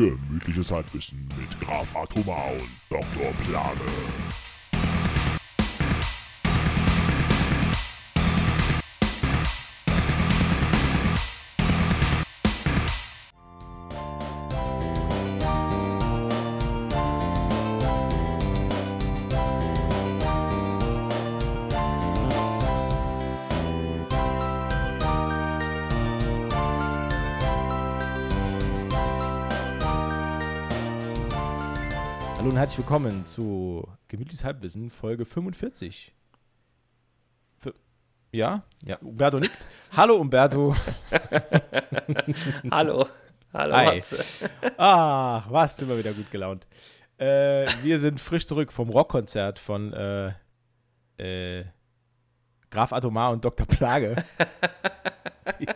Gemütliches 0.00 0.70
Halbwissen 0.70 1.28
mit 1.36 1.60
Graf 1.60 1.94
Atoma 1.94 2.52
und 2.52 2.70
Dr. 2.88 3.32
Plane. 3.44 4.49
Herzlich 32.70 32.86
willkommen 32.86 33.26
zu 33.26 33.84
Gemütliches 34.06 34.44
Halbwissen, 34.44 34.90
Folge 34.90 35.24
45. 35.24 36.14
F 37.60 37.74
ja? 38.30 38.62
Ja, 38.84 38.96
Umberto 38.98 39.40
nickt. 39.40 39.66
Hallo 39.96 40.14
Umberto. 40.18 40.76
Hallo. 42.70 43.08
Hallo, 43.52 43.74
Hi. 43.74 43.84
Matze. 43.86 44.24
Ach, 44.76 45.50
was, 45.50 45.78
sind 45.78 45.88
wir 45.88 45.98
wieder 45.98 46.12
gut 46.12 46.30
gelaunt. 46.30 46.68
Äh, 47.18 47.66
wir 47.82 47.98
sind 47.98 48.20
frisch 48.20 48.46
zurück 48.46 48.70
vom 48.72 48.88
Rockkonzert 48.88 49.58
von 49.58 49.92
äh, 49.92 50.32
äh, 51.18 51.64
Graf 52.70 52.92
Atomar 52.92 53.32
und 53.32 53.44
Dr. 53.44 53.66
Plage. 53.66 54.14
die, 55.58 55.66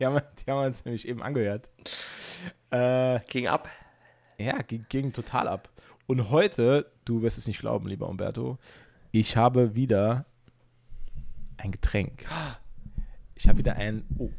die, 0.00 0.04
haben, 0.04 0.14
wir- 0.16 0.28
die 0.44 0.50
haben 0.50 0.66
uns 0.66 0.84
nämlich 0.84 1.06
eben 1.06 1.22
angehört. 1.22 1.68
Äh, 2.70 3.20
Ging 3.28 3.46
ab. 3.46 3.68
Ja, 4.38 4.60
ging, 4.62 4.84
ging 4.88 5.12
total 5.12 5.46
ab. 5.46 5.68
Und 6.06 6.30
heute, 6.30 6.90
du 7.04 7.22
wirst 7.22 7.38
es 7.38 7.46
nicht 7.46 7.60
glauben, 7.60 7.88
lieber 7.88 8.08
Umberto, 8.08 8.58
ich 9.12 9.36
habe 9.36 9.74
wieder 9.74 10.26
ein 11.56 11.72
Getränk. 11.72 12.26
Ich 13.34 13.48
habe 13.48 13.58
wieder 13.58 13.76
ein. 13.76 14.04
Oh. 14.18 14.30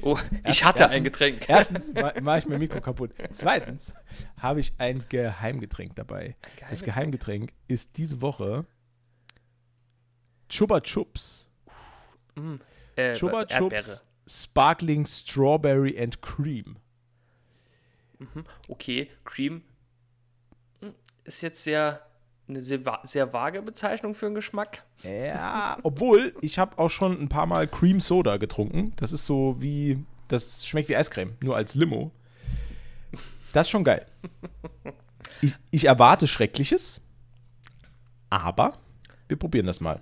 Oh, 0.00 0.16
ich 0.46 0.62
hatte 0.62 0.82
erstens- 0.82 0.96
ein 0.96 1.04
Getränk. 1.04 1.48
Erstens 1.48 1.92
ma- 1.92 2.12
mache 2.22 2.38
ich 2.38 2.46
mein 2.46 2.60
Mikro 2.60 2.80
kaputt. 2.80 3.10
Zweitens 3.32 3.94
habe 4.36 4.60
ich 4.60 4.72
ein 4.78 5.04
Geheimgetränk 5.08 5.96
dabei. 5.96 6.36
Das 6.70 6.84
Geheimgetränk 6.84 7.52
ist 7.66 7.96
diese 7.96 8.20
Woche 8.22 8.64
Chupa 10.48 10.80
Chups. 10.80 11.48
Äh, 12.94 13.14
Chupa 13.14 13.40
Erdbeere. 13.42 13.70
Chups 13.82 14.04
Sparkling 14.28 15.04
Strawberry 15.04 15.98
and 16.00 16.22
Cream. 16.22 16.76
Okay, 18.68 19.10
Cream 19.24 19.62
ist 21.28 21.42
jetzt 21.42 21.62
sehr 21.62 22.00
eine 22.48 22.62
sehr, 22.62 22.80
sehr 23.02 23.32
vage 23.32 23.60
Bezeichnung 23.60 24.14
für 24.14 24.26
einen 24.26 24.34
Geschmack. 24.34 24.84
Ja, 25.02 25.76
obwohl 25.82 26.34
ich 26.40 26.58
habe 26.58 26.78
auch 26.78 26.88
schon 26.88 27.20
ein 27.20 27.28
paar 27.28 27.46
Mal 27.46 27.68
Cream 27.68 28.00
Soda 28.00 28.38
getrunken. 28.38 28.94
Das 28.96 29.12
ist 29.12 29.26
so 29.26 29.56
wie, 29.58 30.02
das 30.28 30.66
schmeckt 30.66 30.88
wie 30.88 30.96
Eiscreme, 30.96 31.36
nur 31.42 31.56
als 31.56 31.74
Limo. 31.74 32.10
Das 33.52 33.66
ist 33.66 33.70
schon 33.70 33.84
geil. 33.84 34.06
Ich, 35.42 35.54
ich 35.70 35.84
erwarte 35.84 36.26
Schreckliches, 36.26 37.02
aber 38.30 38.78
wir 39.28 39.38
probieren 39.38 39.66
das 39.66 39.80
mal. 39.80 40.00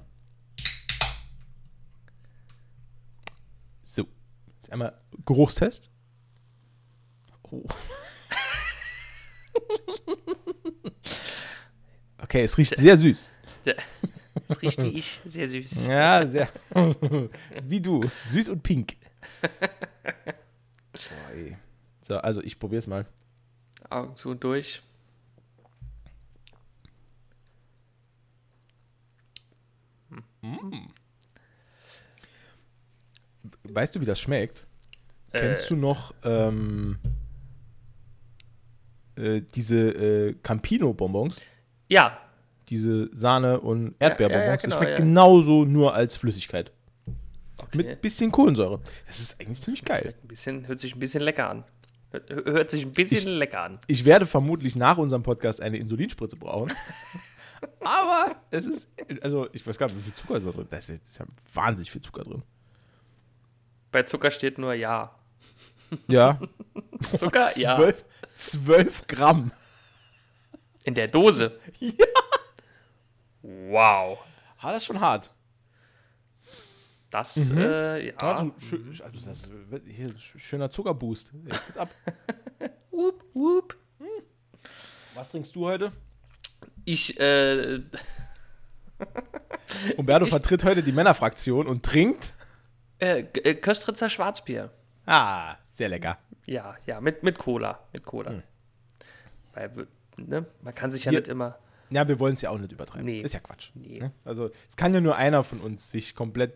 So, 3.82 4.06
jetzt 4.58 4.72
einmal 4.72 4.96
Geruchstest. 5.24 5.90
Oh. 7.50 7.64
Okay, 12.26 12.42
es 12.42 12.58
riecht 12.58 12.76
sehr 12.76 12.96
süß. 12.96 13.32
Das 14.48 14.60
riecht 14.60 14.82
wie 14.82 14.98
ich, 14.98 15.20
sehr 15.26 15.46
süß. 15.46 15.86
Ja, 15.86 16.26
sehr. 16.26 16.48
Wie 17.62 17.80
du. 17.80 18.02
Süß 18.02 18.48
und 18.48 18.64
pink. 18.64 18.96
Boah, 20.92 21.34
ey. 21.36 21.56
So, 22.02 22.16
also 22.16 22.42
ich 22.42 22.58
probier's 22.58 22.88
mal. 22.88 23.06
Augen 23.88 24.16
zu 24.16 24.30
und 24.30 24.42
durch. 24.42 24.82
Weißt 33.62 33.94
du, 33.94 34.00
wie 34.00 34.04
das 34.04 34.18
schmeckt? 34.18 34.66
Kennst 35.30 35.70
du 35.70 35.76
noch 35.76 36.12
ähm, 36.24 36.98
äh, 39.14 39.42
diese 39.54 39.90
äh, 39.90 40.34
Campino-Bonbons? 40.42 41.40
Ja, 41.88 42.18
Diese 42.68 43.08
Sahne- 43.14 43.60
und 43.60 43.94
Erdbeerbonbons? 43.98 44.42
ja, 44.44 44.46
ja, 44.48 44.54
das 44.56 44.62
genau, 44.64 44.76
schmeckt 44.76 44.90
ja. 44.98 45.04
genauso 45.04 45.64
nur 45.64 45.94
als 45.94 46.16
Flüssigkeit. 46.16 46.72
okay. 47.62 47.76
Mit 47.78 48.02
bisschen 48.02 48.32
Kohlensäure. 48.32 48.80
Das 49.06 49.20
ist 49.20 49.40
eigentlich 49.40 49.60
ziemlich 49.60 49.84
geil. 49.84 50.14
ein 50.22 50.28
bisschen, 50.28 50.66
hört 50.66 50.80
sich 50.80 50.94
ein 50.96 50.98
bisschen 51.00 51.22
lecker 51.22 51.48
an. 51.48 51.64
Hört, 52.28 52.70
sich 52.70 52.84
ein 52.84 52.92
bisschen 52.92 53.32
Ich- 53.32 53.38
lecker 53.38 53.60
an. 53.62 53.78
Ich 53.88 54.04
werde 54.04 54.26
vermutlich 54.26 54.74
nach 54.74 54.96
unserem 54.96 55.22
Podcast 55.22 55.60
eine 55.60 55.76
Insulinspritze 55.76 56.36
brauchen. 56.36 56.72
Aber 57.80 58.36
es 58.50 58.64
ist, 58.66 58.88
also 59.22 59.48
ich 59.52 59.66
weiß 59.66 59.78
gar 59.78 59.86
nicht, 59.86 59.96
wie 59.98 60.02
viel 60.02 60.14
Zucker 60.14 60.36
ist 60.36 60.46
da 60.46 60.50
drin. 60.50 60.66
Da 60.70 60.76
ist, 60.76 60.90
ist 60.90 61.18
ja 61.18 61.26
wahnsinnig 61.54 61.90
viel 61.90 62.00
Zucker 62.00 62.22
drin. 62.24 62.42
Bei 63.92 64.02
Zucker 64.02 64.30
steht 64.30 64.58
nur 64.58 64.74
ja. 64.74 65.14
Ja, 66.08 66.38
Zucker? 67.14 67.50
ja. 67.58 67.76
12, 67.76 68.04
12 68.34 69.06
Gramm. 69.06 69.52
In 70.86 70.94
der 70.94 71.08
Dose? 71.08 71.60
Ja. 71.80 72.06
Wow. 73.42 74.18
Ah, 74.58 74.72
das 74.72 74.78
ist 74.82 74.86
schon 74.86 75.00
hart. 75.00 75.30
Das, 77.10 77.50
äh, 77.52 78.08
ja. 78.08 78.16
Also, 78.16 78.52
schön, 78.58 78.88
also 79.04 79.26
das, 79.26 79.50
hier, 79.86 80.12
schöner 80.18 80.70
Zuckerboost. 80.70 81.32
Jetzt 81.46 81.66
geht's 81.66 81.78
ab. 81.78 81.88
Whoop, 82.90 83.22
whoop. 83.34 83.76
Was 85.14 85.28
trinkst 85.30 85.54
du 85.54 85.66
heute? 85.66 85.92
Ich, 86.84 87.18
äh, 87.20 87.80
Umberto 89.96 90.26
vertritt 90.26 90.64
heute 90.64 90.82
die 90.82 90.92
Männerfraktion 90.92 91.66
und 91.68 91.84
trinkt. 91.84 92.32
äh, 92.98 93.20
äh, 93.20 93.54
Köstritzer 93.54 94.08
Schwarzbier. 94.08 94.70
Ah, 95.06 95.56
sehr 95.72 95.88
lecker. 95.88 96.18
Ja, 96.46 96.76
ja, 96.86 97.00
mit, 97.00 97.22
mit 97.22 97.38
Cola. 97.38 97.80
Mit 97.92 98.04
Cola. 98.04 98.42
Weil, 99.54 99.76
w- 99.76 99.86
ne, 100.16 100.46
man 100.62 100.74
kann 100.74 100.90
sich 100.90 101.04
ja 101.04 101.12
Wir- 101.12 101.20
nicht 101.20 101.28
immer. 101.28 101.58
Ja, 101.90 102.08
wir 102.08 102.18
wollen 102.18 102.34
es 102.34 102.40
ja 102.42 102.50
auch 102.50 102.58
nicht 102.58 102.72
übertreiben. 102.72 103.06
Nee. 103.06 103.18
Ist 103.20 103.34
ja 103.34 103.38
Quatsch. 103.40 103.70
Nee. 103.74 104.00
Ne? 104.00 104.12
Also, 104.24 104.50
es 104.68 104.76
kann 104.76 104.92
ja 104.92 105.00
nur 105.00 105.16
einer 105.16 105.44
von 105.44 105.60
uns 105.60 105.90
sich 105.92 106.16
komplett 106.16 106.54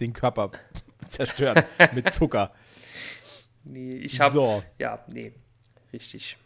den 0.00 0.14
Körper 0.14 0.50
zerstören 1.08 1.62
mit 1.94 2.10
Zucker. 2.10 2.52
Nee, 3.64 3.90
ich 3.96 4.18
habe. 4.20 4.32
So. 4.32 4.62
Ja, 4.78 5.04
nee. 5.12 5.32
Richtig. 5.92 6.38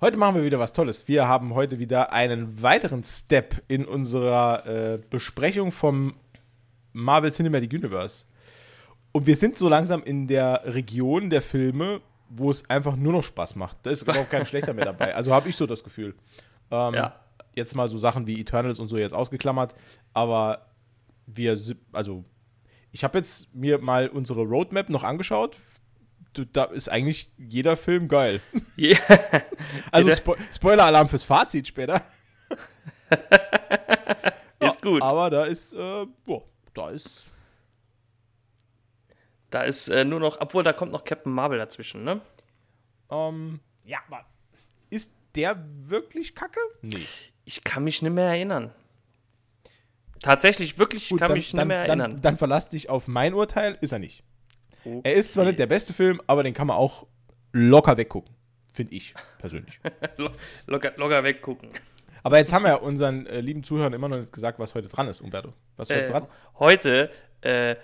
Heute 0.00 0.16
machen 0.16 0.36
wir 0.36 0.44
wieder 0.44 0.58
was 0.58 0.72
Tolles. 0.72 1.08
Wir 1.08 1.26
haben 1.28 1.54
heute 1.54 1.78
wieder 1.78 2.12
einen 2.12 2.62
weiteren 2.62 3.02
Step 3.04 3.62
in 3.68 3.84
unserer 3.84 4.66
äh, 4.66 4.98
Besprechung 5.10 5.72
vom 5.72 6.14
Marvel 6.92 7.32
Cinematic 7.32 7.72
Universe. 7.72 8.26
Und 9.12 9.26
wir 9.26 9.34
sind 9.36 9.58
so 9.58 9.68
langsam 9.68 10.02
in 10.04 10.26
der 10.28 10.62
Region 10.66 11.30
der 11.30 11.42
Filme, 11.42 12.00
wo 12.36 12.50
es 12.50 12.68
einfach 12.68 12.96
nur 12.96 13.12
noch 13.12 13.22
Spaß 13.24 13.54
macht. 13.56 13.78
Da 13.84 13.90
ist 13.90 14.02
überhaupt 14.02 14.30
kein 14.30 14.46
schlechter 14.46 14.74
mehr 14.74 14.86
dabei. 14.86 15.14
Also 15.14 15.32
habe 15.32 15.48
ich 15.48 15.56
so 15.56 15.66
das 15.66 15.84
Gefühl. 15.84 16.14
Ähm, 16.70 16.94
Ja. 16.94 17.20
Jetzt 17.54 17.76
mal 17.76 17.86
so 17.86 17.98
Sachen 17.98 18.26
wie 18.26 18.40
Eternals 18.40 18.80
und 18.80 18.88
so 18.88 18.96
jetzt 18.96 19.14
ausgeklammert. 19.14 19.74
Aber 20.12 20.66
wir, 21.26 21.56
also 21.92 22.24
ich 22.90 23.04
habe 23.04 23.18
jetzt 23.18 23.54
mir 23.54 23.78
mal 23.78 24.08
unsere 24.08 24.42
Roadmap 24.42 24.88
noch 24.88 25.04
angeschaut. 25.04 25.58
Da 26.52 26.64
ist 26.64 26.88
eigentlich 26.88 27.30
jeder 27.38 27.76
Film 27.76 28.08
geil. 28.08 28.40
Ja. 28.76 28.98
Also 29.92 30.10
Spo 30.10 30.34
Spoiler-Alarm 30.52 31.08
fürs 31.08 31.22
Fazit 31.22 31.68
später. 31.68 32.02
Ist 34.60 34.82
gut. 34.82 35.02
Aber 35.02 35.30
da 35.30 35.44
ist, 35.44 35.74
äh, 35.74 36.06
boah, 36.24 36.42
da 36.72 36.90
ist. 36.90 37.26
Da 39.54 39.62
ist 39.62 39.86
äh, 39.86 40.04
nur 40.04 40.18
noch. 40.18 40.40
Obwohl, 40.40 40.64
da 40.64 40.72
kommt 40.72 40.90
noch 40.90 41.04
Captain 41.04 41.32
Marvel 41.32 41.58
dazwischen, 41.58 42.02
ne? 42.02 42.20
Ähm, 43.08 43.60
ja, 43.84 43.98
aber 44.08 44.24
ist 44.90 45.12
der 45.36 45.64
wirklich 45.84 46.34
kacke? 46.34 46.58
Nee. 46.82 47.06
Ich 47.44 47.62
kann 47.62 47.84
mich 47.84 48.02
nicht 48.02 48.10
mehr 48.12 48.24
erinnern. 48.30 48.72
Tatsächlich, 50.20 50.76
wirklich, 50.78 51.10
ich 51.10 51.16
kann 51.18 51.32
mich 51.32 51.52
nicht 51.52 51.64
mehr 51.66 51.86
dann, 51.86 52.00
erinnern. 52.00 52.20
dann 52.22 52.36
verlass 52.36 52.68
dich 52.68 52.88
auf 52.88 53.06
mein 53.06 53.32
Urteil, 53.34 53.76
ist 53.80 53.92
er 53.92 53.98
nicht. 54.00 54.24
Er 55.04 55.14
ist 55.14 55.32
zwar 55.34 55.42
Okay. 55.42 55.50
nicht 55.50 55.58
der 55.60 55.66
beste 55.66 55.92
Film, 55.92 56.20
aber 56.26 56.42
den 56.42 56.52
kann 56.54 56.66
man 56.66 56.76
auch 56.76 57.06
locker 57.52 57.96
weggucken. 57.96 58.34
Finde 58.72 58.92
ich 58.94 59.14
persönlich. 59.38 59.78
Lo- 60.16 60.30
locker, 60.66 60.92
locker 60.96 61.22
weggucken. 61.22 61.68
aber 62.24 62.38
jetzt 62.38 62.52
haben 62.52 62.64
wir 62.64 62.70
ja 62.70 62.74
unseren 62.76 63.26
äh, 63.26 63.40
lieben 63.40 63.62
Zuhörern 63.62 63.92
immer 63.92 64.08
noch 64.08 64.18
nicht 64.18 64.32
gesagt, 64.32 64.58
was 64.58 64.74
heute 64.74 64.88
dran 64.88 65.06
ist, 65.08 65.20
Umberto. 65.20 65.52
Was 65.76 65.90
ist 65.90 65.96
heute 65.96 66.06
Äh, 66.06 66.10
dran? 66.10 66.26
heute 66.58 67.10
äh, 67.42 67.76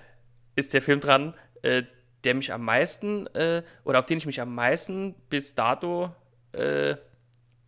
ist 0.56 0.72
der 0.74 0.82
Film 0.82 1.00
dran, 1.00 1.34
äh, 1.62 1.82
der 2.24 2.34
mich 2.34 2.52
am 2.52 2.64
meisten, 2.64 3.26
äh, 3.28 3.62
oder 3.84 4.00
auf 4.00 4.06
den 4.06 4.18
ich 4.18 4.26
mich 4.26 4.40
am 4.40 4.54
meisten 4.54 5.14
bis 5.28 5.54
dato 5.54 6.14
äh, 6.52 6.96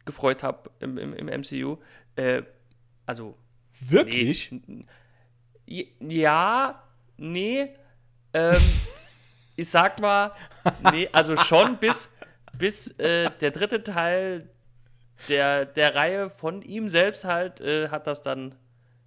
gefreut 0.05 0.43
habe 0.43 0.71
im, 0.81 0.99
im, 0.99 1.15
im 1.15 1.41
MCU. 1.41 1.79
Äh, 2.17 2.43
also. 3.07 3.37
Wirklich? 3.81 4.53
Nee, 5.67 5.93
ja, 6.01 6.83
nee. 7.17 7.75
Ähm, 8.35 8.61
ich 9.57 9.69
sag 9.69 10.01
mal, 10.01 10.33
nee, 10.93 11.09
also 11.13 11.37
schon 11.37 11.79
bis, 11.79 12.11
bis 12.53 12.89
äh, 12.99 13.31
der 13.41 13.51
dritte 13.51 13.83
Teil 13.83 14.49
der, 15.29 15.65
der 15.67 15.95
Reihe 15.95 16.31
von 16.31 16.63
ihm 16.63 16.89
selbst 16.89 17.25
halt 17.25 17.61
äh, 17.61 17.89
hat 17.89 18.07
das 18.07 18.23
dann 18.23 18.55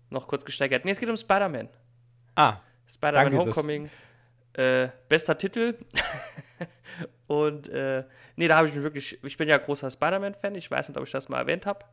noch 0.10 0.28
kurz 0.28 0.46
gesteigert. 0.46 0.86
Nee, 0.86 0.92
es 0.92 1.00
geht 1.00 1.10
um 1.10 1.18
Spider-Man. 1.18 1.70
Ah. 2.36 2.58
Spider-Man 2.88 3.38
Homecoming. 3.38 3.90
Äh, 4.58 4.90
bester 5.10 5.38
Titel. 5.38 5.76
und 7.28 7.68
äh, 7.68 8.04
nee, 8.36 8.48
da 8.48 8.58
habe 8.58 8.68
ich 8.68 8.74
mich 8.74 8.84
wirklich, 8.84 9.20
ich 9.24 9.38
bin 9.38 9.50
ja 9.50 9.58
großer 9.58 9.92
Spider-Man-Fan. 9.92 10.56
Ich 10.56 10.72
weiß 10.72 10.90
nicht, 10.90 10.98
ob 10.98 11.06
ich 11.06 11.12
das 11.12 11.30
mal 11.30 11.40
erwähnt 11.40 11.66
habe. 11.66 11.86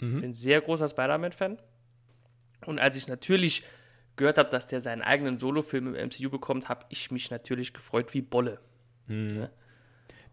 Mhm. 0.00 0.20
Bin 0.20 0.34
sehr 0.34 0.60
großer 0.60 0.88
Spider-Man-Fan. 0.88 1.58
Und 2.66 2.78
als 2.78 2.96
ich 2.96 3.08
natürlich 3.08 3.64
gehört 4.16 4.38
habe, 4.38 4.48
dass 4.48 4.66
der 4.66 4.80
seinen 4.80 5.02
eigenen 5.02 5.38
Solo-Film 5.38 5.94
im 5.94 6.06
MCU 6.08 6.30
bekommt, 6.30 6.68
habe 6.68 6.84
ich 6.88 7.10
mich 7.10 7.30
natürlich 7.30 7.74
gefreut 7.74 8.14
wie 8.14 8.22
Bolle. 8.22 8.60
Mhm. 9.06 9.40
Ja? 9.40 9.50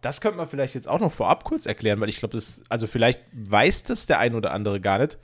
Das 0.01 0.21
könnte 0.21 0.37
man 0.37 0.47
vielleicht 0.47 0.75
jetzt 0.75 0.87
auch 0.87 0.99
noch 0.99 1.11
vorab 1.11 1.43
kurz 1.43 1.65
erklären, 1.65 1.99
weil 1.99 2.09
ich 2.09 2.17
glaube, 2.17 2.35
das, 2.35 2.63
also 2.69 2.87
vielleicht 2.87 3.21
weiß 3.33 3.83
das 3.83 4.07
der 4.07 4.19
ein 4.19 4.35
oder 4.35 4.51
andere 4.51 4.81
gar 4.81 4.99
nicht, 4.99 5.17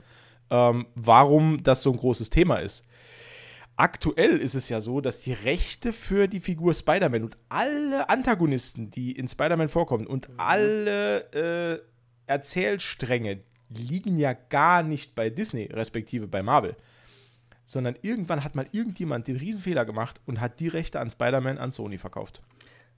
ähm, 0.50 0.86
warum 0.94 1.62
das 1.62 1.82
so 1.82 1.92
ein 1.92 1.98
großes 1.98 2.30
Thema 2.30 2.56
ist. 2.56 2.87
Aktuell 3.80 4.38
ist 4.38 4.56
es 4.56 4.68
ja 4.68 4.80
so, 4.80 5.00
dass 5.00 5.20
die 5.20 5.32
Rechte 5.32 5.92
für 5.92 6.26
die 6.26 6.40
Figur 6.40 6.74
Spider-Man 6.74 7.22
und 7.22 7.38
alle 7.48 8.08
Antagonisten, 8.08 8.90
die 8.90 9.12
in 9.12 9.28
Spider-Man 9.28 9.68
vorkommen 9.68 10.04
und 10.04 10.28
mhm. 10.28 10.34
alle 10.36 11.20
äh, 11.32 11.80
Erzählstränge 12.26 13.38
liegen 13.68 14.18
ja 14.18 14.32
gar 14.32 14.82
nicht 14.82 15.14
bei 15.14 15.30
Disney, 15.30 15.66
respektive 15.72 16.26
bei 16.26 16.42
Marvel. 16.42 16.74
Sondern 17.66 17.94
irgendwann 18.02 18.42
hat 18.42 18.56
mal 18.56 18.66
irgendjemand 18.72 19.28
den 19.28 19.36
Riesenfehler 19.36 19.84
gemacht 19.84 20.20
und 20.26 20.40
hat 20.40 20.58
die 20.58 20.66
Rechte 20.66 20.98
an 20.98 21.12
Spider-Man 21.12 21.58
an 21.58 21.70
Sony 21.70 21.98
verkauft. 21.98 22.42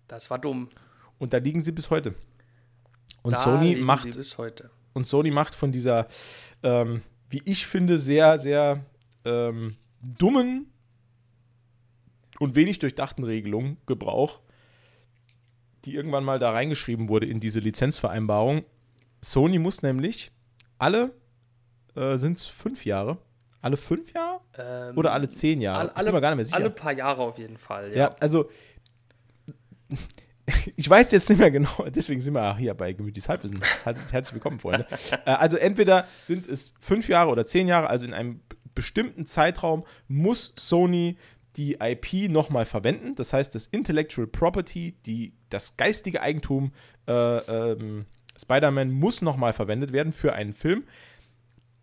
Das 0.08 0.30
war 0.30 0.38
dumm. 0.38 0.70
Und 1.18 1.34
da 1.34 1.36
liegen 1.36 1.60
sie 1.60 1.72
bis 1.72 1.90
heute. 1.90 2.14
Und 3.20 3.34
da 3.34 3.36
Sony 3.36 3.76
macht. 3.76 4.08
Und 4.94 5.06
Sony 5.06 5.30
macht 5.30 5.54
von 5.54 5.72
dieser, 5.72 6.08
ähm, 6.62 7.02
wie 7.28 7.42
ich 7.44 7.66
finde, 7.66 7.98
sehr, 7.98 8.38
sehr 8.38 8.82
ähm, 9.26 9.76
dummen 10.02 10.72
und 12.38 12.54
wenig 12.54 12.78
durchdachten 12.78 13.24
Regelung 13.24 13.76
Gebrauch, 13.86 14.40
die 15.84 15.94
irgendwann 15.94 16.24
mal 16.24 16.38
da 16.38 16.50
reingeschrieben 16.50 17.08
wurde 17.08 17.26
in 17.26 17.40
diese 17.40 17.60
Lizenzvereinbarung. 17.60 18.64
Sony 19.20 19.58
muss 19.58 19.82
nämlich 19.82 20.32
alle, 20.78 21.12
äh, 21.94 22.16
sind 22.16 22.38
es 22.38 22.46
fünf 22.46 22.84
Jahre? 22.84 23.18
Alle 23.60 23.76
fünf 23.76 24.12
Jahre? 24.14 24.40
Ähm, 24.56 24.96
Oder 24.96 25.12
alle 25.12 25.28
zehn 25.28 25.60
Jahre? 25.60 25.94
Alle. 25.94 25.94
Alle 26.52 26.70
paar 26.70 26.92
Jahre 26.92 27.22
auf 27.22 27.38
jeden 27.38 27.58
Fall, 27.58 27.90
ja. 27.90 27.96
Ja, 27.96 28.16
also 28.20 28.48
ich 30.76 30.88
weiß 30.88 31.12
jetzt 31.12 31.28
nicht 31.28 31.38
mehr 31.38 31.50
genau, 31.50 31.86
deswegen 31.94 32.20
sind 32.20 32.34
wir 32.34 32.56
hier 32.56 32.74
bei 32.74 32.92
Gemütliches 32.92 33.28
Halbwissen. 33.28 33.60
Herzlich 33.84 34.32
willkommen, 34.32 34.60
Freunde. 34.60 34.86
Äh, 35.26 35.32
also 35.32 35.56
entweder 35.56 36.04
sind 36.22 36.46
es 36.46 36.74
fünf 36.80 37.08
Jahre 37.08 37.30
oder 37.30 37.44
zehn 37.44 37.68
Jahre, 37.68 37.88
also 37.88 38.06
in 38.06 38.14
einem 38.14 38.40
bestimmten 38.74 39.26
Zeitraum 39.26 39.84
muss 40.08 40.54
Sony 40.58 41.16
die 41.56 41.78
IP 41.80 42.30
nochmal 42.30 42.64
verwenden. 42.64 43.14
Das 43.16 43.32
heißt, 43.32 43.54
das 43.54 43.66
Intellectual 43.66 44.26
Property, 44.26 44.94
die, 45.06 45.32
das 45.48 45.76
geistige 45.76 46.22
Eigentum 46.22 46.72
äh, 47.08 47.12
ähm, 47.12 48.06
Spider-Man 48.38 48.90
muss 48.90 49.22
nochmal 49.22 49.52
verwendet 49.52 49.92
werden 49.92 50.12
für 50.12 50.32
einen 50.32 50.52
Film. 50.52 50.84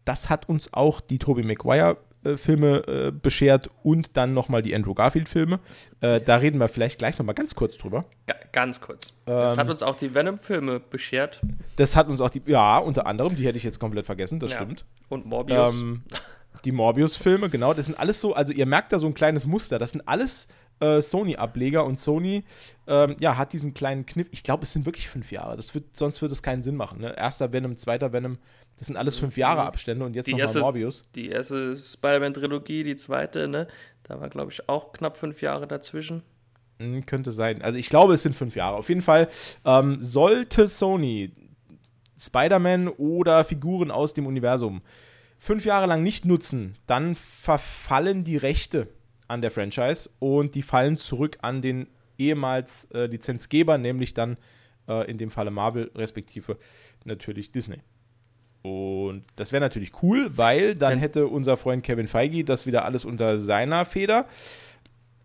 Das 0.06 0.30
hat 0.30 0.48
uns 0.48 0.74
auch 0.74 1.02
die 1.02 1.20
Tobey 1.20 1.44
Maguire 1.44 1.98
äh, 2.24 2.32
äh, 2.32 3.12
beschert 3.12 3.70
und 3.84 4.18
dann 4.18 4.34
nochmal 4.34 4.62
die 4.62 4.74
Andrew 4.74 4.94
Garfield-Filme. 4.94 5.60
Äh, 6.02 6.22
da 6.22 6.38
reden 6.38 6.60
wir 6.60 6.68
vielleicht 6.68 6.98
gleich 6.98 7.18
nochmal 7.18 7.36
ganz 7.36 7.56
kurz 7.56 7.78
drüber. 7.78 8.06
G 8.26 8.34
ganz 8.52 8.82
kurz. 8.82 9.14
Das 9.26 9.54
ähm, 9.54 9.60
hat 9.60 9.70
uns 9.70 9.84
auch 9.84 9.96
die 9.96 10.14
Venom-Filme 10.16 10.80
beschert. 10.80 11.42
Das 11.76 11.96
hat 11.96 12.08
uns 12.08 12.22
auch 12.22 12.30
die, 12.30 12.42
ja, 12.46 12.80
unter 12.80 13.06
anderem, 13.06 13.36
die 13.36 13.46
hätte 13.46 13.58
ich 13.58 13.64
jetzt 13.64 13.80
komplett 13.80 14.06
vergessen, 14.06 14.40
das 14.40 14.52
ja. 14.52 14.58
stimmt. 14.58 14.86
Und 15.10 15.26
Morbius. 15.26 15.82
Ähm, 15.82 16.04
die 16.68 16.74
Morbius-Filme, 16.74 17.50
genau, 17.50 17.74
das 17.74 17.86
sind 17.86 17.98
alles 17.98 18.20
so, 18.20 18.34
also 18.34 18.52
ihr 18.52 18.66
merkt 18.66 18.92
da 18.92 19.00
so 19.00 19.08
ein 19.08 19.14
kleines 19.14 19.48
Muster, 19.48 19.80
das 19.80 19.92
sind 19.92 20.06
alles 20.06 20.50
äh, 20.82 21.02
Sony-Ableger 21.02 21.86
und 21.86 21.98
Sony 21.98 22.44
ähm, 22.88 23.16
ja, 23.22 23.38
hat 23.38 23.54
diesen 23.54 23.74
kleinen 23.74 24.06
Kniff. 24.06 24.28
Ich 24.32 24.44
glaube, 24.44 24.64
es 24.64 24.74
sind 24.74 24.86
wirklich 24.86 25.08
fünf 25.08 25.32
Jahre. 25.32 25.56
Das 25.56 25.74
wird, 25.74 25.96
sonst 25.96 26.22
würde 26.22 26.34
es 26.34 26.44
keinen 26.44 26.64
Sinn 26.64 26.76
machen. 26.76 27.00
Ne? 27.00 27.16
Erster 27.18 27.54
Venom, 27.54 27.78
zweiter 27.78 28.12
Venom, 28.12 28.38
das 28.78 28.88
sind 28.88 28.98
alles 28.98 29.18
fünf 29.18 29.38
Jahre 29.38 29.64
Abstände 29.64 30.06
und 30.06 30.14
jetzt 30.14 30.30
nochmal 30.30 30.54
Morbius. 30.60 31.08
Die 31.16 31.30
erste 31.30 31.76
Spider-Man-Trilogie, 31.76 32.84
die 32.84 32.98
zweite, 32.98 33.48
ne? 33.48 33.68
Da 34.04 34.20
war, 34.20 34.30
glaube 34.30 34.52
ich, 34.52 34.68
auch 34.68 34.92
knapp 34.92 35.16
fünf 35.16 35.42
Jahre 35.42 35.68
dazwischen. 35.68 36.22
Mhm, 36.80 37.06
könnte 37.06 37.32
sein. 37.32 37.62
Also 37.62 37.80
ich 37.80 37.90
glaube, 37.90 38.14
es 38.14 38.24
sind 38.24 38.36
fünf 38.36 38.58
Jahre. 38.58 38.76
Auf 38.76 38.90
jeden 38.90 39.02
Fall 39.02 39.30
ähm, 39.64 39.98
sollte 40.02 40.68
Sony 40.68 41.32
Spider-Man 42.20 42.90
oder 42.90 43.46
Figuren 43.46 43.90
aus 43.90 44.14
dem 44.14 44.28
Universum 44.28 44.82
fünf 45.38 45.66
Jahre 45.66 45.88
lang 45.88 46.04
nicht 46.04 46.26
nutzen, 46.26 46.76
dann 46.88 47.16
verfallen 47.16 48.24
die 48.24 48.38
Rechte 48.38 48.88
an 49.28 49.42
der 49.42 49.52
Franchise 49.52 50.10
und 50.20 50.56
die 50.56 50.62
fallen 50.62 50.98
zurück 50.98 51.38
an 51.42 51.62
den 51.62 51.88
ehemals 52.18 52.86
äh, 52.94 53.06
Lizenzgeber, 53.06 53.78
nämlich 53.78 54.14
dann 54.14 54.38
äh, 54.88 55.10
in 55.10 55.18
dem 55.18 55.30
Falle 55.30 55.52
Marvel, 55.52 55.92
respektive 55.96 56.58
natürlich 57.04 57.52
Disney. 57.52 57.82
Und 58.64 59.24
das 59.36 59.52
wäre 59.52 59.62
natürlich 59.62 60.02
cool, 60.02 60.38
weil 60.38 60.76
dann 60.76 60.98
hätte 60.98 61.28
unser 61.28 61.58
Freund 61.58 61.84
Kevin 61.84 62.08
Feige 62.08 62.44
das 62.44 62.66
wieder 62.66 62.86
alles 62.86 63.06
unter 63.06 63.40
seiner 63.40 63.86
Feder. 63.86 64.28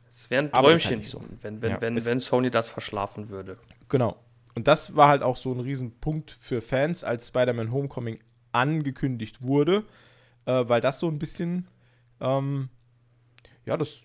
Es 0.06 0.30
wäre 0.30 0.44
ein 0.44 0.52
Träumchen, 0.52 0.98
halt 0.98 1.04
so. 1.04 1.24
wenn, 1.40 1.62
wenn, 1.62 1.70
ja, 1.70 1.80
wenn, 1.80 2.04
wenn 2.04 2.20
Sony 2.20 2.50
das 2.50 2.68
verschlafen 2.68 3.30
würde. 3.30 3.56
Genau. 3.88 4.16
Und 4.54 4.68
das 4.68 4.94
war 4.94 5.08
halt 5.08 5.22
auch 5.22 5.36
so 5.36 5.52
ein 5.52 5.60
Riesenpunkt 5.60 6.30
für 6.30 6.60
Fans, 6.60 7.02
als 7.02 7.28
Spider-Man 7.28 7.72
Homecoming 7.72 8.18
angekündigt 8.52 9.42
wurde, 9.42 9.84
äh, 10.46 10.64
weil 10.66 10.80
das 10.80 10.98
so 10.98 11.08
ein 11.08 11.18
bisschen 11.18 11.66
ähm, 12.20 12.68
ja, 13.66 13.76
das, 13.76 14.04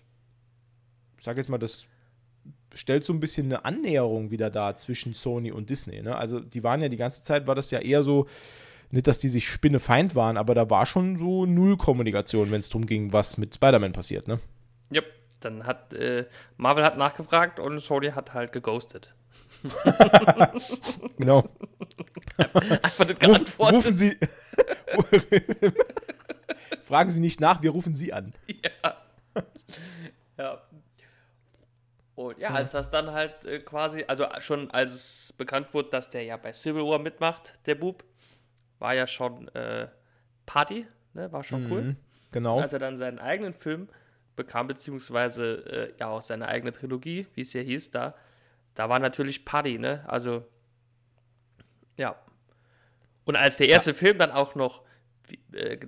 ich 1.18 1.24
sag 1.24 1.36
jetzt 1.36 1.48
mal, 1.48 1.58
das 1.58 1.86
stellt 2.74 3.04
so 3.04 3.12
ein 3.12 3.20
bisschen 3.20 3.46
eine 3.46 3.64
Annäherung 3.64 4.30
wieder 4.30 4.50
da 4.50 4.76
zwischen 4.76 5.14
Sony 5.14 5.50
und 5.50 5.70
Disney. 5.70 6.02
Ne? 6.02 6.16
Also 6.16 6.40
die 6.40 6.62
waren 6.62 6.82
ja 6.82 6.88
die 6.88 6.96
ganze 6.96 7.22
Zeit, 7.22 7.46
war 7.46 7.54
das 7.54 7.70
ja 7.70 7.78
eher 7.80 8.02
so, 8.02 8.26
nicht, 8.90 9.06
dass 9.06 9.18
die 9.18 9.28
sich 9.28 9.48
Spinnefeind 9.48 10.14
waren, 10.14 10.36
aber 10.36 10.54
da 10.54 10.70
war 10.70 10.86
schon 10.86 11.18
so 11.18 11.44
null 11.44 11.76
Kommunikation, 11.76 12.50
wenn 12.50 12.60
es 12.60 12.68
darum 12.68 12.86
ging, 12.86 13.12
was 13.12 13.36
mit 13.36 13.54
Spider-Man 13.54 13.92
passiert, 13.92 14.28
ne? 14.28 14.38
Ja, 14.90 15.02
dann 15.40 15.66
hat 15.66 15.92
äh, 15.92 16.26
Marvel 16.56 16.84
hat 16.84 16.96
nachgefragt 16.96 17.60
und 17.60 17.80
Sony 17.80 18.10
hat 18.10 18.32
halt 18.32 18.52
geghostet. 18.52 19.14
genau. 21.18 21.48
Einfach, 22.38 22.70
einfach 22.70 23.06
nicht 23.06 23.20
geantwortet. 23.20 23.76
Rufen 23.76 23.96
Sie. 23.96 24.18
Fragen 26.84 27.10
Sie 27.10 27.20
nicht 27.20 27.40
nach, 27.40 27.62
wir 27.62 27.70
rufen 27.70 27.94
Sie 27.94 28.12
an. 28.12 28.32
Ja. 28.46 28.96
ja. 30.38 30.62
Und 32.14 32.38
ja, 32.38 32.50
als 32.50 32.72
das 32.72 32.90
dann 32.90 33.12
halt 33.12 33.44
äh, 33.44 33.60
quasi, 33.60 34.04
also 34.08 34.26
schon 34.40 34.70
als 34.70 34.94
es 34.94 35.32
bekannt 35.34 35.72
wurde, 35.74 35.90
dass 35.90 36.10
der 36.10 36.24
ja 36.24 36.36
bei 36.36 36.52
Civil 36.52 36.82
War 36.82 36.98
mitmacht, 36.98 37.54
der 37.66 37.76
Bub, 37.76 38.04
war 38.78 38.94
ja 38.94 39.06
schon 39.06 39.48
äh, 39.48 39.88
Party, 40.46 40.86
ne? 41.14 41.30
war 41.30 41.44
schon 41.44 41.64
mhm, 41.64 41.72
cool. 41.72 41.96
Genau. 42.32 42.56
Und 42.56 42.62
als 42.62 42.72
er 42.72 42.78
dann 42.78 42.96
seinen 42.96 43.18
eigenen 43.18 43.54
Film 43.54 43.88
bekam, 44.34 44.66
beziehungsweise 44.66 45.64
äh, 45.66 45.92
ja 45.98 46.08
auch 46.08 46.22
seine 46.22 46.48
eigene 46.48 46.72
Trilogie, 46.72 47.26
wie 47.34 47.42
es 47.42 47.52
ja 47.52 47.62
hieß, 47.62 47.90
da, 47.90 48.14
da 48.74 48.88
war 48.88 48.98
natürlich 48.98 49.44
Party, 49.44 49.78
ne? 49.78 50.04
Also, 50.08 50.44
ja. 51.96 52.16
Und 53.28 53.36
als 53.36 53.58
der 53.58 53.68
erste 53.68 53.90
ja. 53.90 53.96
Film 53.96 54.18
dann 54.18 54.32
auch 54.32 54.54
noch, 54.54 54.82
wie, 55.28 55.38
äh, 55.56 55.78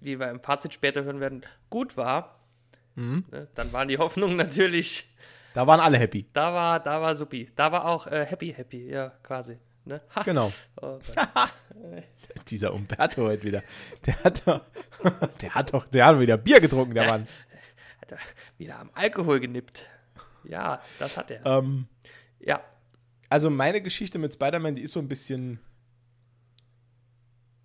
wie 0.00 0.20
wir 0.20 0.30
im 0.30 0.40
Fazit 0.40 0.74
später 0.74 1.02
hören 1.02 1.20
werden, 1.20 1.44
gut 1.70 1.96
war, 1.96 2.38
Mhm. 2.98 3.24
Ne, 3.30 3.46
dann 3.54 3.72
waren 3.72 3.86
die 3.86 3.96
Hoffnungen 3.96 4.36
natürlich. 4.36 5.08
Da 5.54 5.66
waren 5.66 5.80
alle 5.80 5.98
happy. 5.98 6.26
Da 6.32 6.52
war, 6.52 6.80
da 6.80 7.00
war 7.00 7.14
supi. 7.14 7.48
Da 7.54 7.70
war 7.70 7.86
auch 7.86 8.06
äh, 8.08 8.26
happy, 8.26 8.52
happy, 8.52 8.90
ja, 8.90 9.12
quasi. 9.22 9.58
Ne? 9.84 10.02
Genau. 10.24 10.52
Oh 10.82 10.98
Dieser 12.48 12.74
Umberto 12.74 13.22
heute 13.22 13.44
wieder. 13.44 13.62
Der 14.04 14.22
hat 14.24 14.42
doch, 14.46 14.64
der 15.40 15.54
hat 15.54 15.72
doch, 15.72 15.86
der 15.88 16.06
hat 16.06 16.18
wieder 16.18 16.36
Bier 16.36 16.60
getrunken, 16.60 16.94
der 16.94 17.06
Mann. 17.06 17.26
Hat 18.00 18.12
er 18.12 18.18
wieder 18.58 18.78
am 18.80 18.90
Alkohol 18.94 19.40
genippt. 19.40 19.86
Ja, 20.44 20.80
das 20.98 21.16
hat 21.16 21.30
er. 21.30 21.46
Ähm, 21.46 21.86
ja. 22.40 22.60
Also 23.30 23.48
meine 23.48 23.80
Geschichte 23.80 24.18
mit 24.18 24.32
Spider-Man, 24.34 24.74
die 24.74 24.82
ist 24.82 24.92
so 24.92 25.00
ein 25.00 25.08
bisschen, 25.08 25.60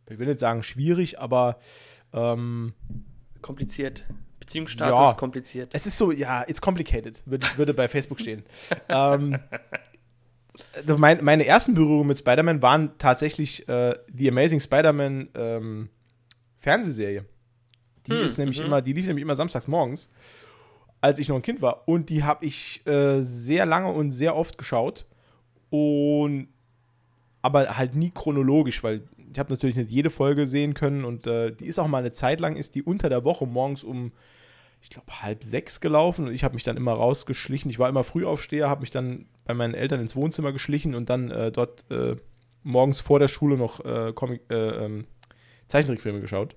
ich 0.10 0.20
will 0.20 0.28
nicht 0.28 0.40
sagen 0.40 0.64
schwierig, 0.64 1.20
aber 1.20 1.60
ähm, 2.14 2.74
kompliziert 3.42 4.06
Beziehungsstatus 4.40 5.12
Ja. 5.12 5.14
kompliziert. 5.14 5.74
Es 5.74 5.86
ist 5.86 5.98
so, 5.98 6.12
ja, 6.12 6.44
it's 6.48 6.60
complicated, 6.62 7.24
würde, 7.26 7.48
würde 7.56 7.74
bei 7.74 7.88
Facebook 7.88 8.20
stehen. 8.20 8.44
ähm, 8.90 9.40
also 10.76 10.98
mein, 10.98 11.24
meine 11.24 11.46
ersten 11.46 11.74
Berührungen 11.74 12.08
mit 12.08 12.18
Spider-Man 12.18 12.62
waren 12.62 12.98
tatsächlich 12.98 13.68
äh, 13.70 13.96
die 14.10 14.30
Amazing 14.30 14.60
Spider-Man 14.60 15.30
ähm, 15.36 15.90
Fernsehserie. 16.60 17.26
Die 18.06 18.12
Hm, 18.12 18.22
ist 18.22 18.38
nämlich 18.38 18.60
mhm. 18.60 18.66
immer, 18.66 18.82
die 18.82 18.94
lief 18.94 19.08
nämlich 19.08 19.22
immer 19.24 19.36
samstags 19.38 19.68
morgens, 19.68 20.10
als 21.00 21.20
ich 21.20 21.30
noch 21.30 21.38
ein 21.38 21.42
Kind 21.42 21.62
war. 21.62 21.88
Und 21.88 22.10
die 22.10 22.24
habe 22.24 22.46
ich 22.46 22.86
äh, 22.86 23.22
sehr 23.22 23.66
lange 23.66 23.92
und 23.92 24.12
sehr 24.12 24.36
oft 24.36 24.58
geschaut. 24.58 25.06
Und 25.70 26.50
aber 27.42 27.78
halt 27.78 27.96
nie 27.96 28.10
chronologisch, 28.10 28.84
weil 28.84 29.04
ich 29.34 29.40
habe 29.40 29.52
natürlich 29.52 29.75
nicht 29.75 29.92
jede 29.92 30.10
Folge 30.10 30.46
sehen 30.46 30.74
können 30.74 31.04
und 31.06 31.25
äh, 31.28 31.52
die 31.52 31.66
ist 31.66 31.80
auch 31.80 31.88
mal 31.88 31.98
eine 31.98 32.12
Zeit 32.12 32.40
lang, 32.40 32.56
ist 32.56 32.75
die 32.75 32.84
unter 32.84 33.10
der 33.10 33.24
Woche 33.24 33.48
morgens 33.48 33.84
um, 33.84 34.12
ich 34.82 34.90
glaube, 34.90 35.08
halb 35.22 35.44
sechs 35.44 35.82
gelaufen 35.82 36.28
und 36.28 36.34
ich 36.34 36.44
habe 36.44 36.54
mich 36.54 36.63
dann 36.63 36.78
immer 36.78 36.94
rausgeschlichen. 36.94 37.72
Ich 37.72 37.80
war 37.80 37.90
immer 37.90 38.04
Frühaufsteher, 38.04 38.70
habe 38.70 38.82
mich 38.82 38.92
dann 38.92 39.25
bei 39.46 39.54
meinen 39.54 39.74
Eltern 39.74 40.00
ins 40.00 40.16
Wohnzimmer 40.16 40.52
geschlichen 40.52 40.94
und 40.94 41.10
dann 41.10 41.32
äh, 41.32 41.52
dort 41.52 41.90
äh, 41.90 42.16
morgens 42.62 43.02
vor 43.02 43.20
der 43.20 43.28
Schule 43.28 43.58
noch 43.58 43.84
äh, 43.84 44.13
Comic, 44.13 44.42
äh, 44.50 44.86
ähm, 44.86 45.06
Zeichentrickfilme 45.68 46.22
geschaut. 46.22 46.56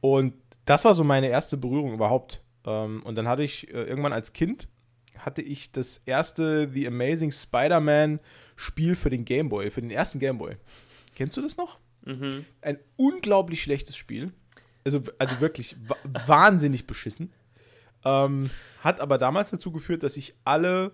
Und 0.00 0.32
das 0.64 0.84
war 0.84 0.94
so 0.94 1.04
meine 1.04 1.28
erste 1.28 1.58
Berührung 1.58 1.92
überhaupt. 1.92 2.42
Ähm, 2.64 3.02
und 3.04 3.16
dann 3.16 3.28
hatte 3.28 3.42
ich 3.42 3.68
äh, 3.68 3.82
irgendwann 3.82 4.14
als 4.14 4.32
Kind 4.32 4.66
hatte 5.18 5.42
ich 5.42 5.72
das 5.72 5.98
erste 6.06 6.68
The 6.72 6.86
Amazing 6.86 7.30
Spider-Man 7.30 8.20
Spiel 8.60 8.94
für 8.94 9.08
den 9.08 9.24
Game 9.24 9.48
Boy, 9.48 9.70
für 9.70 9.80
den 9.80 9.90
ersten 9.90 10.18
Game 10.18 10.36
Boy. 10.36 10.56
Kennst 11.16 11.34
du 11.36 11.40
das 11.40 11.56
noch? 11.56 11.78
Mhm. 12.04 12.44
Ein 12.60 12.78
unglaublich 12.96 13.62
schlechtes 13.62 13.96
Spiel. 13.96 14.32
Also, 14.84 15.02
also 15.18 15.40
wirklich 15.40 15.76
wa 15.88 15.96
wahnsinnig 16.26 16.86
beschissen. 16.86 17.32
Ähm, 18.04 18.50
hat 18.82 19.00
aber 19.00 19.16
damals 19.16 19.50
dazu 19.50 19.72
geführt, 19.72 20.02
dass 20.02 20.18
ich 20.18 20.34
alle 20.44 20.92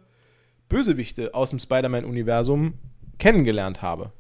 Bösewichte 0.69 1.35
aus 1.35 1.51
dem 1.51 1.59
Spider-Man-Universum 1.59 2.75
kennengelernt 3.19 3.83
habe. 3.83 4.13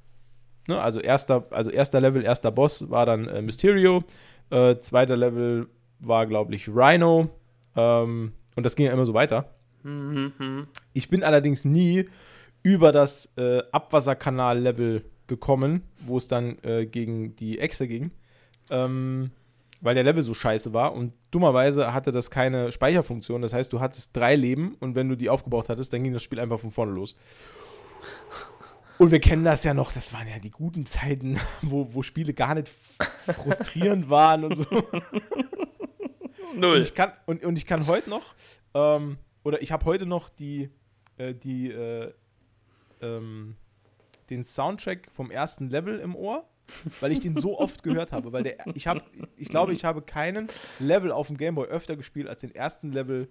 Ne, 0.66 0.80
also, 0.80 0.98
erster, 0.98 1.46
also 1.50 1.70
erster 1.70 2.00
Level, 2.00 2.24
erster 2.24 2.50
Boss 2.50 2.90
war 2.90 3.06
dann 3.06 3.28
äh, 3.28 3.42
Mysterio. 3.42 4.02
Äh, 4.50 4.78
zweiter 4.78 5.16
Level 5.16 5.68
war, 6.00 6.26
glaube 6.26 6.52
ich, 6.56 6.68
Rhino. 6.68 7.30
Ähm, 7.76 8.32
und 8.56 8.64
das 8.64 8.74
ging 8.74 8.86
ja 8.86 8.92
immer 8.92 9.06
so 9.06 9.14
weiter. 9.14 9.54
Mhm. 9.84 10.66
Ich 10.94 11.08
bin 11.08 11.22
allerdings 11.22 11.64
nie 11.64 12.06
über 12.66 12.90
das 12.90 13.32
äh, 13.37 13.62
Abwasserkanal-Level 13.70 15.04
gekommen, 15.28 15.85
wo 16.00 16.16
es 16.16 16.26
dann 16.26 16.58
äh, 16.64 16.85
gegen 16.85 17.37
die 17.37 17.61
Echse 17.61 17.87
ging, 17.87 18.11
ähm, 18.70 19.30
weil 19.80 19.94
der 19.94 20.02
Level 20.02 20.25
so 20.25 20.35
scheiße 20.35 20.73
war. 20.73 20.92
Und 20.92 21.12
dummerweise 21.30 21.94
hatte 21.94 22.11
das 22.11 22.28
keine 22.28 22.73
Speicherfunktion. 22.73 23.40
Das 23.40 23.52
heißt, 23.52 23.73
du 23.73 23.78
hattest 23.78 24.16
drei 24.16 24.35
Leben 24.35 24.75
und 24.80 24.96
wenn 24.96 25.08
du 25.08 25.14
die 25.16 25.30
aufgebaut 25.30 25.68
hattest, 25.68 25.92
dann 25.92 26.02
ging 26.02 26.12
das 26.12 26.25
Spiel 26.25 26.40
einfach 26.40 26.58
von 26.58 26.73
vorne 26.73 26.90
los. 26.90 27.14
Und 28.99 29.12
wir 29.12 29.20
kennen 29.20 29.44
das 29.44 29.62
ja 29.62 29.73
noch, 29.73 29.92
das 29.92 30.12
waren 30.12 30.26
ja 30.26 30.40
die 30.40 30.50
guten 30.50 30.87
Zeiten, 30.87 31.38
wo, 31.62 31.94
wo 31.94 32.02
Spiele 32.02 32.35
gar 32.35 32.56
nicht 32.56 32.66
frustrierend 32.66 34.11
waren 34.11 34.42
und 34.42 34.56
so. 34.56 34.66
Und 34.68 36.58
Null. 36.58 36.80
ich 36.80 36.96
kann, 36.96 37.12
und, 37.26 37.44
und 37.44 37.56
ich 37.56 37.66
kann 37.66 37.87
heute 37.87 38.11
noch, 38.11 38.35
ähm, 38.75 39.18
oder 39.44 39.62
ich 39.62 39.70
habe 39.70 39.85
heute 39.85 40.04
noch 40.04 40.28
die, 40.28 40.70
äh, 41.16 41.32
die, 41.32 41.70
äh, 41.70 42.12
ähm, 43.02 43.56
den 44.30 44.44
Soundtrack 44.44 45.08
vom 45.12 45.30
ersten 45.30 45.70
Level 45.70 45.98
im 46.00 46.14
Ohr, 46.16 46.44
weil 47.00 47.12
ich 47.12 47.20
den 47.20 47.36
so 47.36 47.58
oft 47.60 47.82
gehört 47.82 48.12
habe. 48.12 48.32
Weil 48.32 48.42
der, 48.42 48.56
ich 48.74 48.86
habe, 48.86 49.02
ich 49.36 49.48
glaube, 49.48 49.72
ich 49.72 49.84
habe 49.84 50.02
keinen 50.02 50.48
Level 50.78 51.12
auf 51.12 51.28
dem 51.28 51.36
Gameboy 51.36 51.66
öfter 51.68 51.96
gespielt 51.96 52.26
als 52.28 52.40
den 52.40 52.54
ersten 52.54 52.92
Level 52.92 53.28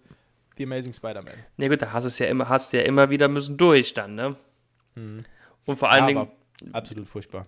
The 0.58 0.64
Amazing 0.64 0.94
Spider-Man. 0.94 1.34
Na 1.58 1.68
gut, 1.68 1.82
da 1.82 1.92
hast 1.92 2.04
du 2.06 2.08
es 2.08 2.18
ja 2.20 2.28
immer, 2.28 2.48
hast 2.48 2.72
du 2.72 2.78
ja 2.78 2.84
immer 2.84 3.10
wieder 3.10 3.28
müssen 3.28 3.58
durch 3.58 3.94
dann, 3.94 4.16
ne? 4.16 4.36
Und 5.66 5.78
vor 5.78 5.90
allen 5.92 6.04
Ja, 6.04 6.08
Dingen, 6.08 6.28
absolut 6.72 7.10
furchtbar. 7.10 7.46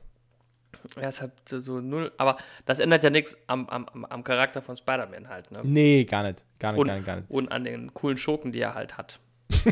ja, 0.98 1.04
es 1.04 1.22
hat 1.22 1.32
so 1.48 1.80
null, 1.80 2.12
aber 2.18 2.36
das 2.66 2.80
ändert 2.80 3.04
ja 3.06 3.10
nichts 3.10 3.38
am, 3.48 3.70
am, 3.70 3.86
am- 3.88 4.04
am 4.04 4.24
Charakter 4.26 4.62
von 4.62 4.76
Spider-Man 4.76 5.30
halt, 5.30 5.52
ne? 5.52 5.62
Nee, 5.64 6.04
gar 6.04 6.24
nicht. 6.24 6.44
Gar 6.60 6.72
nicht, 6.74 6.80
Und, 6.82 6.88
gar 6.88 6.96
nicht, 6.96 7.06
gar 7.06 7.16
nicht. 7.16 7.30
und 7.30 7.50
an 7.50 7.64
den 7.64 7.94
coolen 7.94 8.18
Schurken, 8.18 8.52
die 8.52 8.60
er 8.60 8.74
halt 8.76 8.98
hat. 8.98 9.22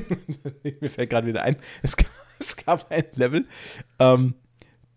Mir 0.79 0.89
fällt 0.89 1.09
gerade 1.09 1.27
wieder 1.27 1.41
ein, 1.43 1.57
es 1.83 1.97
gab, 1.97 2.07
es 2.39 2.55
gab 2.57 2.89
ein 2.91 3.03
Level, 3.13 3.45
ähm, 3.99 4.35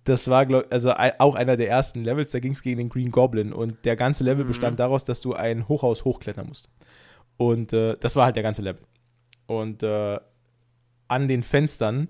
das 0.04 0.28
war, 0.30 0.47
glaub, 0.47 0.73
also 0.73 0.90
ein, 0.92 1.12
auch 1.18 1.35
einer 1.35 1.57
der 1.57 1.68
ersten 1.68 2.02
Levels, 2.02 2.30
da 2.30 2.38
ging 2.40 2.52
es 2.52 2.62
gegen 2.62 2.78
den 2.78 2.88
Green 2.88 3.11
Goblin 3.11 3.52
und 3.52 3.85
der 3.85 3.95
ganze 3.97 4.25
Level 4.25 4.45
bestand 4.45 4.80
daraus, 4.80 5.04
dass 5.04 5.21
du 5.21 5.35
ein 5.35 5.68
Hochhaus 5.68 6.04
hochklettern 6.04 6.47
musst. 6.47 6.68
Und 7.37 7.73
äh, 7.73 7.97
das 8.00 8.16
war 8.16 8.25
halt 8.25 8.37
der 8.37 8.42
ganze 8.42 8.62
Level. 8.62 8.83
Und 9.47 9.83
äh, 9.83 10.18
an 11.09 11.28
den 11.28 11.42
Fenstern 11.42 12.09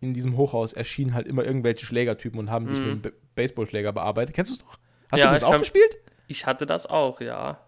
in 0.00 0.14
diesem 0.14 0.36
Hochhaus 0.36 0.72
erschienen 0.72 1.14
halt 1.14 1.26
immer 1.26 1.44
irgendwelche 1.44 1.84
Schlägertypen 1.86 2.38
und 2.38 2.50
haben 2.50 2.66
dich 2.68 2.78
mit 2.78 2.88
einem 2.88 3.02
Ba- 3.02 3.10
Baseballschläger 3.36 3.92
bearbeitet. 3.92 4.34
Kennst 4.34 4.50
du 4.50 4.54
es 4.56 4.60
noch? 4.60 4.78
Hast 5.10 5.20
Ja, 5.20 5.26
du 5.28 5.32
das 5.34 5.42
auch 5.44 5.52
kann- 5.52 5.60
gespielt? 5.60 5.96
Ich 6.26 6.44
hatte 6.46 6.66
das 6.66 6.86
auch, 6.86 7.20
ja. 7.20 7.58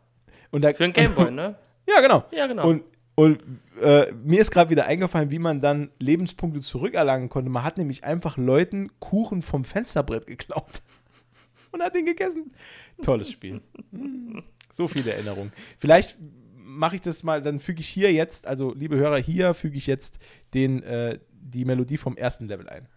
Und 0.50 0.62
da, 0.62 0.72
Für 0.72 0.82
den 0.84 0.92
Gameboy, 0.92 1.30
ne? 1.30 1.56
Ja, 1.88 2.00
genau. 2.00 2.24
Ja, 2.32 2.46
genau. 2.46 2.68
Und, 2.68 2.82
und 3.20 3.42
äh, 3.82 4.10
mir 4.24 4.40
ist 4.40 4.50
gerade 4.50 4.70
wieder 4.70 4.86
eingefallen, 4.86 5.30
wie 5.30 5.38
man 5.38 5.60
dann 5.60 5.90
Lebenspunkte 5.98 6.60
zurückerlangen 6.60 7.28
konnte. 7.28 7.50
Man 7.50 7.64
hat 7.64 7.76
nämlich 7.76 8.02
einfach 8.02 8.38
Leuten 8.38 8.90
Kuchen 8.98 9.42
vom 9.42 9.66
Fensterbrett 9.66 10.26
geklaut 10.26 10.80
und 11.72 11.82
hat 11.82 11.94
den 11.94 12.06
gegessen. 12.06 12.50
Tolles 13.02 13.30
Spiel. 13.30 13.60
Hm, 13.92 14.42
So 14.72 14.88
viele 14.88 15.12
Erinnerungen. 15.12 15.52
Vielleicht 15.78 16.16
mache 16.54 16.94
ich 16.94 17.02
das 17.02 17.22
mal, 17.22 17.42
dann 17.42 17.60
füge 17.60 17.80
ich 17.80 17.88
hier 17.88 18.10
jetzt, 18.10 18.46
also 18.46 18.72
liebe 18.72 18.96
Hörer, 18.96 19.18
hier 19.18 19.52
füge 19.52 19.76
ich 19.76 19.86
jetzt 19.86 20.18
den, 20.54 20.82
äh, 20.82 21.18
die 21.30 21.66
Melodie 21.66 21.98
vom 21.98 22.16
ersten 22.16 22.48
Level 22.48 22.70
ein. 22.70 22.88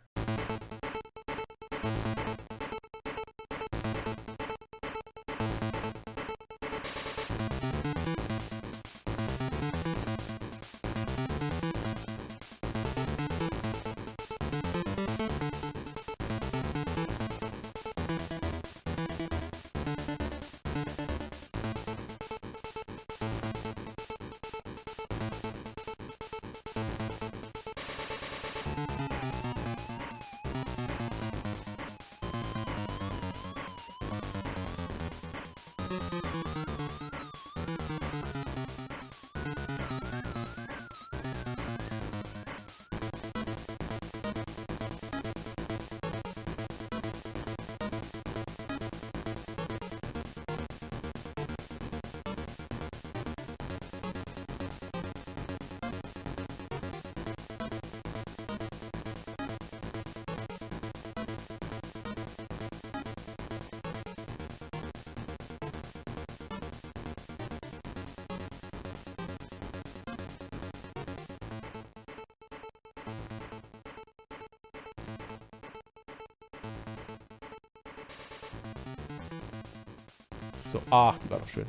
Ach, 80.94 81.18
die 81.24 81.30
war 81.30 81.40
doch 81.40 81.48
schön. 81.48 81.66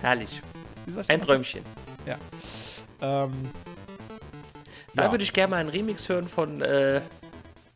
Herrlich. 0.00 0.40
Die 0.86 0.94
war 0.94 1.02
Ein 1.08 1.20
Träumchen. 1.20 1.62
Ähm, 3.02 3.30
Da 4.94 5.04
ja. 5.04 5.10
würde 5.10 5.24
ich 5.24 5.32
gerne 5.32 5.50
mal 5.50 5.56
einen 5.56 5.70
Remix 5.70 6.08
hören 6.08 6.28
von 6.28 6.60
äh, 6.60 7.00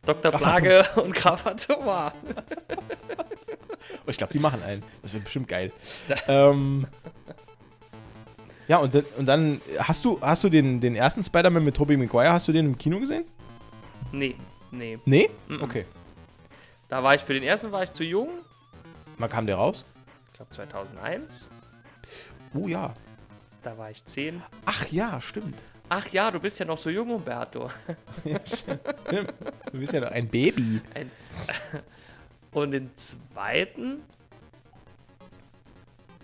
Dr. 0.05 0.31
Plage 0.31 0.85
und 1.03 1.13
Graf 1.15 1.45
Atoma. 1.47 2.13
Oh, 4.07 4.09
ich 4.09 4.17
glaube, 4.17 4.33
die 4.33 4.39
machen 4.39 4.63
einen. 4.63 4.81
Das 5.03 5.13
wird 5.13 5.23
bestimmt 5.25 5.47
geil. 5.47 5.71
ähm, 6.27 6.87
ja, 8.67 8.77
und, 8.77 8.93
dann- 8.95 9.05
und 9.17 9.25
dann 9.27 9.61
hast 9.77 10.03
du, 10.05 10.19
hast 10.21 10.43
du 10.43 10.49
den, 10.49 10.81
den 10.81 10.95
ersten 10.95 11.23
Spider-Man 11.23 11.63
mit 11.63 11.75
Tobey 11.75 11.95
Maguire, 11.95 12.31
hast 12.31 12.47
du 12.47 12.51
den 12.51 12.65
im 12.65 12.77
Kino 12.79 12.99
gesehen? 12.99 13.25
Nee, 14.11 14.35
nee. 14.71 14.97
Nee? 15.05 15.29
Mhm. 15.47 15.61
Okay. 15.61 15.85
Da 16.89 17.03
war 17.03 17.13
ich, 17.13 17.21
für 17.21 17.33
den 17.35 17.43
ersten 17.43 17.71
war 17.71 17.83
ich 17.83 17.93
zu 17.93 18.03
jung. 18.03 18.29
Wann 19.19 19.29
kam 19.29 19.45
der 19.45 19.55
raus? 19.57 19.85
Ich 20.35 20.37
glaube 20.37 20.51
2001. 20.51 21.49
Oh 22.53 22.67
ja. 22.67 22.93
Da 23.63 23.77
war 23.77 23.89
ich 23.89 24.03
zehn. 24.03 24.43
Ach 24.65 24.85
ja, 24.91 25.21
stimmt. 25.21 25.57
Ach 25.87 26.05
ja, 26.09 26.29
du 26.29 26.41
bist 26.41 26.59
ja 26.59 26.65
noch 26.65 26.77
so 26.77 26.89
jung, 26.89 27.09
Umberto. 27.09 27.69
Ja, 28.25 28.39
stimmt. 28.45 28.81
Du 29.71 29.79
bist 29.79 29.93
ja 29.93 30.01
noch 30.01 30.11
ein 30.11 30.27
Baby. 30.27 30.81
Ein 30.93 31.09
Und 32.51 32.71
den 32.71 32.93
zweiten. 32.97 34.01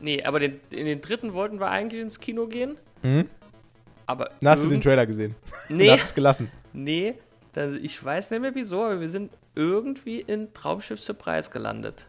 Nee, 0.01 0.21
aber 0.25 0.41
den, 0.41 0.59
in 0.71 0.87
den 0.87 0.99
dritten 0.99 1.31
wollten 1.31 1.61
wir 1.61 1.69
eigentlich 1.69 2.01
ins 2.01 2.19
Kino 2.19 2.47
gehen. 2.47 2.77
Mhm. 3.03 3.29
Aber. 4.07 4.31
Na, 4.41 4.51
hast 4.51 4.65
du 4.65 4.69
den 4.69 4.81
Trailer 4.81 5.05
gesehen? 5.05 5.35
Nee, 5.69 5.89
hast 5.89 6.03
es 6.03 6.13
gelassen. 6.13 6.51
nee. 6.73 7.13
Das, 7.53 7.75
ich 7.75 8.03
weiß 8.03 8.31
nicht 8.31 8.41
mehr 8.41 8.55
wieso, 8.55 8.83
aber 8.83 8.99
wir 8.99 9.07
sind 9.09 9.31
irgendwie 9.55 10.19
in 10.19 10.53
Traumschiff 10.53 10.99
Surprise 10.99 11.49
gelandet. 11.49 12.07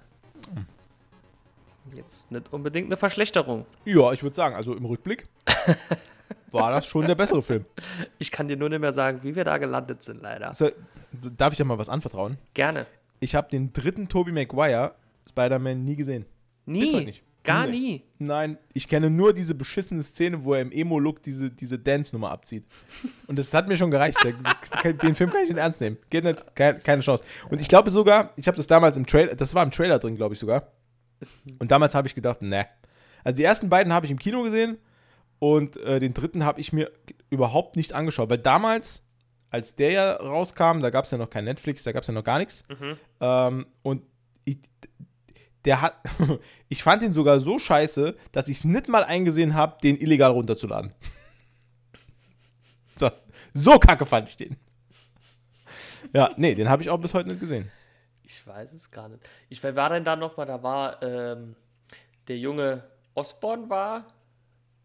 Jetzt 1.95 2.31
nicht 2.31 2.53
unbedingt 2.53 2.87
eine 2.87 2.97
Verschlechterung. 2.97 3.67
Ja, 3.85 4.13
ich 4.13 4.23
würde 4.23 4.37
sagen, 4.37 4.55
also 4.55 4.75
im 4.75 4.85
Rückblick 4.85 5.27
war 6.53 6.71
das 6.71 6.87
schon 6.87 7.07
der 7.07 7.15
bessere 7.15 7.43
Film. 7.43 7.65
Ich 8.19 8.31
kann 8.31 8.49
dir 8.49 8.57
nur 8.57 8.69
nicht 8.69 8.81
mehr 8.81 8.93
sagen, 8.93 9.21
wie 9.23 9.35
wir 9.35 9.45
da 9.45 9.59
gelandet 9.59 10.03
sind, 10.03 10.23
leider. 10.23 10.55
So, 10.55 10.71
darf 11.37 11.53
ich 11.53 11.57
dir 11.59 11.65
mal 11.65 11.79
was 11.79 11.89
anvertrauen? 11.89 12.39
Gerne. 12.55 12.87
Ich 13.21 13.35
habe 13.35 13.49
den 13.51 13.73
dritten 13.73 14.09
Tobey 14.09 14.33
Maguire 14.33 14.95
Spider-Man 15.29 15.85
nie 15.85 15.97
gesehen. 15.97 16.25
Nie. 16.67 17.15
Gar 17.45 17.67
Nee. 17.67 17.73
nie. 17.73 18.03
Nein, 18.19 18.57
ich 18.73 18.87
kenne 18.87 19.11
nur 19.11 19.33
diese 19.33 19.55
beschissene 19.57 20.05
Szene, 20.05 20.45
wo 20.45 20.55
er 20.55 20.61
im 20.63 20.71
Emo-Look 20.71 21.23
diese, 21.25 21.51
diese 21.51 21.77
Dance-Nummer 21.77 22.31
abzieht. 22.31 22.65
Und 23.27 23.37
das 23.37 23.53
hat 23.53 23.67
mir 23.67 23.77
schon 23.77 23.91
gereicht. 23.91 24.17
Den 25.03 25.17
Film 25.17 25.31
kann 25.31 25.43
ich 25.43 25.49
nicht 25.49 25.59
ernst 25.59 25.81
nehmen. 25.81 25.99
Geht 26.09 26.23
nicht, 26.23 26.55
keine, 26.55 26.79
keine 26.79 27.03
Chance. 27.03 27.25
Und 27.51 27.61
ich 27.61 27.67
glaube 27.69 27.91
sogar, 27.91 28.31
ich 28.37 28.47
habe 28.47 28.57
das 28.57 28.69
damals 28.69 28.97
im 28.97 29.07
Trailer, 29.07 29.35
das 29.35 29.57
war 29.57 29.65
im 29.65 29.73
Trailer 29.73 29.99
drin, 29.99 30.15
glaube 30.15 30.35
ich 30.35 30.39
sogar. 30.39 30.69
Und 31.59 31.71
damals 31.71 31.95
habe 31.95 32.09
ich 32.09 32.15
gedacht, 32.15 32.43
ne. 32.43 32.67
Also 33.25 33.37
die 33.37 33.45
ersten 33.45 33.69
beiden 33.69 33.93
habe 33.93 34.07
ich 34.07 34.13
im 34.13 34.19
Kino 34.19 34.43
gesehen 34.43 34.79
und 35.39 35.77
äh, 35.79 35.99
den 36.01 36.15
dritten 36.15 36.45
habe 36.45 36.61
ich 36.61 36.73
mir 36.73 36.91
überhaupt 37.31 37.77
nicht 37.77 37.93
angeschaut. 37.93 38.31
Weil 38.31 38.39
damals, 38.39 39.05
als 39.51 39.77
der 39.77 39.91
ja 39.91 40.13
rauskam, 40.13 40.81
da 40.81 40.91
gab 40.91 41.05
es 41.05 41.11
ja 41.11 41.19
noch 41.19 41.31
kein 41.31 41.45
Netflix, 41.45 41.83
da 41.83 41.93
gab 41.93 42.03
es 42.03 42.09
ja 42.09 42.15
noch 42.15 42.25
gar 42.25 42.39
nichts. 42.39 42.63
Ähm, 43.21 43.67
und 43.83 44.03
ich, 44.45 44.59
der 45.65 45.81
hat, 45.81 45.97
ich 46.69 46.83
fand 46.83 47.03
ihn 47.03 47.13
sogar 47.13 47.41
so 47.41 47.59
scheiße, 47.59 48.17
dass 48.33 48.49
ich 48.49 48.59
es 48.59 48.65
nicht 48.65 48.89
mal 48.89 49.05
eingesehen 49.05 49.55
habe, 49.55 49.79
den 49.83 50.01
illegal 50.01 50.31
runterzuladen. 50.31 50.93
So, 52.95 53.11
so 53.55 53.79
kacke 53.79 54.05
fand 54.05 54.29
ich 54.29 54.37
den. 54.37 54.59
Ja, 56.13 56.31
nee, 56.37 56.55
den 56.55 56.69
habe 56.69 56.83
ich 56.83 56.91
auch 56.91 56.99
bis 56.99 57.15
heute 57.15 57.31
nicht 57.31 57.41
gesehen. 57.41 57.71
Ich 58.33 58.47
weiß 58.47 58.73
es 58.73 58.91
gar 58.91 59.11
nicht. 59.11 59.23
Ich 59.51 59.63
wer 59.63 59.77
war 59.77 59.91
denn 59.91 60.05
da 60.05 60.17
nochmal? 60.17 60.47
Da 60.47 60.63
war 60.63 61.03
ähm, 61.03 61.55
der 62.29 62.39
junge 62.39 62.83
Osborn 63.15 63.69
war 63.69 64.07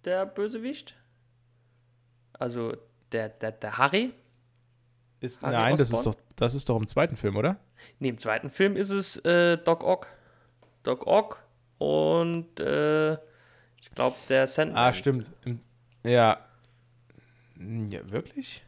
der 0.04 0.26
Bösewicht. 0.26 0.96
Also 2.34 2.76
der, 3.14 3.30
der, 3.30 3.54
der 3.54 3.78
Harry. 3.78 4.14
Ist, 5.22 5.42
Harry 5.42 5.54
nein, 5.54 5.78
das 5.78 5.92
ist, 5.92 6.06
doch, 6.06 6.16
das 6.36 6.56
ist 6.56 6.68
doch 6.68 6.76
im 6.76 6.88
zweiten 6.88 7.16
Film, 7.16 7.38
oder? 7.38 7.58
Nee, 8.00 8.10
im 8.10 8.18
zweiten 8.18 8.50
Film 8.50 8.76
ist 8.76 8.90
es 8.90 9.16
äh, 9.24 9.58
Doc 9.58 9.84
Ock. 9.84 10.08
Doc 10.84 11.08
Ock 11.08 11.42
und 11.78 12.60
äh, 12.60 13.14
ich 13.14 13.92
glaube 13.96 14.18
der 14.28 14.46
Sandman. 14.46 14.84
Ah, 14.84 14.94
stimmt. 14.94 15.32
Im, 15.46 15.62
ja. 16.04 16.46
Ja, 17.90 18.12
wirklich? 18.12 18.64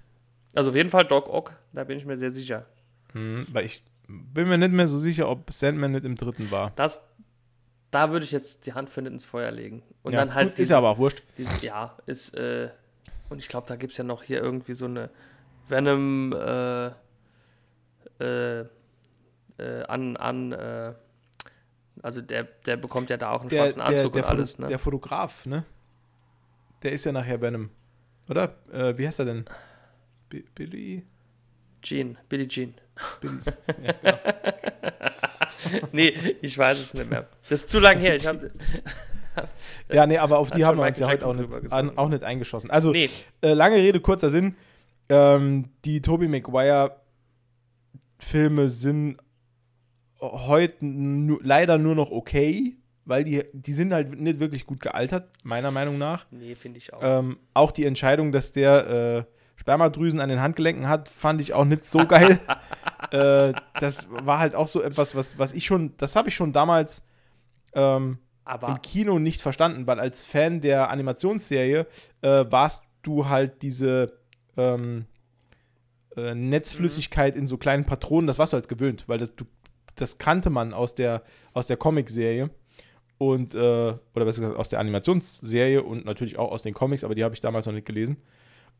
Also 0.56 0.70
auf 0.70 0.76
jeden 0.76 0.90
Fall 0.90 1.06
Doc 1.06 1.28
Ock, 1.28 1.54
da 1.74 1.84
bin 1.84 1.98
ich 1.98 2.06
mir 2.06 2.16
sehr 2.16 2.32
sicher. 2.32 2.66
Hm, 3.12 3.46
weil 3.52 3.66
ich 3.66 3.84
bin 4.10 4.50
mir 4.50 4.58
nicht 4.58 4.72
mehr 4.74 4.88
so 4.88 4.98
sicher, 4.98 5.30
ob 5.30 5.52
Sandman 5.54 5.92
nicht 5.92 6.04
im 6.06 6.16
dritten 6.18 6.50
war. 6.52 6.72
Das, 6.76 7.04
da 7.92 8.12
würde 8.12 8.26
ich 8.26 8.32
jetzt 8.32 8.66
die 8.66 8.74
Hand 8.74 8.90
für 8.90 9.02
nicht 9.02 9.12
ins 9.14 9.26
Feuer 9.26 9.52
legen. 9.52 9.84
Und 10.04 10.14
ja, 10.14 10.20
dann 10.20 10.34
halt 10.34 10.50
gut, 10.50 10.60
ist 10.60 10.70
ja 10.70 10.78
aber 10.80 10.90
auch 10.90 10.98
wurscht. 10.98 11.24
Diese, 11.38 11.66
ja, 11.66 11.96
ist, 12.06 12.34
äh, 12.36 12.70
und 13.30 13.38
ich 13.40 13.48
glaube, 13.48 13.68
da 13.68 13.76
gibt 13.76 13.92
es 13.92 13.98
ja 13.98 14.04
noch 14.04 14.24
hier 14.24 14.42
irgendwie 14.42 14.74
so 14.74 14.86
eine 14.86 15.10
Venom, 15.68 16.34
äh, 16.34 16.88
äh, 18.20 18.62
äh, 19.58 19.84
an, 19.88 20.18
an, 20.18 20.52
äh, 20.52 20.94
also 22.02 22.22
der, 22.22 22.44
der 22.66 22.78
bekommt 22.78 23.10
ja 23.10 23.18
da 23.18 23.32
auch 23.32 23.42
einen 23.42 23.50
schwarzen 23.50 23.82
Anzug 23.82 24.14
und 24.16 24.16
der, 24.16 24.30
alles, 24.30 24.52
Foto- 24.56 24.62
ne? 24.64 24.68
der 24.70 24.80
Fotograf, 24.80 25.46
ne? 25.46 25.66
Der 26.84 26.94
ist 26.94 27.06
ja 27.06 27.12
nachher 27.12 27.42
Venom. 27.42 27.70
Oder? 28.30 28.56
Äh, 28.72 28.98
wie 28.98 29.06
heißt 29.06 29.20
er 29.20 29.26
denn? 29.26 29.46
Bi- 30.30 30.46
Billy? 30.56 31.06
Jean, 31.82 32.18
Billie 32.28 32.48
Jean. 32.48 32.74
Billy. 33.22 33.40
ja, 33.84 33.94
genau. 34.02 34.18
nee, 35.92 36.14
ich 36.42 36.58
weiß 36.58 36.80
es 36.80 36.94
nicht 36.94 37.10
mehr. 37.10 37.28
Das 37.50 37.64
ist 37.64 37.70
zu 37.70 37.80
lang 37.80 38.00
her. 38.00 38.16
Ich 38.16 38.26
hab, 38.28 38.40
ja, 39.92 40.06
nee, 40.06 40.18
aber 40.18 40.38
auf 40.40 40.52
die 40.52 40.64
haben 40.66 40.78
wir 40.78 40.86
uns 40.86 41.00
ja 41.00 41.08
heute 41.08 41.26
auch 41.26 41.36
nicht, 41.36 41.72
an, 41.72 41.98
auch 41.98 42.10
nicht 42.10 42.24
eingeschossen. 42.24 42.70
Also, 42.72 42.92
nee, 42.92 43.10
äh, 43.42 43.54
lange 43.54 43.78
Rede, 43.78 44.02
kurzer 44.02 44.30
Sinn. 44.30 44.56
Ähm, 45.10 45.70
die 45.86 46.02
Tobey 46.02 46.28
Maguire-Filme 46.28 48.70
sind 48.70 49.18
heute 50.20 50.78
leider 50.82 51.78
nur 51.78 51.96
noch 51.96 52.12
okay, 52.12 52.76
weil 53.06 53.24
die, 53.24 53.44
die 53.54 53.74
sind 53.74 53.94
halt 53.94 54.20
nicht 54.20 54.40
wirklich 54.40 54.66
gut 54.66 54.80
gealtert, 54.82 55.30
meiner 55.44 55.72
Meinung 55.72 55.98
nach. 55.98 56.26
nee, 56.32 56.56
finde 56.56 56.78
ich 56.78 56.94
auch. 56.94 57.00
Ähm, 57.02 57.40
auch 57.54 57.72
die 57.72 57.86
Entscheidung, 57.86 58.32
dass 58.32 58.52
der 58.52 59.26
äh, 59.28 59.39
Spermadrüsen 59.60 60.22
an 60.22 60.30
den 60.30 60.42
Handgelenken 60.42 60.88
hat, 60.88 61.10
fand 61.10 61.42
ich 61.42 61.54
auch 61.54 61.66
nicht 61.66 61.84
so 61.84 62.08
geil. 62.08 62.40
äh, 63.12 63.52
das 63.82 64.08
war 64.10 64.40
halt 64.40 64.56
auch 64.56 64.70
so 64.70 64.82
etwas, 64.82 65.16
was, 65.16 65.38
was 65.38 65.52
ich 65.52 65.66
schon, 65.66 65.94
das 65.98 66.16
habe 66.16 66.30
ich 66.30 66.36
schon 66.36 66.54
damals 66.54 67.06
ähm, 67.74 68.20
im 68.66 68.82
Kino 68.82 69.20
nicht 69.20 69.42
verstanden, 69.42 69.86
weil 69.86 70.00
als 70.00 70.24
Fan 70.24 70.62
der 70.62 70.90
Animationsserie 70.90 71.88
äh, 72.22 72.46
warst 72.50 72.86
du 73.02 73.28
halt 73.28 73.62
diese 73.62 74.14
ähm, 74.56 75.08
äh, 76.16 76.34
Netzflüssigkeit 76.34 77.36
in 77.36 77.46
so 77.46 77.58
kleinen 77.58 77.84
Patronen, 77.84 78.28
das 78.28 78.40
warst 78.40 78.54
du 78.54 78.56
halt 78.56 78.70
gewöhnt, 78.70 79.04
weil 79.08 79.18
das, 79.18 79.36
du, 79.36 79.44
das 79.96 80.18
kannte 80.18 80.50
man 80.50 80.74
aus 80.74 80.96
der, 80.96 81.22
aus 81.54 81.68
der 81.68 81.76
Comic-Serie 81.76 82.50
und, 83.18 83.56
äh, 83.56 83.58
oder 83.58 84.26
besser 84.26 84.40
gesagt 84.40 84.58
aus 84.58 84.70
der 84.70 84.80
Animationsserie 84.80 85.84
und 85.84 86.06
natürlich 86.06 86.40
auch 86.40 86.50
aus 86.50 86.62
den 86.62 86.74
Comics, 86.74 87.04
aber 87.04 87.14
die 87.14 87.26
habe 87.26 87.34
ich 87.34 87.42
damals 87.42 87.66
noch 87.66 87.74
nicht 87.74 87.86
gelesen. 87.86 88.16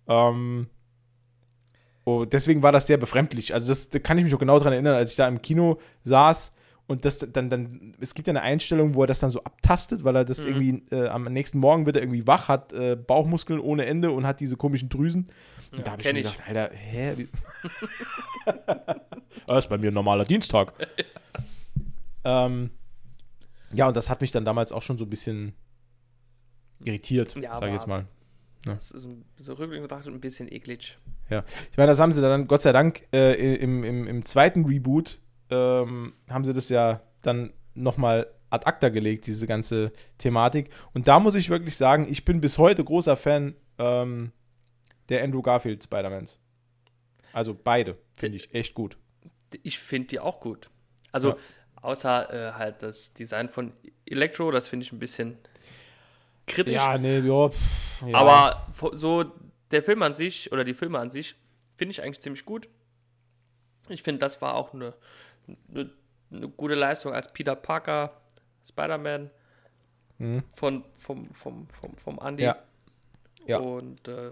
Ähm, 0.10 0.68
oh, 2.04 2.26
deswegen 2.26 2.62
war 2.64 2.72
das 2.72 2.88
sehr 2.88 2.98
befremdlich. 2.98 3.54
Also 3.54 3.68
das, 3.70 3.90
da 3.90 4.00
kann 4.00 4.18
ich 4.18 4.24
mich 4.26 4.34
noch 4.34 4.40
genau 4.40 4.58
daran 4.58 4.74
erinnern, 4.74 4.96
als 4.96 5.12
ich 5.12 5.18
da 5.18 5.28
im 5.28 5.42
Kino 5.42 5.80
saß 6.04 6.54
und 6.88 7.06
das 7.06 7.20
dann, 7.20 7.50
dann, 7.52 7.96
es 8.00 8.16
gibt 8.16 8.28
ja 8.28 8.32
eine 8.32 8.42
Einstellung, 8.42 8.96
wo 8.96 9.04
er 9.04 9.08
das 9.08 9.20
dann 9.20 9.30
so 9.30 9.44
abtastet, 9.44 10.04
weil 10.04 10.16
er 10.16 10.26
das 10.26 10.44
Mhm. 10.46 10.48
irgendwie, 10.48 10.96
äh, 10.96 11.08
am 11.08 11.26
nächsten 11.26 11.60
Morgen 11.60 11.86
wird 11.86 11.96
er 11.98 12.02
irgendwie 12.02 12.26
wach, 12.26 12.48
hat 12.48 12.74
äh, 12.74 12.96
Bauchmuskeln 12.96 13.60
ohne 13.60 13.86
Ende 13.86 14.10
und 14.12 14.26
hat 14.26 14.40
diese 14.40 14.58
komischen 14.58 14.90
Drüsen. 14.90 15.30
Und 15.72 15.78
Ja, 15.80 15.84
da 15.84 15.92
habe 15.92 16.02
ich 16.02 16.12
mir 16.12 16.20
ich. 16.20 16.26
gedacht, 16.32 16.48
Alter, 16.48 16.72
hä? 16.74 17.28
Das 19.46 19.66
ist 19.66 19.70
bei 19.70 19.78
mir 19.78 19.92
ein 19.92 19.94
normaler 19.94 20.26
Dienstag. 20.26 20.74
ähm, 22.24 22.72
ja, 23.74 23.88
und 23.88 23.96
das 23.96 24.10
hat 24.10 24.22
mich 24.22 24.32
dann 24.32 24.44
damals 24.46 24.72
auch 24.72 24.82
schon 24.82 24.98
so 24.98 25.06
ein 25.06 25.10
bisschen 25.10 25.54
irritiert, 26.84 27.36
Ja, 27.36 27.60
sag 27.60 27.68
ich 27.68 27.74
jetzt 27.74 27.84
aber- 27.84 28.06
mal. 28.66 28.76
das 28.76 28.92
ist 28.92 29.06
ein- 29.06 29.26
so 29.38 29.54
rückblickend 29.54 29.88
betrachtet 29.88 30.14
ein 30.14 30.20
bisschen 30.22 30.52
eklig. 30.52 30.98
Ja, 31.30 31.44
ich 31.72 31.78
meine, 31.78 31.88
das 31.88 32.00
haben 32.00 32.12
sie 32.12 32.22
dann, 32.22 32.48
Gott 32.48 32.62
sei 32.62 32.72
Dank, 32.72 33.08
äh, 33.14 33.34
im, 33.56 33.84
im, 33.84 34.08
im 34.08 34.26
zweiten 34.26 34.66
Reboot 34.66 35.20
ähm, 35.50 36.14
haben 36.30 36.44
sie 36.46 36.54
das 36.54 36.70
ja 36.70 37.02
dann 37.22 37.54
nochmal 37.74 38.28
ad 38.50 38.66
acta 38.66 38.90
gelegt, 38.90 39.28
diese 39.28 39.46
ganze 39.48 39.92
Thematik. 40.18 40.70
Und 40.94 41.08
da 41.08 41.20
muss 41.20 41.36
ich 41.36 41.50
wirklich 41.50 41.76
sagen, 41.78 42.08
ich 42.10 42.26
bin 42.26 42.42
bis 42.42 42.58
heute 42.58 42.84
großer 42.84 43.16
Fan 43.16 43.56
ähm, 43.78 44.32
der 45.10 45.24
Andrew 45.24 45.42
Garfield 45.42 45.84
Spider-Mans. 45.84 46.40
Also 47.32 47.54
beide, 47.56 47.98
finde 48.16 48.38
ich 48.38 48.54
echt 48.54 48.74
gut. 48.74 48.98
Ich 49.64 49.78
finde 49.80 50.08
die 50.10 50.20
auch 50.20 50.40
gut. 50.40 50.70
Also, 51.12 51.30
Ja. 51.30 51.38
außer 51.82 52.34
äh, 52.34 52.52
halt 52.54 52.82
das 52.84 53.14
Design 53.14 53.50
von 53.50 53.72
Electro, 54.06 54.50
das 54.52 54.68
finde 54.68 54.86
ich 54.86 54.92
ein 54.92 55.00
bisschen 55.00 55.38
kritisch. 56.50 56.76
Ja, 56.76 56.98
nee, 56.98 57.20
ja, 57.20 57.50
ja. 58.06 58.16
Aber 58.18 58.68
so 58.94 59.26
der 59.72 59.82
Film 59.84 60.02
an 60.04 60.14
sich 60.14 60.52
oder 60.52 60.64
die 60.64 60.74
Filme 60.74 61.00
an 61.00 61.12
sich 61.12 61.36
finde 61.78 61.92
ich 61.92 62.02
eigentlich 62.02 62.20
ziemlich 62.22 62.46
gut. 62.46 62.68
Ich 63.88 64.04
finde, 64.04 64.20
das 64.20 64.42
war 64.42 64.56
auch 64.56 64.74
eine, 64.74 64.94
eine, 65.74 65.90
eine 66.32 66.50
gute 66.50 66.76
Leistung 66.76 67.14
als 67.14 67.32
Peter 67.34 67.56
Parker, 67.56 68.20
Spider-Man 68.68 69.30
Mhm. 70.22 70.44
von, 70.54 70.84
vom, 70.98 71.32
vom, 71.34 71.70
vom, 71.70 71.96
vom 71.96 72.20
Andy. 72.20 72.44
Ja. 72.44 72.58
Ja. 73.48 73.60
Und 73.60 74.06
äh, 74.10 74.32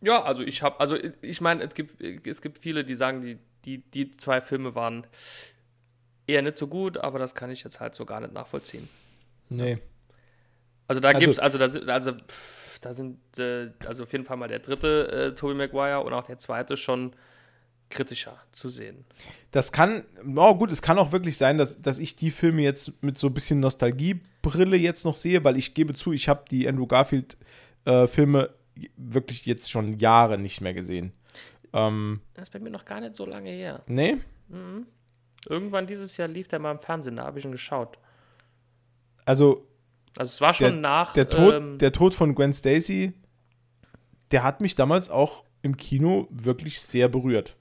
ja, 0.00 0.22
also 0.24 0.42
ich 0.42 0.60
habe, 0.62 0.80
also 0.80 0.96
ich- 0.96 1.12
ich 1.22 1.40
meine, 1.40 1.62
es 1.62 1.72
gibt, 1.74 2.00
es 2.26 2.42
gibt 2.42 2.58
viele, 2.58 2.82
die 2.84 2.96
sagen, 2.96 3.22
die, 3.22 3.38
die, 3.64 3.78
die 3.78 4.10
zwei 4.16 4.40
Filme 4.40 4.74
waren 4.74 5.06
eher 6.26 6.42
nicht 6.42 6.58
so 6.58 6.66
gut, 6.66 6.98
aber 6.98 7.20
das 7.20 7.36
kann 7.36 7.50
ich 7.52 7.62
jetzt 7.62 7.78
halt 7.78 7.94
so 7.94 8.04
gar 8.04 8.20
nicht 8.20 8.32
nachvollziehen. 8.32 8.88
Nee. 9.48 9.78
Also 10.88 11.00
da 11.00 11.08
Also- 11.08 11.20
gibt's, 11.20 11.38
also 11.38 11.58
da 11.58 11.68
sind, 11.68 11.88
also 11.88 12.12
pff, 12.12 12.78
da 12.80 12.92
sind, 12.92 13.18
äh, 13.38 13.70
also 13.86 14.02
auf 14.02 14.12
jeden 14.12 14.24
Fall 14.24 14.36
mal 14.36 14.48
der 14.48 14.58
dritte 14.58 15.10
äh, 15.32 15.34
Tobey 15.34 15.54
Maguire 15.54 16.00
und 16.04 16.12
auch 16.12 16.24
der 16.26 16.38
zweite 16.38 16.76
schon 16.76 17.12
kritischer 17.90 18.38
zu 18.52 18.68
sehen. 18.70 19.04
Das 19.50 19.70
kann, 19.70 20.04
oh 20.36 20.54
gut, 20.54 20.72
es 20.72 20.80
kann 20.82 20.98
auch 20.98 21.12
wirklich 21.12 21.36
sein, 21.36 21.58
dass, 21.58 21.80
dass 21.80 21.98
ich 21.98 22.16
die 22.16 22.30
Filme 22.30 22.62
jetzt 22.62 23.02
mit 23.02 23.18
so 23.18 23.26
ein 23.26 23.34
bisschen 23.34 23.60
Nostalgiebrille 23.60 24.76
jetzt 24.76 25.04
noch 25.04 25.14
sehe, 25.14 25.44
weil 25.44 25.56
ich 25.58 25.74
gebe 25.74 25.92
zu, 25.94 26.12
ich 26.12 26.28
habe 26.28 26.44
die 26.50 26.66
Andrew 26.66 26.86
Garfield-Filme 26.86 28.44
äh, 28.76 28.88
wirklich 28.96 29.44
jetzt 29.44 29.70
schon 29.70 29.98
Jahre 29.98 30.38
nicht 30.38 30.62
mehr 30.62 30.72
gesehen. 30.72 31.12
Ähm, 31.74 32.20
das 32.34 32.44
ist 32.48 32.50
bei 32.52 32.58
mir 32.60 32.70
noch 32.70 32.86
gar 32.86 33.00
nicht 33.00 33.14
so 33.14 33.26
lange 33.26 33.50
her. 33.50 33.82
Nee? 33.86 34.16
Mhm. 34.48 34.86
Irgendwann 35.48 35.86
dieses 35.86 36.16
Jahr 36.16 36.28
lief 36.28 36.48
der 36.48 36.58
mal 36.60 36.72
im 36.72 36.78
Fernsehen, 36.80 37.16
da 37.16 37.24
habe 37.24 37.38
ich 37.38 37.44
ihn 37.44 37.52
geschaut. 37.52 37.98
Also. 39.24 39.66
Also 40.16 40.30
es 40.30 40.40
war 40.40 40.54
schon 40.54 40.72
der, 40.72 40.80
nach. 40.80 41.12
Der 41.14 41.28
Tod, 41.28 41.54
ähm, 41.54 41.78
der 41.78 41.92
Tod 41.92 42.14
von 42.14 42.34
Gwen 42.34 42.52
Stacy, 42.52 43.12
der 44.30 44.42
hat 44.42 44.60
mich 44.60 44.74
damals 44.74 45.10
auch 45.10 45.44
im 45.62 45.76
Kino 45.76 46.26
wirklich 46.30 46.80
sehr 46.80 47.08
berührt. 47.08 47.56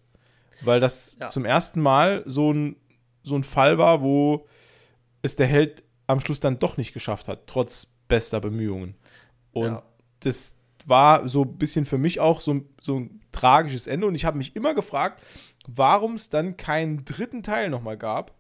Weil 0.62 0.80
das 0.80 1.18
Ja. 1.20 1.28
zum 1.28 1.46
ersten 1.46 1.82
Mal 1.82 2.24
so 2.26 2.52
ein, 2.54 2.76
so 3.24 3.36
ein 3.36 3.44
Fall 3.44 3.78
war, 3.78 4.02
wo 4.02 4.48
es 5.22 5.36
der 5.36 5.48
Held 5.48 5.84
am 6.08 6.20
Schluss 6.20 6.40
dann 6.40 6.60
doch 6.60 6.78
nicht 6.78 6.94
geschafft 6.94 7.28
hat, 7.28 7.48
trotz 7.48 7.88
bester 8.08 8.40
Bemühungen. 8.42 8.96
Und 9.54 9.68
Ja. 9.68 9.84
das 10.22 10.56
war 10.86 11.28
so 11.30 11.44
ein 11.44 11.58
bisschen 11.58 11.86
für 11.86 11.98
mich 11.98 12.20
auch 12.20 12.42
so, 12.42 12.62
so 12.82 13.00
ein 13.00 13.22
tragisches 13.32 13.88
Ende. 13.88 14.08
Und 14.08 14.16
ich 14.16 14.26
habe 14.26 14.38
mich 14.38 14.56
immer 14.56 14.74
gefragt, 14.74 15.24
warum 15.68 16.16
es 16.16 16.30
dann 16.30 16.58
keinen 16.58 17.06
dritten 17.06 17.44
Teil 17.44 17.70
nochmal 17.70 17.98
gab. 17.98 18.34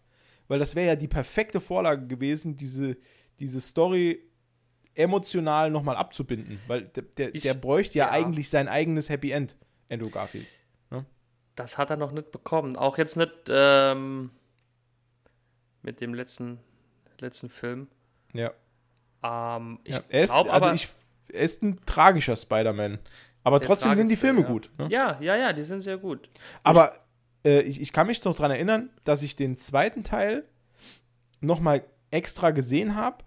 Weil 0.48 0.60
das 0.60 0.76
wäre 0.76 0.88
ja 0.88 0.96
die 0.96 1.08
perfekte 1.08 1.62
Vorlage 1.62 2.08
gewesen, 2.08 2.56
diese, 2.56 2.98
diese 3.42 3.60
Story 3.60 4.24
emotional 4.94 5.70
nochmal 5.72 5.96
abzubinden. 5.98 6.60
Weil 6.68 6.84
der, 6.84 7.04
der, 7.04 7.36
Ich- 7.36 7.44
der 7.44 7.54
bräuchte 7.54 7.98
ja, 7.98 8.06
ja. 8.06 8.12
eigentlich 8.12 8.50
sein 8.50 8.68
eigenes 8.68 9.10
Happy 9.10 9.32
End, 9.32 9.58
Andrew 9.90 10.10
Garfield. 10.10 10.48
das 11.56 11.78
hat 11.78 11.90
er 11.90 11.98
noch 11.98 12.12
nicht 12.12 12.32
bekommen. 12.32 12.76
Auch 12.78 12.98
jetzt 12.98 13.18
nicht 13.18 13.32
ähm, 13.50 14.32
mit 15.82 16.00
dem 16.02 16.14
letzten, 16.14 16.60
letzten 17.20 17.50
Film. 17.50 17.88
Ja. 18.34 18.52
Ähm, 19.24 19.80
ich 19.84 19.96
ja. 19.96 20.02
Er, 20.10 20.24
ist, 20.24 20.32
also 20.32 20.50
aber. 20.52 20.74
ich, 20.74 20.90
er 21.32 21.42
ist 21.42 21.62
ein 21.62 21.80
tragischer 21.86 22.36
Spider-Man. 22.36 23.00
Aber 23.44 23.60
trotzdem 23.60 23.96
sind 23.96 24.10
die 24.10 24.16
Filme 24.18 24.42
ja. 24.42 24.48
gut. 24.48 24.70
Ne? 24.78 24.88
ja, 24.90 25.20
ja, 25.20 25.36
ja, 25.36 25.54
die 25.54 25.64
sind 25.64 25.82
sehr 25.82 25.98
gut. 25.98 26.30
Aber 26.64 26.94
äh, 27.44 27.62
ich, 27.62 27.82
ich 27.82 27.92
kann 27.92 28.08
mich 28.08 28.24
noch 28.24 28.36
daran 28.36 28.52
erinnern, 28.52 28.90
dass 29.04 29.24
ich 29.24 29.36
den 29.36 29.58
zweiten 29.58 30.04
Teil 30.04 30.46
nochmal 31.40 31.84
extra 32.12 32.52
gesehen 32.52 32.96
habe. 32.96 33.24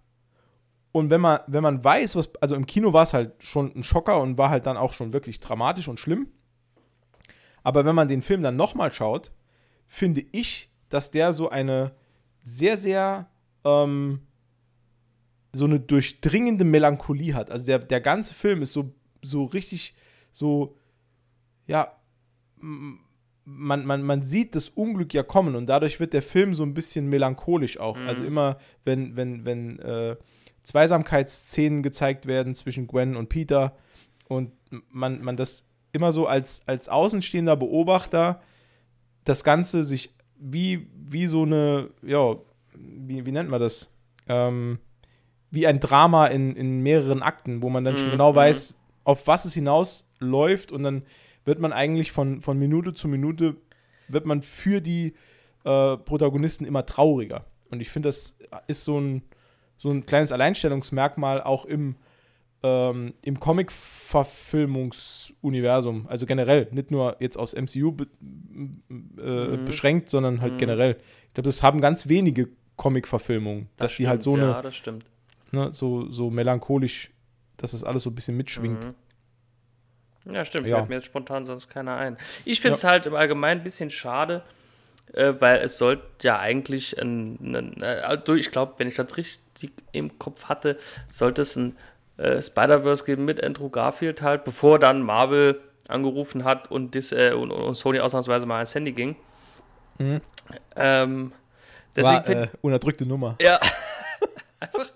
Und 0.94 1.10
wenn 1.10 1.20
man, 1.20 1.40
wenn 1.48 1.64
man 1.64 1.82
weiß, 1.82 2.14
was, 2.14 2.30
also 2.40 2.54
im 2.54 2.66
Kino 2.66 2.92
war 2.92 3.02
es 3.02 3.14
halt 3.14 3.42
schon 3.42 3.74
ein 3.74 3.82
Schocker 3.82 4.20
und 4.22 4.38
war 4.38 4.50
halt 4.50 4.64
dann 4.64 4.76
auch 4.76 4.92
schon 4.92 5.12
wirklich 5.12 5.40
dramatisch 5.40 5.88
und 5.88 5.98
schlimm. 5.98 6.28
Aber 7.64 7.84
wenn 7.84 7.96
man 7.96 8.06
den 8.06 8.22
Film 8.22 8.44
dann 8.44 8.54
nochmal 8.54 8.92
schaut, 8.92 9.32
finde 9.88 10.24
ich, 10.30 10.70
dass 10.90 11.10
der 11.10 11.32
so 11.32 11.50
eine 11.50 11.96
sehr, 12.42 12.78
sehr, 12.78 13.28
ähm, 13.64 14.20
so 15.52 15.64
eine 15.64 15.80
durchdringende 15.80 16.64
Melancholie 16.64 17.34
hat. 17.34 17.50
Also 17.50 17.66
der, 17.66 17.80
der 17.80 18.00
ganze 18.00 18.32
Film 18.32 18.62
ist 18.62 18.72
so, 18.72 18.94
so 19.20 19.46
richtig, 19.46 19.96
so, 20.30 20.76
ja, 21.66 21.90
man, 22.60 23.84
man, 23.84 24.02
man 24.04 24.22
sieht 24.22 24.54
das 24.54 24.68
Unglück 24.68 25.12
ja 25.12 25.24
kommen 25.24 25.56
und 25.56 25.66
dadurch 25.66 25.98
wird 25.98 26.12
der 26.12 26.22
Film 26.22 26.54
so 26.54 26.62
ein 26.62 26.72
bisschen 26.72 27.08
melancholisch 27.08 27.80
auch. 27.80 27.98
Mhm. 27.98 28.06
Also 28.06 28.24
immer, 28.24 28.58
wenn, 28.84 29.16
wenn, 29.16 29.44
wenn 29.44 29.80
äh, 29.80 30.14
Zweisamkeitsszenen 30.64 31.82
gezeigt 31.82 32.26
werden 32.26 32.54
zwischen 32.54 32.86
Gwen 32.86 33.16
und 33.16 33.28
Peter 33.28 33.76
und 34.28 34.50
man, 34.90 35.22
man 35.22 35.36
das 35.36 35.68
immer 35.92 36.10
so 36.10 36.26
als, 36.26 36.66
als 36.66 36.88
außenstehender 36.88 37.56
Beobachter 37.56 38.40
das 39.24 39.44
Ganze 39.44 39.84
sich 39.84 40.14
wie, 40.36 40.88
wie 40.94 41.26
so 41.26 41.42
eine, 41.42 41.90
ja, 42.02 42.36
wie, 42.74 43.24
wie 43.24 43.32
nennt 43.32 43.50
man 43.50 43.60
das? 43.60 43.94
Ähm, 44.26 44.78
wie 45.50 45.66
ein 45.66 45.80
Drama 45.80 46.26
in, 46.26 46.56
in 46.56 46.80
mehreren 46.80 47.22
Akten, 47.22 47.62
wo 47.62 47.70
man 47.70 47.84
dann 47.84 47.96
schon 47.96 48.08
Mhm, 48.08 48.12
genau 48.12 48.32
mhm. 48.32 48.36
weiß, 48.36 48.74
auf 49.04 49.26
was 49.26 49.44
es 49.44 49.54
hinausläuft 49.54 50.72
und 50.72 50.82
dann 50.82 51.02
wird 51.44 51.60
man 51.60 51.72
eigentlich 51.72 52.10
von, 52.10 52.40
von 52.40 52.58
Minute 52.58 52.94
zu 52.94 53.06
Minute, 53.06 53.56
wird 54.08 54.26
man 54.26 54.42
für 54.42 54.80
die 54.80 55.14
äh, 55.64 55.96
Protagonisten 55.96 56.64
immer 56.64 56.86
trauriger. 56.86 57.44
Und 57.70 57.80
ich 57.80 57.90
finde, 57.90 58.08
das 58.08 58.38
ist 58.66 58.84
so 58.84 58.98
ein, 58.98 59.22
so 59.78 59.90
ein 59.90 60.06
kleines 60.06 60.32
Alleinstellungsmerkmal 60.32 61.42
auch 61.42 61.64
im, 61.64 61.96
ähm, 62.62 63.14
im 63.22 63.40
Comic-Verfilmungsuniversum. 63.40 66.06
Also 66.08 66.26
generell, 66.26 66.68
nicht 66.70 66.90
nur 66.90 67.16
jetzt 67.20 67.36
aufs 67.38 67.54
MCU 67.54 67.92
be 67.92 68.06
äh, 68.20 69.56
Mhm. 69.56 69.64
beschränkt, 69.64 70.08
sondern 70.08 70.40
halt 70.40 70.54
Mhm. 70.54 70.58
generell. 70.58 70.96
Ich 71.28 71.34
glaube, 71.34 71.48
das 71.48 71.62
haben 71.62 71.80
ganz 71.80 72.08
wenige 72.08 72.48
Comic-Verfilmungen, 72.76 73.68
dass 73.76 73.96
die 73.96 74.08
halt 74.08 74.22
so 74.22 74.32
stimmt, 74.32 74.44
eine, 74.44 74.52
Ja, 74.52 74.62
das 74.62 74.76
stimmt. 74.76 75.04
ne, 75.52 75.72
so, 75.72 76.08
so 76.10 76.30
melancholisch, 76.30 77.10
dass 77.56 77.72
das 77.72 77.84
alles 77.84 78.02
so 78.04 78.10
ein 78.10 78.14
bisschen 78.14 78.36
mitschwingt. 78.36 78.86
Mhm. 80.26 80.34
Ja, 80.34 80.44
stimmt. 80.44 80.66
Ja. 80.66 80.76
Fällt 80.78 80.88
mir 80.88 80.94
jetzt 80.96 81.06
spontan 81.06 81.44
sonst 81.44 81.68
keiner 81.68 81.96
ein. 81.96 82.16
Ich 82.46 82.60
finde 82.60 82.76
es 82.76 82.84
halt 82.84 83.06
im 83.06 83.14
Allgemeinen 83.14 83.60
ein 83.60 83.64
bisschen 83.64 83.90
schade, 83.90 84.42
äh, 85.12 85.34
weil 85.38 85.58
es 85.58 85.78
sollte 85.78 86.02
ja 86.22 86.38
eigentlich 86.38 87.00
ein, 87.00 87.38
ein 87.40 87.82
äh, 87.82 88.34
ich 88.36 88.50
glaube, 88.50 88.74
wenn 88.78 88.88
ich 88.88 88.94
das 88.94 89.16
richtig 89.16 89.72
im 89.92 90.18
Kopf 90.18 90.44
hatte, 90.46 90.78
sollte 91.08 91.42
es 91.42 91.56
ein 91.56 91.76
äh, 92.16 92.40
Spider-Verse 92.40 93.04
geben 93.04 93.24
mit 93.24 93.42
Andrew 93.42 93.68
Garfield 93.68 94.22
halt, 94.22 94.44
bevor 94.44 94.78
dann 94.78 95.02
Marvel 95.02 95.60
angerufen 95.88 96.44
hat 96.44 96.70
und, 96.70 96.94
dis, 96.94 97.12
äh, 97.12 97.32
und, 97.32 97.50
und 97.50 97.74
Sony 97.74 98.00
ausnahmsweise 98.00 98.46
mal 98.46 98.56
ans 98.56 98.74
Handy 98.74 98.92
ging. 98.92 99.16
Mhm. 99.98 100.20
Ähm, 100.76 101.32
deswegen 101.94 102.36
War 102.36 102.42
äh, 102.44 102.48
unterdrückte 102.60 103.06
Nummer. 103.06 103.36
ja. 103.40 103.60
Einfach 104.60 104.90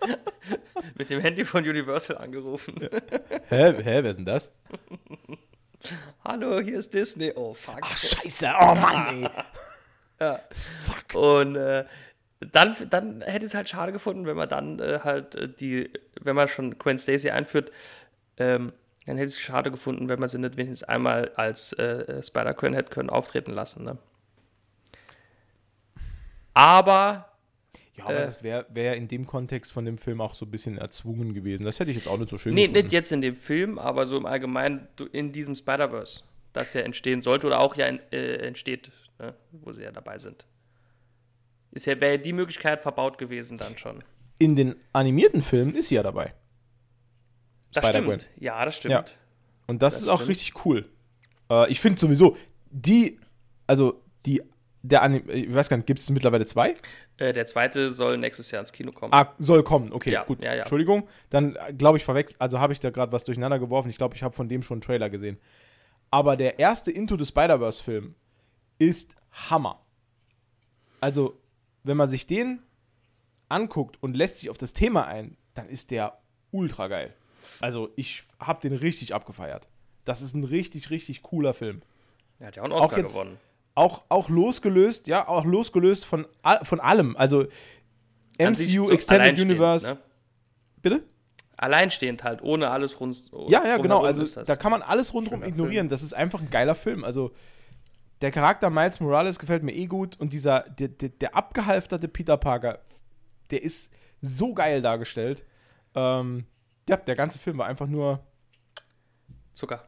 mit 0.97 1.11
dem 1.11 1.21
Handy 1.21 1.45
von 1.45 1.63
Universal 1.63 2.17
angerufen. 2.17 2.77
Hä, 3.49 3.75
hä, 3.83 3.83
wer 3.83 4.05
ist 4.05 4.17
denn 4.17 4.25
das? 4.25 4.55
Hallo, 6.25 6.59
hier 6.61 6.79
ist 6.79 6.95
Disney. 6.95 7.33
Oh, 7.35 7.53
fuck. 7.53 7.85
scheiße, 7.87 8.51
oh 8.61 8.75
Mann, 8.75 9.25
ey. 9.25 9.29
Und 11.15 11.57
äh, 11.57 11.85
dann, 12.41 12.77
dann 12.91 13.21
hätte 13.23 13.45
ich 13.47 13.53
es 13.53 13.55
halt 13.55 13.69
schade 13.69 13.93
gefunden, 13.93 14.27
wenn 14.27 14.37
man 14.37 14.49
dann 14.49 14.79
äh, 14.81 15.01
halt 15.05 15.35
äh, 15.35 15.49
die, 15.49 15.91
wenn 16.21 16.37
man 16.37 16.49
schon 16.49 16.79
Gwen 16.79 16.99
Stacy 16.99 17.31
einführt, 17.31 17.71
ähm, 18.37 18.73
dann 19.07 19.17
hätte 19.17 19.31
ich 19.31 19.37
es 19.37 19.41
schade 19.41 19.71
gefunden, 19.71 20.09
wenn 20.09 20.21
man 20.21 20.29
sie 20.29 20.39
nicht 20.39 20.57
wenigstens 20.57 20.89
einmal 20.89 21.33
als 21.37 21.73
äh, 21.75 22.23
Spider-Gwen 22.23 22.75
hätte 22.75 22.93
können 22.93 23.11
auftreten 23.11 23.53
lassen. 23.53 23.85
Ne? 23.85 23.99
Aber 26.55 27.29
Ja, 27.95 28.07
aber 28.07 28.21
Äh. 28.21 28.23
das 28.23 28.43
wäre 28.43 28.67
wär 28.71 28.95
in 28.97 29.09
dem 29.09 29.27
Kontext 29.27 29.73
von 29.73 29.85
dem 29.85 29.99
Film 29.99 30.21
auch 30.21 30.35
so 30.35 30.47
ein 30.47 30.51
bisschen 30.51 30.79
erzwungen 30.79 31.35
gewesen. 31.35 31.65
Das 31.65 31.81
hätte 31.81 31.91
ich 31.91 31.97
jetzt 31.97 32.07
auch 32.09 32.19
nicht 32.19 32.31
so 32.31 32.39
schön 32.39 32.55
nee, 32.55 32.69
gefunden. 32.69 32.85
nicht 32.85 32.93
jetzt 32.93 33.13
in 33.13 33.23
dem 33.23 33.37
Film, 33.37 33.79
aber 33.79 34.07
so 34.07 34.17
im 34.17 34.27
Allgemeinen 34.27 34.89
in 35.13 35.33
diesem 35.33 35.55
Spider-Verse, 35.55 36.23
das 36.53 36.75
ja 36.75 36.83
entstehen 36.83 37.23
sollte 37.23 37.47
oder 37.47 37.61
auch 37.61 37.77
ja 37.77 37.87
in, 37.87 38.01
äh, 38.13 38.37
entsteht, 38.47 38.91
ne? 39.19 39.35
wo 39.53 39.73
sie 39.73 39.83
ja 39.83 39.93
dabei 39.93 40.19
sind. 40.19 40.47
Ist 41.71 41.87
ja, 41.87 42.01
wäre 42.01 42.19
die 42.19 42.33
Möglichkeit 42.33 42.83
verbaut 42.83 43.19
gewesen 43.19 43.59
dann 43.59 43.77
schon. 43.77 43.99
In 44.39 44.57
den 44.57 44.77
animierten 44.93 45.43
Filmen 45.43 45.75
ist 45.75 45.89
sie 45.89 45.97
ja 45.97 46.03
dabei. 46.03 46.33
Das 47.73 47.87
stimmt. 47.87 48.31
Ja, 48.39 48.65
das 48.65 48.77
stimmt. 48.77 48.93
Ja. 48.93 49.05
Und 49.67 49.83
das, 49.83 49.95
Das 49.95 50.03
ist 50.03 50.09
auch 50.09 50.17
stimmt. 50.23 50.31
richtig 50.31 50.65
cool. 50.65 50.87
Äh, 51.51 51.71
ich 51.71 51.81
finde 51.81 52.01
sowieso, 52.01 52.37
die, 52.71 53.19
also 53.67 54.03
die, 54.25 54.43
der 54.83 55.03
Anim 55.03 55.29
ich 55.29 55.53
weiß 55.53 55.69
gar 55.69 55.77
nicht, 55.77 55.87
gibt 55.87 56.01
es 56.01 56.09
mittlerweile 56.11 56.47
zwei? 56.47 56.75
Äh, 57.19 57.33
der 57.35 57.45
zweite 57.47 57.93
soll 57.93 58.17
nächstes 58.17 58.51
Jahr 58.51 58.61
ins 58.61 58.73
Kino 58.73 58.93
kommen. 58.93 59.13
Ah, 59.13 59.35
soll 59.39 59.63
kommen, 59.63 59.93
okay, 59.93 60.13
Ja, 60.13 60.25
gut. 60.25 60.43
ja, 60.43 60.55
ja. 60.55 60.61
Entschuldigung. 60.61 61.07
Dann 61.29 61.57
äh, 61.57 61.75
glaube 61.75 61.99
ich 61.99 62.05
verwechselt, 62.05 62.41
also 62.41 62.61
habe 62.61 62.73
ich 62.73 62.81
da 62.81 62.89
gerade 62.91 63.13
was 63.13 63.25
durcheinander 63.25 63.59
geworfen. 63.59 63.91
Ich 63.91 63.99
glaube, 63.99 64.15
ich 64.17 64.23
habe 64.23 64.35
von 64.35 64.49
dem 64.49 64.63
schon 64.63 64.77
einen 64.77 64.83
Trailer 64.83 65.11
gesehen. 65.11 65.39
Aber 66.11 66.37
der 66.37 66.59
erste 66.59 66.91
Into 66.91 67.19
the 67.19 67.27
Spider-Verse-Film 67.27 68.15
ist 68.79 69.17
Hammer. 69.33 69.81
Also, 71.01 71.39
wenn 71.85 71.97
man 71.97 72.09
sich 72.09 72.27
den 72.27 72.61
anguckt 73.49 73.97
und 74.03 74.17
lässt 74.17 74.39
sich 74.39 74.51
auf 74.51 74.59
das 74.59 74.73
Thema 74.73 75.07
ein, 75.07 75.37
dann 75.55 75.69
ist 75.69 75.91
der 75.91 76.19
ultra 76.51 76.89
geil. 76.89 77.15
Also, 77.61 77.91
ich 77.97 78.25
habe 78.41 78.61
den 78.61 78.77
richtig 78.77 79.15
abgefeiert. 79.15 79.69
Das 80.05 80.23
ist 80.23 80.35
ein 80.35 80.45
richtig, 80.45 80.91
richtig 80.91 81.23
cooler 81.23 81.55
Film. 81.55 81.83
Er 82.39 82.49
hat 82.49 82.57
ja 82.57 82.63
auch 82.63 82.65
einen 82.65 82.73
Oscar 82.75 82.93
auch 82.93 82.97
jetzt- 82.99 83.13
gewonnen. 83.13 83.39
Auch, 83.75 84.03
auch 84.09 84.29
losgelöst, 84.29 85.07
ja, 85.07 85.29
auch 85.29 85.45
losgelöst 85.45 86.05
von, 86.05 86.27
von 86.63 86.81
allem. 86.81 87.17
Also, 87.17 87.47
MCU 88.39 88.87
so 88.87 88.91
Extended 88.91 89.39
Universe. 89.39 89.95
Ne? 89.95 89.99
Bitte? 90.83 91.03
Alleinstehend 91.57 92.25
halt, 92.25 92.43
ohne 92.43 92.71
alles 92.71 92.99
rund. 92.99 93.31
Ja, 93.49 93.65
ja, 93.65 93.77
genau. 93.79 94.05
Also 94.05 94.25
da 94.43 94.57
kann 94.57 94.71
man 94.71 94.83
alles 94.83 95.13
rundherum 95.13 95.43
ignorieren. 95.43 95.89
Das 95.89 96.03
ist 96.03 96.13
einfach 96.13 96.41
ein 96.41 96.51
geiler 96.51 96.75
Film. 96.77 97.05
Also 97.05 97.33
der 98.21 98.31
Charakter 98.31 98.71
Miles 98.71 99.01
Morales 99.01 99.39
gefällt 99.39 99.63
mir 99.63 99.73
eh 99.75 99.87
gut 99.87 100.19
und 100.19 100.33
dieser, 100.33 100.61
der, 100.61 100.89
der, 100.89 101.11
der 101.11 101.37
abgehalfterte 101.37 102.09
Peter 102.09 102.37
Parker, 102.37 102.81
der 103.51 103.63
ist 103.63 103.93
so 104.21 104.55
geil 104.55 104.83
dargestellt. 104.83 105.45
Ähm, 105.95 106.47
ja, 106.89 106.97
der 106.97 107.17
ganze 107.17 107.39
Film 107.39 107.59
war 107.59 107.67
einfach 107.67 107.87
nur, 107.87 108.25
Zucker. 109.53 109.85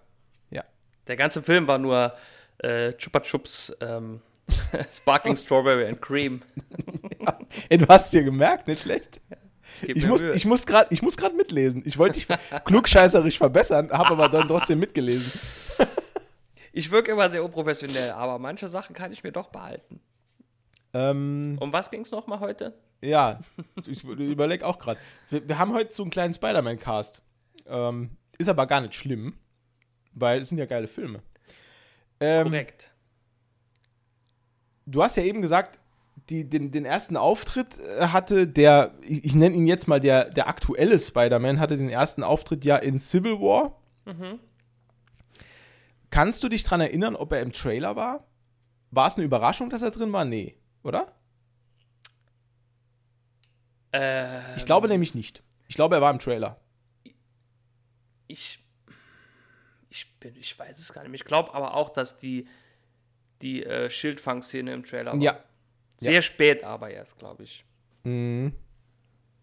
ja. 0.51 0.65
Der 1.07 1.17
ganze 1.17 1.43
Film 1.43 1.67
war 1.67 1.79
nur 1.79 2.15
äh, 2.59 2.93
Chupa 2.95 3.21
Chups 3.21 3.77
ähm, 3.81 4.21
Sparkling 4.93 5.37
Strawberry 5.37 5.87
and 5.87 6.01
Cream. 6.01 6.43
Ja. 7.23 7.39
Ey, 7.69 7.77
du 7.77 7.87
hast 7.87 8.15
dir 8.15 8.23
gemerkt, 8.23 8.67
nicht 8.67 8.81
schlecht. 8.81 9.21
Ich 9.83 10.07
muss, 10.07 10.23
Mühe. 10.23 10.35
ich 10.35 10.47
muss 10.47 10.65
gerade 10.65 10.89
ich 10.91 11.03
muss 11.03 11.19
grad 11.19 11.37
mitlesen. 11.37 11.83
Ich 11.85 11.99
wollte 11.99 12.15
dich 12.15 12.27
klugscheißerisch 12.65 13.37
verbessern, 13.37 13.91
habe 13.91 14.13
aber 14.13 14.31
dann 14.31 14.49
trotzdem 14.49 14.79
mitgelesen. 14.79 15.31
Ich 16.73 16.91
wirke 16.91 17.13
immer 17.13 17.29
sehr 17.31 17.45
unprofessionell, 17.45 18.11
aber 18.11 18.39
manche 18.39 18.69
Sachen 18.69 18.95
kann 18.95 19.13
ich 19.13 19.23
mir 19.25 19.33
doch 19.33 19.49
behalten. 19.49 20.01
Ähm, 20.93 21.57
Um 21.61 21.73
was 21.73 21.91
ging 21.91 22.03
es 22.03 22.11
nochmal 22.11 22.41
heute? 22.41 22.75
ja, 23.03 23.41
ich 23.87 24.05
überlege 24.05 24.67
auch 24.67 24.79
gerade. 24.79 25.01
Wir, 25.31 25.49
wir 25.49 25.59
haben 25.59 25.73
heute 25.73 25.93
so 25.93 26.03
einen 26.03 26.11
kleinen 26.11 26.35
Spider-Man-Cast. 26.35 27.23
Ähm, 27.67 28.11
ist 28.39 28.49
aber 28.49 28.67
gar 28.67 28.81
nicht 28.81 28.95
schlimm, 28.95 29.35
weil 30.13 30.41
es 30.43 30.49
sind 30.49 30.59
ja 30.59 30.67
geile 30.67 30.89
Filme. 30.89 31.23
Ähm, 32.21 32.45
Korrekt. 32.45 32.93
du 34.87 35.03
hast 35.03 35.17
ja 35.17 35.23
eben 35.23 35.41
gesagt, 35.41 35.79
die, 36.29 36.49
den, 36.49 36.71
den 36.71 36.85
ersten 36.85 37.17
Auftritt 37.17 37.79
äh, 37.79 38.09
hatte 38.09 38.47
der, 38.47 38.95
ich, 39.01 39.25
ich 39.25 39.35
nenne 39.35 39.55
ihn 39.57 39.67
jetzt 39.67 39.89
mal 39.89 40.01
der, 40.01 40.29
der 40.31 40.49
aktuelle 40.49 40.99
Spider-Man, 40.99 41.59
hatte 41.61 41.77
den 41.77 41.89
ersten 41.89 42.23
Auftritt 42.23 42.65
ja 42.65 42.77
in 42.77 42.99
Civil 42.99 43.41
War. 43.41 43.77
Kannst 46.11 46.43
du 46.43 46.49
dich 46.49 46.65
dran 46.65 46.81
erinnern, 46.81 47.15
ob 47.17 47.33
er 47.33 47.41
im 47.41 47.53
Trailer 47.53 47.97
war? 47.97 48.27
War 48.91 49.07
es 49.09 49.15
eine 49.17 49.25
Überraschung, 49.25 49.71
dass 49.71 49.83
er 49.83 49.91
drin 49.93 50.13
war? 50.13 50.25
Nee, 50.25 50.57
oder? 50.83 51.15
Äh, 53.93 54.57
Ich 54.57 54.67
glaube 54.67 54.89
nämlich 54.89 55.15
nicht. 55.15 55.43
Ich 55.69 55.77
glaube, 55.77 55.95
er 55.97 56.01
war 56.03 56.11
im 56.11 56.19
Trailer. 56.19 56.61
ich, 58.27 58.65
ich, 59.89 60.19
bin, 60.19 60.35
ich 60.37 60.57
weiß 60.59 60.79
es 60.79 60.93
gar 60.93 61.03
nicht. 61.03 61.11
mehr. 61.11 61.17
Ich 61.17 61.25
glaube 61.25 61.55
aber 61.55 61.75
auch, 61.75 61.91
dass 61.91 62.17
die, 62.17 62.49
die 63.43 63.65
äh, 63.65 63.91
Schildfang-Szene 63.91 64.73
im 64.73 64.85
Trailer 64.85 65.13
war. 65.13 65.21
Ja. 65.21 65.43
Sehr 65.99 66.23
spät 66.23 66.65
aber 66.65 66.91
erst, 66.91 67.19
glaube 67.19 67.43
ich. 67.45 67.65
Mhm. 68.05 68.55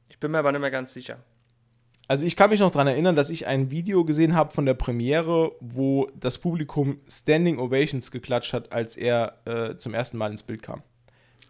Ich 0.09 0.19
bin 0.19 0.31
mir 0.31 0.39
aber 0.39 0.51
nicht 0.51 0.61
mehr 0.61 0.71
ganz 0.71 0.93
sicher. 0.93 1.23
Also 2.09 2.25
ich 2.25 2.35
kann 2.37 2.49
mich 2.49 2.59
noch 2.61 2.71
daran 2.71 2.87
erinnern, 2.87 3.15
dass 3.15 3.29
ich 3.29 3.47
ein 3.47 3.69
Video 3.69 4.05
gesehen 4.05 4.33
habe 4.35 4.53
von 4.53 4.65
der 4.65 4.75
Premiere, 4.75 5.51
wo 5.59 6.09
das 6.17 6.37
Publikum 6.37 6.99
Standing 7.09 7.59
Ovations 7.59 8.11
geklatscht 8.11 8.53
hat, 8.53 8.71
als 8.71 8.95
er 8.95 9.37
äh, 9.45 9.77
zum 9.77 9.93
ersten 9.93 10.17
Mal 10.17 10.31
ins 10.31 10.43
Bild 10.43 10.61
kam. 10.61 10.83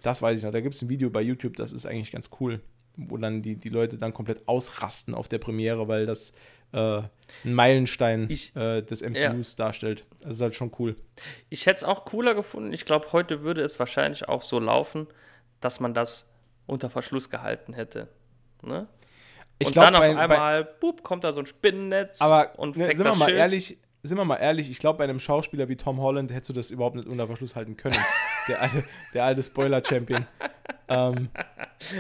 Das 0.02 0.22
weiß 0.22 0.40
ich 0.40 0.44
noch. 0.46 0.52
Da 0.52 0.62
gibt 0.62 0.74
es 0.76 0.82
ein 0.82 0.90
Video 0.90 1.10
bei 1.12 1.22
YouTube, 1.22 1.56
das 1.58 1.74
ist 1.74 1.86
eigentlich 1.86 2.12
ganz 2.12 2.30
cool, 2.40 2.60
wo 2.96 3.18
dann 3.18 3.44
die, 3.44 3.56
die 3.56 3.70
Leute 3.70 3.98
dann 3.98 4.14
komplett 4.14 4.48
ausrasten 4.48 5.14
auf 5.14 5.28
der 5.28 5.38
Premiere, 5.38 5.88
weil 5.88 6.08
das 6.08 6.34
äh, 6.72 7.02
ein 7.46 7.54
Meilenstein 7.54 8.26
Ich- 8.30 8.56
äh, 8.56 8.82
des 8.82 9.02
MCUs 9.04 9.56
darstellt. 9.58 10.06
Das 10.22 10.38
ist 10.38 10.42
halt 10.42 10.56
schon 10.56 10.72
cool. 10.80 10.96
Ich 11.50 11.68
hätte 11.68 11.78
es 11.78 11.84
auch 11.84 12.04
cooler 12.06 12.34
gefunden. 12.34 12.74
Ich 12.74 12.86
glaube, 12.86 13.08
heute 13.12 13.44
würde 13.44 13.62
es 13.62 13.78
wahrscheinlich 13.80 14.28
auch 14.28 14.42
so 14.42 14.60
laufen, 14.60 15.06
dass 15.62 15.80
man 15.80 15.94
das 15.94 16.30
unter 16.66 16.90
Verschluss 16.90 17.30
gehalten 17.30 17.74
hätte. 17.74 18.08
Ne? 18.64 18.88
Ich 19.60 19.68
und 19.68 19.74
glaub, 19.74 19.86
dann 19.86 19.96
auf 19.96 20.02
bei- 20.02 20.14
bei- 20.14 20.22
einmal, 20.22 20.64
boop, 20.66 21.04
kommt 21.04 21.24
da 21.24 21.32
so 21.32 21.40
ein 21.40 21.46
Spinnennetz 21.46 22.22
Aber 22.22 22.58
und 22.60 22.78
ne, 22.78 22.86
fängt 22.86 22.98
sind 22.98 23.06
wir 23.06 23.16
mal 23.16 23.26
Schild. 23.26 23.38
ehrlich, 23.38 23.78
sind 24.04 24.18
wir 24.18 24.26
mal 24.26 24.36
ehrlich, 24.38 24.70
ich 24.70 24.78
glaube, 24.80 25.00
bei 25.00 25.04
einem 25.06 25.20
Schauspieler 25.20 25.68
wie 25.70 25.76
Tom 25.76 26.00
Holland 26.00 26.32
hättest 26.32 26.50
du 26.50 26.54
das 26.54 26.70
überhaupt 26.72 26.96
nicht 26.96 27.08
unter 27.08 27.26
Verschluss 27.28 27.56
halten 27.56 27.76
können. 27.76 27.96
der 28.48 28.62
alte, 28.62 28.84
der 29.14 29.26
alte 29.26 29.42
Spoiler-Champion. 29.44 30.26
ähm, 30.90 31.30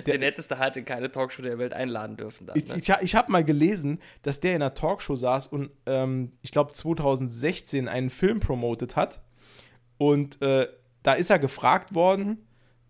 Den 0.06 0.22
hättest 0.22 0.52
du 0.52 0.58
halt 0.60 0.78
in 0.78 0.86
keine 0.86 1.12
Talkshow 1.12 1.41
der 1.41 1.58
Welt 1.58 1.74
einladen 1.74 2.15
dürfen. 2.15 2.46
Dann, 2.48 2.56
ich 2.58 2.67
ne? 2.67 2.78
ich, 2.78 2.89
ich 3.02 3.15
habe 3.15 3.32
mal 3.32 3.43
gelesen, 3.43 4.00
dass 4.22 4.39
der 4.39 4.52
in 4.56 4.62
einer 4.62 4.74
Talkshow 4.74 5.15
saß 5.15 5.48
und 5.48 5.72
ähm, 5.88 6.32
ich 6.43 6.52
glaube 6.52 6.72
2016 6.74 7.88
einen 7.88 8.10
Film 8.10 8.39
promotet 8.39 8.96
hat. 8.96 9.22
Und 9.98 10.41
äh, 10.41 10.67
da 11.04 11.13
ist 11.13 11.30
er 11.32 11.39
gefragt 11.39 11.96
worden, 11.96 12.48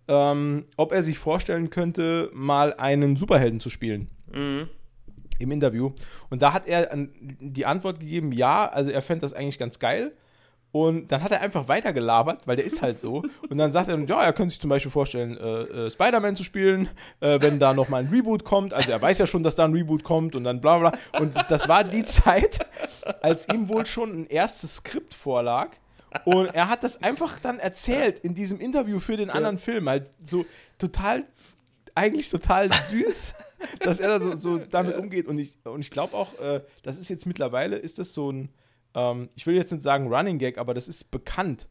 ähm, 0.08 0.66
ob 0.78 0.92
er 0.92 1.04
sich 1.04 1.18
vorstellen 1.20 1.70
könnte, 1.70 2.30
mal 2.34 2.74
einen 2.74 3.16
Superhelden 3.16 3.60
zu 3.60 3.70
spielen. 3.70 4.10
Mhm. 4.32 4.70
im 5.40 5.52
Interview. 5.52 5.92
Und 6.30 6.42
da 6.42 6.54
hat 6.54 6.68
er 6.68 6.90
die 7.40 7.66
Antwort 7.66 8.00
gegeben, 8.00 8.32
ja, 8.32 8.68
also 8.68 8.92
er 8.92 9.02
fände 9.02 9.22
das 9.22 9.34
eigentlich 9.34 9.60
ganz 9.60 9.80
geil. 9.80 10.14
Und 10.74 11.12
dann 11.12 11.24
hat 11.24 11.32
er 11.32 11.42
einfach 11.42 11.68
weitergelabert, 11.70 12.46
weil 12.46 12.58
der 12.58 12.66
ist 12.66 12.82
halt 12.82 13.00
so. 13.00 13.24
Und 13.50 13.58
dann 13.58 13.72
sagt 13.72 13.90
er, 13.90 13.98
ja, 14.00 14.22
er 14.22 14.34
könnte 14.34 14.52
sich 14.52 14.62
zum 14.62 14.70
Beispiel 14.70 14.92
vorstellen, 14.92 15.38
äh, 15.38 15.86
äh, 15.86 15.90
Spider-Man 15.90 16.36
zu 16.36 16.44
spielen, 16.44 16.90
äh, 17.20 17.40
wenn 17.42 17.58
da 17.58 17.74
nochmal 17.74 18.04
ein 18.04 18.10
Reboot 18.10 18.44
kommt. 18.44 18.74
Also 18.74 18.92
er 18.92 19.02
weiß 19.02 19.18
ja 19.18 19.28
schon, 19.28 19.44
dass 19.44 19.56
da 19.56 19.66
ein 19.66 19.74
Reboot 19.74 20.04
kommt 20.04 20.36
und 20.36 20.44
dann 20.44 20.60
bla 20.62 20.78
bla. 20.78 20.92
Und 21.20 21.34
das 21.50 21.68
war 21.68 21.84
die 21.84 22.04
Zeit, 22.04 22.60
als 23.22 23.48
ihm 23.48 23.70
wohl 23.70 23.86
schon 23.86 24.12
ein 24.12 24.28
erstes 24.28 24.76
Skript 24.76 25.14
vorlag. 25.14 25.70
Und 26.26 26.48
er 26.54 26.70
hat 26.70 26.84
das 26.84 27.02
einfach 27.02 27.40
dann 27.40 27.60
erzählt 27.60 28.20
in 28.20 28.36
diesem 28.36 28.60
Interview 28.60 29.00
für 29.00 29.18
den 29.18 29.30
anderen 29.30 29.58
Film. 29.58 29.90
Halt 29.90 30.10
so 30.26 30.46
total, 30.78 31.24
eigentlich 31.96 32.30
total 32.30 32.72
süß, 32.72 33.36
dass 33.80 34.00
er 34.00 34.20
da 34.20 34.22
so, 34.22 34.36
so 34.36 34.58
damit 34.58 34.98
umgeht. 34.98 35.28
Und 35.28 35.40
ich, 35.40 35.58
und 35.64 35.82
ich 35.82 35.92
glaube 35.92 36.16
auch, 36.16 36.40
äh, 36.40 36.62
das 36.84 36.98
ist 36.98 37.10
jetzt 37.10 37.26
mittlerweile, 37.26 37.78
ist 37.78 38.00
das 38.00 38.14
so 38.14 38.32
ein, 38.32 38.50
ähm, 38.96 39.30
ich 39.36 39.46
will 39.46 39.56
jetzt 39.56 39.72
nicht 39.72 39.84
sagen 39.84 40.14
Running 40.14 40.38
Gag, 40.38 40.58
aber 40.58 40.74
das 40.74 40.88
ist 40.88 41.12
bekannt 41.12 41.70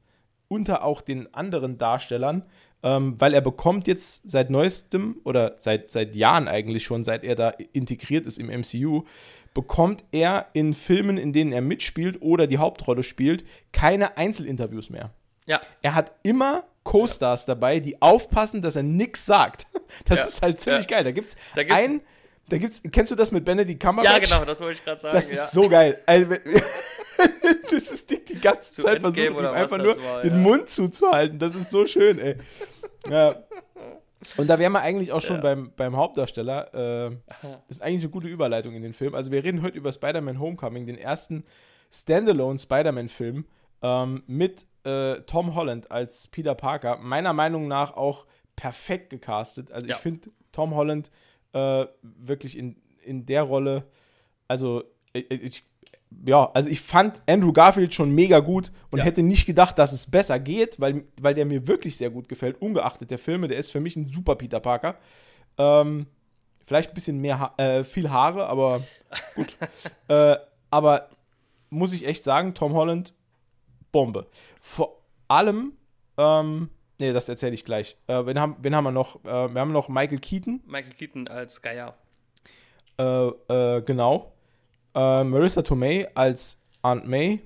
unter 0.48 0.84
auch 0.84 1.00
den 1.00 1.32
anderen 1.34 1.76
Darstellern, 1.78 2.44
ähm, 2.82 3.16
weil 3.18 3.34
er 3.34 3.40
bekommt 3.40 3.86
jetzt 3.86 4.30
seit 4.30 4.50
neuestem 4.50 5.16
oder 5.24 5.56
seit, 5.58 5.90
seit 5.90 6.14
Jahren 6.14 6.46
eigentlich 6.46 6.84
schon, 6.84 7.04
seit 7.04 7.24
er 7.24 7.34
da 7.34 7.50
integriert 7.72 8.26
ist 8.26 8.38
im 8.38 8.46
MCU, 8.46 9.04
bekommt 9.54 10.04
er 10.12 10.46
in 10.52 10.74
Filmen, 10.74 11.18
in 11.18 11.32
denen 11.32 11.52
er 11.52 11.62
mitspielt 11.62 12.20
oder 12.22 12.46
die 12.46 12.58
Hauptrolle 12.58 13.02
spielt, 13.02 13.44
keine 13.72 14.16
Einzelinterviews 14.16 14.90
mehr. 14.90 15.10
Ja, 15.46 15.60
Er 15.82 15.94
hat 15.94 16.12
immer 16.22 16.64
Co-Stars 16.86 17.44
dabei, 17.46 17.80
die 17.80 18.00
aufpassen, 18.00 18.62
dass 18.62 18.76
er 18.76 18.82
nichts 18.84 19.26
sagt. 19.26 19.66
Das 20.06 20.18
Ja. 20.20 20.24
ist 20.26 20.42
halt 20.42 20.60
ziemlich 20.60 20.84
Ja. 20.90 20.96
geil. 20.96 21.04
Da 21.04 21.10
gibt's, 21.12 21.36
Da 21.54 21.62
gibt's- 21.62 21.74
ein, 21.84 22.00
da 22.48 22.58
gibt's, 22.58 22.82
kennst 22.90 23.12
du 23.12 23.16
das 23.16 23.30
mit 23.32 23.44
Benedict 23.44 23.80
Cumberbatch? 23.82 24.12
ja 24.12 24.18
genau, 24.38 24.44
das 24.44 24.60
wollte 24.60 24.74
ich 24.78 24.84
gerade 24.84 25.00
sagen. 25.00 25.14
Das 25.14 25.30
ja. 25.30 25.44
ist 25.44 25.52
so 25.52 25.68
geil. 25.68 25.98
Also, 26.06 26.26
das 27.70 27.82
ist 27.82 28.10
die, 28.10 28.24
die 28.24 28.34
ganze 28.40 28.70
Zu 28.70 28.82
Zeit 28.82 28.96
Endgame 28.96 29.14
versucht, 29.34 29.40
ihm 29.40 29.46
einfach 29.46 29.78
nur 29.78 29.96
war, 29.96 30.22
den 30.22 30.32
ja. 30.32 30.36
Mund 30.38 30.68
zuzuhalten. 30.68 31.38
Das 31.38 31.54
ist 31.54 31.70
so 31.70 31.86
schön, 31.86 32.18
ey. 32.18 32.36
Ja. 33.08 33.36
Und 34.36 34.48
da 34.48 34.58
wären 34.58 34.72
wir 34.72 34.80
eigentlich 34.82 35.12
auch 35.12 35.20
schon 35.20 35.36
Ja. 35.36 35.42
beim, 35.42 35.72
beim 35.76 35.96
Hauptdarsteller. 35.96 36.74
Äh, 36.74 37.16
das 37.42 37.50
ist 37.76 37.82
eigentlich 37.82 38.02
eine 38.04 38.10
gute 38.10 38.28
Überleitung 38.28 38.74
in 38.74 38.82
den 38.82 38.92
Film. 38.92 39.14
Also 39.14 39.30
wir 39.30 39.44
reden 39.44 39.62
heute 39.62 39.78
über 39.78 39.92
Spider-Man 39.92 40.40
Homecoming, 40.40 40.86
den 40.86 40.98
ersten 40.98 41.44
Standalone 41.92 42.58
Spider-Man-Film 42.58 43.44
ähm, 43.82 44.22
mit 44.26 44.66
äh, 44.84 45.16
Tom 45.22 45.54
Holland 45.54 45.90
als 45.90 46.28
Peter 46.28 46.54
Parker. 46.54 46.98
Meiner 46.98 47.32
Meinung 47.32 47.68
nach 47.68 47.96
auch 47.96 48.26
perfekt 48.54 49.10
gecastet. 49.10 49.70
Also 49.72 49.86
Ja. 49.86 49.96
ich 49.96 50.00
finde 50.02 50.30
Tom 50.52 50.74
Holland 50.74 51.10
äh, 51.52 51.86
wirklich 52.02 52.56
in, 52.56 52.76
in 53.02 53.26
der 53.26 53.42
Rolle, 53.42 53.84
also 54.48 54.84
ich, 55.12 55.30
ich, 55.30 55.64
ja, 56.24 56.50
also 56.54 56.68
ich 56.70 56.80
fand 56.80 57.20
Andrew 57.26 57.52
Garfield 57.52 57.92
schon 57.92 58.14
mega 58.14 58.38
gut 58.40 58.70
und 58.90 59.00
Ja. 59.00 59.04
hätte 59.04 59.22
nicht 59.22 59.44
gedacht, 59.46 59.78
dass 59.78 59.92
es 59.92 60.10
besser 60.10 60.38
geht, 60.38 60.80
weil, 60.80 61.04
weil 61.20 61.34
der 61.34 61.44
mir 61.46 61.66
wirklich 61.66 61.96
sehr 61.96 62.10
gut 62.10 62.28
gefällt, 62.28 62.60
ungeachtet 62.62 63.10
der 63.10 63.18
Filme. 63.18 63.48
Der 63.48 63.58
ist 63.58 63.70
für 63.72 63.80
mich 63.80 63.96
ein 63.96 64.08
super 64.08 64.36
Peter 64.36 64.60
Parker. 64.60 64.96
Ähm, 65.58 66.06
vielleicht 66.66 66.90
ein 66.90 66.94
bisschen 66.94 67.20
mehr, 67.20 67.38
ha 67.38 67.54
äh, 67.58 67.84
viel 67.84 68.10
Haare, 68.10 68.46
aber 68.46 68.80
gut. 69.34 69.56
äh, 70.08 70.36
aber 70.70 71.08
muss 71.70 71.92
ich 71.92 72.06
echt 72.06 72.24
sagen, 72.24 72.54
Tom 72.54 72.74
Holland, 72.74 73.12
Bombe. 73.92 74.26
Vor 74.60 75.00
allem, 75.28 75.72
ähm, 76.18 76.70
nee, 76.98 77.12
das 77.12 77.28
erzähle 77.28 77.54
ich 77.54 77.64
gleich. 77.64 77.96
Äh, 78.06 78.26
wen, 78.26 78.38
haben, 78.40 78.56
wen 78.60 78.74
haben 78.74 78.84
wir 78.84 78.92
noch? 78.92 79.24
Äh, 79.24 79.54
wir 79.54 79.60
haben 79.60 79.72
noch 79.72 79.88
Michael 79.88 80.18
Keaton, 80.18 80.62
Michael 80.66 80.92
Keaton 80.94 81.28
als 81.28 81.60
Geier. 81.62 81.94
äh, 82.98 83.04
äh, 83.04 83.82
genau. 83.82 84.32
Äh, 84.94 85.24
Marissa 85.24 85.62
Tomei 85.62 86.08
als 86.14 86.58
Aunt 86.82 87.06
May. 87.06 87.40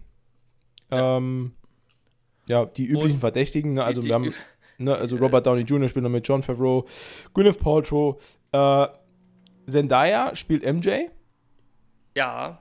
Ja. 0.91 1.17
Ähm, 1.17 1.53
ja, 2.49 2.65
die 2.67 2.87
üblichen 2.87 3.15
Und 3.15 3.21
Verdächtigen. 3.21 3.75
Ne? 3.75 3.85
Also 3.85 4.01
die- 4.03 4.09
wir 4.09 4.15
haben, 4.15 4.35
ne, 4.79 4.95
also 4.97 5.17
Robert 5.17 5.47
Downey 5.47 5.63
Jr. 5.63 5.89
spielt 5.89 6.03
noch 6.05 6.11
mit 6.11 6.27
John 6.27 6.43
Favreau, 6.43 6.85
Gwyneth 7.35 7.59
Paltrow, 7.59 8.21
äh, 8.53 8.87
Zendaya 9.67 10.35
spielt 10.35 10.65
MJ. 10.65 11.09
Ja, 12.17 12.61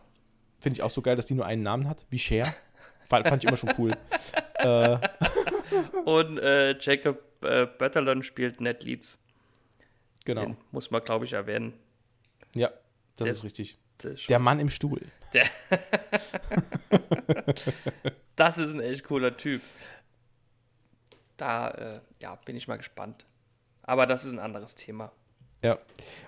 Finde 0.61 0.75
ich 0.75 0.83
auch 0.83 0.89
so 0.89 1.01
geil, 1.01 1.15
dass 1.15 1.25
die 1.25 1.33
nur 1.35 1.45
einen 1.45 1.63
Namen 1.63 1.87
hat, 1.87 2.05
wie 2.09 2.19
Cher. 2.19 2.53
Fand, 3.09 3.27
fand 3.27 3.43
ich 3.43 3.47
immer 3.49 3.57
schon 3.57 3.73
cool. 3.77 3.91
äh, 4.55 4.97
und 6.05 6.37
äh, 6.39 6.77
Jacob 6.79 7.21
äh, 7.43 7.65
Batalon 7.65 8.23
spielt 8.23 8.61
Ned 8.61 8.83
Leeds. 8.83 9.17
genau. 10.25 10.41
Den 10.45 10.57
muss 10.71 10.91
man, 10.91 11.03
glaube 11.03 11.25
ich, 11.25 11.33
erwähnen. 11.33 11.73
Ja, 12.53 12.69
das 13.17 13.25
Der 13.25 13.27
ist 13.33 13.43
richtig. 13.43 13.77
Schon- 14.01 14.15
Der 14.29 14.39
Mann 14.39 14.59
im 14.59 14.69
Stuhl. 14.69 15.01
das 18.35 18.57
ist 18.57 18.73
ein 18.73 18.79
echt 18.79 19.03
cooler 19.03 19.35
Typ. 19.35 19.61
Da 21.37 21.69
äh, 21.71 21.99
ja, 22.21 22.35
bin 22.35 22.55
ich 22.55 22.67
mal 22.67 22.77
gespannt. 22.77 23.25
Aber 23.83 24.05
das 24.05 24.23
ist 24.25 24.33
ein 24.33 24.39
anderes 24.39 24.75
Thema. 24.75 25.11
Ja. 25.63 25.77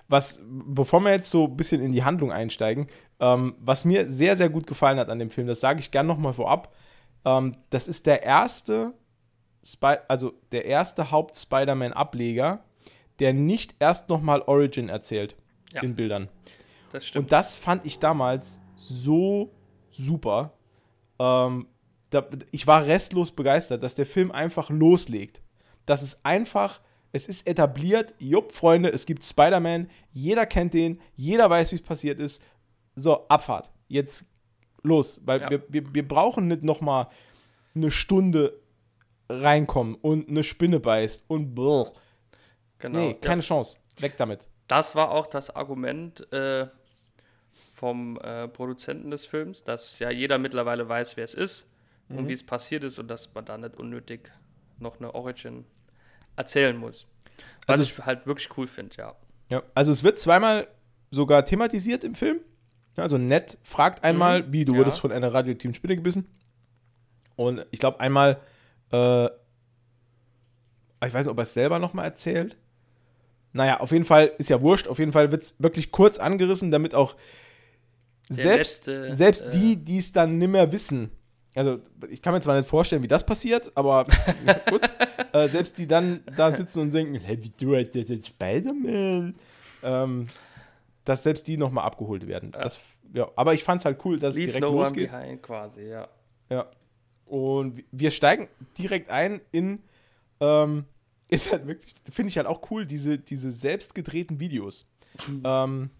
Was, 0.08 0.40
bevor 0.44 1.00
wir 1.00 1.12
jetzt 1.12 1.30
so 1.30 1.44
ein 1.46 1.56
bisschen 1.56 1.80
in 1.80 1.92
die 1.92 2.04
Handlung 2.04 2.30
einsteigen, 2.32 2.86
ähm, 3.20 3.54
was 3.60 3.84
mir 3.84 4.10
sehr, 4.10 4.36
sehr 4.36 4.50
gut 4.50 4.66
gefallen 4.66 4.98
hat 4.98 5.08
an 5.08 5.18
dem 5.18 5.30
Film, 5.30 5.46
das 5.46 5.60
sage 5.60 5.80
ich 5.80 5.90
gern 5.90 6.06
nochmal 6.06 6.32
vorab, 6.34 6.72
Ähm, 7.24 7.54
das 7.70 7.86
ist 7.86 8.06
der 8.06 8.24
erste, 8.24 8.94
Spy 9.64 9.94
also 10.08 10.32
der 10.50 10.64
erste 10.64 11.12
Haupt-Spider-Man-Ableger, 11.12 12.64
der 13.20 13.32
nicht 13.32 13.76
erst 13.78 14.08
nochmal 14.08 14.42
Origin 14.42 14.88
erzählt 14.88 15.36
Ja. 15.72 15.82
in 15.82 15.94
Bildern. 15.94 16.28
Das 16.90 17.06
stimmt. 17.06 17.26
Und 17.26 17.32
das 17.32 17.54
fand 17.56 17.86
ich 17.86 18.00
damals 18.00 18.60
so 18.74 19.52
super. 19.92 20.52
Ähm, 21.20 21.68
da, 22.10 22.26
ich 22.50 22.66
war 22.66 22.84
restlos 22.86 23.30
begeistert, 23.30 23.82
dass 23.84 23.94
der 23.94 24.06
Film 24.06 24.32
einfach 24.32 24.68
loslegt. 24.68 25.40
Das 25.86 26.02
ist 26.02 26.26
einfach, 26.26 26.80
es 27.12 27.26
ist 27.26 27.46
etabliert, 27.46 28.14
jupp, 28.18 28.52
Freunde, 28.52 28.88
es 28.90 29.04
gibt 29.06 29.24
Spider-Man, 29.24 29.88
jeder 30.12 30.46
kennt 30.46 30.74
den, 30.74 31.00
jeder 31.14 31.48
weiß, 31.50 31.72
wie 31.72 31.76
es 31.76 31.82
passiert 31.82 32.18
ist. 32.18 32.42
So, 32.94 33.26
Abfahrt. 33.28 33.70
Jetzt 33.88 34.24
los, 34.82 35.20
weil 35.24 35.40
Ja. 35.40 35.50
wir, 35.50 35.62
wir, 35.68 35.94
wir 35.94 36.08
brauchen 36.08 36.48
nicht 36.48 36.62
nochmal 36.62 37.08
eine 37.74 37.90
Stunde 37.90 38.58
reinkommen 39.28 39.94
und 39.94 40.28
eine 40.28 40.42
Spinne 40.44 40.80
beißt 40.80 41.24
und 41.28 41.54
brr. 41.54 41.86
genau. 42.78 42.98
Nee, 42.98 43.08
ja. 43.10 43.14
keine 43.14 43.42
Chance. 43.42 43.78
Weg 43.98 44.16
damit. 44.18 44.46
Das 44.68 44.94
war 44.96 45.10
auch 45.10 45.26
das 45.26 45.50
Argument 45.54 46.30
äh, 46.32 46.66
vom 47.72 48.18
äh, 48.18 48.48
Produzenten 48.48 49.10
des 49.10 49.26
Films, 49.26 49.64
dass 49.64 49.98
ja 49.98 50.10
jeder 50.10 50.38
mittlerweile 50.38 50.88
weiß, 50.88 51.16
wer 51.16 51.24
es 51.24 51.34
ist 51.34 51.68
Mhm. 52.08 52.18
und 52.18 52.28
wie 52.28 52.32
es 52.32 52.44
passiert 52.44 52.82
ist 52.84 52.98
und 52.98 53.08
dass 53.08 53.32
man 53.34 53.44
da 53.44 53.56
nicht 53.56 53.76
unnötig 53.76 54.30
noch 54.80 54.98
eine 54.98 55.14
Origin 55.14 55.64
erzählen 56.36 56.76
muss. 56.76 57.08
Was 57.66 57.80
Also 57.80 57.82
ich 57.82 58.06
halt 58.06 58.26
wirklich 58.26 58.48
cool 58.56 58.66
finde, 58.66 58.96
ja. 58.96 59.14
Ja, 59.48 59.62
also 59.74 59.92
es 59.92 60.02
wird 60.02 60.18
zweimal 60.18 60.66
sogar 61.10 61.44
thematisiert 61.44 62.04
im 62.04 62.14
Film. 62.14 62.40
Also 62.96 63.18
Ned 63.18 63.58
fragt 63.62 64.04
einmal, 64.04 64.50
wie 64.52 64.64
du 64.64 64.72
ja. 64.72 64.78
wurdest 64.78 65.00
von 65.00 65.12
einer 65.12 65.32
radioaktiven 65.32 65.74
Spinne 65.74 65.96
gebissen. 65.96 66.26
Und 67.36 67.64
ich 67.70 67.78
glaube 67.80 68.00
einmal, 68.00 68.40
äh, 68.92 69.26
ich 71.06 71.12
weiß 71.14 71.24
nicht, 71.26 71.28
ob 71.28 71.38
er 71.38 71.42
es 71.42 71.54
selber 71.54 71.78
nochmal 71.78 72.04
erzählt. 72.04 72.56
Naja, 73.52 73.80
auf 73.80 73.92
jeden 73.92 74.04
Fall 74.04 74.32
ist 74.38 74.50
ja 74.50 74.60
wurscht. 74.60 74.88
Auf 74.88 74.98
jeden 74.98 75.12
Fall 75.12 75.30
wird 75.32 75.42
es 75.42 75.54
wirklich 75.58 75.90
kurz 75.90 76.18
angerissen, 76.18 76.70
damit 76.70 76.94
auch 76.94 77.14
Der 78.28 78.36
selbst, 78.36 78.86
letzte, 78.86 79.10
selbst 79.10 79.46
äh, 79.46 79.50
die, 79.50 79.76
die 79.76 79.98
es 79.98 80.12
dann 80.12 80.38
nimmer 80.38 80.72
wissen. 80.72 81.10
Also, 81.54 81.80
ich 82.08 82.22
kann 82.22 82.32
mir 82.32 82.40
zwar 82.40 82.56
nicht 82.56 82.68
vorstellen, 82.68 83.02
wie 83.02 83.08
das 83.08 83.26
passiert, 83.26 83.72
aber 83.74 84.06
gut. 84.70 84.90
Äh, 85.32 85.48
selbst 85.48 85.78
die 85.78 85.86
dann 85.86 86.20
da 86.36 86.50
sitzen 86.50 86.80
und 86.80 86.94
denken, 86.94 87.14
hey, 87.14 87.42
wie 87.42 87.52
du 87.58 87.74
halt 87.74 87.94
jetzt 87.94 88.28
Spider-Man. 88.28 89.34
Ähm, 89.82 90.28
dass 91.04 91.22
selbst 91.22 91.46
die 91.46 91.56
nochmal 91.56 91.84
abgeholt 91.84 92.26
werden. 92.26 92.52
Das, 92.52 92.78
ja, 93.12 93.28
aber 93.36 93.54
ich 93.54 93.64
fand 93.64 93.80
es 93.80 93.84
halt 93.84 94.04
cool, 94.04 94.18
dass 94.18 94.34
es 94.34 94.40
Leave 94.40 94.52
direkt 94.52 94.62
no 94.62 94.70
one 94.70 94.78
losgeht. 94.80 95.10
behind 95.10 95.42
quasi, 95.42 95.88
ja. 95.88 96.08
Ja. 96.48 96.66
Und 97.26 97.82
wir 97.90 98.10
steigen 98.10 98.48
direkt 98.78 99.10
ein 99.10 99.40
in, 99.50 99.82
ähm, 100.40 100.84
ist 101.28 101.50
halt 101.50 101.66
wirklich, 101.66 101.94
finde 102.10 102.28
ich 102.28 102.36
halt 102.36 102.46
auch 102.46 102.70
cool, 102.70 102.86
diese, 102.86 103.18
diese 103.18 103.50
selbst 103.50 103.94
gedrehten 103.94 104.38
Videos. 104.38 104.86
ähm, 105.44 105.90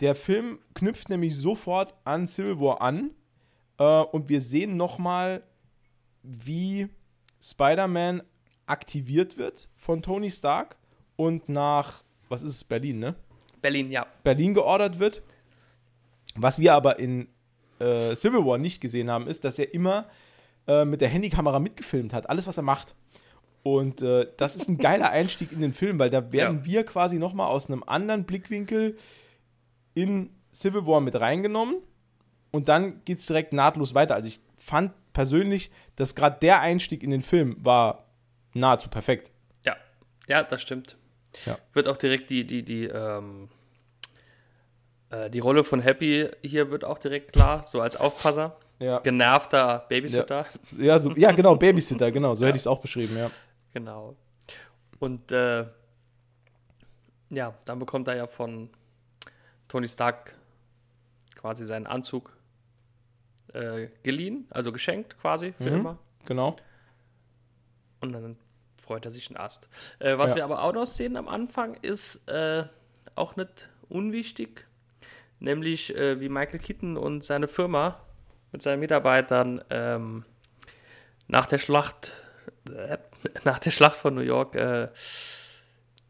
der 0.00 0.14
Film 0.14 0.58
knüpft 0.74 1.08
nämlich 1.08 1.36
sofort 1.36 1.94
an 2.04 2.26
Civil 2.26 2.58
War 2.58 2.80
an 2.80 3.10
und 3.84 4.28
wir 4.28 4.40
sehen 4.40 4.76
nochmal, 4.76 5.42
wie 6.22 6.88
Spider-Man 7.40 8.22
aktiviert 8.66 9.36
wird 9.38 9.68
von 9.76 10.02
Tony 10.02 10.30
Stark 10.30 10.76
und 11.16 11.48
nach, 11.48 12.02
was 12.28 12.42
ist 12.42 12.52
es, 12.56 12.64
Berlin, 12.64 12.98
ne? 12.98 13.14
Berlin, 13.60 13.90
ja. 13.90 14.06
Berlin 14.24 14.54
geordert 14.54 14.98
wird. 14.98 15.22
Was 16.36 16.58
wir 16.58 16.74
aber 16.74 16.98
in 16.98 17.28
äh, 17.80 18.14
Civil 18.14 18.44
War 18.46 18.58
nicht 18.58 18.80
gesehen 18.80 19.10
haben, 19.10 19.26
ist, 19.26 19.44
dass 19.44 19.58
er 19.58 19.74
immer 19.74 20.06
äh, 20.66 20.84
mit 20.84 21.00
der 21.00 21.08
Handykamera 21.08 21.58
mitgefilmt 21.58 22.12
hat, 22.14 22.28
alles, 22.30 22.46
was 22.46 22.56
er 22.56 22.62
macht. 22.62 22.94
Und 23.62 24.02
äh, 24.02 24.26
das 24.36 24.56
ist 24.56 24.68
ein 24.68 24.78
geiler 24.78 25.10
Einstieg 25.20 25.52
in 25.52 25.60
den 25.60 25.74
Film, 25.74 25.98
weil 25.98 26.10
da 26.10 26.32
werden 26.32 26.58
Ja. 26.58 26.64
wir 26.64 26.84
quasi 26.84 27.18
noch 27.18 27.34
mal 27.34 27.46
aus 27.46 27.68
einem 27.68 27.82
anderen 27.84 28.24
Blickwinkel 28.24 28.96
in 29.94 30.30
Civil 30.52 30.86
War 30.86 31.00
mit 31.00 31.20
reingenommen 31.20 31.76
und 32.52 32.68
dann 32.68 33.04
geht 33.04 33.18
es 33.18 33.26
direkt 33.26 33.52
nahtlos 33.52 33.94
weiter. 33.94 34.14
Also 34.14 34.28
ich 34.28 34.40
fand 34.56 34.92
persönlich, 35.12 35.72
dass 35.96 36.14
gerade 36.14 36.38
der 36.40 36.60
Einstieg 36.60 37.02
in 37.02 37.10
den 37.10 37.22
Film 37.22 37.56
war 37.58 38.06
nahezu 38.54 38.88
perfekt. 38.88 39.32
Ja, 39.64 39.76
ja, 40.28 40.42
das 40.44 40.62
stimmt. 40.62 40.96
Ja. 41.46 41.58
Wird 41.72 41.88
auch 41.88 41.96
direkt 41.96 42.30
die, 42.30 42.46
die, 42.46 42.62
die, 42.62 42.84
ähm, 42.84 43.48
äh, 45.10 45.30
die 45.30 45.38
Rolle 45.40 45.64
von 45.64 45.80
Happy 45.80 46.28
hier 46.42 46.70
wird 46.70 46.84
auch 46.84 46.98
direkt 46.98 47.32
klar, 47.32 47.64
so 47.64 47.80
als 47.80 47.96
Aufpasser. 47.96 48.56
Ja, 48.78 48.98
Genervter 48.98 49.86
Babysitter. 49.88 50.44
ja, 50.76 50.98
so, 50.98 51.12
ja 51.12 51.30
genau, 51.32 51.54
Babysitter, 51.56 52.10
genau, 52.10 52.34
so 52.34 52.44
hätte 52.44 52.56
ich 52.56 52.62
es 52.62 52.66
auch 52.66 52.80
beschrieben, 52.80 53.16
ja. 53.16 53.30
Genau. 53.72 54.16
Und 54.98 55.32
äh, 55.32 55.66
ja, 57.30 57.54
dann 57.64 57.78
bekommt 57.78 58.08
er 58.08 58.16
ja 58.16 58.26
von 58.26 58.70
Tony 59.68 59.88
Stark 59.88 60.36
quasi 61.36 61.64
seinen 61.64 61.86
Anzug 61.86 62.31
äh, 63.54 63.88
geliehen, 64.02 64.46
also 64.50 64.72
geschenkt 64.72 65.18
quasi 65.20 65.52
für 65.52 65.64
Mhm. 65.70 65.76
immer. 65.76 65.98
Genau. 66.26 66.56
Und 68.00 68.12
dann 68.12 68.36
freut 68.76 69.04
er 69.04 69.10
sich 69.10 69.30
ein 69.30 69.36
Ast. 69.36 69.68
Äh, 70.00 70.18
was 70.18 70.30
Ja. 70.32 70.36
wir 70.36 70.44
aber 70.44 70.62
auch 70.62 70.72
noch 70.72 70.86
sehen 70.86 71.16
am 71.16 71.28
Anfang 71.28 71.74
ist 71.82 72.28
äh, 72.28 72.64
auch 73.14 73.36
nicht 73.36 73.68
unwichtig, 73.88 74.66
nämlich 75.38 75.94
äh, 75.96 76.20
wie 76.20 76.28
Michael 76.28 76.58
Keaton 76.58 76.96
und 76.96 77.24
seine 77.24 77.46
Firma 77.48 78.00
mit 78.50 78.60
seinen 78.62 78.80
Mitarbeitern 78.80 79.62
ähm, 79.70 80.24
nach 81.28 81.46
der 81.46 81.58
Schlacht 81.58 82.12
äh, 82.74 82.98
nach 83.44 83.58
der 83.60 83.70
Schlacht 83.70 83.96
von 83.96 84.14
New 84.14 84.20
York 84.22 84.54
äh, 84.56 84.88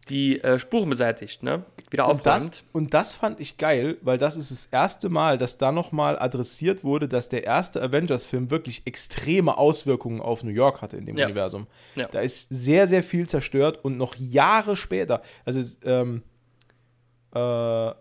die 0.09 0.40
Spuren 0.59 0.90
beseitigt, 0.90 1.42
ne? 1.44 1.64
Wieder 1.92 2.09
Und 2.09 2.24
das, 2.26 2.42
aufräumt. 2.46 2.64
und 2.72 2.94
das 2.94 3.14
fand 3.14 3.38
ich 3.38 3.59
geil, 3.59 3.98
weil 4.00 4.16
das 4.18 4.37
ist 4.37 4.50
das 4.50 4.64
erste 4.66 5.09
Mal, 5.11 5.37
dass 5.37 5.59
da 5.59 5.72
nochmal 5.72 6.18
adressiert 6.18 6.83
wurde, 6.85 7.07
dass 7.07 7.28
der 7.28 7.44
erste 7.44 7.83
Avengers-Film 7.83 8.50
wirklich 8.50 8.87
extreme 8.87 9.59
Auswirkungen 9.59 10.20
auf 10.22 10.42
New 10.42 10.50
York 10.50 10.81
hatte 10.81 10.96
in 10.96 11.05
dem 11.07 11.16
Ja. 11.18 11.26
Universum. 11.26 11.66
Ja. 11.94 12.09
Da 12.09 12.20
ist 12.20 12.48
sehr, 12.48 12.88
sehr 12.88 13.02
viel 13.02 13.28
zerstört 13.28 13.85
und 13.85 13.98
noch 13.98 14.14
Jahre 14.16 14.74
später, 14.76 15.20
also, 15.44 15.62
ähm, 15.85 16.22
äh, 17.35 17.38
ah 17.38 17.94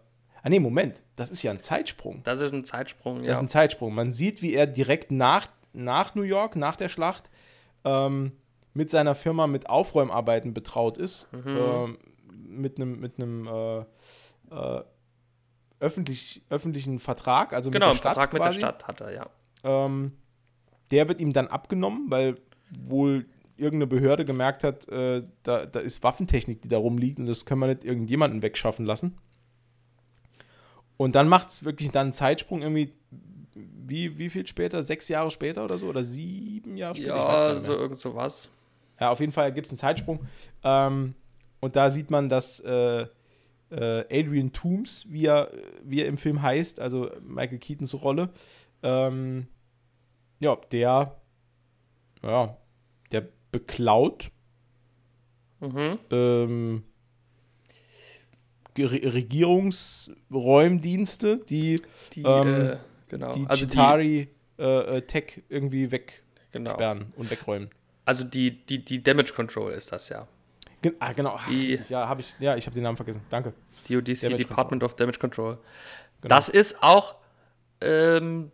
nee, 0.47 0.59
Moment, 0.59 1.03
das 1.15 1.29
ist 1.31 1.43
ja 1.43 1.51
ein 1.51 1.59
Zeitsprung. 1.61 2.21
Das 2.23 2.39
ist 2.39 2.53
ein 2.53 2.63
Zeitsprung, 2.65 3.17
Das 3.19 3.25
ja. 3.27 3.33
ist 3.33 3.39
ein 3.39 3.47
Zeitsprung. 3.49 3.93
Man 3.93 4.11
sieht, 4.11 4.41
wie 4.41 4.53
er 4.53 4.67
direkt 4.67 5.11
nach, 5.11 5.47
nach 5.73 6.15
New 6.15 6.23
York, 6.23 6.55
nach 6.55 6.75
der 6.75 6.89
Schlacht, 6.89 7.29
ähm, 7.83 8.31
mit 8.73 8.89
seiner 8.89 9.15
Firma 9.15 9.47
mit 9.47 9.69
Aufräumarbeiten 9.69 10.53
betraut 10.53 10.97
ist. 10.97 11.31
Mhm. 11.33 11.57
Ähm, 11.57 11.97
mit 12.51 12.77
einem 12.77 12.99
mit 12.99 13.17
einem 13.17 13.47
äh, 13.47 13.79
äh, 14.51 14.83
öffentlich, 15.79 16.43
öffentlichen 16.49 16.99
Vertrag, 16.99 17.53
also 17.53 17.71
genau, 17.71 17.87
mit 17.87 17.95
der 17.95 17.97
Stadt 17.99 18.13
Vertrag 18.13 18.33
mit 18.33 18.41
quasi. 18.41 18.59
der 18.59 18.67
Stadt 18.67 18.87
hat 18.87 19.01
er, 19.01 19.13
ja. 19.13 19.29
Ähm, 19.63 20.13
der 20.91 21.07
wird 21.07 21.19
ihm 21.19 21.33
dann 21.33 21.47
abgenommen, 21.47 22.05
weil 22.09 22.37
wohl 22.85 23.25
irgendeine 23.57 23.87
Behörde 23.87 24.25
gemerkt 24.25 24.63
hat, 24.63 24.87
äh, 24.89 25.23
da, 25.43 25.65
da 25.65 25.79
ist 25.79 26.03
Waffentechnik, 26.03 26.61
die 26.61 26.67
da 26.67 26.77
rumliegt 26.77 27.19
und 27.19 27.25
das 27.25 27.45
können 27.45 27.61
wir 27.61 27.67
nicht 27.67 27.83
irgendjemanden 27.83 28.41
wegschaffen 28.41 28.85
lassen. 28.85 29.17
Und 30.97 31.15
dann 31.15 31.27
macht 31.27 31.49
es 31.49 31.63
wirklich 31.63 31.89
dann 31.89 32.07
einen 32.07 32.13
Zeitsprung 32.13 32.61
irgendwie, 32.61 32.93
wie, 33.55 34.17
wie 34.17 34.29
viel 34.29 34.45
später? 34.45 34.83
Sechs 34.83 35.07
Jahre 35.07 35.31
später 35.31 35.63
oder 35.63 35.77
so? 35.77 35.87
Oder 35.87 36.03
sieben 36.03 36.77
Jahre 36.77 36.95
später? 36.95 37.15
Ja, 37.15 37.55
so 37.55 37.73
irgend 37.73 37.99
sowas. 37.99 38.49
Ja, 38.99 39.09
auf 39.09 39.19
jeden 39.19 39.31
Fall 39.31 39.51
gibt 39.51 39.65
es 39.65 39.71
einen 39.71 39.79
Zeitsprung. 39.79 40.19
Ähm, 40.63 41.15
und 41.61 41.75
da 41.75 41.89
sieht 41.89 42.11
man, 42.11 42.27
dass 42.27 42.59
äh, 42.59 43.05
äh, 43.71 44.05
Adrian 44.11 44.51
Toomes, 44.51 45.05
wie 45.07 45.25
er, 45.25 45.51
wie 45.83 46.01
er 46.01 46.07
im 46.07 46.17
Film 46.17 46.41
heißt, 46.41 46.79
also 46.79 47.09
Michael 47.21 47.59
Keatons 47.59 48.01
Rolle, 48.01 48.29
ähm, 48.83 49.47
ja, 50.39 50.57
der, 50.71 51.15
ja, 52.23 52.57
der 53.11 53.27
beklaut 53.51 54.31
Mhm. 55.61 55.99
ähm, 56.09 56.83
Regierungsräumdienste, 58.77 61.37
die 61.37 61.79
Die, 62.13 62.23
Ähm, 62.23 62.71
äh, 62.71 62.77
genau. 63.09 63.33
die 63.33 63.45
also 63.47 63.65
die, 63.65 63.71
Chitari 63.71 64.29
äh, 64.57 64.97
äh, 64.97 65.01
Tech 65.03 65.43
irgendwie 65.49 65.91
wegsperren 65.91 66.99
genau. 66.99 67.11
und 67.15 67.29
wegräumen. 67.29 67.69
Also 68.05 68.23
die, 68.23 68.65
die, 68.65 68.83
die 68.83 69.03
Damage 69.03 69.33
Control 69.33 69.73
ist 69.73 69.91
das 69.91 70.09
ja. 70.09 70.27
Gen 70.81 70.95
ah, 70.99 71.13
genau. 71.13 71.35
Ach, 71.37 71.47
Die- 71.47 71.79
ja, 71.89 72.07
habe 72.07 72.21
ich, 72.21 72.35
ja, 72.39 72.55
ich 72.55 72.65
habe 72.65 72.73
den 72.73 72.83
Namen 72.83 72.97
vergessen. 72.97 73.21
Danke. 73.29 73.53
DODC, 73.87 74.21
Damage 74.21 74.35
Department 74.37 74.83
of 74.83 74.95
Damage 74.95 75.19
Control. 75.19 75.57
Genau. 76.21 76.35
Das 76.35 76.49
ist 76.49 76.81
auch 76.81 77.15
ähm, 77.81 78.51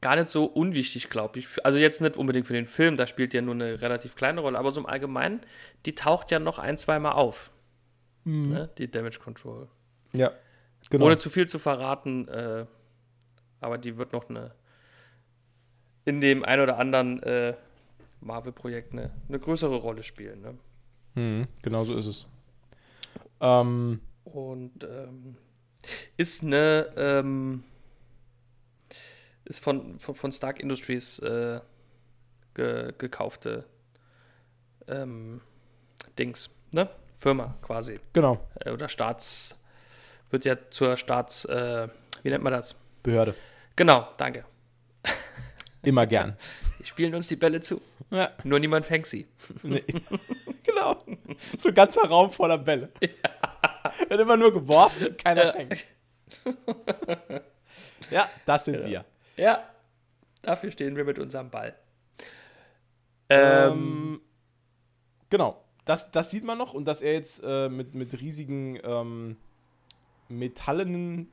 gar 0.00 0.16
nicht 0.16 0.30
so 0.30 0.44
unwichtig, 0.44 1.10
glaube 1.10 1.38
ich. 1.38 1.64
Also 1.64 1.78
jetzt 1.78 2.00
nicht 2.00 2.16
unbedingt 2.16 2.46
für 2.46 2.52
den 2.54 2.66
Film, 2.66 2.96
da 2.96 3.06
spielt 3.06 3.34
ja 3.34 3.42
nur 3.42 3.54
eine 3.54 3.80
relativ 3.80 4.16
kleine 4.16 4.40
Rolle, 4.40 4.58
aber 4.58 4.70
so 4.70 4.80
im 4.80 4.86
Allgemeinen, 4.86 5.40
die 5.86 5.94
taucht 5.94 6.30
ja 6.30 6.38
noch 6.38 6.58
ein, 6.58 6.78
zweimal 6.78 7.12
auf. 7.12 7.50
Ne? 8.24 8.70
Die 8.78 8.90
Damage 8.90 9.18
Control. 9.18 9.68
Ja, 10.12 10.32
genau. 10.88 11.06
Ohne 11.06 11.18
zu 11.18 11.28
viel 11.28 11.46
zu 11.46 11.58
verraten, 11.58 12.26
äh, 12.28 12.64
aber 13.60 13.76
die 13.76 13.98
wird 13.98 14.12
noch 14.12 14.30
eine 14.30 14.52
in 16.06 16.20
dem 16.20 16.44
ein 16.44 16.60
oder 16.60 16.78
anderen 16.78 17.22
äh, 17.22 17.54
Marvel-Projekt 18.20 18.92
eine, 18.92 19.10
eine 19.28 19.38
größere 19.38 19.76
Rolle 19.76 20.02
spielen. 20.02 20.40
Ne? 20.42 20.58
Mhm, 21.14 21.46
genau 21.62 21.84
so 21.84 21.96
ist 21.96 22.06
es. 22.06 22.26
Ähm, 23.40 24.00
Und 24.24 24.84
ähm, 24.84 25.36
ist 26.16 26.42
eine 26.42 26.92
ähm, 26.96 27.64
ist 29.44 29.60
von, 29.62 29.98
von, 29.98 30.14
von 30.14 30.32
Stark 30.32 30.60
Industries 30.60 31.18
äh, 31.18 31.60
ge, 32.54 32.92
gekaufte 32.96 33.64
ähm, 34.88 35.40
Dings, 36.18 36.50
ne? 36.72 36.88
Firma 37.12 37.54
quasi. 37.62 38.00
genau, 38.12 38.46
Äh, 38.60 38.70
oder 38.70 38.88
Staats 38.88 39.62
wird 40.30 40.44
ja 40.44 40.56
zur 40.70 40.96
Staats 40.96 41.44
äh, 41.44 41.88
wie 42.22 42.30
nennt 42.30 42.42
man 42.44 42.52
das? 42.52 42.74
Behörde. 43.02 43.34
Genau, 43.76 44.08
danke. 44.16 44.44
Immer 45.82 46.06
gern. 46.06 46.36
Die 46.84 46.88
spielen 46.88 47.14
uns 47.14 47.28
die 47.28 47.36
Bälle 47.36 47.62
zu. 47.62 47.80
Ja, 48.10 48.30
Nur 48.44 48.58
niemand 48.60 48.84
fängt 48.84 49.06
sie. 49.06 49.26
nee. 49.62 49.82
genau. 50.62 51.02
So 51.56 51.70
ein 51.70 51.74
ganzer 51.74 52.02
Raum 52.06 52.30
voller 52.30 52.58
Bälle. 52.58 52.92
Wird 54.08 54.20
immer 54.20 54.36
nur 54.36 54.52
geworfen 54.52 55.08
und 55.08 55.18
keiner 55.18 55.46
Ja. 55.46 55.52
fängt. 55.52 55.82
Ja, 58.10 58.28
das 58.44 58.66
sind 58.66 58.84
wir. 58.84 59.04
Ja, 59.38 59.66
dafür 60.42 60.70
stehen 60.70 60.94
wir 60.96 61.04
mit 61.04 61.18
unserem 61.18 61.48
Ball. 61.50 61.74
Ähm, 63.30 63.72
Ähm, 63.72 64.20
genau. 65.30 65.64
Das, 65.86 66.10
das 66.12 66.30
sieht 66.30 66.44
man 66.44 66.56
noch 66.58 66.74
und 66.74 66.84
dass 66.86 67.00
er 67.02 67.12
jetzt 67.14 67.42
äh, 67.44 67.68
mit, 67.70 67.94
mit 67.94 68.20
riesigen 68.20 68.78
ähm, 68.84 69.36
metallenen 70.28 71.30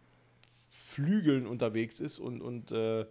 Flügeln 0.69 1.45
unterwegs 1.47 1.99
ist 1.99 2.19
und, 2.19 2.41
und 2.41 2.71
äh, 2.71 3.05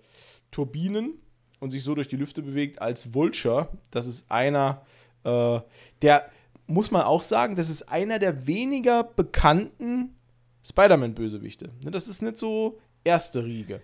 Turbinen 0.51 1.21
und 1.61 1.71
sich 1.71 1.83
so 1.85 1.95
durch 1.95 2.09
die 2.09 2.17
Lüfte 2.17 2.43
bewegt 2.43 2.81
als 2.83 3.15
Vulture. 3.15 3.69
Das 3.91 4.07
ist 4.07 4.31
einer, 4.31 4.85
äh, 5.25 5.61
der, 6.03 6.31
muss 6.67 6.91
man 6.91 7.03
auch 7.03 7.23
sagen, 7.23 7.57
das 7.57 7.71
ist 7.71 7.83
einer 7.89 8.19
der 8.19 8.47
weniger 8.47 9.05
bekannten 9.05 10.17
Spider-Man-Bösewichte. 10.65 11.71
Ne, 11.85 11.91
Das 11.91 12.09
ist 12.09 12.23
nicht 12.23 12.39
so 12.39 12.79
erste 13.05 13.45
Riege. 13.45 13.81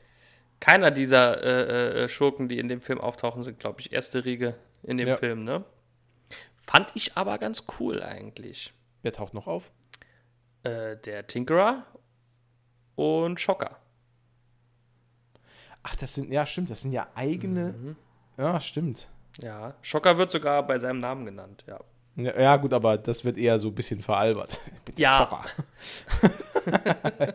keiner 0.61 0.91
dieser 0.91 1.43
äh, 1.43 2.05
äh, 2.05 2.09
Schurken, 2.09 2.49
die 2.49 2.59
in 2.59 2.69
dem 2.69 2.81
Film 2.81 3.01
auftauchen, 3.01 3.43
sind, 3.43 3.59
glaube 3.59 3.81
ich, 3.81 3.93
erste 3.93 4.25
Riege 4.25 4.55
in 4.83 4.97
dem 4.97 5.09
Ja. 5.09 5.17
Film, 5.17 5.45
ne? 5.45 5.65
Fand 6.67 6.91
ich 6.95 7.17
aber 7.17 7.39
ganz 7.39 7.65
cool 7.79 8.03
eigentlich. 8.03 8.73
Wer 9.03 9.13
taucht 9.13 9.35
noch 9.35 9.47
auf? 9.47 9.71
Äh, 10.65 10.97
der 10.97 11.27
Tinkerer 11.27 11.85
und 12.97 13.39
Schocker. 13.41 13.79
Ach, 15.89 15.95
das 15.95 16.15
sind, 16.15 16.33
ja, 16.33 16.45
stimmt, 16.47 16.69
das 16.71 16.83
sind 16.83 16.91
ja 16.91 17.07
eigene. 17.15 17.75
Mhm. 17.79 17.97
Ja, 18.37 18.59
stimmt. 18.59 19.07
Ja, 19.41 19.75
Schocker 19.83 20.19
wird 20.19 20.33
sogar 20.33 20.67
bei 20.67 20.79
seinem 20.79 20.99
Namen 20.99 21.25
genannt, 21.25 21.65
ja. 21.69 21.79
Ja, 22.17 22.41
ja, 22.41 22.57
gut, 22.57 22.73
aber 22.73 22.99
das 22.99 23.25
wird 23.25 23.39
eher 23.39 23.61
so 23.61 23.69
ein 23.69 23.75
bisschen 23.75 24.01
veralbert. 24.03 24.59
Ich 24.79 24.83
bin 24.83 24.95
der 24.97 25.03
Ja. 25.03 25.19
Schocker. 25.19 25.45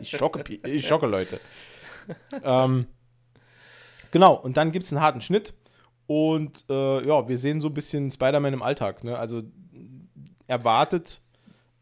ich, 0.00 0.10
schocke, 0.10 0.44
ich 0.66 0.86
schocke 0.86 1.06
Leute. 1.06 1.40
ähm, 2.42 2.86
genau, 4.10 4.34
und 4.34 4.58
dann 4.58 4.70
gibt 4.70 4.84
es 4.84 4.92
einen 4.92 5.00
harten 5.00 5.22
Schnitt. 5.22 5.54
Und 6.06 6.66
äh, 6.68 7.06
ja, 7.06 7.26
wir 7.28 7.38
sehen 7.38 7.62
so 7.62 7.68
ein 7.68 7.74
bisschen 7.74 8.10
Spider-Man 8.10 8.52
im 8.52 8.62
Alltag. 8.62 9.02
Ne? 9.04 9.16
Also 9.16 9.42
er 10.46 10.62
wartet 10.64 11.22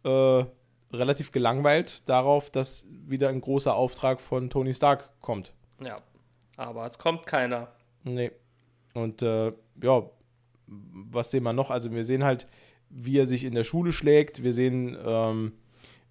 äh, 0.04 0.44
relativ 0.92 1.32
gelangweilt 1.32 2.08
darauf, 2.08 2.50
dass 2.50 2.86
wieder 3.08 3.28
ein 3.30 3.40
großer 3.40 3.74
Auftrag 3.74 4.20
von 4.20 4.50
Tony 4.50 4.72
Stark 4.74 5.10
kommt. 5.20 5.52
Ja. 5.82 5.96
Aber 6.60 6.84
es 6.84 6.98
kommt 6.98 7.26
keiner. 7.26 7.68
Nee. 8.04 8.30
Und 8.92 9.22
äh, 9.22 9.52
ja, 9.82 10.02
was 10.66 11.30
sehen 11.30 11.42
wir 11.44 11.52
noch? 11.54 11.70
Also 11.70 11.90
wir 11.90 12.04
sehen 12.04 12.22
halt, 12.22 12.46
wie 12.90 13.18
er 13.18 13.24
sich 13.26 13.44
in 13.44 13.54
der 13.54 13.64
Schule 13.64 13.92
schlägt. 13.92 14.42
Wir 14.42 14.52
sehen, 14.52 14.96
ähm, 15.04 15.52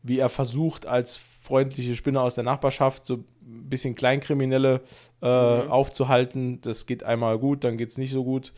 wie 0.01 0.17
er 0.17 0.29
versucht, 0.29 0.85
als 0.87 1.17
freundliche 1.17 1.95
Spinne 1.95 2.21
aus 2.21 2.35
der 2.35 2.43
Nachbarschaft 2.45 3.05
so 3.05 3.15
ein 3.41 3.69
bisschen 3.69 3.93
Kleinkriminelle 3.95 4.81
äh, 5.21 5.63
Mhm. 5.63 5.69
aufzuhalten. 5.71 6.61
Das 6.61 6.85
geht 6.87 7.03
einmal 7.03 7.37
gut, 7.37 7.63
dann 7.63 7.77
geht 7.77 7.89
es 7.89 7.97
nicht 7.97 8.11
so 8.11 8.23
gut. 8.23 8.51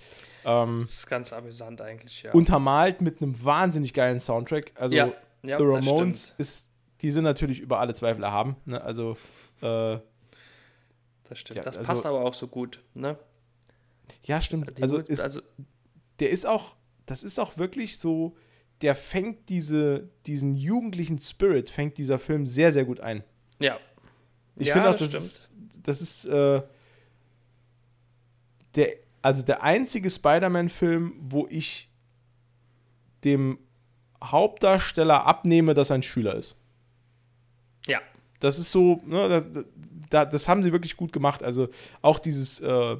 Ähm, 0.46 0.78
Das 0.80 0.90
ist 0.92 1.08
ganz 1.08 1.34
amüsant 1.34 1.82
eigentlich, 1.82 2.24
ja. 2.24 2.32
Untermalt 2.32 3.02
mit 3.02 3.22
einem 3.22 3.44
wahnsinnig 3.44 3.94
geilen 3.94 4.20
Soundtrack. 4.20 4.72
Also 4.76 4.96
ja, 4.96 5.12
ja, 5.44 5.58
The 5.58 5.64
Ramones 5.64 6.36
ist, 6.38 6.70
die 7.02 7.12
sind 7.12 7.26
natürlich 7.26 7.60
über 7.60 7.80
alle 7.80 7.94
Zweifel 7.94 8.24
erhaben. 8.24 8.56
Ne? 8.66 8.82
Also 8.82 9.16
äh, 9.62 9.98
Das 11.32 11.40
stimmt. 11.40 11.56
Ja, 11.56 11.64
das 11.64 11.78
also- 11.78 11.88
passt 11.88 12.06
aber 12.06 12.20
auch 12.26 12.34
so 12.34 12.46
gut, 12.50 12.82
ne? 12.94 13.18
ja, 14.26 14.42
stimmt. 14.42 14.78
Die 14.78 14.82
Also, 14.84 14.98
ist, 14.98 15.22
also 15.22 15.42
der 16.20 16.30
ist 16.30 16.46
auch, 16.46 16.76
das 17.06 17.24
ist 17.24 17.40
auch 17.40 17.58
wirklich 17.58 17.98
so, 18.00 18.36
der 18.82 18.96
fängt 18.96 19.48
diese, 19.48 20.10
diesen 20.26 20.56
jugendlichen 20.56 21.20
Spirit, 21.20 21.70
fängt 21.70 21.98
dieser 21.98 22.20
Film 22.20 22.46
sehr, 22.46 22.74
sehr 22.74 22.84
gut 22.84 23.00
ein. 23.00 23.24
ja. 23.60 23.80
Ich 24.58 24.68
Ja, 24.68 24.74
finde 24.74 24.90
auch, 24.90 24.96
das 24.98 25.12
das 25.14 25.24
ist, 25.24 25.54
das 25.84 26.02
ist 26.02 26.26
äh, 26.26 26.62
der, 28.76 28.90
also 29.22 29.42
der 29.44 29.64
einzige 29.64 30.10
Spider-Man-Film, 30.10 31.14
wo 31.22 31.48
ich 31.50 31.90
dem 33.24 33.58
Hauptdarsteller 34.22 35.26
abnehme, 35.26 35.74
dass 35.74 35.90
er 35.90 35.96
ein 35.96 36.04
Schüler 36.04 36.36
ist. 36.36 36.58
Ja. 37.88 38.02
Das 38.42 38.60
ist 38.60 38.72
so, 38.72 39.02
ne, 39.06 39.30
das, 39.30 39.66
da, 40.12 40.26
das 40.26 40.48
haben 40.48 40.62
sie 40.62 40.72
wirklich 40.72 40.96
gut 40.98 41.12
gemacht. 41.12 41.42
Also 41.42 41.70
auch 42.02 42.20
dieses, 42.20 42.60
äh, 42.60 42.98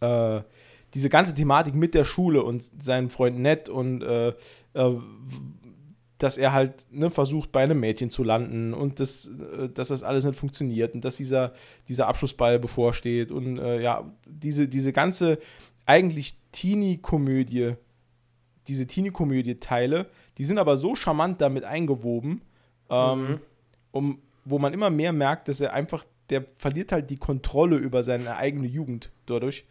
äh, 0.00 0.42
diese 0.94 1.08
ganze 1.08 1.34
Thematik 1.34 1.74
mit 1.74 1.94
der 1.94 2.04
Schule 2.04 2.42
und 2.42 2.62
seinem 2.82 3.10
Freund 3.10 3.38
Ned 3.38 3.68
und 3.68 4.02
äh, 4.02 4.28
äh, 4.28 5.00
dass 6.18 6.36
er 6.36 6.52
halt 6.52 6.86
ne, 6.90 7.10
versucht, 7.10 7.50
bei 7.52 7.62
einem 7.62 7.80
Mädchen 7.80 8.08
zu 8.08 8.22
landen 8.22 8.72
und 8.72 9.00
das, 9.00 9.26
äh, 9.28 9.68
dass 9.68 9.88
das 9.88 10.02
alles 10.02 10.24
nicht 10.24 10.38
funktioniert 10.38 10.94
und 10.94 11.04
dass 11.04 11.16
dieser, 11.16 11.52
dieser 11.88 12.06
Abschlussball 12.06 12.58
bevorsteht 12.58 13.30
und 13.32 13.58
äh, 13.58 13.82
ja, 13.82 14.10
diese, 14.26 14.68
diese 14.68 14.92
ganze 14.92 15.38
eigentlich 15.86 16.36
Teenie-Komödie, 16.52 17.74
diese 18.68 18.86
Teenie-Komödie-Teile, 18.86 20.06
die 20.38 20.44
sind 20.44 20.58
aber 20.58 20.76
so 20.76 20.94
charmant 20.94 21.40
damit 21.40 21.64
eingewoben, 21.64 22.40
ähm, 22.88 23.28
Mhm. 23.28 23.40
um, 23.90 24.18
wo 24.44 24.58
man 24.58 24.72
immer 24.72 24.90
mehr 24.90 25.12
merkt, 25.12 25.48
dass 25.48 25.60
er 25.60 25.72
einfach, 25.72 26.04
der 26.30 26.44
verliert 26.58 26.92
halt 26.92 27.10
die 27.10 27.16
Kontrolle 27.16 27.76
über 27.76 28.02
seine 28.02 28.36
eigene 28.36 28.66
Jugend 28.66 29.10
dadurch. 29.26 29.66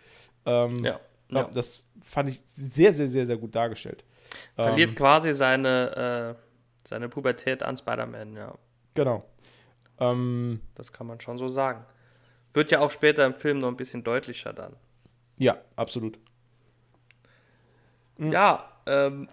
Ähm, 0.46 0.84
Ja. 0.84 1.00
ja. 1.30 1.50
Das 1.54 1.88
fand 2.04 2.30
ich 2.30 2.44
sehr, 2.48 2.94
sehr, 2.94 3.08
sehr, 3.08 3.26
sehr 3.26 3.38
gut 3.38 3.56
dargestellt. 3.56 4.04
Verliert 4.56 4.90
Ähm, 4.90 4.96
quasi 4.96 5.34
seine, 5.34 6.36
äh, 6.36 6.88
seine 6.88 7.08
Pubertät 7.10 7.64
an 7.64 7.78
Spider-Man, 7.78 8.36
ja. 8.36 8.54
genau. 8.94 9.24
Ähm, 10.00 10.62
Das 10.76 10.92
kann 10.92 11.08
man 11.08 11.20
schon 11.22 11.38
so 11.38 11.48
sagen. 11.48 11.86
Wird 12.54 12.72
ja 12.72 12.80
auch 12.80 12.92
später 12.92 13.26
im 13.26 13.36
Film 13.36 13.60
noch 13.60 13.68
ein 13.70 13.78
bisschen 13.78 14.04
deutlicher 14.04 14.54
dann. 14.54 14.76
ja, 15.38 15.58
absolut. 15.76 16.20
Hm. 18.18 18.32
Ja, 18.32 18.70
ähm, 18.86 19.28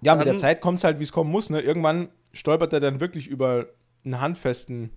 Ja, 0.00 0.14
mit 0.14 0.26
der 0.26 0.36
Zeit 0.38 0.60
kommt 0.60 0.78
es 0.78 0.84
halt, 0.84 0.98
wie 0.98 1.02
es 1.02 1.12
kommen 1.12 1.30
muss. 1.30 1.50
Ne? 1.50 1.60
Irgendwann 1.60 2.08
stolpert 2.32 2.72
er 2.72 2.80
dann 2.80 3.00
wirklich 3.00 3.26
über 3.28 3.66
einen 4.04 4.20
handfesten 4.20 4.90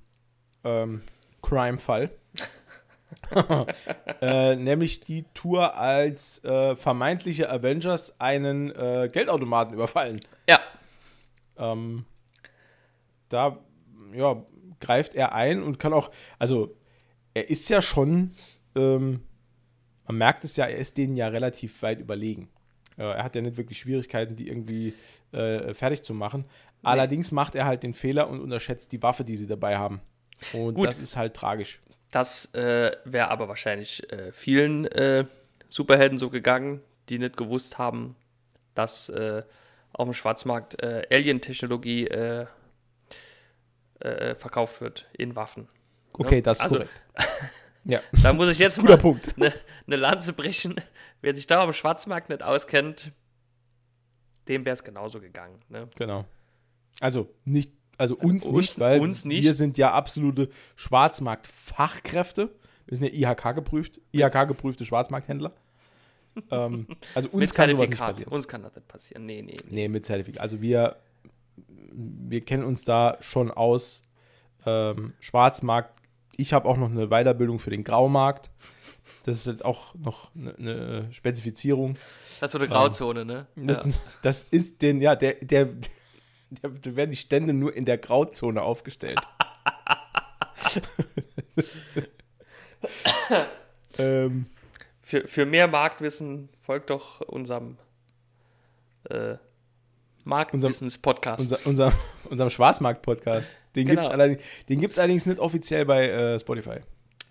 ähm, 0.64 1.02
Crime-Fall. 1.42 2.12
äh, 4.22 4.56
nämlich 4.56 5.02
die 5.02 5.24
Tour 5.34 5.76
als 5.76 6.44
äh, 6.44 6.76
vermeintliche 6.76 7.50
Avengers 7.50 8.20
einen 8.20 8.72
äh, 8.72 9.10
Geldautomaten 9.12 9.74
überfallen. 9.74 10.20
ja, 10.50 10.60
Ähm, 11.58 12.06
da 13.30 13.58
ja, 14.14 14.46
greift 14.80 15.16
er 15.16 15.34
ein 15.34 15.64
und 15.64 15.80
kann 15.80 15.94
auch, 15.94 16.12
also 16.40 16.76
er 17.34 17.50
ist 17.50 17.70
ja 17.70 17.82
schon, 17.82 18.34
ähm, 18.76 19.22
man 20.06 20.18
merkt 20.18 20.44
es 20.44 20.56
ja, 20.56 20.66
er 20.66 20.78
ist 20.78 20.98
denen 20.98 21.18
ja 21.18 21.28
relativ 21.28 21.82
weit 21.82 22.00
überlegen. 22.00 22.50
Äh, 22.98 23.04
er 23.04 23.24
hat 23.24 23.36
ja 23.36 23.42
nicht 23.42 23.58
wirklich 23.58 23.80
Schwierigkeiten, 23.80 24.36
die 24.36 24.48
irgendwie 24.48 24.94
äh, 25.32 25.74
fertig 25.74 26.04
zu 26.04 26.14
machen. 26.14 26.46
Allerdings 26.84 27.32
macht 27.32 27.56
er 27.56 27.66
halt 27.66 27.84
den 27.84 27.94
Fehler 27.94 28.30
und 28.30 28.40
unterschätzt 28.40 28.92
die 28.92 29.02
Waffe, 29.02 29.24
die 29.24 29.36
sie 29.36 29.48
dabei 29.48 29.78
haben. 29.78 30.00
Und 30.54 30.76
Gut. 30.76 30.88
das 30.88 31.00
ist 31.00 31.18
halt 31.18 31.34
tragisch. 31.34 31.82
das 32.12 32.54
äh, 32.54 32.96
wäre 33.06 33.30
aber 33.30 33.48
wahrscheinlich 33.48 34.10
äh, 34.12 34.32
vielen 34.32 34.86
äh, 34.86 35.26
Superhelden 35.68 36.20
so 36.20 36.30
gegangen, 36.30 36.82
die 37.10 37.20
nicht 37.20 37.36
gewusst 37.36 37.78
haben, 37.78 38.16
dass 38.76 39.10
äh, 39.10 39.44
auf 39.94 40.06
dem 40.08 40.14
Schwarzmarkt 40.14 40.82
Alien-Technologie 40.84 42.08
verkauft 44.38 44.80
wird 44.82 45.08
in 45.14 45.36
Waffen. 45.36 45.68
Okay, 46.14 46.36
Ja, 46.36 46.42
das 46.42 46.58
ist 46.60 46.64
also- 46.64 46.76
korrekt. 46.78 47.02
ja, 47.88 48.00
Da 48.24 48.34
muss 48.34 48.50
ich 48.50 48.60
jetzt 48.60 48.82
mal 48.82 48.94
eine 49.00 49.54
ne 49.86 49.96
Lanze 49.96 50.34
brechen. 50.34 50.76
Wer 51.22 51.34
sich 51.34 51.48
da 51.48 51.64
dem 51.64 51.74
Schwarzmarkt 51.74 52.30
nicht 52.30 52.44
auskennt, 52.44 53.12
dem 54.48 54.66
wäre 54.66 54.74
es 54.76 54.84
genauso 54.84 55.20
gegangen. 55.20 55.60
Ne? 55.70 55.90
Genau. 55.98 56.26
Also 57.00 57.30
nicht, 57.46 57.72
also 57.98 58.16
uns, 58.18 58.46
Uns- 58.46 58.56
nicht, 58.56 58.80
weil 58.80 59.00
uns 59.00 59.26
nicht. 59.26 59.44
wir 59.44 59.54
sind 59.54 59.78
ja 59.78 59.92
absolute 59.94 60.50
Schwarzmarkt-Fachkräfte. 60.76 62.50
Wir 62.86 62.98
sind 62.98 63.14
ja 63.14 63.32
IHK 63.32 63.56
geprüft, 63.56 64.00
IHK 64.14 64.48
geprüfte 64.48 64.86
Schwarzmarkthändler. 64.86 65.52
ähm, 66.52 66.88
also 67.16 67.30
uns 67.32 67.54
kann 67.54 67.70
sowas 67.70 67.90
nicht 67.90 68.00
passieren. 68.00 68.32
Uns 68.32 68.48
kann 68.48 68.64
das 68.64 68.76
nicht 68.76 68.88
passieren. 68.88 69.26
Nee, 69.26 69.42
nee. 69.42 69.58
Nee, 69.70 69.88
mit 69.88 70.06
Zertifikat. 70.06 70.42
Also 70.42 70.62
wir, 70.62 70.98
wir 71.92 72.42
kennen 72.46 72.64
uns 72.64 72.86
da 72.86 73.18
schon 73.22 73.52
aus. 73.52 74.02
Ähm, 74.66 75.14
Schwarzmarkt. 75.20 75.97
Ich 76.38 76.54
habe 76.54 76.70
auch 76.70 76.78
noch 76.78 76.90
eine 76.90 77.08
Weiterbildung 77.08 77.60
für 77.60 77.72
den 77.72 77.84
Graumarkt. 77.84 78.52
Das 79.26 79.38
ist 79.38 79.48
halt 79.48 79.66
auch 79.66 79.94
noch 79.96 80.34
eine, 80.36 80.56
eine 80.56 81.12
Spezifizierung. 81.12 81.98
Das 82.40 82.50
ist 82.50 82.52
so 82.54 82.60
eine 82.60 82.68
Grauzone, 82.68 83.26
ne? 83.26 83.48
Das, 83.56 83.86
ja. 83.86 83.92
das 84.22 84.44
ist 84.44 84.82
den, 84.82 85.02
ja, 85.02 85.16
der, 85.16 85.34
der, 85.36 85.66
der, 85.66 86.70
da 86.70 86.96
werden 86.96 87.12
die 87.12 87.18
Stände 87.18 87.54
nur 87.54 87.76
in 87.76 87.86
der 87.86 87.98
Grauzone 87.98 88.62
aufgestellt. 88.62 89.20
ähm, 93.98 94.46
für, 95.02 95.28
für 95.28 95.46
mehr 95.46 95.68
Marktwissen 95.68 96.50
folgt 96.56 96.90
doch 96.90 97.22
unserem 97.22 97.78
äh, 99.10 99.38
Marktwissens-Podcast. 100.28 101.40
unser, 101.66 101.68
unser, 101.90 101.94
unserem 102.30 102.50
Schwarzmarkt-Podcast. 102.50 103.56
Den 103.76 103.86
Genau. 103.88 104.02
gibt's 104.02 104.14
allerdings, 104.14 104.42
den 104.70 104.80
gibt's 104.82 105.00
allerdings 105.00 105.26
nicht 105.26 105.40
offiziell 105.40 105.86
bei 105.86 106.08
äh, 106.10 106.40
Spotify. 106.40 106.78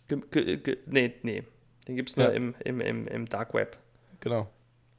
Ge- 0.09 0.78
nee, 0.86 1.12
nee. 1.22 1.42
Den 1.88 1.97
gibt 1.97 2.11
es 2.11 2.16
nur 2.16 2.26
Ja. 2.26 2.32
im, 2.32 2.55
im, 2.64 2.80
im, 2.80 3.09
im 3.09 3.26
Dark 3.26 3.55
Web. 3.55 3.76
Genau. 4.20 4.49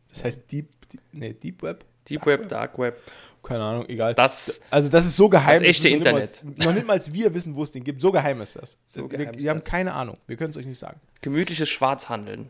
Das 0.10 0.24
heißt 0.24 0.52
Deep, 0.52 0.70
nee, 1.12 1.34
Deep 1.34 1.62
Web? 1.64 1.86
Deep 2.10 2.26
Web, 2.26 2.48
Dark 2.48 2.78
Web. 2.80 3.02
Keine 3.44 3.64
Ahnung, 3.64 3.86
egal. 3.90 4.14
Das, 4.14 4.62
also 4.70 4.88
das 4.90 5.06
ist 5.06 5.16
so 5.18 5.28
geheim. 5.28 5.60
Das 5.60 5.68
echte 5.70 5.90
ist 5.90 5.96
Internet. 5.96 6.44
Mal, 6.58 6.66
noch 6.66 6.74
nicht 6.74 6.88
mal 6.88 7.00
wir 7.12 7.34
wissen, 7.34 7.56
wo 7.56 7.64
es 7.64 7.72
den 7.72 7.84
gibt. 7.84 8.00
So 8.00 8.12
geheim 8.12 8.40
ist 8.42 8.56
das. 8.56 8.78
So 8.86 9.02
wir 9.10 9.18
geheim 9.18 9.34
ist 9.36 9.44
wir 9.44 9.50
haben 9.50 9.60
das. 9.60 9.70
keine 9.70 9.94
Ahnung. 9.94 10.16
Wir 10.28 10.38
können 10.38 10.52
es 10.52 10.58
euch 10.58 10.66
nicht 10.66 10.80
sagen. 10.80 11.00
gemütliches 11.22 11.68
Schwarzhandeln. 11.68 12.50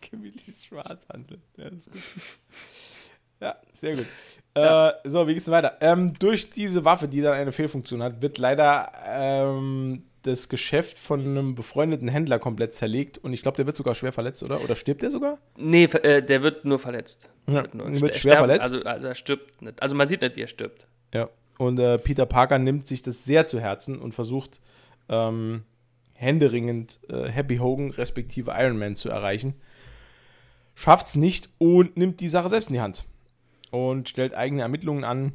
Gemütliches 0.00 0.64
Schwarzhandel. 0.64 1.40
Ja, 1.56 1.66
ist 1.66 1.90
gut. 1.90 2.02
ja 3.40 3.56
sehr 3.72 3.96
gut. 3.96 4.06
Äh, 4.54 4.92
so, 5.04 5.26
wie 5.26 5.34
geht's 5.34 5.46
denn 5.46 5.54
weiter? 5.54 5.76
Ähm, 5.80 6.12
durch 6.18 6.50
diese 6.50 6.84
Waffe, 6.84 7.08
die 7.08 7.20
dann 7.20 7.34
eine 7.34 7.52
Fehlfunktion 7.52 8.02
hat, 8.02 8.22
wird 8.22 8.38
leider 8.38 8.92
ähm, 9.06 10.04
das 10.22 10.48
Geschäft 10.48 10.98
von 10.98 11.20
einem 11.20 11.54
befreundeten 11.54 12.08
Händler 12.08 12.38
komplett 12.38 12.74
zerlegt 12.74 13.18
und 13.18 13.32
ich 13.32 13.42
glaube, 13.42 13.56
der 13.56 13.66
wird 13.66 13.76
sogar 13.76 13.94
schwer 13.94 14.12
verletzt, 14.12 14.42
oder? 14.42 14.62
Oder 14.62 14.74
stirbt 14.74 15.02
der 15.02 15.10
sogar? 15.10 15.38
Nee, 15.56 15.84
äh, 15.84 16.22
der 16.22 16.42
wird 16.42 16.64
nur 16.64 16.78
verletzt. 16.78 17.30
Ja, 17.46 17.62
Wird, 17.62 17.74
nur 17.74 17.86
wird 18.00 18.12
er 18.12 18.18
schwer 18.18 18.38
verletzt. 18.38 18.72
Also, 18.72 18.84
also 18.84 19.06
er 19.08 19.14
stirbt 19.14 19.62
nicht. 19.62 19.82
Also 19.82 19.94
man 19.94 20.06
sieht 20.06 20.22
nicht, 20.22 20.36
wie 20.36 20.42
er 20.42 20.48
stirbt. 20.48 20.86
Ja. 21.14 21.28
Und 21.58 21.78
äh, 21.78 21.98
Peter 21.98 22.26
Parker 22.26 22.58
nimmt 22.58 22.86
sich 22.86 23.02
das 23.02 23.24
sehr 23.24 23.46
zu 23.46 23.60
Herzen 23.60 23.98
und 23.98 24.12
versucht 24.12 24.60
ähm, 25.08 25.62
händeringend 26.16 27.00
äh, 27.08 27.28
Happy 27.28 27.58
Hogan 27.58 27.90
respektive 27.90 28.52
Iron 28.56 28.78
Man 28.78 28.96
zu 28.96 29.08
erreichen. 29.08 29.54
Schafft's 30.74 31.16
nicht 31.16 31.48
und 31.58 31.96
nimmt 31.96 32.20
die 32.20 32.28
Sache 32.28 32.48
selbst 32.48 32.68
in 32.68 32.74
die 32.74 32.80
Hand 32.80 33.04
und 33.70 34.08
stellt 34.08 34.34
eigene 34.34 34.62
Ermittlungen 34.62 35.04
an. 35.04 35.32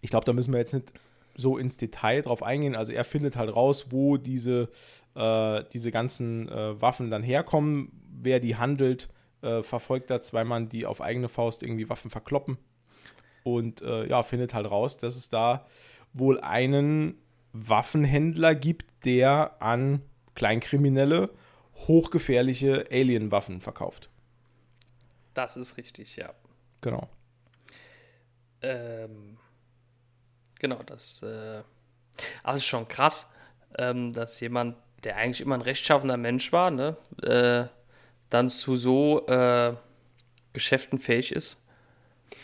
Ich 0.00 0.10
glaube, 0.10 0.24
da 0.24 0.32
müssen 0.32 0.52
wir 0.52 0.58
jetzt 0.58 0.74
nicht 0.74 0.92
so 1.34 1.58
ins 1.58 1.76
Detail 1.76 2.22
drauf 2.22 2.42
eingehen. 2.42 2.74
Also 2.74 2.92
er 2.92 3.04
findet 3.04 3.36
halt 3.36 3.54
raus, 3.54 3.86
wo 3.90 4.16
diese, 4.16 4.68
äh, 5.14 5.62
diese 5.72 5.90
ganzen 5.90 6.48
äh, 6.48 6.80
Waffen 6.80 7.10
dann 7.10 7.22
herkommen, 7.22 7.92
wer 8.22 8.40
die 8.40 8.56
handelt, 8.56 9.08
äh, 9.42 9.62
verfolgt 9.62 10.10
da 10.10 10.20
zwei 10.20 10.44
Mann, 10.44 10.68
die 10.68 10.86
auf 10.86 11.00
eigene 11.00 11.28
Faust 11.28 11.62
irgendwie 11.62 11.88
Waffen 11.88 12.10
verkloppen 12.10 12.58
und 13.42 13.82
äh, 13.82 14.06
ja, 14.06 14.22
findet 14.22 14.54
halt 14.54 14.70
raus, 14.70 14.98
dass 14.98 15.16
es 15.16 15.28
da 15.28 15.66
wohl 16.12 16.40
einen 16.40 17.14
Waffenhändler 17.52 18.54
gibt, 18.54 19.04
der 19.04 19.56
an 19.60 20.02
Kleinkriminelle 20.34 21.30
hochgefährliche 21.74 22.86
Alien-Waffen 22.90 23.60
verkauft. 23.60 24.10
Das 25.34 25.56
ist 25.56 25.76
richtig, 25.76 26.16
ja. 26.16 26.32
Genau. 26.80 27.08
Ähm, 28.62 29.38
genau, 30.58 30.82
das. 30.84 31.22
Äh, 31.22 31.62
aber 32.42 32.54
es 32.56 32.62
ist 32.62 32.66
schon 32.66 32.86
krass, 32.88 33.30
ähm, 33.78 34.12
dass 34.12 34.40
jemand, 34.40 34.76
der 35.04 35.16
eigentlich 35.16 35.40
immer 35.40 35.54
ein 35.54 35.62
rechtschaffener 35.62 36.16
Mensch 36.16 36.52
war, 36.52 36.70
ne, 36.70 36.96
äh, 37.22 37.66
dann 38.28 38.50
zu 38.50 38.76
so 38.76 39.26
äh, 39.26 39.74
Geschäften 40.52 40.98
fähig 40.98 41.32
ist. 41.32 41.64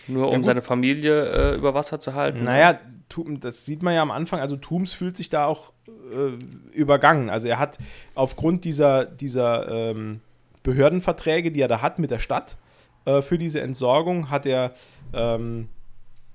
Nur 0.06 0.28
um 0.28 0.36
gut. 0.36 0.44
seine 0.44 0.62
Familie 0.62 1.26
äh, 1.26 1.54
über 1.56 1.74
Wasser 1.74 2.00
zu 2.00 2.14
halten. 2.14 2.44
Naja, 2.44 2.74
Tum- 2.74 2.95
das 3.40 3.64
sieht 3.64 3.82
man 3.82 3.94
ja 3.94 4.02
am 4.02 4.10
Anfang. 4.10 4.40
Also 4.40 4.56
Tooms 4.56 4.92
fühlt 4.92 5.16
sich 5.16 5.28
da 5.28 5.46
auch 5.46 5.72
äh, 5.88 6.36
übergangen. 6.72 7.30
Also 7.30 7.48
er 7.48 7.58
hat 7.58 7.78
aufgrund 8.14 8.64
dieser, 8.64 9.04
dieser 9.04 9.68
ähm, 9.68 10.20
Behördenverträge, 10.62 11.52
die 11.52 11.60
er 11.60 11.68
da 11.68 11.80
hat 11.80 11.98
mit 11.98 12.10
der 12.10 12.18
Stadt 12.18 12.56
äh, 13.04 13.22
für 13.22 13.38
diese 13.38 13.60
Entsorgung, 13.60 14.30
hat 14.30 14.46
er 14.46 14.74
ähm, 15.12 15.68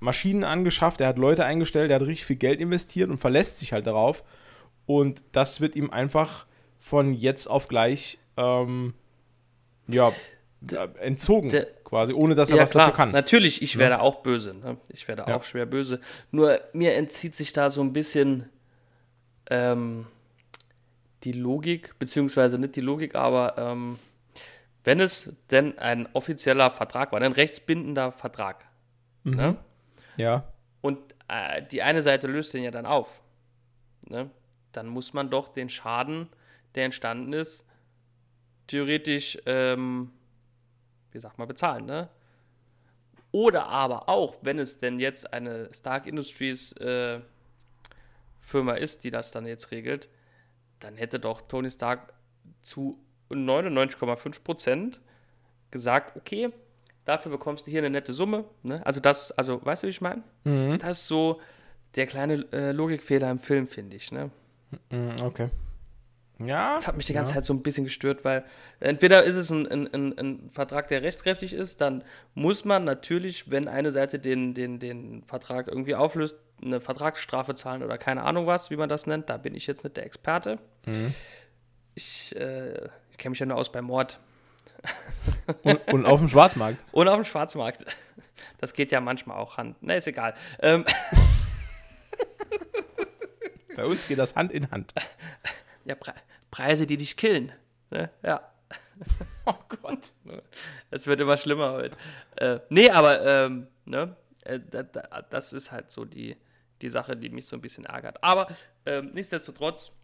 Maschinen 0.00 0.42
angeschafft, 0.44 1.00
er 1.00 1.08
hat 1.08 1.18
Leute 1.18 1.44
eingestellt, 1.44 1.90
er 1.90 2.00
hat 2.00 2.06
richtig 2.06 2.26
viel 2.26 2.36
Geld 2.36 2.60
investiert 2.60 3.10
und 3.10 3.18
verlässt 3.18 3.58
sich 3.58 3.72
halt 3.72 3.86
darauf. 3.86 4.24
Und 4.86 5.22
das 5.32 5.60
wird 5.60 5.76
ihm 5.76 5.90
einfach 5.90 6.46
von 6.80 7.12
jetzt 7.14 7.46
auf 7.46 7.68
gleich 7.68 8.18
ähm, 8.36 8.94
ja, 9.86 10.10
entzogen, 11.00 11.48
der- 11.50 11.66
quasi, 11.84 12.12
ohne 12.12 12.34
dass 12.34 12.50
er 12.50 12.56
ja, 12.56 12.62
was 12.62 12.70
klar, 12.70 12.86
dafür 12.88 12.96
kann. 12.96 13.10
natürlich, 13.10 13.62
ich 13.62 13.78
werde 13.78 14.00
auch 14.00 14.22
böse. 14.22 14.54
Ne? 14.54 14.76
Ich 14.88 15.08
werde 15.08 15.24
Ja. 15.28 15.36
auch 15.36 15.44
schwer 15.44 15.66
böse. 15.66 16.00
Nur 16.30 16.60
mir 16.72 16.94
entzieht 16.94 17.34
sich 17.34 17.52
da 17.52 17.68
so 17.70 17.82
ein 17.82 17.92
bisschen 17.92 18.48
ähm, 19.50 20.06
die 21.24 21.32
Logik, 21.32 21.98
beziehungsweise 21.98 22.58
nicht 22.58 22.76
die 22.76 22.80
Logik, 22.80 23.14
aber 23.14 23.54
ähm, 23.58 23.98
wenn 24.84 25.00
es 25.00 25.36
denn 25.50 25.78
ein 25.78 26.08
offizieller 26.14 26.70
Vertrag 26.70 27.12
war, 27.12 27.20
ein 27.20 27.32
rechtsbindender 27.32 28.12
Vertrag, 28.12 28.64
Mhm. 29.24 29.34
ne? 29.36 29.56
Ja. 30.16 30.44
und 30.80 30.98
äh, 31.28 31.62
die 31.70 31.82
eine 31.82 32.02
Seite 32.02 32.26
löst 32.26 32.52
den 32.54 32.62
ja 32.64 32.70
dann 32.70 32.86
auf, 32.86 33.20
ne? 34.08 34.30
dann 34.72 34.88
muss 34.88 35.12
man 35.12 35.30
doch 35.30 35.48
den 35.48 35.68
Schaden, 35.68 36.28
der 36.74 36.86
entstanden 36.86 37.32
ist, 37.32 37.64
theoretisch, 38.66 39.38
ähm, 39.46 40.10
wie 41.12 41.18
sagt 41.18 41.38
man, 41.38 41.48
bezahlen. 41.48 41.86
Ne? 41.86 42.08
Oder 43.30 43.66
aber 43.66 44.08
auch, 44.08 44.36
wenn 44.42 44.58
es 44.58 44.78
denn 44.78 45.00
jetzt 45.00 45.32
eine 45.32 45.72
Stark 45.72 46.06
Industries 46.06 46.72
äh, 46.72 47.20
Firma 48.40 48.72
ist, 48.74 49.04
die 49.04 49.10
das 49.10 49.30
dann 49.30 49.46
jetzt 49.46 49.70
regelt, 49.70 50.08
dann 50.80 50.96
hätte 50.96 51.18
doch 51.18 51.40
Tony 51.42 51.70
Stark 51.70 52.12
zu 52.60 52.98
99,5 53.30 54.42
Prozent 54.42 55.00
gesagt, 55.70 56.16
okay, 56.16 56.50
dafür 57.04 57.32
bekommst 57.32 57.66
du 57.66 57.70
hier 57.70 57.80
eine 57.80 57.90
nette 57.90 58.12
Summe. 58.12 58.44
Ne? 58.62 58.84
Also 58.84 59.00
das, 59.00 59.32
also 59.32 59.64
weißt 59.64 59.82
du, 59.82 59.86
wie 59.86 59.90
ich 59.90 60.00
meine? 60.00 60.22
Mhm. 60.44 60.78
Das 60.78 61.00
ist 61.00 61.08
so 61.08 61.40
der 61.94 62.06
kleine 62.06 62.46
äh, 62.52 62.72
Logikfehler 62.72 63.30
im 63.30 63.38
Film, 63.38 63.66
finde 63.66 63.96
ich. 63.96 64.12
Ne? 64.12 64.30
Mhm, 64.90 65.14
Okay. 65.22 65.50
Ja. 66.46 66.76
Das 66.76 66.86
hat 66.86 66.96
mich 66.96 67.06
die 67.06 67.12
ganze 67.12 67.32
ja. 67.32 67.36
Zeit 67.36 67.44
so 67.44 67.54
ein 67.54 67.62
bisschen 67.62 67.84
gestört, 67.84 68.24
weil 68.24 68.44
entweder 68.80 69.24
ist 69.24 69.36
es 69.36 69.50
ein, 69.50 69.66
ein, 69.66 69.92
ein, 69.92 70.18
ein 70.18 70.50
Vertrag, 70.50 70.88
der 70.88 71.02
rechtskräftig 71.02 71.52
ist, 71.52 71.80
dann 71.80 72.04
muss 72.34 72.64
man 72.64 72.84
natürlich, 72.84 73.50
wenn 73.50 73.68
eine 73.68 73.90
Seite 73.90 74.18
den, 74.18 74.54
den, 74.54 74.78
den 74.78 75.22
Vertrag 75.24 75.68
irgendwie 75.68 75.94
auflöst, 75.94 76.38
eine 76.62 76.80
Vertragsstrafe 76.80 77.54
zahlen 77.54 77.82
oder 77.82 77.98
keine 77.98 78.22
Ahnung 78.22 78.46
was, 78.46 78.70
wie 78.70 78.76
man 78.76 78.88
das 78.88 79.06
nennt. 79.06 79.28
Da 79.28 79.36
bin 79.36 79.54
ich 79.54 79.66
jetzt 79.66 79.84
nicht 79.84 79.96
der 79.96 80.06
Experte. 80.06 80.58
Mhm. 80.86 81.12
Ich, 81.94 82.34
äh, 82.36 82.88
ich 83.10 83.18
kenne 83.18 83.30
mich 83.30 83.40
ja 83.40 83.46
nur 83.46 83.56
aus 83.56 83.72
beim 83.72 83.84
Mord 83.84 84.20
Und, 85.62 85.92
und 85.92 86.06
auf 86.06 86.20
dem 86.20 86.28
Schwarzmarkt. 86.28 86.78
und 86.92 87.08
auf 87.08 87.16
dem 87.16 87.24
Schwarzmarkt. 87.24 87.84
Das 88.58 88.72
geht 88.72 88.92
ja 88.92 89.00
manchmal 89.00 89.38
auch 89.38 89.56
Hand. 89.56 89.76
Na, 89.80 89.94
ist 89.94 90.06
egal. 90.06 90.34
Ähm, 90.60 90.84
Bei 93.76 93.84
uns 93.84 94.08
geht 94.08 94.18
das 94.18 94.34
Hand 94.36 94.52
in 94.52 94.70
Hand. 94.70 94.92
ja, 95.84 95.94
Preise, 96.52 96.86
die 96.86 96.96
dich 96.96 97.16
killen. 97.16 97.50
Ne? 97.90 98.08
Ja. 98.22 98.48
Oh 99.44 99.54
Gott. 99.82 100.12
Es 100.92 101.08
wird 101.08 101.20
immer 101.20 101.36
schlimmer 101.36 101.72
heute. 101.72 101.96
Äh, 102.36 102.60
nee, 102.68 102.88
aber 102.88 103.26
ähm, 103.26 103.66
ne, 103.84 104.14
äh, 104.42 104.60
da, 104.60 104.84
da, 104.84 105.22
das 105.22 105.52
ist 105.52 105.72
halt 105.72 105.90
so 105.90 106.04
die, 106.04 106.36
die 106.80 106.88
Sache, 106.88 107.16
die 107.16 107.28
mich 107.28 107.46
so 107.48 107.56
ein 107.56 107.60
bisschen 107.60 107.84
ärgert. 107.84 108.22
Aber 108.22 108.46
ähm, 108.86 109.10
nichtsdestotrotz, 109.12 109.96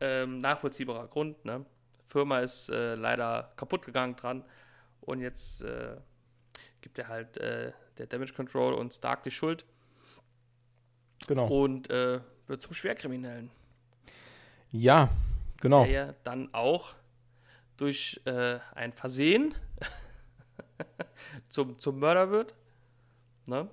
ähm, 0.00 0.40
nachvollziehbarer 0.40 1.08
Grund. 1.08 1.44
Ne? 1.44 1.66
Firma 2.06 2.40
ist 2.40 2.70
äh, 2.70 2.94
leider 2.94 3.52
kaputt 3.56 3.84
gegangen 3.84 4.16
dran 4.16 4.42
und 5.02 5.20
jetzt 5.20 5.62
äh, 5.62 5.96
gibt 6.80 6.98
er 6.98 7.08
halt 7.08 7.36
äh, 7.36 7.72
der 7.98 8.06
Damage 8.06 8.32
Control 8.32 8.72
und 8.72 8.94
Stark 8.94 9.24
die 9.24 9.30
Schuld 9.30 9.66
Genau. 11.26 11.48
und 11.48 11.90
äh, 11.90 12.20
wird 12.46 12.62
zum 12.62 12.72
Schwerkriminellen. 12.72 13.50
Ja, 14.72 15.10
genau. 15.64 15.84
der 15.84 15.92
ja 15.92 16.14
dann 16.22 16.48
auch 16.52 16.94
durch 17.76 18.20
äh, 18.26 18.58
ein 18.74 18.92
Versehen 18.92 19.54
zum, 21.48 21.78
zum 21.78 21.98
Mörder 21.98 22.30
wird. 22.30 22.54
Ne? 23.46 23.68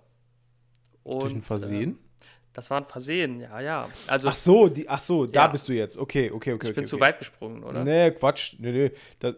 Und, 1.04 1.22
Durch 1.22 1.34
ein 1.34 1.42
Versehen? 1.42 1.92
Äh, 1.92 2.28
das 2.54 2.70
war 2.70 2.82
ein 2.82 2.86
Versehen, 2.86 3.39
ja, 3.39 3.60
ja. 3.62 3.89
Also, 4.08 4.28
ach 4.28 4.36
so, 4.36 4.68
die, 4.68 4.89
ach 4.89 5.02
so, 5.02 5.26
da 5.26 5.48
bist 5.48 5.70
du 5.70 5.74
jetzt. 5.74 5.98
Okay, 5.98 6.32
okay, 6.32 6.54
okay. 6.54 6.68
Ich 6.68 6.76
bin 6.76 6.84
okay, 6.84 6.89
zu 6.89 7.00
weit 7.00 7.20
gesprungen, 7.20 7.64
oder? 7.64 7.84
Nee, 7.84 8.12
Quatsch. 8.12 8.56
Nee, 8.60 8.72
nee. 8.72 8.92
Das, 9.20 9.36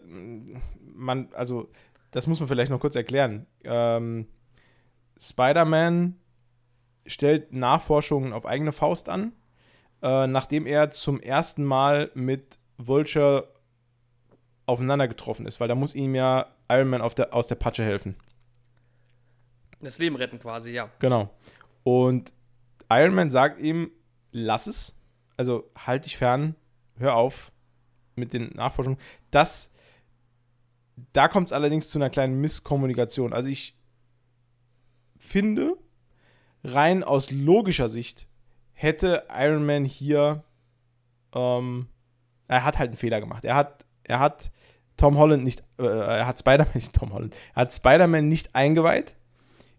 man, 0.95 1.29
also, 1.33 1.69
das 2.09 2.25
muss 2.25 2.39
man 2.39 2.49
vielleicht 2.49 2.71
noch 2.71 2.79
kurz 2.79 2.95
erklären. 2.95 3.45
Ähm, 3.63 4.27
Spider-Man 5.19 6.19
stellt 7.05 7.53
Nachforschungen 7.53 8.33
auf 8.33 8.45
eigene 8.47 8.71
Faust 8.71 9.09
an, 9.09 9.33
äh, 10.03 10.27
nachdem 10.27 10.65
er 10.65 10.91
zum 10.91 11.21
ersten 11.21 11.63
Mal 11.63 12.11
mit 12.13 12.59
Vulture 12.77 13.47
aufeinander 14.65 15.07
getroffen 15.07 15.45
ist, 15.45 15.59
weil 15.59 15.69
da 15.69 15.75
muss 15.75 15.95
ihm 15.95 16.13
ja 16.13 16.47
Iron 16.69 16.89
Man 16.89 17.09
der, 17.15 17.33
aus 17.33 17.47
der 17.47 17.55
Patsche 17.55 17.83
helfen. 17.83 18.15
Das 19.79 19.99
Leben 19.99 20.15
retten 20.15 20.39
quasi, 20.39 20.71
ja. 20.71 20.89
Genau. 20.99 21.29
Und 21.83 22.33
Iron 22.89 23.15
Man 23.15 23.31
sagt 23.31 23.59
ihm, 23.59 23.91
lass 24.31 24.67
es. 24.67 24.99
Also 25.35 25.69
halt 25.75 26.05
dich 26.05 26.17
fern, 26.17 26.55
hör 26.97 27.15
auf 27.15 27.51
mit 28.15 28.33
den 28.33 28.49
Nachforschungen. 28.49 28.99
Das, 29.31 29.71
da 31.13 31.27
kommt 31.27 31.47
es 31.47 31.53
allerdings 31.53 31.89
zu 31.89 31.97
einer 31.97 32.09
kleinen 32.09 32.39
Misskommunikation. 32.39 33.33
Also 33.33 33.49
ich 33.49 33.75
finde, 35.17 35.75
rein 36.63 37.03
aus 37.03 37.31
logischer 37.31 37.89
Sicht 37.89 38.27
hätte 38.83 39.23
Iron 39.33 39.65
Man 39.65 39.85
hier, 39.85 40.43
ähm, 41.33 41.87
er 42.47 42.63
hat 42.63 42.77
halt 42.77 42.89
einen 42.89 42.97
Fehler 42.97 43.21
gemacht. 43.21 43.45
Er 43.45 43.55
hat, 43.55 43.85
er 44.03 44.19
hat 44.19 44.51
Tom 44.97 45.17
Holland 45.17 45.43
nicht, 45.43 45.63
äh, 45.79 45.85
er 45.85 46.27
hat 46.27 46.39
Spider-Man 46.39 46.67
nicht 46.75 46.93
Tom 46.93 47.13
Holland, 47.13 47.35
er 47.55 47.61
hat 47.61 47.73
Spider-Man 47.73 48.27
nicht 48.27 48.53
eingeweiht, 48.53 49.15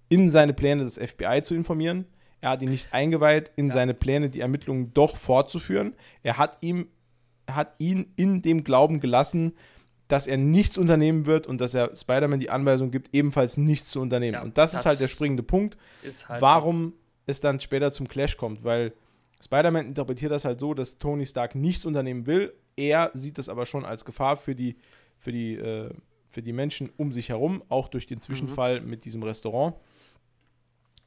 in 0.08 0.30
seine 0.30 0.54
Pläne 0.54 0.84
des 0.84 0.98
FBI 0.98 1.42
zu 1.42 1.54
informieren. 1.54 2.06
Er 2.40 2.50
hat 2.50 2.62
ihn 2.62 2.70
nicht 2.70 2.92
eingeweiht, 2.92 3.52
in 3.56 3.68
ja. 3.68 3.74
seine 3.74 3.94
Pläne 3.94 4.28
die 4.28 4.40
Ermittlungen 4.40 4.92
doch 4.92 5.16
fortzuführen. 5.16 5.94
Er 6.22 6.36
hat 6.36 6.58
ihm, 6.60 6.88
er 7.46 7.56
hat 7.56 7.74
ihn 7.78 8.12
in 8.16 8.42
dem 8.42 8.64
Glauben 8.64 9.00
gelassen, 9.00 9.54
dass 10.08 10.26
er 10.26 10.36
nichts 10.36 10.76
unternehmen 10.76 11.24
wird 11.24 11.46
und 11.46 11.60
dass 11.60 11.72
er 11.72 11.94
Spider-Man 11.96 12.40
die 12.40 12.50
Anweisung 12.50 12.90
gibt, 12.90 13.14
ebenfalls 13.14 13.56
nichts 13.56 13.90
zu 13.90 14.00
unternehmen. 14.00 14.34
Ja, 14.34 14.42
und 14.42 14.58
das, 14.58 14.72
das, 14.72 14.80
ist 14.80 14.86
halt 14.86 15.00
der 15.00 15.08
springende 15.08 15.42
Punkt, 15.42 15.78
halt 16.28 16.42
warum 16.42 16.92
es 17.26 17.40
dann 17.40 17.60
später 17.60 17.92
zum 17.92 18.08
Clash 18.08 18.36
kommt, 18.36 18.64
weil 18.64 18.92
Spider-Man 19.42 19.86
interpretiert 19.86 20.32
das 20.32 20.44
halt 20.44 20.60
so, 20.60 20.74
dass 20.74 20.98
Tony 20.98 21.26
Stark 21.26 21.54
nichts 21.54 21.84
unternehmen 21.84 22.26
will. 22.26 22.54
Er 22.76 23.10
sieht 23.14 23.38
das 23.38 23.48
aber 23.48 23.66
schon 23.66 23.84
als 23.84 24.04
Gefahr 24.04 24.36
für 24.36 24.54
die, 24.54 24.76
für 25.18 25.32
die, 25.32 25.54
äh, 25.54 25.90
für 26.30 26.42
die 26.42 26.52
Menschen 26.52 26.90
um 26.96 27.12
sich 27.12 27.28
herum, 27.28 27.62
auch 27.68 27.88
durch 27.88 28.06
den 28.06 28.20
Zwischenfall 28.20 28.80
mhm. 28.80 28.90
mit 28.90 29.04
diesem 29.04 29.22
Restaurant 29.22 29.76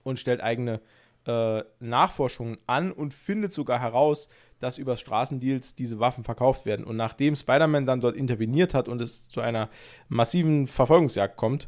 und 0.04 0.20
stellt 0.20 0.42
eigene 0.42 0.82
äh, 1.26 1.64
Nachforschungen 1.80 2.58
an 2.68 2.92
und 2.92 3.14
findet 3.14 3.52
sogar 3.52 3.80
heraus, 3.82 4.30
dass 4.60 4.78
über 4.78 4.96
Straßendeals 4.96 5.76
diese 5.76 6.00
Waffen 6.00 6.24
verkauft 6.24 6.66
werden. 6.66 6.86
Und 6.86 6.96
nachdem 6.96 7.36
Spider-Man 7.36 7.86
dann 7.86 8.02
dort 8.02 8.16
interveniert 8.16 8.74
hat 8.74 8.88
und 8.88 9.02
es 9.02 9.28
zu 9.30 9.42
einer 9.42 9.70
massiven 10.08 10.68
Verfolgungsjagd 10.68 11.36
kommt, 11.36 11.68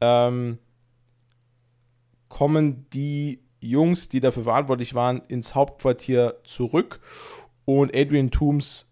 ähm, 0.00 0.58
kommen 2.28 2.88
die 2.90 3.40
Jungs, 3.60 4.08
die 4.08 4.20
dafür 4.20 4.44
verantwortlich 4.44 4.94
waren, 4.94 5.22
ins 5.28 5.54
Hauptquartier 5.54 6.36
zurück 6.44 7.00
und 7.64 7.94
Adrian 7.94 8.30
Toomes 8.30 8.90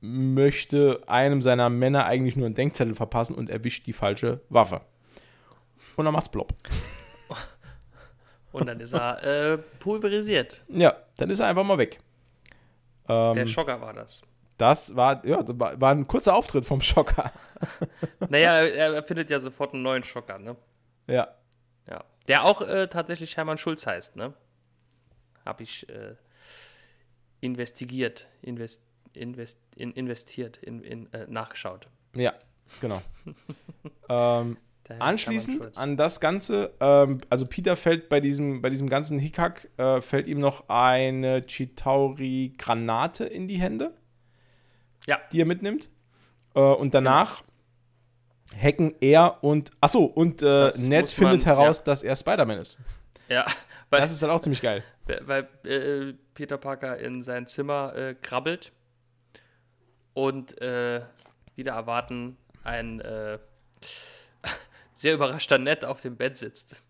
möchte 0.00 1.02
einem 1.06 1.42
seiner 1.42 1.68
Männer 1.68 2.06
eigentlich 2.06 2.36
nur 2.36 2.46
einen 2.46 2.54
Denkzettel 2.54 2.94
verpassen 2.94 3.34
und 3.34 3.50
erwischt 3.50 3.86
die 3.86 3.92
falsche 3.92 4.40
Waffe. 4.48 4.80
Und 5.96 6.04
dann 6.04 6.14
macht's 6.14 6.28
plopp. 6.28 6.54
Und 8.52 8.66
dann 8.66 8.80
ist 8.80 8.92
er 8.92 9.22
äh, 9.22 9.58
pulverisiert. 9.78 10.64
Ja, 10.68 10.96
dann 11.18 11.30
ist 11.30 11.38
er 11.38 11.46
einfach 11.46 11.62
mal 11.62 11.78
weg. 11.78 12.00
Ähm, 13.08 13.34
Der 13.34 13.46
Schocker 13.46 13.80
war 13.80 13.92
das. 13.92 14.22
Das 14.58 14.96
war, 14.96 15.24
ja, 15.24 15.44
war, 15.46 15.90
ein 15.92 16.06
kurzer 16.06 16.34
Auftritt 16.34 16.66
vom 16.66 16.80
Schocker. 16.80 17.32
naja, 18.28 18.64
er 18.64 19.02
findet 19.04 19.30
ja 19.30 19.38
sofort 19.38 19.72
einen 19.72 19.84
neuen 19.84 20.02
Schocker, 20.02 20.38
ne? 20.38 20.56
Ja. 21.06 21.28
Der 22.28 22.44
auch 22.44 22.62
äh, 22.62 22.88
tatsächlich 22.88 23.36
Hermann 23.36 23.58
Schulz 23.58 23.86
heißt, 23.86 24.16
ne? 24.16 24.34
Hab 25.44 25.60
ich 25.60 25.88
äh, 25.88 26.14
investigiert, 27.40 28.28
invest, 28.42 28.82
invest, 29.12 29.58
in, 29.74 29.92
investiert, 29.92 30.58
in, 30.58 30.82
in, 30.82 31.12
äh, 31.12 31.26
nachgeschaut. 31.28 31.88
Ja, 32.14 32.34
genau. 32.80 33.00
ähm, 34.08 34.56
Anschließend 34.98 35.78
an 35.78 35.96
das 35.96 36.18
Ganze, 36.18 36.74
ähm, 36.80 37.20
also 37.28 37.46
Peter 37.46 37.76
fällt 37.76 38.08
bei 38.08 38.20
diesem, 38.20 38.60
bei 38.60 38.70
diesem 38.70 38.88
ganzen 38.88 39.18
Hickhack, 39.18 39.68
äh, 39.76 40.00
fällt 40.00 40.26
ihm 40.26 40.40
noch 40.40 40.68
eine 40.68 41.42
Chitauri-Granate 41.46 43.24
in 43.24 43.46
die 43.46 43.60
Hände. 43.60 43.94
Ja. 45.06 45.20
Die 45.32 45.40
er 45.40 45.46
mitnimmt. 45.46 45.90
Äh, 46.54 46.60
und 46.60 46.94
danach. 46.94 47.42
Hacken 48.56 48.94
er 49.00 49.42
und, 49.42 49.70
achso, 49.80 50.04
und 50.04 50.42
äh, 50.42 50.70
Ned 50.78 51.08
findet 51.08 51.38
man, 51.38 51.44
heraus, 51.44 51.78
ja. 51.78 51.84
dass 51.84 52.02
er 52.02 52.16
Spider-Man 52.16 52.58
ist. 52.58 52.78
Ja. 53.28 53.44
Weil, 53.90 54.00
das 54.00 54.12
ist 54.12 54.22
dann 54.22 54.30
auch 54.30 54.40
ziemlich 54.40 54.62
geil. 54.62 54.84
Weil 55.22 55.48
äh, 55.64 56.14
Peter 56.34 56.58
Parker 56.58 56.98
in 56.98 57.22
sein 57.22 57.46
Zimmer 57.46 57.94
äh, 57.96 58.14
krabbelt 58.14 58.72
und 60.14 60.60
äh, 60.60 61.02
wieder 61.56 61.72
erwarten 61.72 62.36
ein 62.62 63.02
sehr 64.92 65.14
überraschter 65.14 65.58
Ned 65.58 65.84
auf 65.84 66.00
dem 66.00 66.16
Bett 66.16 66.36
sitzt. 66.36 66.84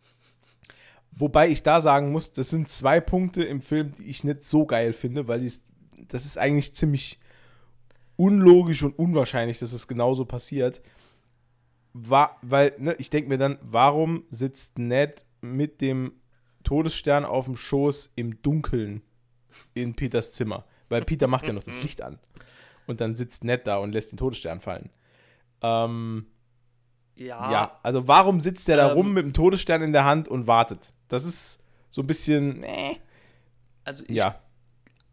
Wobei 1.12 1.48
ich 1.48 1.62
da 1.62 1.80
sagen 1.80 2.12
muss, 2.12 2.32
das 2.32 2.50
sind 2.50 2.68
zwei 2.68 3.00
Punkte 3.00 3.42
im 3.42 3.60
Film, 3.60 3.92
die 3.92 4.04
ich 4.04 4.24
nicht 4.24 4.44
so 4.44 4.64
geil 4.66 4.92
finde, 4.92 5.28
weil 5.28 5.40
dies, 5.40 5.62
das 6.08 6.24
ist 6.24 6.38
eigentlich 6.38 6.74
ziemlich 6.74 7.18
unlogisch 8.16 8.82
und 8.82 8.98
unwahrscheinlich, 8.98 9.58
dass 9.58 9.72
es 9.72 9.88
genauso 9.88 10.24
passiert. 10.24 10.80
War, 11.92 12.38
weil, 12.42 12.74
ne, 12.78 12.94
ich 12.98 13.10
denke 13.10 13.28
mir 13.28 13.36
dann, 13.36 13.58
warum 13.62 14.24
sitzt 14.28 14.78
Ned 14.78 15.24
mit 15.40 15.80
dem 15.80 16.12
Todesstern 16.62 17.24
auf 17.24 17.46
dem 17.46 17.56
Schoß 17.56 18.12
im 18.16 18.40
Dunkeln 18.42 19.02
in 19.74 19.94
Peters 19.94 20.32
Zimmer? 20.32 20.64
Weil 20.88 21.04
Peter 21.04 21.26
macht 21.26 21.46
ja 21.46 21.52
noch 21.52 21.62
das 21.62 21.82
Licht 21.82 22.02
an. 22.02 22.18
Und 22.86 23.00
dann 23.00 23.16
sitzt 23.16 23.44
Ned 23.44 23.66
da 23.66 23.78
und 23.78 23.92
lässt 23.92 24.12
den 24.12 24.18
Todesstern 24.18 24.60
fallen. 24.60 24.90
Ähm, 25.62 26.26
ja. 27.16 27.52
Ja, 27.52 27.80
also 27.82 28.08
warum 28.08 28.40
sitzt 28.40 28.68
der 28.68 28.78
ähm, 28.78 28.88
da 28.88 28.92
rum 28.94 29.12
mit 29.12 29.24
dem 29.24 29.32
Todesstern 29.32 29.82
in 29.82 29.92
der 29.92 30.04
Hand 30.04 30.28
und 30.28 30.46
wartet? 30.46 30.92
Das 31.08 31.24
ist 31.24 31.62
so 31.90 32.02
ein 32.02 32.06
bisschen. 32.06 32.62
Äh. 32.62 32.96
Also 33.84 34.04
ich, 34.06 34.16
ja. 34.16 34.40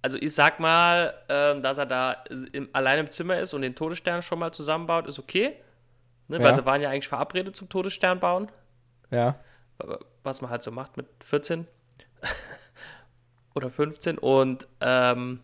Also 0.01 0.17
ich 0.17 0.33
sag 0.33 0.59
mal, 0.59 1.13
ähm, 1.29 1.61
dass 1.61 1.77
er 1.77 1.85
da 1.85 2.23
im, 2.53 2.69
allein 2.73 2.99
im 2.99 3.09
Zimmer 3.09 3.39
ist 3.39 3.53
und 3.53 3.61
den 3.61 3.75
Todesstern 3.75 4.21
schon 4.21 4.39
mal 4.39 4.51
zusammenbaut, 4.51 5.07
ist 5.07 5.19
okay. 5.19 5.55
Ne, 6.27 6.37
ja. 6.37 6.43
Weil 6.43 6.55
sie 6.55 6.65
waren 6.65 6.81
ja 6.81 6.89
eigentlich 6.89 7.07
verabredet 7.07 7.55
zum 7.55 7.69
Todesstern 7.69 8.19
bauen. 8.19 8.51
Ja. 9.11 9.39
Was 10.23 10.41
man 10.41 10.49
halt 10.49 10.63
so 10.63 10.71
macht 10.71 10.97
mit 10.97 11.07
14 11.23 11.67
oder 13.55 13.69
15. 13.69 14.17
Und 14.17 14.67
ähm, 14.81 15.41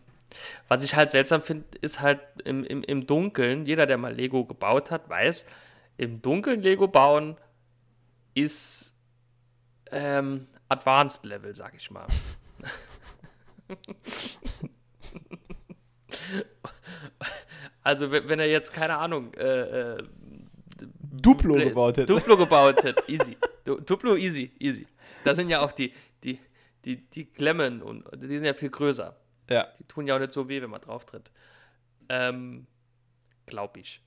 was 0.68 0.84
ich 0.84 0.94
halt 0.94 1.10
seltsam 1.10 1.40
finde, 1.42 1.66
ist 1.80 2.00
halt 2.00 2.20
im, 2.44 2.64
im, 2.64 2.82
im 2.82 3.06
Dunkeln, 3.06 3.66
jeder, 3.66 3.86
der 3.86 3.98
mal 3.98 4.12
Lego 4.12 4.44
gebaut 4.44 4.90
hat, 4.90 5.08
weiß, 5.08 5.46
im 5.96 6.20
Dunkeln 6.20 6.60
Lego 6.60 6.88
bauen 6.88 7.38
ist 8.34 8.94
ähm, 9.90 10.48
Advanced 10.68 11.24
Level, 11.24 11.54
sag 11.54 11.74
ich 11.76 11.90
mal. 11.90 12.06
also, 17.82 18.10
wenn 18.10 18.40
er 18.40 18.48
jetzt, 18.48 18.72
keine 18.72 18.96
Ahnung, 18.96 19.32
äh, 19.34 19.92
äh, 19.92 20.02
Duplo 21.22 21.54
gebaut 21.54 21.96
hätte. 21.96 22.06
Duplo 22.06 22.36
gebaut 22.36 22.82
hätte, 22.82 23.02
easy. 23.08 23.36
Du, 23.64 23.80
Duplo 23.80 24.16
easy, 24.16 24.52
easy. 24.58 24.86
Da 25.24 25.34
sind 25.34 25.48
ja 25.48 25.60
auch 25.60 25.72
die, 25.72 25.92
die, 26.22 26.38
die, 26.84 26.96
die 27.10 27.26
Klemmen 27.26 27.82
und 27.82 28.04
die 28.16 28.36
sind 28.36 28.44
ja 28.44 28.54
viel 28.54 28.70
größer. 28.70 29.16
Ja. 29.50 29.68
Die 29.78 29.84
tun 29.84 30.06
ja 30.06 30.16
auch 30.16 30.20
nicht 30.20 30.32
so 30.32 30.48
weh, 30.48 30.60
wenn 30.62 30.70
man 30.70 30.80
drauf 30.80 31.04
tritt. 31.04 31.30
Ähm, 32.08 32.66
glaub 33.46 33.76
ich 33.76 34.02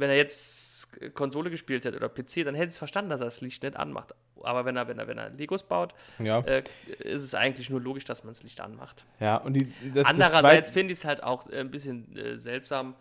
wenn 0.00 0.10
er 0.10 0.16
jetzt 0.16 1.14
Konsole 1.14 1.50
gespielt 1.50 1.84
hätte 1.84 1.96
oder 1.96 2.08
PC, 2.08 2.44
dann 2.44 2.54
hätte 2.54 2.68
ich 2.68 2.70
es 2.70 2.78
verstanden, 2.78 3.10
dass 3.10 3.20
er 3.20 3.26
das 3.26 3.42
Licht 3.42 3.62
nicht 3.62 3.76
anmacht. 3.76 4.14
Aber 4.42 4.64
wenn 4.64 4.74
er, 4.74 4.88
wenn 4.88 4.98
er, 4.98 5.06
wenn 5.06 5.18
er 5.18 5.28
Legos 5.28 5.62
baut, 5.62 5.94
ja. 6.18 6.40
äh, 6.40 6.64
ist 7.00 7.22
es 7.22 7.34
eigentlich 7.34 7.68
nur 7.68 7.80
logisch, 7.80 8.04
dass 8.04 8.24
man 8.24 8.32
das 8.32 8.42
Licht 8.42 8.60
anmacht. 8.62 9.04
Ja, 9.20 9.36
und 9.36 9.52
die, 9.52 9.70
das, 9.94 10.06
Andererseits 10.06 10.70
finde 10.70 10.92
ich 10.92 11.00
es 11.00 11.04
halt 11.04 11.22
auch 11.22 11.46
ein 11.50 11.70
bisschen 11.70 12.16
äh, 12.16 12.38
seltsam, 12.38 12.94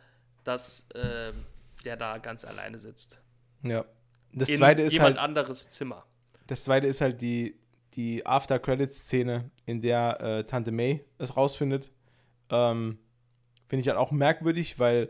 dass 0.44 0.88
äh, 0.94 1.32
der 1.86 1.98
da 1.98 2.18
ganz 2.18 2.46
alleine 2.46 2.80
sitzt. 2.80 3.22
Ja. 3.64 3.86
Das 4.32 4.50
In 4.50 4.58
zweite 4.58 4.82
ist 4.84 4.94
jemand 4.94 5.18
halt, 5.18 5.26
anderes 5.30 5.70
Zimmer. 5.70 6.06
Das 6.48 6.64
zweite 6.64 6.88
ist 6.88 7.02
halt 7.02 7.22
die, 7.22 7.56
die 7.94 8.26
After-Credits-Szene, 8.26 9.50
in 9.66 9.82
der 9.82 10.22
äh, 10.22 10.44
Tante 10.46 10.72
May 10.72 11.04
es 11.18 11.36
rausfindet. 11.36 11.92
Ähm, 12.50 13.00
finde 13.68 13.82
ich 13.82 13.88
halt 13.88 13.98
auch 13.98 14.12
merkwürdig, 14.12 14.80
weil 14.80 15.10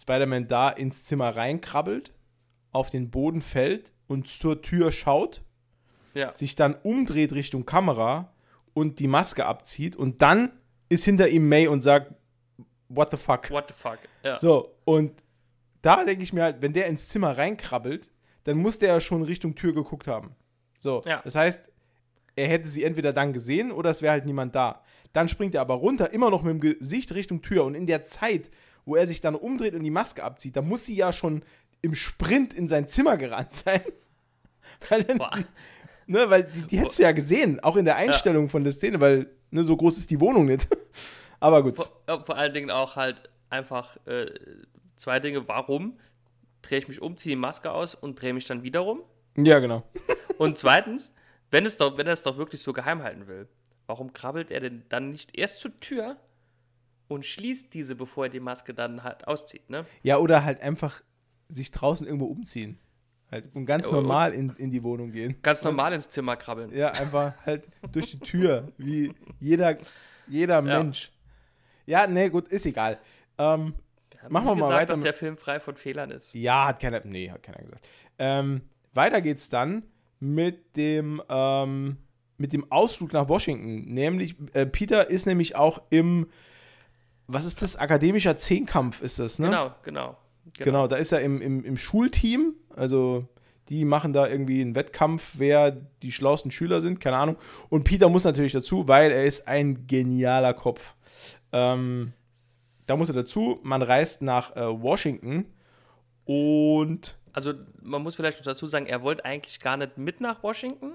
Spider-Man 0.00 0.48
da 0.48 0.70
ins 0.70 1.04
Zimmer 1.04 1.30
reinkrabbelt, 1.36 2.12
auf 2.72 2.90
den 2.90 3.10
Boden 3.10 3.42
fällt 3.42 3.92
und 4.06 4.28
zur 4.28 4.62
Tür 4.62 4.90
schaut 4.90 5.42
Ja. 6.14 6.34
sich 6.34 6.56
dann 6.56 6.74
umdreht 6.82 7.32
Richtung 7.32 7.66
Kamera 7.66 8.32
und 8.74 8.98
die 8.98 9.08
Maske 9.08 9.44
abzieht 9.46 9.94
und 9.96 10.22
dann 10.22 10.50
ist 10.88 11.04
hinter 11.04 11.28
ihm 11.28 11.48
May 11.48 11.68
und 11.68 11.82
sagt, 11.82 12.12
what 12.88 13.10
the 13.10 13.16
fuck? 13.16 13.50
What 13.50 13.68
the 13.68 13.74
fuck? 13.74 13.98
Ja. 14.22 14.38
So, 14.38 14.74
und 14.84 15.21
da 15.82 16.04
denke 16.04 16.22
ich 16.22 16.32
mir 16.32 16.42
halt, 16.42 16.62
wenn 16.62 16.72
der 16.72 16.86
ins 16.86 17.08
Zimmer 17.08 17.36
reinkrabbelt, 17.36 18.10
dann 18.44 18.58
muss 18.58 18.78
der 18.78 18.88
ja 18.88 19.00
schon 19.00 19.22
Richtung 19.22 19.54
Tür 19.54 19.74
geguckt 19.74 20.06
haben. 20.06 20.34
So, 20.78 21.02
Ja. 21.04 21.20
das 21.22 21.34
heißt, 21.34 21.70
er 22.34 22.48
hätte 22.48 22.68
sie 22.68 22.82
entweder 22.82 23.12
dann 23.12 23.32
gesehen 23.32 23.70
oder 23.72 23.90
es 23.90 24.00
wäre 24.02 24.12
halt 24.12 24.24
niemand 24.24 24.54
da. 24.54 24.82
Dann 25.12 25.28
springt 25.28 25.54
er 25.54 25.60
aber 25.60 25.74
runter, 25.74 26.12
immer 26.12 26.30
noch 26.30 26.42
mit 26.42 26.52
dem 26.54 26.60
Gesicht 26.60 27.12
Richtung 27.14 27.42
Tür 27.42 27.64
und 27.64 27.74
in 27.74 27.86
der 27.86 28.04
Zeit, 28.04 28.50
wo 28.84 28.96
er 28.96 29.06
sich 29.06 29.20
dann 29.20 29.34
umdreht 29.34 29.74
und 29.74 29.82
die 29.84 29.90
Maske 29.90 30.24
abzieht, 30.24 30.56
da 30.56 30.62
muss 30.62 30.86
sie 30.86 30.96
ja 30.96 31.12
schon 31.12 31.44
im 31.82 31.94
Sprint 31.94 32.54
in 32.54 32.66
sein 32.68 32.88
Zimmer 32.88 33.16
gerannt 33.16 33.54
sein. 33.54 33.82
weil 34.88 35.04
dann 35.04 35.18
die, 35.18 35.44
ne, 36.06 36.30
weil 36.30 36.44
die, 36.44 36.62
die 36.62 36.78
hättest 36.78 36.98
du 37.00 37.02
ja 37.02 37.12
gesehen, 37.12 37.60
auch 37.60 37.76
in 37.76 37.84
der 37.84 37.96
Einstellung 37.96 38.48
von 38.48 38.64
der 38.64 38.72
Szene, 38.72 39.00
weil 39.00 39.30
ne, 39.50 39.62
so 39.64 39.76
groß 39.76 39.98
ist 39.98 40.10
die 40.10 40.20
Wohnung 40.20 40.46
nicht. 40.46 40.68
aber 41.40 41.62
gut. 41.62 41.76
Vor, 41.76 42.24
vor 42.24 42.36
allen 42.36 42.54
Dingen 42.54 42.70
auch 42.70 42.96
halt 42.96 43.28
einfach 43.50 43.98
äh, 44.06 44.26
zwei 45.02 45.20
Dinge. 45.20 45.46
Warum 45.48 45.98
drehe 46.62 46.78
ich 46.78 46.88
mich 46.88 47.02
um, 47.02 47.16
ziehe 47.16 47.34
die 47.34 47.40
Maske 47.40 47.70
aus 47.72 47.94
und 47.94 48.20
drehe 48.20 48.32
mich 48.32 48.46
dann 48.46 48.62
wieder 48.62 48.80
rum? 48.80 49.02
Ja, 49.36 49.58
genau. 49.58 49.82
Und 50.38 50.58
zweitens, 50.58 51.14
wenn, 51.50 51.66
es 51.66 51.76
doch, 51.76 51.96
wenn 51.98 52.06
er 52.06 52.12
es 52.14 52.22
doch 52.22 52.36
wirklich 52.36 52.60
so 52.62 52.72
geheim 52.72 53.02
halten 53.02 53.26
will, 53.26 53.48
warum 53.86 54.12
krabbelt 54.12 54.50
er 54.50 54.60
denn 54.60 54.82
dann 54.88 55.10
nicht 55.10 55.36
erst 55.36 55.60
zur 55.60 55.78
Tür 55.80 56.16
und 57.08 57.24
schließt 57.26 57.72
diese, 57.74 57.94
bevor 57.94 58.26
er 58.26 58.30
die 58.30 58.40
Maske 58.40 58.74
dann 58.74 59.02
halt 59.04 59.26
auszieht, 59.28 59.68
ne? 59.70 59.84
Ja, 60.02 60.18
oder 60.18 60.44
halt 60.44 60.60
einfach 60.60 61.02
sich 61.48 61.70
draußen 61.70 62.06
irgendwo 62.06 62.26
umziehen. 62.26 62.78
Halt, 63.30 63.54
und 63.54 63.66
ganz 63.66 63.90
Ja, 63.90 63.96
und- 63.96 64.02
normal 64.04 64.32
in, 64.34 64.50
in 64.56 64.70
die 64.70 64.82
Wohnung 64.82 65.12
gehen. 65.12 65.36
Ganz 65.42 65.62
normal 65.62 65.92
ins 65.92 66.08
Zimmer 66.08 66.36
krabbeln. 66.36 66.72
Ja, 66.74 66.88
einfach 66.92 67.34
halt 67.46 67.64
durch 67.92 68.10
die 68.12 68.18
Tür, 68.20 68.72
wie 68.78 69.14
jeder, 69.40 69.78
jeder 70.28 70.60
Mensch. 70.62 71.10
Ja, 71.86 72.06
nee, 72.06 72.28
gut, 72.28 72.48
ist 72.48 72.66
egal. 72.66 72.98
Ähm, 73.38 73.74
haben 74.22 74.32
Machen 74.32 74.46
wir 74.46 74.54
mal 74.54 74.60
gesagt, 74.60 74.80
weiter 74.82 74.94
dass 74.94 75.02
der 75.02 75.14
Film 75.14 75.36
frei 75.36 75.60
von 75.60 75.76
Fehlern 75.76 76.10
ist. 76.10 76.34
ja, 76.34 76.66
hat 76.66 76.80
keiner, 76.80 77.00
nee, 77.04 77.30
hat 77.30 77.42
keiner 77.42 77.58
gesagt. 77.58 77.88
Ähm, 78.18 78.62
weiter 78.94 79.20
geht's 79.20 79.48
dann 79.48 79.84
mit 80.20 80.76
dem, 80.76 81.22
ähm, 81.28 81.96
mit 82.38 82.52
dem 82.52 82.70
Ausflug 82.70 83.12
nach 83.12 83.28
Washington. 83.28 83.92
Nämlich, 83.92 84.36
äh, 84.52 84.66
Peter 84.66 85.10
ist 85.10 85.26
nämlich 85.26 85.56
auch 85.56 85.82
im, 85.90 86.28
was 87.26 87.44
ist 87.44 87.62
das, 87.62 87.76
akademischer 87.76 88.36
Zehnkampf 88.36 89.02
ist 89.02 89.18
das, 89.18 89.38
ne? 89.38 89.48
Genau, 89.48 89.74
genau. 89.82 90.16
Genau, 90.58 90.86
da 90.86 90.96
ist 90.96 91.12
er 91.12 91.20
im, 91.20 91.40
im, 91.40 91.64
im 91.64 91.78
Schulteam. 91.78 92.54
Also 92.74 93.28
die 93.68 93.84
machen 93.84 94.12
da 94.12 94.28
irgendwie 94.28 94.60
einen 94.60 94.74
Wettkampf, 94.74 95.34
wer 95.38 95.70
die 95.70 96.12
schlauesten 96.12 96.50
Schüler 96.50 96.80
sind, 96.80 97.00
keine 97.00 97.16
Ahnung. 97.16 97.36
Und 97.68 97.84
Peter 97.84 98.08
muss 98.08 98.24
natürlich 98.24 98.52
dazu, 98.52 98.88
weil 98.88 99.10
er 99.10 99.24
ist 99.24 99.46
ein 99.48 99.86
genialer 99.86 100.52
Kopf. 100.52 100.94
Ähm, 101.52 102.12
da 102.86 102.96
muss 102.96 103.08
er 103.08 103.14
dazu. 103.14 103.58
Man 103.62 103.82
reist 103.82 104.22
nach 104.22 104.56
äh, 104.56 104.60
Washington 104.82 105.46
und 106.24 107.16
Also 107.32 107.54
man 107.80 108.02
muss 108.02 108.16
vielleicht 108.16 108.38
noch 108.38 108.44
dazu 108.44 108.66
sagen, 108.66 108.86
er 108.86 109.02
wollte 109.02 109.24
eigentlich 109.24 109.60
gar 109.60 109.76
nicht 109.76 109.98
mit 109.98 110.20
nach 110.20 110.42
Washington, 110.42 110.94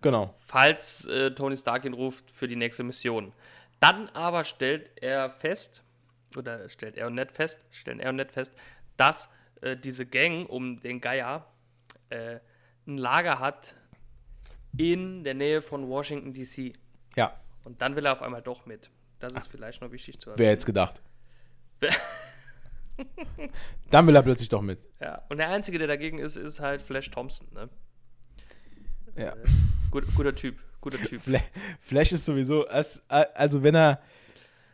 genau. 0.00 0.34
falls 0.40 1.06
äh, 1.06 1.32
Tony 1.32 1.56
Stark 1.56 1.84
ihn 1.84 1.94
ruft 1.94 2.30
für 2.30 2.46
die 2.46 2.56
nächste 2.56 2.82
Mission. 2.82 3.32
Dann 3.80 4.08
aber 4.10 4.44
stellt 4.44 4.90
er 4.96 5.30
fest, 5.30 5.84
oder 6.36 6.68
stellt 6.68 6.96
er 6.96 7.06
und 7.06 7.14
Ned 7.14 7.32
fest, 7.32 7.64
stellen 7.70 8.00
er 8.00 8.10
und 8.10 8.16
Ned 8.16 8.30
fest, 8.30 8.52
dass 8.96 9.28
äh, 9.62 9.76
diese 9.76 10.06
Gang 10.06 10.48
um 10.48 10.80
den 10.80 11.00
Geier 11.00 11.46
äh, 12.10 12.38
ein 12.86 12.98
Lager 12.98 13.38
hat 13.38 13.76
in 14.76 15.24
der 15.24 15.34
Nähe 15.34 15.62
von 15.62 15.88
Washington 15.88 16.32
DC. 16.32 16.74
Ja, 17.16 17.34
Und 17.64 17.82
dann 17.82 17.96
will 17.96 18.06
er 18.06 18.12
auf 18.12 18.22
einmal 18.22 18.42
doch 18.42 18.66
mit. 18.66 18.90
Das 19.20 19.34
ist 19.34 19.46
vielleicht 19.48 19.80
noch 19.80 19.92
wichtig 19.92 20.18
zu 20.18 20.28
wer 20.30 20.34
erwähnen. 20.34 20.50
jetzt 20.50 20.66
gedacht. 20.66 21.00
Dann 23.90 24.06
will 24.06 24.14
er 24.16 24.22
plötzlich 24.22 24.48
doch 24.48 24.60
mit. 24.62 24.78
Ja. 25.00 25.22
Und 25.28 25.38
der 25.38 25.48
Einzige, 25.48 25.78
der 25.78 25.86
dagegen 25.88 26.18
ist, 26.18 26.36
ist 26.36 26.60
halt 26.60 26.82
Flash 26.82 27.10
Thompson. 27.10 27.48
Ne? 27.54 27.68
Ja. 29.16 29.34
Gut, 29.90 30.04
guter 30.14 30.34
Typ, 30.34 30.58
guter 30.80 30.98
Typ. 30.98 31.22
Fla- 31.22 31.42
Flash 31.80 32.12
ist 32.12 32.24
sowieso, 32.24 32.66
als- 32.68 33.02
also 33.08 33.62
wenn 33.62 33.74
er, 33.74 34.00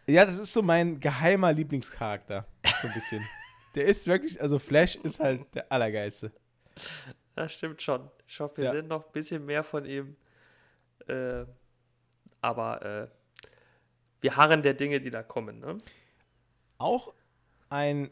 ja, 0.07 0.25
das 0.25 0.39
ist 0.39 0.53
so 0.53 0.63
mein 0.63 1.01
geheimer 1.01 1.53
Lieblingscharakter, 1.53 2.45
so 2.83 2.89
ein 2.89 2.95
bisschen. 2.95 3.23
der 3.75 3.87
ist 3.87 4.07
wirklich, 4.07 4.41
also 4.41 4.59
Flash 4.59 4.97
ist 4.97 5.21
halt 5.21 5.43
der 5.55 5.71
Allergeilste. 5.73 6.33
Das 7.35 7.53
stimmt 7.53 7.81
schon. 7.83 8.11
Ich 8.27 8.39
hoffe, 8.41 8.59
wir 8.59 8.65
Ja. 8.65 8.73
sehen 8.73 8.89
noch 8.89 9.07
ein 9.07 9.13
bisschen 9.13 9.45
mehr 9.47 9.63
von 9.65 9.85
ihm. 9.87 10.17
Äh, 11.07 11.45
aber 12.41 12.83
äh, 12.83 13.09
wir 14.27 14.37
harren 14.37 14.65
der 14.65 14.75
Dinge, 14.75 15.01
die 15.01 15.11
da 15.11 15.23
kommen. 15.23 15.61
Ne? 15.61 15.79
Auch 16.79 17.15
ein, 17.71 18.11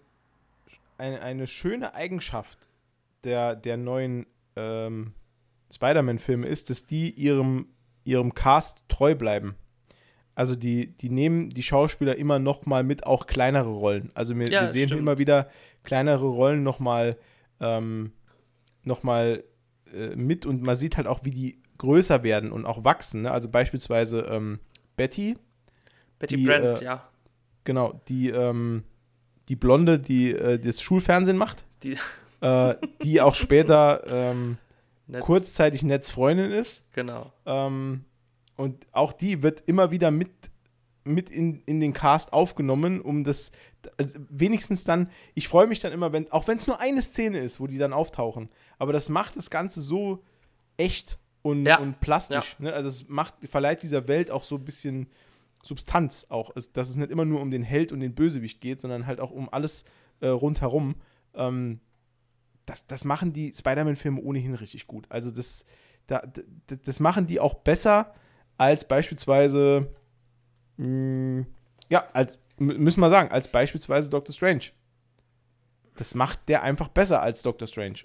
ein, 0.97 1.19
eine 1.19 1.49
schöne 1.49 1.93
Eigenschaft 1.95 2.57
der, 3.25 3.57
der 3.57 3.77
neuen 3.77 4.27
ähm, 4.55 5.13
Spider-Man-Filme 5.73 6.47
ist, 6.47 6.71
dass 6.71 6.87
die 6.87 7.11
ihrem, 7.11 7.67
ihrem 8.05 8.33
Cast 8.33 8.89
treu 8.89 9.17
bleiben. 9.17 9.57
Also 10.37 10.55
die, 10.55 10.97
die 10.97 11.11
nehmen 11.11 11.51
die 11.51 11.65
Schauspieler 11.65 12.15
immer 12.15 12.39
noch 12.39 12.65
mal 12.65 12.85
mit 12.85 13.07
auch 13.07 13.27
kleinere 13.27 13.71
Rollen. 13.71 14.13
Also 14.15 14.37
wir, 14.39 14.49
Ja, 14.49 14.61
wir 14.61 14.69
sehen 14.69 14.87
stimmt. 14.91 15.01
immer 15.01 15.19
wieder 15.19 15.49
kleinere 15.83 16.27
Rollen 16.27 16.63
noch 16.63 16.79
mal, 16.79 17.19
ähm, 17.59 18.13
noch 18.85 19.03
mal 19.03 19.43
äh, 19.93 20.15
mit 20.15 20.47
und 20.47 20.63
man 20.63 20.77
sieht 20.77 20.97
halt 20.97 21.09
auch, 21.09 21.25
wie 21.25 21.33
die 21.33 21.63
größer 21.79 22.23
werden 22.23 22.53
und 22.53 22.67
auch 22.67 22.85
wachsen. 22.85 23.23
Ne? 23.23 23.33
Also 23.33 23.49
beispielsweise 23.49 24.21
ähm, 24.31 24.61
Betty, 24.97 25.37
Betty 26.19 26.37
Die, 26.37 26.47
Brant, 26.47 26.81
äh, 26.81 26.85
ja. 26.85 27.09
genau, 27.65 28.01
die, 28.09 28.31
ähm, 28.31 28.85
die 29.49 29.57
Blonde, 29.57 29.99
die 29.99 30.31
äh, 30.33 30.59
das 30.59 30.81
Schulfernsehen 30.81 31.37
macht, 31.37 31.65
Die, 31.83 31.97
äh, 32.41 32.75
die 33.03 33.21
auch 33.21 33.35
später 33.35 34.03
ähm, 34.09 34.59
Netz- 35.07 35.21
kurzzeitig 35.25 35.83
Netz 35.83 36.11
Freundin 36.11 36.51
ist. 36.51 36.87
Genau. 36.93 37.33
Ähm, 37.47 38.05
und 38.57 38.87
auch 38.93 39.13
die 39.13 39.43
wird 39.43 39.63
immer 39.67 39.91
wieder 39.91 40.11
mit, 40.11 40.31
mit 41.05 41.29
in, 41.31 41.63
in 41.67 41.81
den 41.81 41.93
Cast 41.93 42.33
aufgenommen, 42.33 43.01
um 43.01 43.25
das 43.25 43.53
also 43.99 44.19
wenigstens 44.31 44.85
dann, 44.85 45.11
ich 45.35 45.47
freue 45.49 45.67
mich 45.67 45.79
dann 45.81 45.93
immer, 45.93 46.11
wenn, 46.13 46.33
auch 46.33 46.49
wenn 46.49 46.57
es 46.57 46.67
nur 46.67 46.81
eine 46.81 47.03
Szene 47.03 47.39
ist, 47.41 47.61
wo 47.61 47.67
die 47.67 47.77
dann 47.77 47.93
auftauchen, 47.93 48.49
aber 48.79 48.95
das 48.95 49.11
macht 49.11 49.37
das 49.37 49.51
Ganze 49.51 49.83
so 49.83 50.25
echt 50.79 51.19
und, 51.43 51.67
Ja. 51.67 51.79
und 51.81 52.01
plastisch. 52.01 52.57
Ne? 52.59 52.73
Also 52.73 52.89
es 52.89 53.09
macht, 53.11 53.35
verleiht 53.47 53.83
dieser 53.83 54.09
Welt 54.09 54.31
auch 54.31 54.43
so 54.43 54.55
ein 54.57 54.65
bisschen 54.65 55.07
Substanz 55.65 56.27
auch, 56.29 56.53
es, 56.55 56.73
dass 56.73 56.89
es 56.89 56.97
nicht 56.97 57.11
immer 57.11 57.25
nur 57.25 57.41
um 57.41 57.51
den 57.51 57.63
Held 57.63 57.91
und 57.91 58.01
den 58.01 58.15
Bösewicht 58.15 58.61
geht, 58.61 58.81
sondern 58.81 59.07
halt 59.07 59.19
auch 59.19 59.31
um 59.31 59.49
alles 59.53 59.85
äh, 60.21 60.29
rundherum. 60.29 60.97
Ähm, 61.35 61.81
das, 62.67 62.87
das 62.87 63.05
machen 63.05 63.33
die 63.33 63.53
Spider-Man-Filme 63.53 64.21
ohnehin 64.21 64.55
richtig 64.55 64.87
gut. 64.87 65.07
Also 65.09 65.31
das, 65.31 65.65
da, 66.07 66.21
d- 66.21 66.45
das 66.85 67.01
machen 67.01 67.27
die 67.27 67.41
auch 67.41 67.55
besser 67.55 68.15
als 68.59 68.87
beispielsweise, 68.87 69.89
mh, 70.77 71.47
ja, 71.89 72.09
als, 72.13 72.39
müssen 72.59 73.01
wir 73.01 73.11
sagen, 73.11 73.31
als 73.31 73.49
beispielsweise 73.51 74.11
Doctor 74.11 74.35
Strange. 74.35 74.65
Das 75.97 76.15
macht 76.15 76.49
der 76.49 76.63
einfach 76.63 76.89
besser 76.89 77.23
als 77.23 77.43
Doctor 77.43 77.69
Strange. 77.69 78.01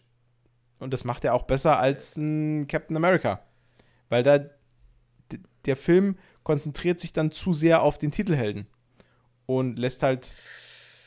Und 0.79 0.93
das 0.93 1.03
macht 1.03 1.25
er 1.25 1.33
auch 1.33 1.43
besser 1.43 1.79
als 1.79 2.15
ein 2.17 2.67
Captain 2.67 2.95
America. 2.95 3.41
Weil 4.09 4.23
da 4.23 4.39
der 5.65 5.75
Film 5.75 6.17
konzentriert 6.43 6.99
sich 6.99 7.13
dann 7.13 7.31
zu 7.31 7.53
sehr 7.53 7.81
auf 7.83 7.97
den 7.97 8.11
Titelhelden. 8.11 8.67
Und 9.45 9.79
lässt 9.79 10.03
halt 10.03 10.33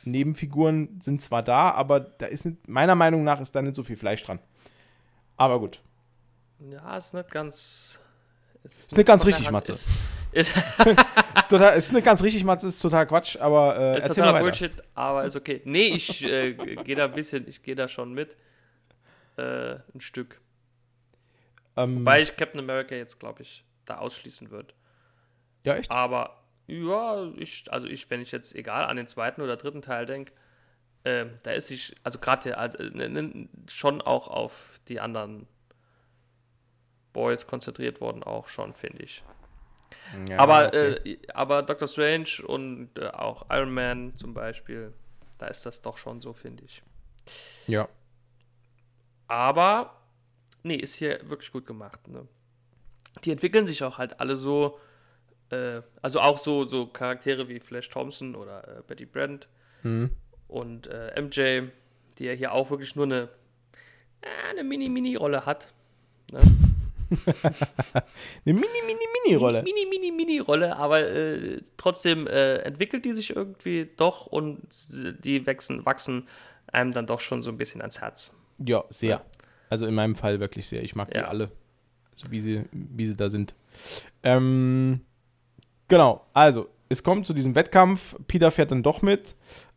Nebenfiguren 0.04 1.00
sind 1.00 1.22
zwar 1.22 1.42
da, 1.42 1.70
aber 1.70 2.00
da 2.00 2.26
ist 2.26 2.44
nicht, 2.44 2.68
meiner 2.68 2.94
Meinung 2.96 3.22
nach 3.24 3.40
ist 3.40 3.54
da 3.54 3.62
nicht 3.62 3.76
so 3.76 3.84
viel 3.84 3.96
Fleisch 3.96 4.22
dran. 4.24 4.40
Aber 5.36 5.60
gut. 5.60 5.80
Ja, 6.70 6.96
ist 6.96 7.14
nicht 7.14 7.30
ganz. 7.30 8.00
Ist, 8.64 8.96
nicht 8.96 9.06
ganz 9.06 9.26
richtig, 9.26 9.46
Hand- 9.46 9.52
Matze. 9.52 9.72
Ist, 9.72 9.92
ist, 10.32 10.56
Ist, 11.36 11.48
total, 11.48 11.76
ist 11.76 11.92
nicht 11.92 12.04
ganz 12.04 12.22
richtig, 12.22 12.44
Matze, 12.44 12.68
ist 12.68 12.80
total 12.80 13.06
Quatsch, 13.06 13.36
aber 13.36 13.76
äh, 13.78 13.98
ist 13.98 14.18
weiter. 14.18 14.38
Bullshit, 14.38 14.72
aber 14.94 15.24
ist 15.24 15.34
okay. 15.36 15.62
Nee, 15.64 15.86
ich 15.94 16.22
äh, 16.24 16.52
gehe 16.54 16.94
da 16.94 17.06
ein 17.06 17.12
bisschen, 17.12 17.48
ich 17.48 17.62
gehe 17.62 17.74
da 17.74 17.88
schon 17.88 18.12
mit. 18.12 18.36
Äh, 19.36 19.76
ein 19.94 20.00
Stück. 20.00 20.40
Ähm, 21.76 22.00
Wobei 22.00 22.20
ich 22.20 22.36
Captain 22.36 22.60
America 22.60 22.94
jetzt, 22.94 23.18
glaube 23.18 23.42
ich, 23.42 23.64
da 23.84 23.98
ausschließen 23.98 24.50
würde. 24.50 24.74
ja, 25.64 25.74
echt? 25.74 25.90
Aber 25.90 26.42
ja, 26.66 27.30
ich, 27.36 27.70
also 27.70 27.88
ich, 27.88 28.08
wenn 28.10 28.20
ich 28.20 28.32
jetzt 28.32 28.54
egal 28.54 28.84
an 28.84 28.96
den 28.96 29.08
zweiten 29.08 29.42
oder 29.42 29.56
dritten 29.56 29.82
Teil 29.82 30.06
denke, 30.06 30.32
ähm, 31.04 31.38
da 31.42 31.50
ist 31.50 31.68
sich, 31.68 31.94
also 32.04 32.18
gerade 32.18 32.56
also, 32.56 32.78
ne, 32.82 33.08
ne, 33.08 33.48
schon 33.68 34.00
auch 34.00 34.28
auf 34.28 34.80
die 34.88 35.00
anderen 35.00 35.48
Boys 37.12 37.46
konzentriert 37.46 38.00
worden, 38.00 38.22
auch 38.22 38.48
schon, 38.48 38.74
finde 38.74 39.02
ich. 39.02 39.24
Ja, 40.28 40.38
aber, 40.38 40.68
okay. 40.68 40.92
äh, 41.04 41.18
aber 41.34 41.62
Doctor 41.62 41.88
Strange 41.88 42.46
und 42.46 42.90
äh, 42.98 43.08
auch 43.08 43.46
Iron 43.50 43.72
Man 43.74 44.16
zum 44.16 44.32
Beispiel, 44.32 44.92
da 45.38 45.46
ist 45.46 45.66
das 45.66 45.82
doch 45.82 45.98
schon 45.98 46.20
so, 46.20 46.32
finde 46.32 46.64
ich. 46.64 46.82
ja. 47.66 47.88
Aber 49.28 49.98
nee, 50.62 50.74
ist 50.74 50.94
hier 50.94 51.18
wirklich 51.28 51.52
gut 51.52 51.66
gemacht. 51.66 52.06
Ne? 52.06 52.28
Die 53.24 53.30
entwickeln 53.30 53.66
sich 53.66 53.82
auch 53.84 53.98
halt 53.98 54.20
alle 54.20 54.36
so, 54.36 54.78
äh, 55.50 55.82
also 56.00 56.20
auch 56.20 56.38
so, 56.38 56.64
so 56.64 56.86
Charaktere 56.86 57.48
wie 57.48 57.60
Flash 57.60 57.88
Thompson 57.90 58.34
oder 58.34 58.78
äh, 58.78 58.82
Betty 58.86 59.06
Brant 59.06 59.48
Hm. 59.82 60.10
und 60.48 60.86
äh, 60.86 61.20
MJ, 61.20 61.68
die 62.18 62.24
ja 62.24 62.32
hier 62.32 62.52
auch 62.52 62.70
wirklich 62.70 62.94
nur 62.94 63.04
eine, 63.06 63.28
äh, 64.22 64.50
eine 64.50 64.62
Mini-Mini-Rolle 64.64 65.44
hat. 65.44 65.72
Ne? 66.30 66.40
Eine 68.46 68.54
mini, 68.54 68.66
mini, 68.86 69.04
mini-Rolle. 69.26 69.62
Mini, 69.62 69.86
mini, 69.86 70.10
mini 70.12 70.38
Rolle, 70.38 70.76
aber 70.76 71.00
äh, 71.00 71.60
trotzdem 71.76 72.26
äh, 72.26 72.56
entwickelt 72.58 73.04
die 73.04 73.12
sich 73.12 73.36
irgendwie 73.36 73.90
doch 73.96 74.26
und 74.26 74.60
die 75.22 75.46
wachsen, 75.46 75.84
wachsen 75.84 76.26
einem 76.68 76.92
dann 76.92 77.06
doch 77.06 77.20
schon 77.20 77.42
so 77.42 77.50
ein 77.50 77.58
bisschen 77.58 77.82
ans 77.82 78.00
Herz. 78.00 78.34
Ja, 78.58 78.84
sehr. 78.88 79.22
Also 79.68 79.86
in 79.86 79.94
meinem 79.94 80.14
Fall 80.14 80.40
wirklich 80.40 80.66
sehr. 80.66 80.82
Ich 80.82 80.94
mag 80.94 81.10
die 81.10 81.18
Ja. 81.18 81.24
alle. 81.24 81.50
So 82.14 82.30
wie 82.30 82.40
sie, 82.40 82.62
wie 82.72 83.06
sie 83.06 83.16
da 83.16 83.28
sind. 83.28 83.54
Ähm, 84.22 85.00
genau, 85.88 86.24
also, 86.32 86.68
es 86.88 87.02
kommt 87.02 87.26
zu 87.26 87.34
diesem 87.34 87.54
Wettkampf. 87.54 88.16
Peter 88.28 88.50
fährt 88.50 88.70
dann 88.70 88.82
doch 88.82 89.02
mit. 89.02 89.34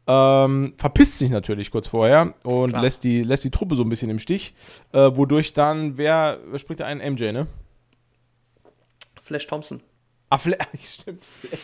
Ähm, 0.08 0.74
verpisst 0.78 1.18
sich 1.18 1.32
natürlich 1.32 1.72
kurz 1.72 1.88
vorher 1.88 2.36
und 2.44 2.70
Klar. 2.70 2.82
lässt 2.84 3.04
die, 3.04 3.24
lässt 3.24 3.44
die 3.44 3.50
Truppe 3.50 3.76
so 3.76 3.82
ein 3.84 3.90
bisschen 3.90 4.12
im 4.12 4.20
Stich. 4.20 4.54
Äh, 4.92 5.16
wodurch 5.16 5.54
dann, 5.54 5.98
wer, 5.98 6.40
wer 6.46 6.60
spricht 6.60 6.82
da 6.82 6.86
ein? 6.86 7.00
MJ, 7.00 7.32
ne? 7.32 7.48
Flash 9.22 9.48
Thompson. 9.48 9.82
Ah, 10.30 10.38
Fle 10.38 10.58
stimmt, 10.84 11.24
Flash. 11.24 11.62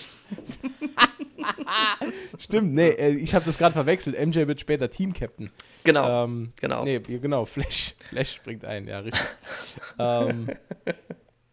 stimmt, 2.39 2.74
nee, 2.74 2.89
äh, 2.89 3.11
ich 3.11 3.36
habe 3.36 3.45
das 3.45 3.57
gerade 3.57 3.74
verwechselt. 3.74 4.19
MJ 4.19 4.47
wird 4.47 4.59
später 4.59 4.89
Team-Captain. 4.89 5.49
Genau. 5.84 6.26
Ähm, 6.26 6.53
genau. 6.59 6.84
Nee, 6.84 6.99
genau, 6.99 7.45
Flash. 7.45 7.95
Flash 8.09 8.36
springt 8.36 8.65
ein, 8.65 8.88
ja, 8.88 8.99
richtig. 8.99 9.26
ähm, 9.99 10.49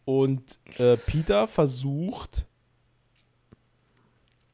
und 0.05 0.59
äh, 0.79 0.97
Peter 0.97 1.47
versucht. 1.47 2.47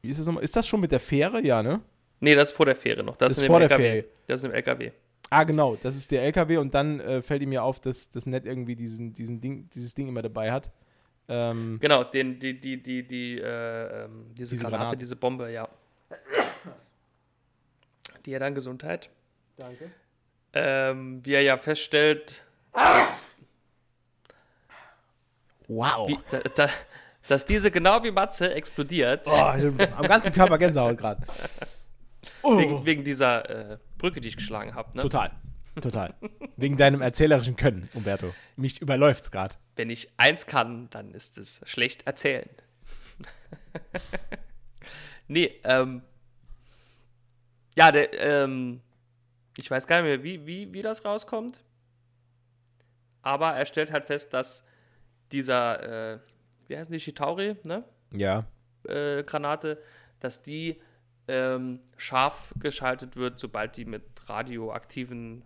Wie 0.01 0.09
ist 0.09 0.19
das 0.19 0.25
nochmal? 0.27 0.43
Ist 0.43 0.55
das 0.55 0.67
schon 0.67 0.81
mit 0.81 0.91
der 0.91 0.99
Fähre? 0.99 1.43
Ja, 1.43 1.63
ne? 1.63 1.81
Nee, 2.19 2.35
das 2.35 2.49
ist 2.51 2.57
vor 2.57 2.65
der 2.65 2.75
Fähre 2.75 3.03
noch. 3.03 3.17
Das, 3.17 3.35
Das 3.35 3.43
ist 3.43 3.47
vor 3.47 3.59
der 3.59 3.69
LKW. 3.71 3.91
Fähre. 3.91 4.05
Das 4.27 4.41
ist 4.41 4.45
im 4.45 4.51
LKW. 4.51 4.91
Ah, 5.29 5.43
genau, 5.43 5.75
das 5.81 5.95
ist 5.95 6.11
der 6.11 6.23
LKW 6.23 6.57
und 6.57 6.73
dann 6.73 6.99
äh, 6.99 7.21
fällt 7.21 7.41
ihm 7.41 7.51
ja 7.51 7.63
auf, 7.63 7.79
dass 7.79 8.09
das 8.09 8.25
Ned 8.25 8.45
irgendwie 8.45 8.75
diesen, 8.75 9.13
diesen 9.13 9.41
Ding, 9.41 9.69
dieses 9.73 9.95
Ding 9.95 10.07
immer 10.07 10.21
dabei 10.21 10.51
hat. 10.51 10.71
Ähm, 11.27 11.79
Genau, 11.81 12.03
den, 12.03 12.39
die, 12.39 12.59
die, 12.59 12.81
die, 12.81 13.05
die, 13.07 13.39
äh, 13.39 14.03
ähm, 14.05 14.27
diese, 14.37 14.55
Diese 14.55 14.63
Granate, 14.63 14.77
Granate. 14.81 14.97
diese 14.97 15.15
Bombe, 15.15 15.51
ja. 15.51 15.67
Die 18.25 18.31
ja 18.31 18.39
dann 18.39 18.55
Gesundheit. 18.55 19.09
Danke. 19.55 19.91
Ähm, 20.53 21.25
wie 21.25 21.33
er 21.33 21.41
ja 21.41 21.57
feststellt, 21.57 22.43
dass, 22.73 23.27
Wow. 25.67 26.09
wie, 26.09 26.19
da, 26.31 26.39
da, 26.55 26.69
dass 27.27 27.45
diese 27.45 27.71
genau 27.71 28.03
wie 28.03 28.11
Matze 28.11 28.53
explodiert. 28.53 29.25
Oh, 29.27 29.31
am 29.97 30.07
ganzen 30.07 30.33
Körper 30.33 30.57
Gänsehaut 30.57 30.97
gerade. 30.97 31.25
Oh. 32.41 32.57
Wegen, 32.57 32.85
wegen 32.85 33.03
dieser 33.03 33.73
äh, 33.73 33.77
Brücke, 33.97 34.21
die 34.21 34.27
ich 34.27 34.37
geschlagen 34.37 34.73
habe. 34.75 34.95
Ne? 34.95 35.01
Total. 35.03 35.31
Total. 35.81 36.13
Wegen 36.55 36.77
deinem 36.77 37.01
erzählerischen 37.01 37.55
Können, 37.55 37.89
Umberto. 37.93 38.33
Mich 38.55 38.81
überläuft's 38.81 39.31
gerade. 39.31 39.55
Wenn 39.75 39.89
ich 39.89 40.09
eins 40.17 40.45
kann, 40.45 40.89
dann 40.89 41.13
ist 41.13 41.37
es 41.37 41.61
schlecht 41.65 42.07
erzählen. 42.07 42.49
nee, 45.27 45.59
ähm. 45.63 46.01
Ja, 47.75 47.91
der, 47.91 48.13
ähm. 48.19 48.81
Ich 49.57 49.71
weiß 49.71 49.87
gar 49.87 50.01
nicht 50.01 50.09
mehr, 50.09 50.23
wie, 50.23 50.45
wie, 50.45 50.73
wie 50.73 50.81
das 50.81 51.05
rauskommt. 51.05 51.63
Aber 53.21 53.53
er 53.53 53.65
stellt 53.65 53.91
halt 53.91 54.05
fest, 54.05 54.33
dass 54.33 54.65
dieser, 55.31 56.13
äh, 56.13 56.19
wie 56.67 56.77
heißen 56.77 56.91
die, 56.91 56.99
Shitauri, 56.99 57.55
ne? 57.63 57.83
Ja. 58.11 58.45
Äh, 58.83 59.23
Granate, 59.23 59.81
dass 60.19 60.43
die 60.43 60.81
ähm, 61.27 61.79
scharf 61.97 62.53
geschaltet 62.59 63.15
wird, 63.15 63.39
sobald 63.39 63.77
die 63.77 63.85
mit 63.85 64.03
radioaktiven 64.29 65.43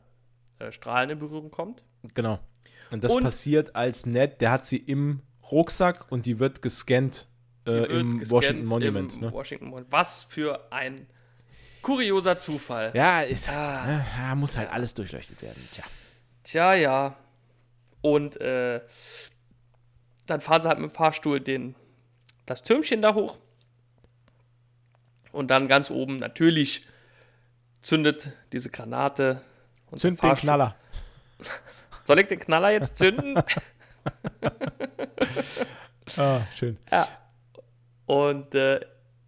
äh, 0.60 0.72
Strahlen 0.72 1.10
in 1.10 1.20
Berührung 1.20 1.52
kommt. 1.52 1.84
Genau. 2.14 2.40
Und 2.92 3.04
das 3.04 3.16
Und- 3.16 3.24
passiert 3.24 3.76
als 3.76 4.06
Ned, 4.06 4.42
der 4.42 4.52
hat 4.52 4.66
sie 4.66 4.78
im 4.78 5.22
Rucksack 5.52 6.12
und 6.12 6.26
die 6.26 6.40
wird 6.40 6.62
gescannt 6.62 7.28
äh, 7.66 7.72
Die 7.72 7.78
wird 7.80 7.92
im 7.92 8.20
gescannt 8.20 8.32
Washington 8.44 8.66
Monument. 8.66 9.14
Im 9.14 9.20
ne? 9.22 9.34
Washington 9.34 9.66
Monument. 9.66 9.92
Was 9.92 10.24
für 10.24 10.72
ein 10.72 11.08
kurioser 11.82 12.38
Zufall. 12.38 12.92
Ja, 12.94 13.22
ist 13.22 13.48
halt 13.50 13.68
Ah. 13.68 13.86
Ne? 13.86 14.06
Ja, 14.18 14.36
muss 14.36 14.58
halt 14.58 14.70
alles 14.72 14.94
durchleuchtet 14.94 15.42
werden. 15.42 15.62
Tja. 15.72 15.84
Tja, 16.44 16.74
ja. 16.74 17.18
Und 18.02 18.40
äh, 18.42 18.82
dann 20.28 20.42
fahren 20.42 20.62
sie 20.62 20.68
halt 20.70 20.80
mit 20.80 20.90
dem 20.92 20.94
Fahrstuhl 20.94 21.40
den, 21.40 21.76
das 22.46 22.64
Türmchen 22.64 23.02
da 23.02 23.14
hoch. 23.14 23.38
Und 25.32 25.52
dann 25.52 25.68
ganz 25.68 25.92
oben 25.92 26.18
natürlich 26.18 26.86
zündet 27.82 28.32
diese 28.52 28.70
Granate. 28.70 29.42
Und 29.92 30.00
Zünd 30.00 30.22
den 30.22 30.36
Knaller. 30.36 30.76
Soll 32.06 32.20
ich 32.20 32.28
den 32.28 32.40
Knaller 32.40 32.72
jetzt 32.72 32.98
zünden? 32.98 33.42
Ah, 36.18 36.42
schön. 36.56 36.78
Ja. 36.92 37.08
Und 38.08 38.56
äh, 38.56 38.80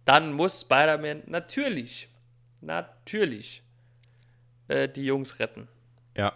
dann 0.04 0.32
muss 0.32 0.62
Spider-Man 0.62 1.22
natürlich, 1.26 2.08
natürlich 2.60 3.62
äh, 4.68 4.88
die 4.88 5.04
Jungs 5.04 5.38
retten. 5.38 5.68
Ja. 6.16 6.32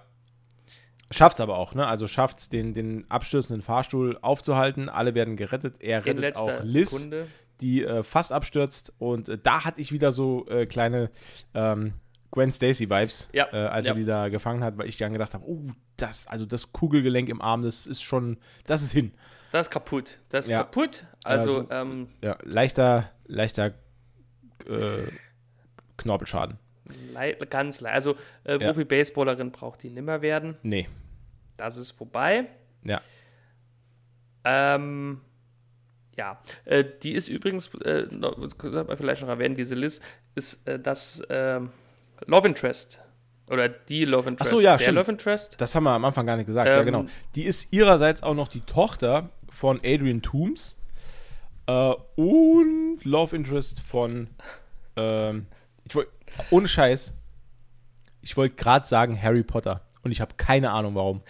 Schafft's 1.10 1.40
aber 1.40 1.56
auch, 1.56 1.74
ne? 1.74 1.86
Also 1.86 2.06
schafft's, 2.06 2.48
den, 2.48 2.74
den 2.74 3.10
abstürzenden 3.10 3.62
Fahrstuhl 3.62 4.18
aufzuhalten. 4.22 4.88
Alle 4.88 5.14
werden 5.14 5.36
gerettet. 5.36 5.80
Er 5.80 6.06
In 6.06 6.18
rettet 6.18 6.36
auch 6.36 6.62
Liz, 6.62 6.90
Sekunde. 6.90 7.26
die 7.60 7.84
äh, 7.84 8.02
fast 8.02 8.32
abstürzt. 8.32 8.92
Und 8.98 9.28
äh, 9.28 9.38
da 9.42 9.64
hatte 9.64 9.80
ich 9.80 9.92
wieder 9.92 10.12
so 10.12 10.46
äh, 10.48 10.66
kleine 10.66 11.10
ähm, 11.54 11.94
Gwen 12.36 12.52
Stacy-Vibes, 12.52 13.30
Ja, 13.32 13.48
äh, 13.52 13.56
als 13.66 13.86
ja. 13.86 13.92
er 13.92 13.96
die 13.96 14.04
da 14.04 14.28
gefangen 14.28 14.62
hat, 14.62 14.76
weil 14.78 14.88
ich 14.88 14.96
dann 14.98 15.12
gedacht 15.12 15.34
habe, 15.34 15.44
oh, 15.46 15.62
das, 15.96 16.26
also 16.28 16.46
das 16.46 16.70
Kugelgelenk 16.72 17.28
im 17.28 17.40
Arm, 17.42 17.62
das 17.62 17.86
ist 17.86 18.02
schon, 18.02 18.36
das 18.66 18.82
ist 18.82 18.92
hin. 18.92 19.12
Das 19.52 19.66
ist 19.66 19.70
kaputt. 19.70 20.20
Das 20.28 20.44
ist 20.44 20.50
Ja. 20.50 20.58
kaputt. 20.58 21.06
Also, 21.24 21.60
Also- 21.60 21.70
ähm, 21.70 22.08
Ja, 22.22 22.36
leichter, 22.44 23.10
leichter 23.26 23.72
äh, 24.68 25.10
Knorpelschaden. 25.96 26.58
lei- 27.14 27.32
ganz 27.48 27.80
leid. 27.80 27.94
Also, 27.94 28.16
äh. 28.44 28.58
Profi-Baseballerin 28.58 29.50
braucht 29.52 29.82
die 29.82 29.88
nimmer 29.90 30.20
werden. 30.20 30.56
Nee. 30.62 30.88
Das 31.56 31.78
ist 31.78 31.92
vorbei. 31.92 32.46
Ja. 32.84 33.00
Ähm, 34.44 35.20
ja, 36.16 36.40
äh, 36.64 36.84
die 37.02 37.12
ist 37.12 37.28
übrigens, 37.28 37.68
äh, 37.76 38.06
sollte 38.10 38.84
man 38.84 38.96
vielleicht 38.96 39.22
noch 39.22 39.28
erwähnen, 39.28 39.54
diese 39.54 39.74
Liz 39.74 40.00
ist 40.34 40.66
äh, 40.68 40.78
das 40.78 41.22
ähm, 41.30 41.70
Love 42.26 42.48
Interest. 42.48 43.00
Oder 43.48 43.68
die 43.68 44.04
Love 44.04 44.28
Interest. 44.30 44.50
so, 44.50 44.60
ja, 44.60 44.72
Der 44.76 44.84
stimmt. 44.84 44.96
Love 44.96 45.10
Interest. 45.12 45.60
Das 45.60 45.74
haben 45.74 45.84
wir 45.84 45.92
am 45.92 46.04
Anfang 46.04 46.26
gar 46.26 46.36
nicht 46.36 46.46
gesagt. 46.46 46.68
ja, 46.68 46.80
Ähm, 46.80 46.86
genau. 46.86 47.04
Die 47.34 47.44
ist 47.44 47.72
ihrerseits 47.72 48.22
auch 48.22 48.34
noch 48.34 48.48
die 48.48 48.62
Tochter 48.62 49.30
von 49.48 49.78
Adrian 49.84 50.20
Toomes 50.22 50.76
äh, 51.66 51.94
und 52.16 53.04
Love 53.04 53.36
Interest 53.36 53.80
von, 53.80 54.28
ähm, 54.96 55.46
ich 55.84 55.94
wollte, 55.94 56.10
ohne 56.50 56.66
Scheiß, 56.66 57.12
ich 58.22 58.36
wollte 58.36 58.56
gerade 58.56 58.86
sagen 58.86 59.20
Harry 59.20 59.44
Potter 59.44 59.82
und 60.02 60.10
ich 60.10 60.20
habe 60.20 60.34
keine 60.36 60.72
Ahnung 60.72 60.94
warum. 60.96 61.22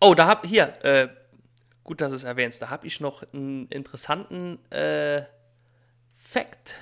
Oh, 0.00 0.14
da 0.14 0.26
hab 0.26 0.46
hier, 0.46 0.84
äh, 0.84 1.08
gut, 1.84 2.00
dass 2.00 2.10
du 2.10 2.16
es 2.16 2.24
erwähnst, 2.24 2.62
da 2.62 2.70
habe 2.70 2.86
ich 2.86 3.00
noch 3.00 3.22
einen 3.32 3.68
interessanten 3.68 4.58
äh, 4.70 5.22
Fact. 6.12 6.74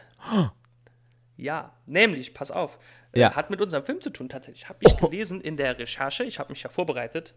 Ja, 1.36 1.72
nämlich, 1.86 2.32
pass 2.34 2.50
auf, 2.50 2.78
Ja. 3.14 3.34
hat 3.34 3.50
mit 3.50 3.60
unserem 3.60 3.84
Film 3.84 4.00
zu 4.00 4.10
tun 4.10 4.28
tatsächlich. 4.28 4.68
Habe 4.68 4.78
ich 4.82 4.96
gelesen 4.96 5.40
in 5.40 5.56
der 5.56 5.78
Recherche, 5.78 6.24
ich 6.24 6.38
habe 6.38 6.50
mich 6.52 6.62
ja 6.62 6.70
vorbereitet. 6.70 7.34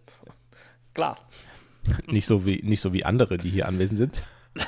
Klar. 0.94 1.18
Nicht 2.08 2.26
so 2.28 2.46
wie, 2.46 2.62
nicht 2.64 2.80
so 2.82 2.94
wie 2.94 3.04
andere, 3.06 3.38
die 3.40 3.50
hier 3.50 3.68
anwesend 3.68 3.98
sind. 3.98 4.24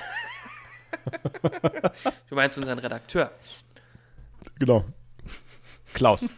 Du 2.30 2.36
meinst 2.36 2.58
unseren 2.58 2.80
Redakteur. 2.80 3.32
Genau. 4.58 4.86
Klaus. 5.94 6.30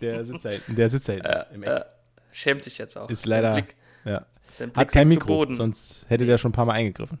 Der 0.00 0.24
sitzt 0.24 0.44
da 0.44 0.50
hinten. 0.50 0.74
Der 0.76 0.88
sitzt 0.88 1.08
da 1.08 1.12
hinten 1.12 1.54
im 1.54 1.62
Eck. 1.62 1.68
Äh, 1.68 1.84
schämt 2.32 2.64
sich 2.64 2.78
jetzt 2.78 2.96
auch. 2.98 3.08
Ist 3.08 3.22
Sein 3.22 3.30
leider. 3.30 3.52
Blick, 3.54 3.76
Ja. 4.04 4.26
Hat 4.74 4.92
kein 4.92 5.08
Mikro, 5.08 5.26
Boden. 5.28 5.54
sonst 5.56 6.04
hätte 6.08 6.26
der 6.26 6.36
schon 6.38 6.50
ein 6.50 6.54
paar 6.54 6.64
Mal 6.66 6.74
eingegriffen. 6.74 7.18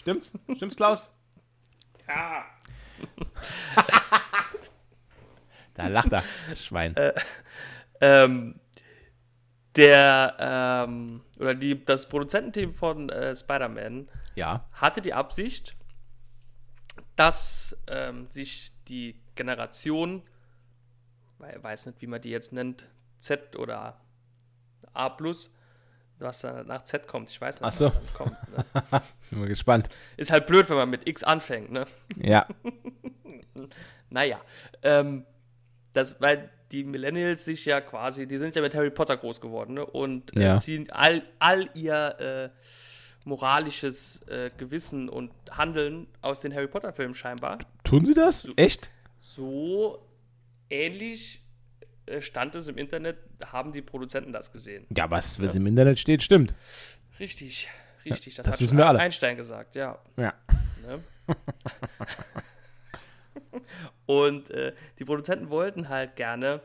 Stimmt's? 0.00 0.32
Stimmt's, 0.56 0.76
Klaus? 0.76 1.10
Ja. 2.08 2.44
Da 5.76 5.88
lacht 5.88 6.12
er, 6.12 6.22
Schwein. 6.56 6.94
ähm, 8.00 8.58
der, 9.76 10.36
ähm, 10.38 11.22
oder 11.38 11.54
die, 11.54 11.84
das 11.84 12.08
Produzententeam 12.08 12.72
von 12.72 13.10
äh, 13.10 13.36
Spider-Man 13.36 14.08
ja. 14.34 14.66
hatte 14.72 15.02
die 15.02 15.12
Absicht, 15.12 15.76
dass 17.14 17.76
ähm, 17.86 18.26
sich 18.30 18.72
die 18.88 19.20
Generation, 19.34 20.22
ich 21.54 21.62
weiß 21.62 21.86
nicht, 21.86 22.00
wie 22.00 22.06
man 22.06 22.20
die 22.20 22.30
jetzt 22.30 22.52
nennt, 22.52 22.86
Z 23.18 23.56
oder 23.56 23.98
A+, 24.94 25.16
was 26.18 26.40
dann 26.40 26.66
nach 26.66 26.82
Z 26.82 27.06
kommt. 27.06 27.30
Ich 27.30 27.40
weiß 27.40 27.60
nicht, 27.60 27.66
Ach 27.66 27.72
so. 27.72 27.86
was 27.86 27.94
dann 27.94 28.14
kommt. 28.14 28.48
Ne? 28.50 28.64
Bin 29.30 29.40
mal 29.40 29.48
gespannt. 29.48 29.90
Ist 30.16 30.30
halt 30.30 30.46
blöd, 30.46 30.70
wenn 30.70 30.76
man 30.76 30.88
mit 30.88 31.06
X 31.06 31.22
anfängt, 31.22 31.70
ne? 31.70 31.84
Ja. 32.16 32.46
Naja, 34.10 34.40
ähm, 34.82 35.24
das, 35.96 36.20
weil 36.20 36.50
die 36.72 36.84
Millennials 36.84 37.44
sich 37.44 37.64
ja 37.64 37.80
quasi, 37.80 38.26
die 38.26 38.36
sind 38.38 38.54
ja 38.54 38.62
mit 38.62 38.74
Harry 38.74 38.90
Potter 38.90 39.16
groß 39.16 39.40
geworden, 39.40 39.74
ne? 39.74 39.86
Und 39.86 40.36
äh, 40.36 40.42
Ja. 40.42 40.58
ziehen 40.58 40.90
all, 40.90 41.22
all 41.38 41.68
ihr 41.74 42.52
äh, 42.54 42.60
moralisches 43.24 44.22
äh, 44.28 44.50
Gewissen 44.56 45.08
und 45.08 45.32
Handeln 45.50 46.06
aus 46.22 46.40
den 46.40 46.54
Harry 46.54 46.66
Potter-Filmen 46.68 47.14
scheinbar. 47.14 47.58
Tun 47.84 48.04
sie 48.04 48.14
das? 48.14 48.48
Echt? 48.56 48.90
So 49.18 50.06
ähnlich 50.70 51.42
äh, 52.06 52.20
stand 52.20 52.54
es 52.56 52.68
im 52.68 52.76
Internet, 52.78 53.16
haben 53.44 53.72
die 53.72 53.82
Produzenten 53.82 54.32
das 54.32 54.52
gesehen. 54.52 54.86
Ja, 54.96 55.10
was, 55.10 55.40
was 55.40 55.54
im 55.54 55.66
Internet 55.66 55.98
steht, 55.98 56.22
stimmt. 56.22 56.54
Richtig, 57.18 57.68
richtig. 58.04 58.34
Das, 58.34 58.46
das 58.46 58.54
hat 58.56 58.60
wissen 58.60 58.76
wir 58.76 58.86
alle. 58.86 58.98
Einstein 58.98 59.36
gesagt, 59.36 59.76
ja. 59.76 59.98
Ja. 60.16 60.34
Ne? 60.82 61.02
Und 64.06 64.50
äh, 64.50 64.72
die 64.98 65.04
Produzenten 65.04 65.50
wollten 65.50 65.88
halt 65.88 66.16
gerne, 66.16 66.60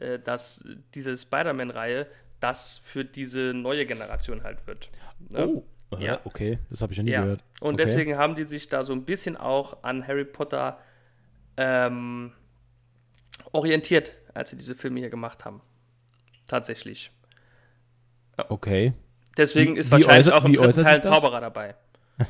äh, 0.00 0.18
dass 0.18 0.64
diese 0.94 1.16
Spider-Man-Reihe 1.16 2.06
das 2.40 2.78
für 2.78 3.04
diese 3.04 3.54
neue 3.54 3.86
Generation 3.86 4.42
halt 4.42 4.66
wird. 4.66 4.90
Ne? 5.30 5.46
Oh. 5.46 5.64
Ja. 5.92 6.00
Ja. 6.00 6.20
Okay, 6.24 6.58
das 6.70 6.82
habe 6.82 6.92
ich 6.92 6.98
noch 6.98 7.04
nie 7.04 7.12
Ja. 7.12 7.22
gehört. 7.22 7.44
Und 7.60 7.74
okay. 7.74 7.84
deswegen 7.84 8.16
haben 8.18 8.34
die 8.34 8.42
sich 8.44 8.66
da 8.68 8.82
so 8.82 8.92
ein 8.92 9.04
bisschen 9.04 9.36
auch 9.36 9.84
an 9.84 10.04
Harry 10.06 10.24
Potter 10.24 10.78
ähm, 11.56 12.32
orientiert, 13.52 14.12
als 14.34 14.50
sie 14.50 14.56
diese 14.56 14.74
Filme 14.74 14.98
hier 15.00 15.10
gemacht 15.10 15.44
haben. 15.44 15.60
Tatsächlich. 16.48 17.12
Okay. 18.48 18.92
Deswegen 19.36 19.76
Wie- 19.76 19.78
ist 19.78 19.92
wahrscheinlich 19.92 20.26
äußert- 20.26 20.32
auch 20.32 20.44
im 20.44 20.52
dritten 20.54 20.82
Teil 20.82 20.96
ein? 20.96 21.02
Zauberer 21.04 21.40
dabei. 21.40 21.76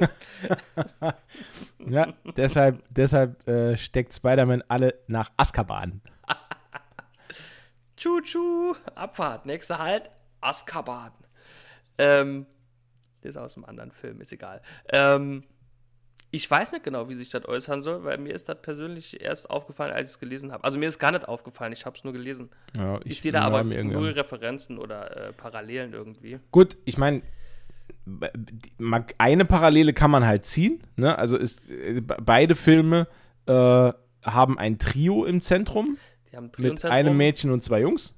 Ja, 1.86 2.12
deshalb, 2.36 2.82
deshalb 2.94 3.46
äh, 3.48 3.76
steckt 3.76 4.14
Spider-Man 4.14 4.62
alle 4.68 4.94
nach 5.06 5.30
Azkaban. 5.36 6.02
Tschu-tschu, 7.96 8.74
Abfahrt. 8.94 9.46
Nächster 9.46 9.78
Halt, 9.78 10.10
Azkaban. 10.40 11.12
Ähm, 11.98 12.46
ist 13.22 13.36
aus 13.36 13.56
einem 13.56 13.64
anderen 13.64 13.92
Film, 13.92 14.20
ist 14.20 14.32
egal. 14.32 14.62
Ähm, 14.90 15.44
ich 16.30 16.48
weiß 16.48 16.72
nicht 16.72 16.84
genau, 16.84 17.08
wie 17.08 17.14
sich 17.14 17.28
das 17.28 17.44
äußern 17.44 17.82
soll, 17.82 18.04
weil 18.04 18.18
mir 18.18 18.32
ist 18.32 18.48
das 18.48 18.62
persönlich 18.62 19.20
erst 19.20 19.50
aufgefallen, 19.50 19.92
als 19.92 20.10
ich 20.10 20.14
es 20.14 20.20
gelesen 20.20 20.52
habe. 20.52 20.62
Also 20.64 20.78
mir 20.78 20.86
ist 20.86 20.98
gar 20.98 21.10
nicht 21.10 21.26
aufgefallen, 21.26 21.72
ich 21.72 21.84
habe 21.86 21.96
es 21.96 22.04
nur 22.04 22.12
gelesen. 22.12 22.50
Ja, 22.76 23.00
Ich, 23.04 23.20
sehe 23.20 23.32
da 23.32 23.42
aber 23.42 23.64
null 23.64 24.10
Referenzen 24.10 24.78
oder 24.78 25.28
äh, 25.28 25.32
Parallelen 25.32 25.92
irgendwie. 25.92 26.38
Gut, 26.52 26.76
ich 26.84 26.98
meine, 26.98 27.22
eine 29.18 29.44
Parallele 29.44 29.92
kann 29.92 30.10
man 30.10 30.26
halt 30.26 30.46
ziehen. 30.46 30.80
Ne? 30.96 31.16
Also 31.18 31.36
ist, 31.36 31.68
be- 31.68 32.16
beide 32.22 32.54
Filme 32.54 33.06
äh, 33.46 33.92
haben 34.22 34.58
ein 34.58 34.78
Trio 34.78 35.24
im 35.24 35.40
Zentrum 35.42 35.96
Die 36.30 36.36
haben 36.36 36.44
ein 36.44 36.46
mit 36.46 36.54
Triozentrum. 36.54 36.90
einem 36.92 37.16
Mädchen 37.16 37.50
und 37.50 37.62
zwei 37.64 37.80
Jungs. 37.80 38.14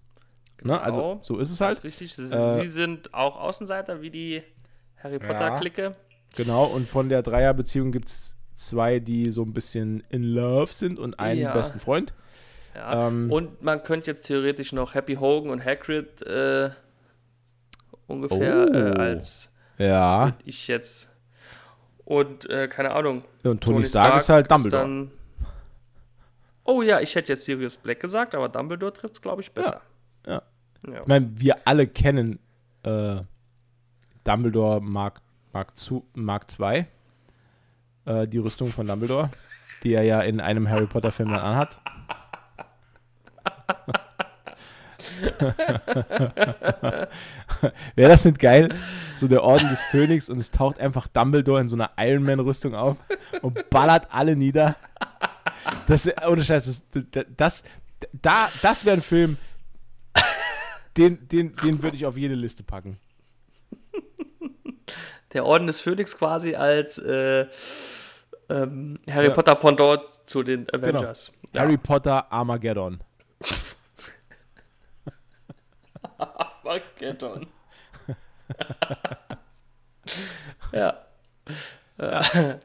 Ne? 0.62 0.80
Also 0.80 1.00
Genau. 1.00 1.20
so 1.22 1.38
ist 1.38 1.50
es 1.50 1.58
Das 1.58 1.66
halt. 1.66 1.78
ist 1.78 1.84
richtig. 1.84 2.14
Sie, 2.14 2.22
Äh, 2.34 2.62
sie 2.62 2.68
sind 2.68 3.12
auch 3.14 3.36
Außenseiter 3.40 4.00
wie 4.02 4.10
die 4.10 4.42
Harry 5.02 5.18
Potter-Clique. 5.18 5.94
Genau, 6.36 6.64
und 6.64 6.88
von 6.88 7.08
der 7.08 7.22
Dreierbeziehung 7.22 7.92
gibt 7.92 8.08
es 8.08 8.36
zwei, 8.54 9.00
die 9.00 9.30
so 9.30 9.42
ein 9.42 9.52
bisschen 9.52 10.02
in 10.08 10.22
love 10.22 10.72
sind 10.72 10.98
und 10.98 11.18
einen 11.18 11.40
Ja. 11.40 11.52
besten 11.52 11.80
Freund. 11.80 12.14
Ja. 12.74 13.08
Ähm, 13.08 13.30
und 13.30 13.62
man 13.62 13.82
könnte 13.82 14.10
jetzt 14.10 14.22
theoretisch 14.26 14.72
noch 14.72 14.94
Happy 14.94 15.16
Hogan 15.16 15.50
und 15.50 15.62
Hagrid 15.64 16.22
äh, 16.22 16.70
ungefähr 18.06 18.66
Oh. 18.70 18.74
äh, 18.74 18.98
als 18.98 19.51
Ja, 19.78 20.32
ich 20.44 20.68
jetzt. 20.68 21.08
Und 22.04 22.48
äh, 22.50 22.68
keine 22.68 22.92
Ahnung. 22.92 23.24
und 23.44 23.60
Tony, 23.62 23.84
Stark, 23.84 24.16
ist 24.16 24.28
halt 24.28 24.50
Dumbledore. 24.50 24.82
dann- 24.82 25.10
oh 26.64 26.82
ja, 26.82 27.00
ich 27.00 27.14
hätte 27.14 27.32
jetzt 27.32 27.44
Sirius 27.44 27.76
Black 27.76 28.00
gesagt, 28.00 28.34
aber 28.34 28.48
Dumbledore 28.48 28.92
trifft 28.92 29.14
es, 29.14 29.22
glaube 29.22 29.42
ich, 29.42 29.52
besser. 29.52 29.80
ja. 30.26 30.42
Ja. 30.86 31.00
Ich 31.02 31.06
meine, 31.06 31.30
wir 31.38 31.56
alle 31.66 31.86
kennen 31.86 32.40
äh, 32.82 33.20
Dumbledore 34.24 34.80
Mark, 34.80 35.20
Mark, 35.52 35.78
zu, 35.78 36.04
Mark 36.14 36.46
II, 36.58 36.86
äh, 38.04 38.26
die 38.26 38.38
Rüstung 38.38 38.66
von 38.66 38.86
Dumbledore, 38.88 39.30
die 39.84 39.94
er 39.94 40.02
ja 40.02 40.20
in 40.22 40.40
einem 40.40 40.68
Harry 40.68 40.86
Potter-Film 40.86 41.28
dann 41.30 41.38
anhat. 41.40 41.80
Wäre 47.94 48.10
das 48.10 48.24
nicht 48.24 48.38
geil? 48.38 48.74
So 49.16 49.28
der 49.28 49.42
Orden 49.42 49.68
des 49.68 49.82
Phönix 49.82 50.28
und 50.28 50.38
es 50.38 50.50
taucht 50.50 50.78
einfach 50.78 51.06
Dumbledore 51.08 51.60
in 51.60 51.68
so 51.68 51.76
einer 51.76 51.90
Iron 51.98 52.24
Man-Rüstung 52.24 52.74
auf 52.74 52.96
und 53.40 53.70
ballert 53.70 54.08
alle 54.10 54.36
nieder. 54.36 54.76
Das, 55.86 56.08
ohne 56.26 56.42
Scheiß, 56.42 56.82
das, 56.92 57.24
das, 57.36 57.64
da, 58.20 58.48
das 58.62 58.84
wäre 58.84 58.96
ein 58.96 59.02
Film, 59.02 59.36
den, 60.96 61.28
den, 61.28 61.54
den 61.56 61.82
würde 61.82 61.96
ich 61.96 62.06
auf 62.06 62.16
jede 62.16 62.34
Liste 62.34 62.62
packen. 62.62 62.98
Der 65.32 65.46
Orden 65.46 65.66
des 65.66 65.80
Phönix 65.80 66.18
quasi 66.18 66.54
als 66.54 66.98
äh, 66.98 67.46
ähm, 68.50 68.98
Harry 69.08 69.16
Ja. 69.16 69.22
Genau. 69.22 69.34
Potter 69.34 69.54
Pendant 69.54 70.02
zu 70.26 70.42
den 70.42 70.66
Avengers. 70.72 71.32
Ja. 71.54 71.62
Harry 71.62 71.78
Potter 71.78 72.30
Armageddon. 72.30 73.00
Armageddon. 76.64 77.46
ja. 80.72 81.04
Ja. 81.98 82.58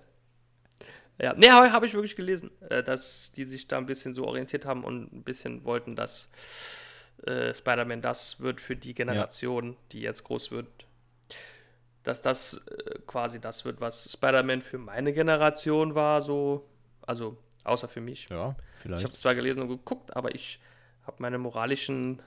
Ja, 1.20 1.34
nee, 1.36 1.50
habe 1.50 1.72
hab 1.72 1.84
ich 1.84 1.94
wirklich 1.96 2.16
gelesen, 2.16 2.52
äh, 2.70 2.84
dass 2.84 3.32
die 3.32 3.46
sich 3.46 3.68
da 3.68 3.80
ein 3.80 3.88
bisschen 3.88 4.14
so 4.14 4.26
orientiert 4.26 4.66
haben 4.66 4.84
und 4.84 5.12
ein 5.12 5.24
bisschen 5.24 5.64
wollten, 5.64 5.96
dass 5.96 6.30
äh, 7.26 7.56
Spider-Man 7.56 8.02
das 8.02 8.40
wird 8.40 8.62
für 8.62 8.76
die 8.76 8.94
Generation, 8.94 9.76
die 9.92 10.02
jetzt 10.02 10.24
groß 10.26 10.52
wird. 10.52 10.68
Dass 12.04 12.22
das 12.22 12.62
äh, 12.68 13.00
quasi 13.08 13.42
das 13.42 13.66
wird, 13.66 13.82
was 13.82 14.12
Spider-Man 14.12 14.62
für 14.62 14.78
meine 14.78 15.12
Generation 15.12 15.96
war, 15.96 16.22
so, 16.22 16.70
also 17.02 17.36
außer 17.64 17.88
für 17.88 18.02
mich. 18.02 18.30
Ja, 18.30 18.56
Ich 18.76 18.82
vielleicht. 18.84 19.04
habe 19.04 19.14
es 19.14 19.20
zwar 19.20 19.34
gelesen 19.34 19.64
und 19.64 19.70
geguckt, 19.70 20.16
aber 20.16 20.36
ich 20.36 20.60
habe 21.08 21.18
meine 21.20 21.40
moralischen 21.40 22.22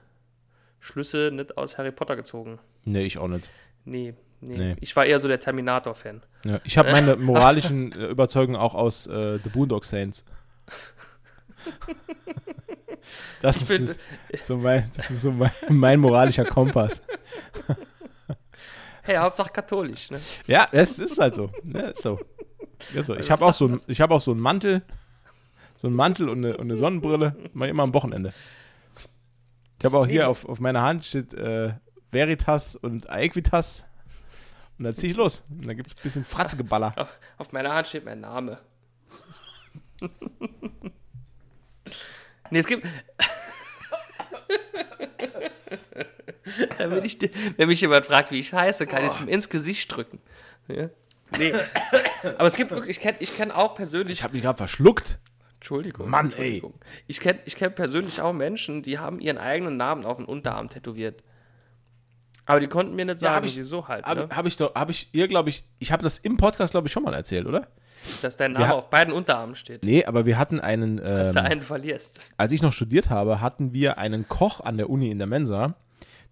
Schlüsse 0.81 1.31
nicht 1.33 1.57
aus 1.57 1.79
Harry 1.79 1.93
Potter 1.93 2.17
gezogen. 2.17 2.59
Nee, 2.85 3.03
ich 3.03 3.19
auch 3.19 3.29
nicht. 3.29 3.49
Nee, 3.85 4.15
nee. 4.41 4.57
Nee. 4.57 4.77
Ich 4.81 4.97
war 4.97 5.05
eher 5.07 5.21
so 5.21 5.29
der 5.29 5.39
Terminator-Fan. 5.41 6.23
Ja, 6.45 6.61
ich 6.65 6.79
habe 6.79 6.91
meine 6.91 7.17
moralischen 7.19 7.93
äh, 7.93 8.07
Überzeugungen 8.07 8.57
auch 8.57 8.75
aus 8.75 9.07
äh, 9.07 9.39
The 9.39 9.49
Boondock 9.51 9.85
Saints. 9.85 10.25
Das 13.43 13.71
ist, 13.71 13.99
ist 14.29 14.47
so, 14.47 14.59
mein, 14.59 14.91
das 14.95 15.11
ist 15.11 15.23
so 15.23 15.33
mein, 15.33 15.51
mein 15.69 16.01
moralischer 16.01 16.45
Kompass. 16.45 17.03
Hey, 19.03 19.17
Hauptsache 19.17 19.51
katholisch, 19.53 20.11
ne? 20.11 20.21
Ja, 20.47 20.69
es 20.73 20.99
ist 20.99 21.19
halt 21.19 21.35
so. 21.35 21.51
Ne, 21.63 21.91
ist 21.91 22.03
so. 22.03 22.21
Ist 22.95 23.07
so. 23.07 23.15
Ich 23.15 23.31
Also 23.31 23.31
habe 23.31 23.45
auch, 23.47 23.55
so 23.55 23.79
ich 23.89 24.01
hab 24.01 24.11
auch 24.11 24.21
so 24.21 24.33
einen 24.33 24.41
Mantel, 24.41 24.83
so 25.81 25.87
einen 25.89 25.97
Mantel 25.97 26.29
und 26.29 26.45
eine, 26.45 26.57
und 26.57 26.67
eine 26.67 26.77
Sonnenbrille, 26.77 27.35
mal 27.55 27.69
immer 27.69 27.83
am 27.83 27.95
Wochenende. 27.95 28.33
Ich 29.81 29.85
habe 29.87 29.99
auch 29.99 30.07
hier 30.07 30.29
auf, 30.29 30.45
auf 30.45 30.61
meiner 30.61 30.83
Hand 30.83 31.07
steht 31.07 31.33
äh, 31.33 31.73
Veritas 32.11 32.77
und 32.77 33.09
Aequitas. 33.09 33.85
Und 34.79 34.85
dann 34.85 34.95
ziehe 34.95 35.11
ich 35.11 35.17
los. 35.17 35.43
Und 35.49 35.67
dann 35.67 35.75
gibt 35.75 35.91
es 35.91 35.97
ein 35.97 36.03
bisschen 36.03 36.27
Fratzegeballer. 36.27 36.93
Auf, 36.97 37.19
auf 37.39 37.53
meiner 37.53 37.73
Hand 37.73 37.89
steht 37.89 38.05
mein 38.05 38.21
Name. 38.21 38.59
nee, 42.51 42.59
es 42.59 42.67
gibt. 42.67 42.87
wenn, 46.77 47.03
ich, 47.03 47.19
wenn 47.57 47.69
mich 47.69 47.81
jemand 47.81 48.05
fragt, 48.05 48.31
wie 48.33 48.39
ich 48.39 48.53
heiße, 48.53 48.87
kann 48.87 49.03
ich 49.03 49.13
es 49.13 49.21
ihm 49.21 49.29
ins 49.29 49.49
Gesicht 49.49 49.97
drücken. 49.97 50.21
Ja? 50.69 50.91
Nee. 51.39 51.55
Aber 52.23 52.47
es 52.47 52.55
gibt 52.55 52.71
wirklich, 52.71 52.99
ich 52.99 53.03
kenne 53.03 53.17
ich 53.21 53.35
kenn 53.35 53.51
auch 53.51 53.75
persönlich. 53.75 54.19
Ich 54.19 54.25
habe 54.25 54.35
mich 54.35 54.43
gerade 54.43 54.59
verschluckt. 54.59 55.19
Entschuldigung. 55.61 56.09
Mann, 56.09 56.27
ey. 56.27 56.33
Entschuldigung. 56.57 56.75
Ich 57.07 57.21
kenne 57.21 57.39
ich 57.45 57.55
kenn 57.55 57.75
persönlich 57.75 58.21
auch 58.23 58.33
Menschen, 58.33 58.83
die 58.83 58.99
haben 58.99 59.21
ihren 59.21 59.37
eigenen 59.39 59.77
Namen 59.77 60.05
auf 60.07 60.17
den 60.17 60.25
Unterarm 60.27 60.69
tätowiert. 60.71 61.23
Aber 62.47 62.61
die 62.61 62.67
konnten 62.67 62.97
mir 62.97 63.05
nicht 63.05 63.21
Ja, 63.23 63.33
sagen, 63.35 63.47
ich- 63.47 63.57
wieso 63.57 63.87
halt. 63.87 64.07
Habe 64.07 64.23
Ne? 64.23 64.29
hab 64.35 64.47
ich 64.47 64.57
doch, 64.57 64.75
habe 64.75 64.91
ich 64.91 65.11
ihr, 65.13 65.29
glaube 65.29 65.51
ich, 65.51 65.65
ich 65.79 65.93
habe 65.93 66.03
das 66.03 66.19
im 66.19 66.37
Podcast, 66.39 66.73
glaube 66.73 66.87
ich, 66.89 66.93
schon 66.93 67.03
mal 67.03 67.15
erzählt, 67.15 67.47
oder? 67.47 67.69
Dass 68.23 68.37
dein 68.39 68.53
Name 68.55 68.69
ha- 68.69 68.73
auf 68.73 68.89
beiden 68.89 69.13
Unterarmen 69.13 69.55
steht. 69.55 69.85
Nee, 69.85 70.05
aber 70.07 70.25
wir 70.25 70.39
hatten 70.39 70.59
einen, 70.59 70.97
Dass 70.97 71.33
du 71.35 71.39
ähm, 71.41 71.45
einen 71.47 71.63
verlierst. 71.63 72.31
als 72.39 72.51
ich 72.53 72.63
noch 72.63 72.73
studiert 72.73 73.11
habe, 73.11 73.43
hatten 73.43 73.75
wir 73.75 73.99
einen 73.99 74.27
Koch 74.27 74.61
an 74.63 74.79
der 74.79 74.89
Uni 74.89 75.11
in 75.11 75.19
der 75.19 75.27
Mensa, 75.27 75.75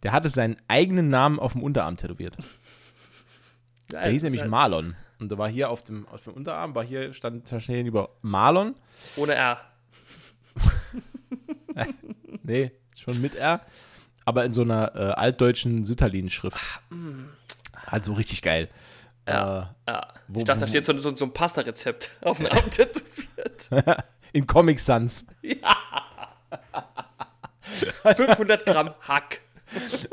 der 0.02 0.12
hatte 0.12 0.30
seinen 0.30 0.56
eigenen 0.68 1.10
Namen 1.10 1.38
auf 1.38 1.52
dem 1.52 1.62
Unterarm 1.62 1.96
tätowiert. 1.98 2.34
Der 3.92 4.08
hieß 4.10 4.22
nämlich 4.22 4.44
Marlon. 4.46 4.96
Und 5.20 5.30
da 5.32 5.38
war 5.38 5.48
hier 5.48 5.70
auf 5.70 5.82
dem, 5.82 6.06
auf 6.08 6.22
dem 6.22 6.34
Unterarm, 6.34 6.74
war 6.74 6.84
hier, 6.84 7.12
stand 7.12 7.50
da 7.50 7.58
stehen 7.60 7.86
über 7.86 8.10
Marlon. 8.22 8.74
Ohne 9.16 9.34
R. 9.34 9.60
Nee, 12.42 12.72
schon 12.96 13.20
mit 13.20 13.34
R. 13.36 13.60
aber 14.24 14.44
in 14.44 14.52
so 14.52 14.62
einer 14.62 14.94
äh, 14.94 14.98
altdeutschen 15.12 15.84
Sütterlin-Schrift. 15.84 16.58
Halt 17.86 18.04
so 18.04 18.14
richtig 18.14 18.42
geil. 18.42 18.68
Ja. 19.28 19.74
Äh, 19.86 19.90
ja. 19.90 20.08
wo- 20.28 20.38
ich 20.38 20.44
dachte, 20.44 20.60
da 20.60 20.66
steht 20.66 20.84
so, 20.86 20.96
so, 20.98 21.14
so 21.14 21.26
ein 21.26 21.32
Pasta-Rezept 21.32 22.10
auf 22.22 22.38
dem 22.38 22.46
Arm 22.46 22.70
tätowiert. 22.70 23.68
in 24.32 24.46
Comic 24.46 24.80
Sans. 24.80 25.26
500 28.02 28.64
Gramm 28.66 28.94
Hack. 29.02 29.40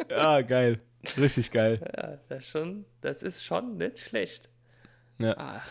Ja, 0.10 0.42
geil. 0.42 0.82
Richtig 1.18 1.52
geil. 1.52 1.80
Ja, 1.96 2.18
das, 2.28 2.48
schon, 2.48 2.86
das 3.02 3.24
ist 3.24 3.44
schon 3.46 3.78
nicht 3.78 4.00
schlecht. 4.00 4.50
Ja. 5.20 5.62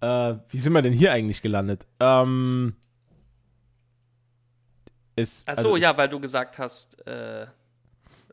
Äh, 0.00 0.38
wie 0.50 0.58
sind 0.60 0.72
wir 0.72 0.82
denn 0.82 0.92
hier 0.92 1.12
eigentlich 1.12 1.42
gelandet? 1.42 1.86
Ähm, 2.00 2.76
ist, 5.16 5.48
Ach 5.48 5.54
so, 5.54 5.58
also 5.58 5.76
ist- 5.76 5.82
ja, 5.82 5.96
weil 5.96 6.08
du 6.08 6.20
gesagt 6.20 6.58
hast, 6.58 7.06
äh, 7.06 7.46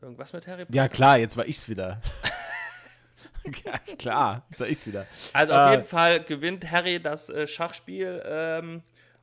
irgendwas 0.00 0.32
mit 0.32 0.46
Harry 0.46 0.64
Potter. 0.64 0.74
Ja, 0.76 0.88
klar, 0.88 1.18
jetzt 1.18 1.36
war 1.36 1.46
ich's 1.46 1.68
wieder. 1.68 2.00
ja, 3.64 3.78
klar, 3.96 4.44
jetzt 4.50 4.60
war 4.60 4.66
ich's 4.68 4.86
wieder. 4.86 5.06
Also 5.32 5.52
auf 5.52 5.66
Äh, 5.68 5.70
jeden 5.72 5.84
Fall 5.84 6.20
gewinnt 6.24 6.70
Harry 6.70 7.00
das 7.00 7.28
äh, 7.28 7.46
Schachspiel 7.46 8.22
ähm, 8.26 8.82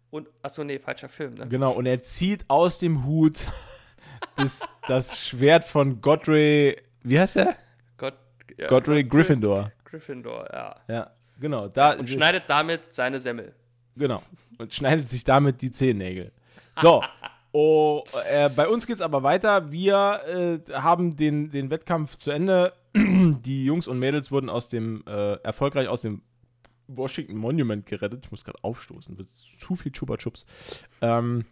und, 0.10 0.28
achso, 0.42 0.64
nee, 0.64 0.80
falscher 0.80 1.10
Film, 1.10 1.36
ne? 1.36 1.48
Genau, 1.48 1.72
und 1.72 1.86
er 1.86 2.02
zieht 2.02 2.46
aus 2.50 2.80
dem 2.80 3.06
Hut 3.06 3.46
das, 4.38 4.62
das 4.88 5.20
Schwert 5.20 5.66
von 5.66 6.02
Godric, 6.02 6.84
wie 7.04 7.20
heißt 7.20 7.36
er? 7.36 7.56
Gott, 7.98 8.16
ja, 8.58 8.68
Godric 8.68 9.10
Gryffindor. 9.10 9.72
Gryffindor, 9.84 10.48
ja. 10.52 10.76
Ja, 10.88 11.12
genau. 11.40 11.68
Da, 11.68 11.94
Und 11.94 12.10
schneidet 12.10 12.44
damit 12.48 12.94
seine 12.94 13.20
Semmel. 13.20 13.54
Genau. 13.96 14.22
Und 14.58 14.74
schneidet 14.74 15.10
sich 15.10 15.24
damit 15.24 15.62
die 15.62 15.72
Zehennägel. 15.72 16.32
So. 16.82 17.04
Oh, 17.52 18.04
äh, 18.30 18.48
bei 18.50 18.68
uns 18.68 18.86
geht's 18.86 19.02
aber 19.02 19.24
weiter. 19.24 19.72
Wir 19.72 20.62
äh, 20.70 20.72
haben 20.74 21.16
den, 21.16 21.50
den 21.50 21.72
Wettkampf 21.72 22.16
zu 22.16 22.30
Ende. 22.30 22.74
Die 22.96 23.66
Jungs 23.66 23.88
und 23.88 23.98
Mädels 23.98 24.32
wurden 24.32 24.50
aus 24.50 24.70
dem 24.70 25.04
äh, 25.08 25.34
erfolgreich 25.38 25.88
aus 25.88 26.04
dem 26.04 26.22
Washington 26.88 27.38
Monument 27.38 27.86
gerettet. 27.86 28.26
Ich 28.26 28.32
muss 28.32 28.44
gerade 28.44 28.64
aufstoßen, 28.64 29.18
wird 29.18 29.30
zu 29.58 29.76
viel 29.76 29.92
Chupa 29.92 30.18
Chups. 30.18 30.46
Ähm, 31.02 31.46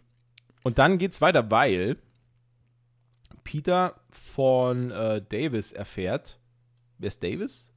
und 0.62 0.78
dann 0.78 0.98
geht's 0.98 1.20
weiter, 1.20 1.50
weil 1.50 1.96
Peter 3.44 4.00
von 4.10 4.90
äh, 4.90 5.22
Davis 5.28 5.72
erfährt. 5.72 6.38
Wer 6.98 7.08
ist 7.08 7.22
Davis? 7.22 7.72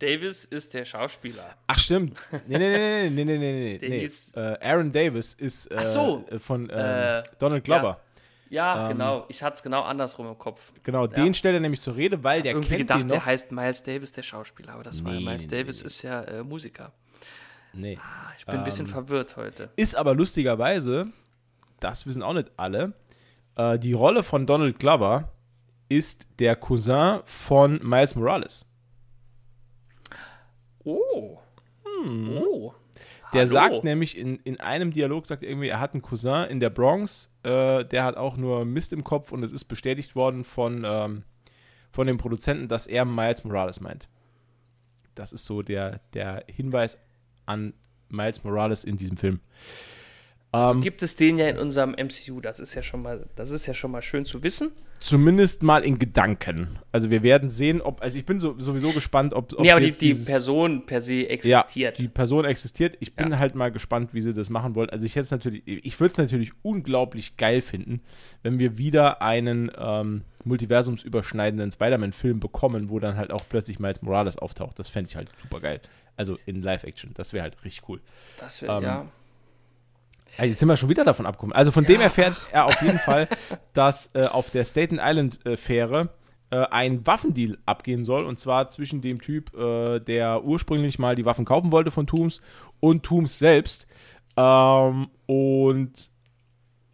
Davis 0.00 0.44
ist 0.44 0.74
der 0.74 0.84
Schauspieler. 0.84 1.54
Ach 1.68 1.78
stimmt. 1.78 2.18
Nee, 2.48 2.58
nee, 2.58 3.10
nee, 3.10 3.10
nee, 3.10 3.24
nee, 3.24 3.38
nee, 3.38 3.52
nee, 3.52 3.78
Der 3.78 3.88
nee. 3.88 4.10
Äh, 4.34 4.68
Aaron 4.68 4.90
Davis 4.90 5.34
ist 5.34 5.66
äh, 5.70 5.84
so. 5.84 6.24
äh, 6.30 6.38
von 6.38 6.64
ähm, 6.72 6.76
Äh, 6.78 7.22
Donald 7.38 7.62
Glover. 7.64 8.00
Ja, 8.48 8.86
Ähm, 8.90 8.96
genau. 8.98 9.26
Ich 9.28 9.42
hatte 9.44 9.54
es 9.54 9.62
genau 9.62 9.82
andersrum 9.82 10.26
im 10.26 10.36
Kopf. 10.36 10.72
Genau, 10.82 11.06
den 11.06 11.34
stellt 11.34 11.54
er 11.54 11.60
nämlich 11.60 11.80
zur 11.80 11.94
Rede, 11.94 12.24
weil 12.24 12.42
der 12.42 12.52
Irgendwie 12.52 12.76
kennt 12.78 12.88
gedacht, 12.88 13.08
der 13.10 13.18
noch. 13.18 13.26
heißt 13.26 13.52
Miles 13.52 13.82
Davis, 13.84 14.10
der 14.10 14.22
Schauspieler, 14.24 14.72
aber 14.72 14.82
das 14.82 15.04
war 15.04 15.12
Nee, 15.12 15.20
Miles 15.24 15.42
nee, 15.42 15.48
Davis 15.48 15.80
nee. 15.82 15.86
ist 15.86 16.02
ja 16.02 16.22
äh, 16.22 16.42
Musiker. 16.42 16.92
nee. 17.72 17.96
Ah, 18.02 18.32
Ich 18.36 18.44
bin 18.46 18.56
ein 18.56 18.64
bisschen 18.64 18.86
Ähm, 18.86 18.92
verwirrt 18.92 19.36
heute. 19.36 19.70
Ist 19.76 19.94
aber 19.94 20.14
lustigerweise, 20.14 21.06
das 21.78 22.06
wissen 22.06 22.22
auch 22.24 22.32
nicht 22.34 22.50
alle, 22.56 22.92
äh, 23.56 23.78
die 23.78 23.92
Rolle 23.92 24.22
von 24.24 24.46
Donald 24.46 24.78
Glover 24.80 25.30
ist 25.88 26.26
der 26.38 26.56
Cousin 26.56 27.20
von 27.26 27.78
Miles 27.82 28.14
Morales. 28.16 28.66
Oh. 30.90 31.38
Oh. 32.06 32.74
Der 33.32 33.42
Hallo. 33.42 33.50
sagt 33.52 33.84
nämlich 33.84 34.18
in, 34.18 34.36
in 34.40 34.58
einem 34.58 34.90
Dialog, 34.92 35.26
sagt 35.26 35.42
er 35.42 35.50
irgendwie, 35.50 35.68
er 35.68 35.80
hat 35.80 35.92
einen 35.92 36.02
Cousin 36.02 36.48
in 36.48 36.58
der 36.58 36.70
Bronx, 36.70 37.32
äh, 37.44 37.84
der 37.84 38.04
hat 38.04 38.16
auch 38.16 38.36
nur 38.36 38.64
Mist 38.64 38.92
im 38.92 39.04
Kopf 39.04 39.30
und 39.30 39.44
es 39.44 39.52
ist 39.52 39.66
bestätigt 39.66 40.16
worden 40.16 40.42
von, 40.42 40.84
ähm, 40.84 41.22
von 41.92 42.06
dem 42.06 42.18
Produzenten, 42.18 42.66
dass 42.66 42.86
er 42.86 43.04
Miles 43.04 43.44
Morales 43.44 43.80
meint. 43.80 44.08
Das 45.14 45.32
ist 45.32 45.44
so 45.44 45.62
der, 45.62 46.00
der 46.12 46.44
Hinweis 46.48 46.98
an 47.46 47.72
Miles 48.08 48.42
Morales 48.42 48.84
in 48.84 48.96
diesem 48.96 49.16
Film. 49.16 49.40
Ähm, 50.52 50.80
Gibt 50.80 51.02
es 51.02 51.14
den 51.14 51.38
ja 51.38 51.48
in 51.48 51.58
unserem 51.58 51.92
MCU, 51.92 52.40
das 52.40 52.58
ist 52.58 52.74
ja 52.74 52.82
schon 52.82 53.02
mal, 53.02 53.24
das 53.36 53.50
ist 53.50 53.66
ja 53.66 53.74
schon 53.74 53.90
mal 53.92 54.02
schön 54.02 54.24
zu 54.24 54.42
wissen. 54.42 54.72
zumindest 54.98 55.62
mal 55.62 55.82
in 55.84 55.98
Gedanken. 55.98 56.78
Also 56.92 57.10
wir 57.10 57.22
werden 57.22 57.48
sehen, 57.48 57.80
ob, 57.80 58.02
also 58.02 58.18
ich 58.18 58.26
bin 58.26 58.38
so, 58.40 58.56
sowieso 58.60 58.90
gespannt, 58.90 59.32
ob, 59.32 59.52
ob 59.54 59.60
Nee, 59.60 59.70
aber 59.70 59.80
die, 59.80 59.86
jetzt 59.86 60.02
die 60.02 60.08
dieses- 60.08 60.26
Person 60.26 60.84
per 60.84 61.00
se 61.00 61.14
Ja, 61.14 61.28
existiert. 61.28 61.98
die 61.98 62.08
Person 62.08 62.44
existiert. 62.44 62.96
Ich 63.00 63.14
bin 63.14 63.30
Ja. 63.30 63.38
halt 63.38 63.54
mal 63.54 63.70
gespannt, 63.70 64.12
wie 64.12 64.20
sie 64.20 64.34
das 64.34 64.50
machen 64.50 64.74
wollen. 64.74 64.90
Also 64.90 65.06
ich 65.06 65.16
hätte 65.16 65.32
natürlich, 65.32 65.62
ich 65.66 65.98
würde 66.00 66.12
es 66.12 66.18
natürlich 66.18 66.50
unglaublich 66.62 67.36
geil 67.38 67.60
finden, 67.62 68.02
wenn 68.42 68.58
wir 68.58 68.76
wieder 68.76 69.22
einen 69.22 69.70
ähm, 69.78 70.22
multiversumsüberschneidenden 70.44 71.70
Spider-Man-Film 71.72 72.40
bekommen, 72.40 72.90
wo 72.90 72.98
dann 72.98 73.16
halt 73.16 73.30
auch 73.30 73.44
plötzlich 73.48 73.78
Miles 73.78 74.02
Morales 74.02 74.36
auftaucht. 74.38 74.78
Das 74.78 74.88
fände 74.88 75.08
ich 75.08 75.16
halt 75.16 75.28
super 75.40 75.60
geil. 75.60 75.80
Also 76.16 76.38
in 76.46 76.62
Live-Action. 76.62 77.12
Das 77.14 77.32
wäre 77.32 77.42
halt 77.44 77.64
richtig 77.64 77.88
cool. 77.88 78.00
das 78.38 78.60
wäre, 78.62 78.76
ähm, 78.78 78.82
ja. 78.82 79.06
Also 80.38 80.50
jetzt 80.50 80.60
sind 80.60 80.68
wir 80.68 80.76
schon 80.76 80.88
wieder 80.88 81.04
davon 81.04 81.26
abgekommen. 81.26 81.54
Also 81.54 81.72
von 81.72 81.84
dem 81.84 81.96
Ja, 81.96 82.02
erfährt 82.02 82.36
er 82.52 82.66
auf 82.66 82.80
jeden 82.82 82.98
Fall, 82.98 83.28
dass 83.72 84.14
äh, 84.14 84.26
auf 84.26 84.50
der 84.50 84.64
Staten 84.64 84.98
Island 85.00 85.44
äh, 85.44 85.56
Fähre 85.56 86.10
äh, 86.50 86.66
ein 86.70 87.06
Waffendeal 87.06 87.58
abgehen 87.66 88.04
soll. 88.04 88.24
Und 88.24 88.38
zwar 88.38 88.68
zwischen 88.68 89.00
dem 89.00 89.20
Typ, 89.20 89.56
äh, 89.56 90.00
der 90.00 90.44
ursprünglich 90.44 90.98
mal 90.98 91.14
die 91.14 91.24
Waffen 91.24 91.44
kaufen 91.44 91.72
wollte 91.72 91.90
von 91.90 92.06
Tooms 92.06 92.40
und 92.80 93.02
Tooms 93.02 93.38
selbst. 93.38 93.86
Ähm, 94.36 95.08
und 95.26 96.10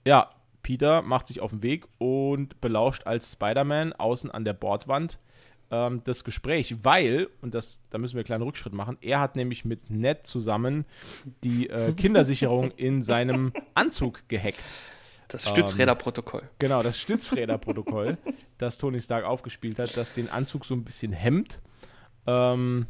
ja, 0.06 0.30
Peter 0.62 1.02
macht 1.02 1.28
sich 1.28 1.40
auf 1.40 1.50
den 1.50 1.62
Weg 1.62 1.86
und 1.98 2.60
belauscht 2.60 3.06
als 3.06 3.32
Spider-Man 3.32 3.92
außen 3.92 4.30
an 4.30 4.44
der 4.44 4.52
Bordwand 4.52 5.18
ähm, 5.70 6.02
das 6.04 6.24
Gespräch, 6.24 6.76
weil, 6.82 7.28
und 7.40 7.54
das, 7.54 7.84
da 7.90 7.98
müssen 7.98 8.14
wir 8.14 8.20
einen 8.20 8.26
kleinen 8.26 8.42
Rückschritt 8.42 8.72
machen, 8.72 8.98
er 9.00 9.20
hat 9.20 9.36
nämlich 9.36 9.64
mit 9.64 9.90
Ned 9.90 10.26
zusammen 10.26 10.84
die 11.44 11.68
äh, 11.68 11.92
Kindersicherung 11.96 12.70
in 12.72 13.02
seinem 13.02 13.52
Anzug 13.74 14.22
gehackt. 14.28 14.58
Das 15.28 15.46
ähm, 15.46 15.52
Stützräderprotokoll. 15.52 16.48
Genau, 16.58 16.82
das 16.82 16.98
Stützräderprotokoll, 16.98 18.18
das 18.58 18.78
Tony 18.78 19.00
Stark 19.00 19.24
aufgespielt 19.24 19.78
hat, 19.78 19.96
das 19.96 20.12
den 20.12 20.30
Anzug 20.30 20.64
so 20.64 20.74
ein 20.74 20.84
bisschen 20.84 21.12
hemmt. 21.12 21.60
Ähm, 22.26 22.86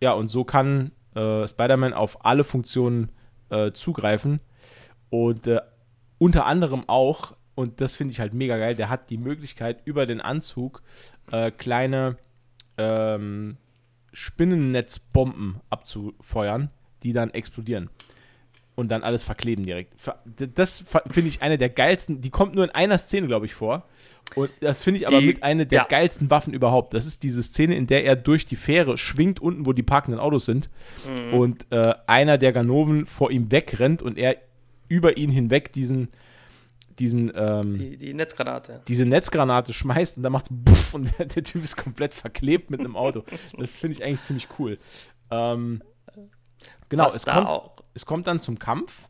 ja, 0.00 0.12
und 0.12 0.28
so 0.28 0.44
kann 0.44 0.92
äh, 1.14 1.46
Spider-Man 1.46 1.92
auf 1.92 2.24
alle 2.24 2.44
Funktionen 2.44 3.10
äh, 3.50 3.72
zugreifen. 3.72 4.40
Und 5.10 5.46
äh, 5.46 5.60
unter 6.18 6.46
anderem 6.46 6.84
auch, 6.88 7.36
und 7.54 7.80
das 7.80 7.96
finde 7.96 8.12
ich 8.12 8.20
halt 8.20 8.34
mega 8.34 8.56
geil, 8.58 8.74
der 8.74 8.88
hat 8.88 9.10
die 9.10 9.18
Möglichkeit, 9.18 9.78
über 9.84 10.06
den 10.06 10.20
Anzug 10.20 10.82
äh, 11.30 11.50
kleine 11.50 12.16
ähm, 12.78 13.56
Spinnennetzbomben 14.12 15.56
abzufeuern, 15.70 16.70
die 17.02 17.12
dann 17.12 17.30
explodieren 17.30 17.90
und 18.76 18.90
dann 18.90 19.02
alles 19.02 19.22
verkleben 19.22 19.64
direkt. 19.64 19.94
Das 20.54 20.84
finde 21.10 21.28
ich 21.28 21.42
eine 21.42 21.58
der 21.58 21.68
geilsten, 21.68 22.20
die 22.20 22.30
kommt 22.30 22.54
nur 22.54 22.64
in 22.64 22.70
einer 22.70 22.98
Szene, 22.98 23.26
glaube 23.28 23.46
ich, 23.46 23.54
vor. 23.54 23.86
Und 24.34 24.50
das 24.60 24.82
finde 24.82 25.00
ich 25.00 25.06
aber 25.08 25.20
Die- 25.20 25.26
mit 25.26 25.42
einer 25.42 25.64
der 25.64 25.80
ja. 25.82 25.86
geilsten 25.86 26.30
Waffen 26.30 26.54
überhaupt. 26.54 26.92
Das 26.94 27.06
ist 27.06 27.22
diese 27.22 27.42
Szene, 27.42 27.76
in 27.76 27.86
der 27.86 28.04
er 28.04 28.16
durch 28.16 28.46
die 28.46 28.56
Fähre 28.56 28.96
schwingt, 28.98 29.38
unten, 29.40 29.64
wo 29.66 29.72
die 29.72 29.82
parkenden 29.84 30.18
Autos 30.18 30.44
sind. 30.46 30.70
Mhm. 31.08 31.34
Und 31.34 31.66
äh, 31.70 31.94
einer 32.06 32.36
der 32.38 32.52
Ganoven 32.52 33.06
vor 33.06 33.30
ihm 33.30 33.52
wegrennt 33.52 34.02
und 34.02 34.18
er 34.18 34.36
über 34.88 35.16
ihn 35.16 35.30
hinweg 35.30 35.72
diesen, 35.72 36.08
diesen, 36.98 37.32
ähm, 37.36 37.78
Die, 37.78 37.96
die 37.96 38.14
Netzgranate. 38.14 38.82
diese 38.88 39.04
Netzgranate 39.04 39.72
schmeißt 39.72 40.16
und 40.16 40.22
dann 40.22 40.32
macht's 40.32 40.48
buff 40.52 40.94
und 40.94 41.10
der, 41.18 41.26
der 41.26 41.42
Typ 41.44 41.62
ist 41.64 41.76
komplett 41.76 42.14
verklebt 42.14 42.70
mit 42.70 42.80
einem 42.80 42.96
Auto. 42.96 43.24
Das 43.58 43.74
finde 43.74 43.96
ich 43.98 44.04
eigentlich 44.04 44.22
ziemlich 44.22 44.48
cool. 44.58 44.78
Ähm, 45.30 45.82
genau, 46.88 47.06
Was 47.06 47.16
es 47.16 47.24
kommt, 47.26 47.46
auch. 47.46 47.76
es 47.94 48.06
kommt 48.06 48.26
dann 48.26 48.40
zum 48.40 48.58
Kampf. 48.58 49.08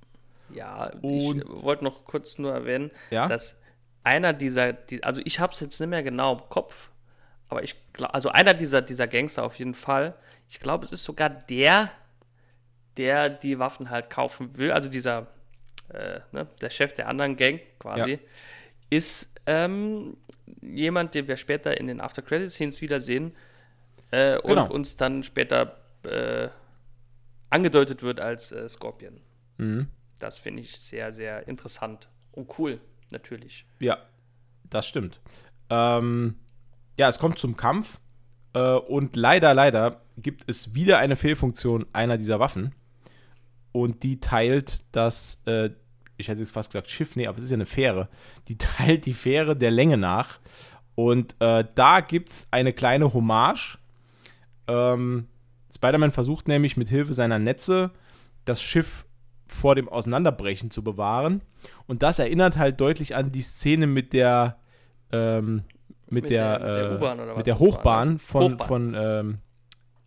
Ja, 0.54 0.90
Und- 1.02 1.40
ich 1.42 1.62
wollte 1.62 1.84
noch 1.84 2.04
kurz 2.04 2.38
nur 2.38 2.52
erwähnen, 2.52 2.90
Ja? 3.10 3.28
dass 3.28 3.56
einer 4.02 4.32
dieser, 4.32 4.72
die, 4.72 5.02
also 5.02 5.20
ich 5.24 5.40
habe 5.40 5.52
es 5.52 5.60
jetzt 5.60 5.80
nicht 5.80 5.88
mehr 5.88 6.02
genau 6.02 6.34
im 6.34 6.48
Kopf, 6.50 6.90
aber 7.48 7.62
ich 7.62 7.74
glaube, 7.92 8.14
also 8.14 8.28
einer 8.28 8.54
dieser, 8.54 8.82
dieser 8.82 9.06
Gangster 9.06 9.44
auf 9.44 9.56
jeden 9.58 9.74
Fall, 9.74 10.14
ich 10.48 10.60
glaube, 10.60 10.84
es 10.84 10.92
ist 10.92 11.04
sogar 11.04 11.30
der, 11.30 11.90
der 12.96 13.28
die 13.30 13.58
Waffen 13.58 13.90
halt 13.90 14.10
kaufen 14.10 14.56
will, 14.58 14.70
also 14.72 14.88
dieser, 14.88 15.26
äh, 15.90 16.20
ne, 16.32 16.46
der 16.60 16.70
Chef 16.70 16.94
der 16.94 17.08
anderen 17.08 17.36
Gang 17.36 17.60
quasi, 17.78 18.12
Ja. 18.12 18.18
ist 18.90 19.32
ähm, 19.46 20.16
jemand, 20.62 21.14
den 21.14 21.28
wir 21.28 21.36
später 21.36 21.78
in 21.78 21.86
den 21.86 22.00
After-Credit-Scenes 22.00 22.80
wiedersehen 22.80 23.34
äh, 24.10 24.36
und 24.38 24.48
Genau. 24.50 24.70
uns 24.72 24.96
dann 24.96 25.22
später 25.22 25.76
äh, 26.04 26.48
angedeutet 27.50 28.02
wird 28.02 28.20
als 28.20 28.52
äh, 28.52 28.68
Scorpion. 28.68 29.20
Mhm. 29.58 29.88
Das 30.18 30.38
finde 30.38 30.62
ich 30.62 30.76
sehr, 30.76 31.12
sehr 31.12 31.46
interessant 31.48 32.08
und 32.32 32.58
cool, 32.58 32.80
natürlich. 33.10 33.66
Ja, 33.80 33.98
das 34.70 34.86
stimmt. 34.86 35.20
Ähm, 35.70 36.36
ja, 36.96 37.08
es 37.08 37.18
kommt 37.18 37.38
zum 37.38 37.56
Kampf 37.56 38.00
äh, 38.54 38.60
und 38.60 39.16
leider, 39.16 39.54
leider 39.54 40.00
gibt 40.16 40.44
es 40.48 40.74
wieder 40.74 40.98
eine 40.98 41.16
Fehlfunktion 41.16 41.86
einer 41.92 42.16
dieser 42.18 42.38
Waffen 42.40 42.74
und 43.74 44.04
die 44.04 44.20
teilt 44.20 44.84
das 44.92 45.42
äh, 45.46 45.70
ich 46.16 46.28
hätte 46.28 46.40
jetzt 46.40 46.52
fast 46.52 46.70
gesagt 46.70 46.90
Schiff, 46.90 47.16
nee, 47.16 47.26
aber 47.26 47.38
es 47.38 47.44
ist 47.44 47.50
ja 47.50 47.56
eine 47.56 47.66
Fähre. 47.66 48.08
Die 48.48 48.56
teilt 48.58 49.06
die 49.06 49.14
Fähre 49.14 49.56
der 49.56 49.70
Länge 49.70 49.96
nach. 49.96 50.38
Und 50.94 51.34
äh, 51.40 51.64
da 51.74 52.00
gibt 52.00 52.30
es 52.30 52.46
eine 52.50 52.72
kleine 52.72 53.12
Hommage. 53.12 53.78
Ähm, 54.68 55.26
Spider-Man 55.74 56.12
versucht 56.12 56.46
nämlich 56.46 56.76
mit 56.76 56.88
Hilfe 56.88 57.14
seiner 57.14 57.38
Netze 57.38 57.90
das 58.44 58.62
Schiff 58.62 59.06
vor 59.48 59.74
dem 59.74 59.88
Auseinanderbrechen 59.88 60.70
zu 60.70 60.84
bewahren. 60.84 61.42
Und 61.86 62.02
das 62.02 62.18
erinnert 62.18 62.56
halt 62.58 62.80
deutlich 62.80 63.16
an 63.16 63.32
die 63.32 63.42
Szene 63.42 63.86
mit 63.86 64.12
der 64.12 64.58
ähm, 65.12 65.64
mit, 66.08 66.24
mit, 66.24 66.30
der, 66.30 66.58
der, 66.58 66.72
der, 66.72 67.30
äh, 67.32 67.36
mit 67.36 67.46
der 67.46 67.58
Hochbahn 67.58 67.84
war, 67.84 68.12
ne? 68.12 68.18
von, 68.18 68.52
Hochbahn. 68.52 68.66
von 68.66 68.94
ähm, 68.96 69.38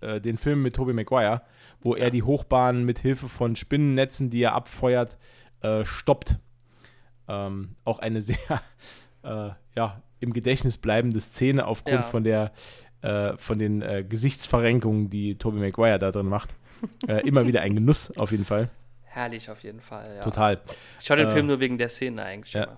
äh, 0.01 0.21
den 0.21 0.37
Filmen 0.37 0.61
mit 0.61 0.75
Tobey 0.75 0.93
Maguire, 0.93 1.41
wo 1.81 1.95
er 1.95 2.11
die 2.11 2.23
Hochbahn 2.23 2.83
mit 2.83 2.99
Hilfe 2.99 3.29
von 3.29 3.55
Spinnennetzen, 3.55 4.29
die 4.29 4.41
er 4.41 4.53
abfeuert, 4.53 5.17
äh, 5.61 5.85
stoppt. 5.85 6.37
Ähm, 7.27 7.75
auch 7.83 7.99
eine 7.99 8.21
sehr 8.21 8.61
äh, 9.23 9.49
ja, 9.75 10.01
im 10.19 10.33
Gedächtnis 10.33 10.77
bleibende 10.77 11.19
Szene 11.19 11.65
aufgrund 11.65 11.95
ja. 11.95 12.03
von 12.03 12.23
der 12.23 12.51
äh, 13.01 13.37
von 13.37 13.59
den 13.59 13.81
äh, 13.81 14.03
Gesichtsverrenkungen, 14.07 15.09
die 15.09 15.37
Tobey 15.37 15.59
Maguire 15.59 15.99
da 15.99 16.11
drin 16.11 16.27
macht. 16.27 16.55
immer 17.23 17.47
wieder 17.47 17.61
ein 17.61 17.73
Genuss 17.73 18.15
auf 18.17 18.29
jeden 18.29 18.45
Fall. 18.45 18.69
Herrlich 19.03 19.49
auf 19.49 19.63
jeden 19.63 19.81
Fall, 19.81 20.15
ja. 20.15 20.23
Total. 20.23 20.61
Ich 20.99 21.07
schaue 21.07 21.17
den 21.17 21.31
Film 21.31 21.47
nur 21.47 21.59
wegen 21.59 21.79
der 21.79 21.89
Szene 21.89 22.23
eigentlich 22.23 22.53
ja. 22.53 22.77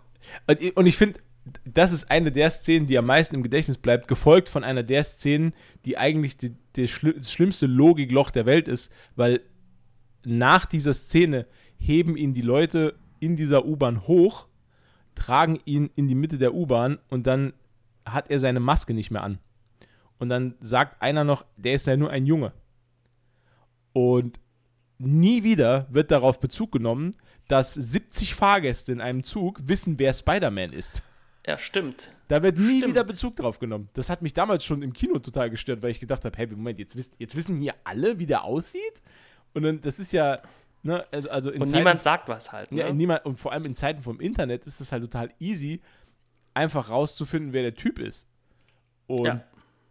Und 0.76 0.86
ich 0.86 0.96
finde, 0.96 1.20
das 1.66 1.92
ist 1.92 2.10
eine 2.10 2.32
der 2.32 2.50
Szenen, 2.50 2.88
die 2.88 2.98
am 2.98 3.06
meisten 3.06 3.36
im 3.36 3.44
Gedächtnis 3.44 3.78
bleibt, 3.78 4.08
gefolgt 4.08 4.50
von 4.50 4.64
einer 4.64 4.84
der 4.84 5.04
Szenen, 5.04 5.54
die 5.86 5.98
eigentlich 5.98 6.38
die 6.38 6.56
schli 6.88 7.14
das 7.14 7.32
schlimmste 7.32 7.66
Logikloch 7.66 8.32
der 8.32 8.46
Welt 8.46 8.68
ist, 8.68 8.92
weil 9.16 9.42
nach 10.24 10.66
dieser 10.66 10.94
Szene 10.94 11.46
heben 11.78 12.18
ihn 12.18 12.34
die 12.34 12.42
Leute 12.42 12.96
in 13.20 13.36
dieser 13.36 13.66
U-Bahn 13.66 14.08
hoch, 14.08 14.48
tragen 15.16 15.60
ihn 15.66 15.90
in 15.96 16.08
die 16.08 16.16
Mitte 16.16 16.38
der 16.38 16.54
U-Bahn 16.54 17.00
und 17.10 17.28
dann 17.28 17.54
hat 18.06 18.30
er 18.30 18.40
seine 18.40 18.60
Maske 18.60 18.94
nicht 18.94 19.12
mehr 19.12 19.24
an. 19.24 19.40
Und 20.18 20.30
dann 20.30 20.56
sagt 20.60 21.02
einer 21.02 21.24
noch, 21.24 21.46
der 21.58 21.74
ist 21.74 21.88
ja 21.88 21.96
nur 21.96 22.10
ein 22.10 22.26
Junge. 22.26 22.54
Und 23.94 24.40
nie 24.98 25.44
wieder 25.44 25.88
wird 25.90 26.12
darauf 26.12 26.40
Bezug 26.40 26.72
genommen, 26.74 27.16
dass 27.48 27.74
70 27.74 28.36
Fahrgäste 28.36 28.92
in 28.92 29.02
einem 29.02 29.24
Zug 29.24 29.62
wissen, 29.64 29.98
wer 29.98 30.14
Spider-Man 30.14 30.74
ist. 30.74 31.02
Ja, 31.50 31.58
stimmt. 31.58 32.14
Da 32.28 32.44
wird 32.44 32.60
nie 32.60 32.78
stimmt. 32.78 32.94
wieder 32.94 33.04
Bezug 33.04 33.36
drauf 33.36 33.58
genommen. 33.58 33.90
Das 33.94 34.08
hat 34.12 34.22
mich 34.22 34.36
damals 34.36 34.64
schon 34.64 34.84
im 34.84 34.94
Kino 34.94 35.18
total 35.18 35.50
gestört, 35.50 35.82
weil 35.82 35.90
ich 35.90 36.00
gedacht 36.00 36.24
habe, 36.24 36.38
hey, 36.38 36.46
Moment, 36.46 36.78
jetzt, 36.78 36.96
wiss, 36.96 37.10
jetzt 37.18 37.36
wissen 37.36 37.58
hier 37.58 37.74
alle, 37.86 38.20
wie 38.20 38.28
der 38.28 38.44
aussieht? 38.44 39.02
Und 39.56 39.64
dann, 39.64 39.82
das 39.82 39.98
ist 39.98 40.14
ja, 40.14 40.38
ne, 40.84 41.02
also, 41.12 41.28
also 41.32 41.50
Und 41.50 41.66
Zeiten, 41.66 41.80
niemand 41.80 42.04
sagt 42.04 42.30
was 42.30 42.52
halt, 42.52 42.72
ne? 42.72 42.82
Ja, 42.82 42.94
niemand, 42.94 43.26
und 43.26 43.40
vor 43.40 43.52
allem 43.52 43.66
in 43.66 43.74
Zeiten 43.74 44.04
vom 44.04 44.20
Internet 44.20 44.64
ist 44.66 44.80
es 44.80 44.92
halt 44.92 45.02
total 45.02 45.34
easy, 45.40 45.82
einfach 46.54 46.92
rauszufinden, 46.92 47.52
wer 47.52 47.64
der 47.64 47.74
Typ 47.74 47.98
ist. 47.98 48.28
Und 49.08 49.26
ja, 49.26 49.44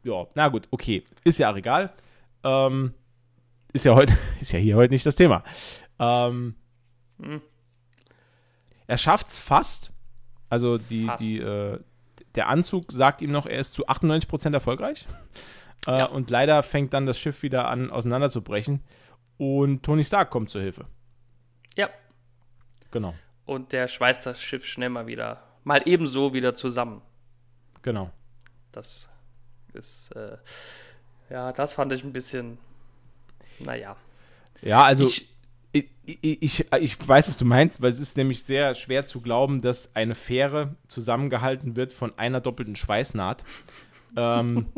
ja 0.04 0.28
na 0.36 0.46
gut, 0.46 0.68
okay. 0.70 1.02
Ist 1.24 1.38
ja 1.38 1.50
auch 1.50 1.56
egal. 1.56 1.92
Ähm, 2.44 2.94
ist 3.72 3.84
ja 3.84 3.96
heute, 3.96 4.16
ist 4.40 4.52
ja 4.52 4.60
hier 4.60 4.76
heute 4.76 4.94
nicht 4.94 5.04
das 5.04 5.16
Thema. 5.16 5.42
Ähm, 5.98 6.54
hm. 7.20 7.42
Er 8.86 8.96
schafft 8.96 9.26
es 9.26 9.40
fast. 9.40 9.90
Also 10.48 10.78
die, 10.78 11.04
fast. 11.04 11.24
die, 11.24 11.38
äh, 11.38 11.78
der 12.34 12.48
Anzug 12.48 12.92
sagt 12.92 13.20
ihm 13.22 13.30
noch, 13.32 13.46
er 13.46 13.58
ist 13.58 13.74
zu 13.74 13.86
98% 13.86 14.52
erfolgreich. 14.52 15.06
Äh, 15.86 15.98
ja. 15.98 16.04
Und 16.06 16.30
leider 16.30 16.62
fängt 16.62 16.92
dann 16.92 17.06
das 17.06 17.18
Schiff 17.18 17.42
wieder 17.42 17.68
an, 17.68 17.90
auseinanderzubrechen. 17.90 18.82
Und 19.38 19.82
Tony 19.82 20.04
Stark 20.04 20.30
kommt 20.30 20.50
zur 20.50 20.62
Hilfe. 20.62 20.86
Ja. 21.76 21.88
Genau. 22.90 23.14
Und 23.46 23.72
der 23.72 23.88
schweißt 23.88 24.26
das 24.26 24.42
Schiff 24.42 24.66
schnell 24.66 24.90
mal 24.90 25.06
wieder, 25.06 25.42
mal 25.64 25.82
ebenso 25.86 26.34
wieder 26.34 26.54
zusammen. 26.54 27.00
Genau. 27.82 28.10
Das 28.72 29.08
ist, 29.72 30.10
äh, 30.12 30.36
ja, 31.30 31.52
das 31.52 31.74
fand 31.74 31.92
ich 31.92 32.04
ein 32.04 32.12
bisschen, 32.12 32.58
naja. 33.60 33.96
Ja, 34.60 34.82
also. 34.82 35.04
Ich, 35.04 35.28
ich, 35.72 35.90
ich, 36.04 36.66
ich, 36.72 37.08
weiß, 37.08 37.28
was 37.28 37.36
du 37.36 37.44
meinst, 37.44 37.82
weil 37.82 37.90
es 37.90 37.98
ist 37.98 38.16
nämlich 38.16 38.44
sehr 38.44 38.74
schwer 38.74 39.06
zu 39.06 39.20
glauben, 39.20 39.60
dass 39.60 39.94
eine 39.94 40.14
Fähre 40.14 40.76
zusammengehalten 40.88 41.76
wird 41.76 41.92
von 41.92 42.18
einer 42.18 42.40
doppelten 42.40 42.76
Schweißnaht. 42.76 43.44
ähm, 44.16 44.66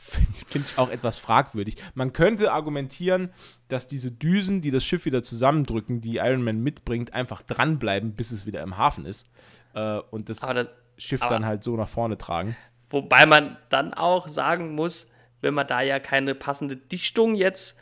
Finde 0.00 0.32
find 0.46 0.64
ich 0.66 0.78
auch 0.78 0.90
etwas 0.90 1.18
fragwürdig. 1.18 1.76
Man 1.94 2.12
könnte 2.12 2.52
argumentieren, 2.52 3.30
dass 3.66 3.88
diese 3.88 4.12
Düsen, 4.12 4.62
die 4.62 4.70
das 4.70 4.84
Schiff 4.84 5.04
wieder 5.04 5.22
zusammendrücken, 5.24 6.00
die 6.00 6.16
Iron 6.16 6.42
Man 6.42 6.62
mitbringt, 6.62 7.12
einfach 7.12 7.42
dranbleiben, 7.42 8.12
bis 8.12 8.30
es 8.30 8.46
wieder 8.46 8.62
im 8.62 8.78
Hafen 8.78 9.04
ist. 9.04 9.28
Äh, 9.74 9.98
und 10.10 10.30
das, 10.30 10.38
das 10.38 10.68
Schiff 10.96 11.20
dann 11.20 11.44
halt 11.44 11.64
so 11.64 11.76
nach 11.76 11.88
vorne 11.88 12.16
tragen. 12.16 12.56
Wobei 12.90 13.26
man 13.26 13.58
dann 13.68 13.92
auch 13.92 14.28
sagen 14.28 14.74
muss, 14.74 15.08
wenn 15.40 15.52
man 15.52 15.66
da 15.66 15.82
ja 15.82 15.98
keine 15.98 16.34
passende 16.34 16.76
Dichtung 16.76 17.34
jetzt 17.34 17.76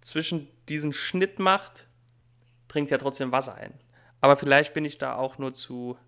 zwischen 0.00 0.48
diesen 0.70 0.92
Schnitt 0.92 1.38
macht, 1.38 1.88
trinkt 2.68 2.90
ja 2.90 2.98
trotzdem 2.98 3.32
Wasser 3.32 3.54
ein. 3.54 3.74
Aber 4.20 4.36
vielleicht 4.36 4.72
bin 4.72 4.84
ich 4.84 4.98
da 4.98 5.16
auch 5.16 5.38
nur 5.38 5.52
zu, 5.52 5.98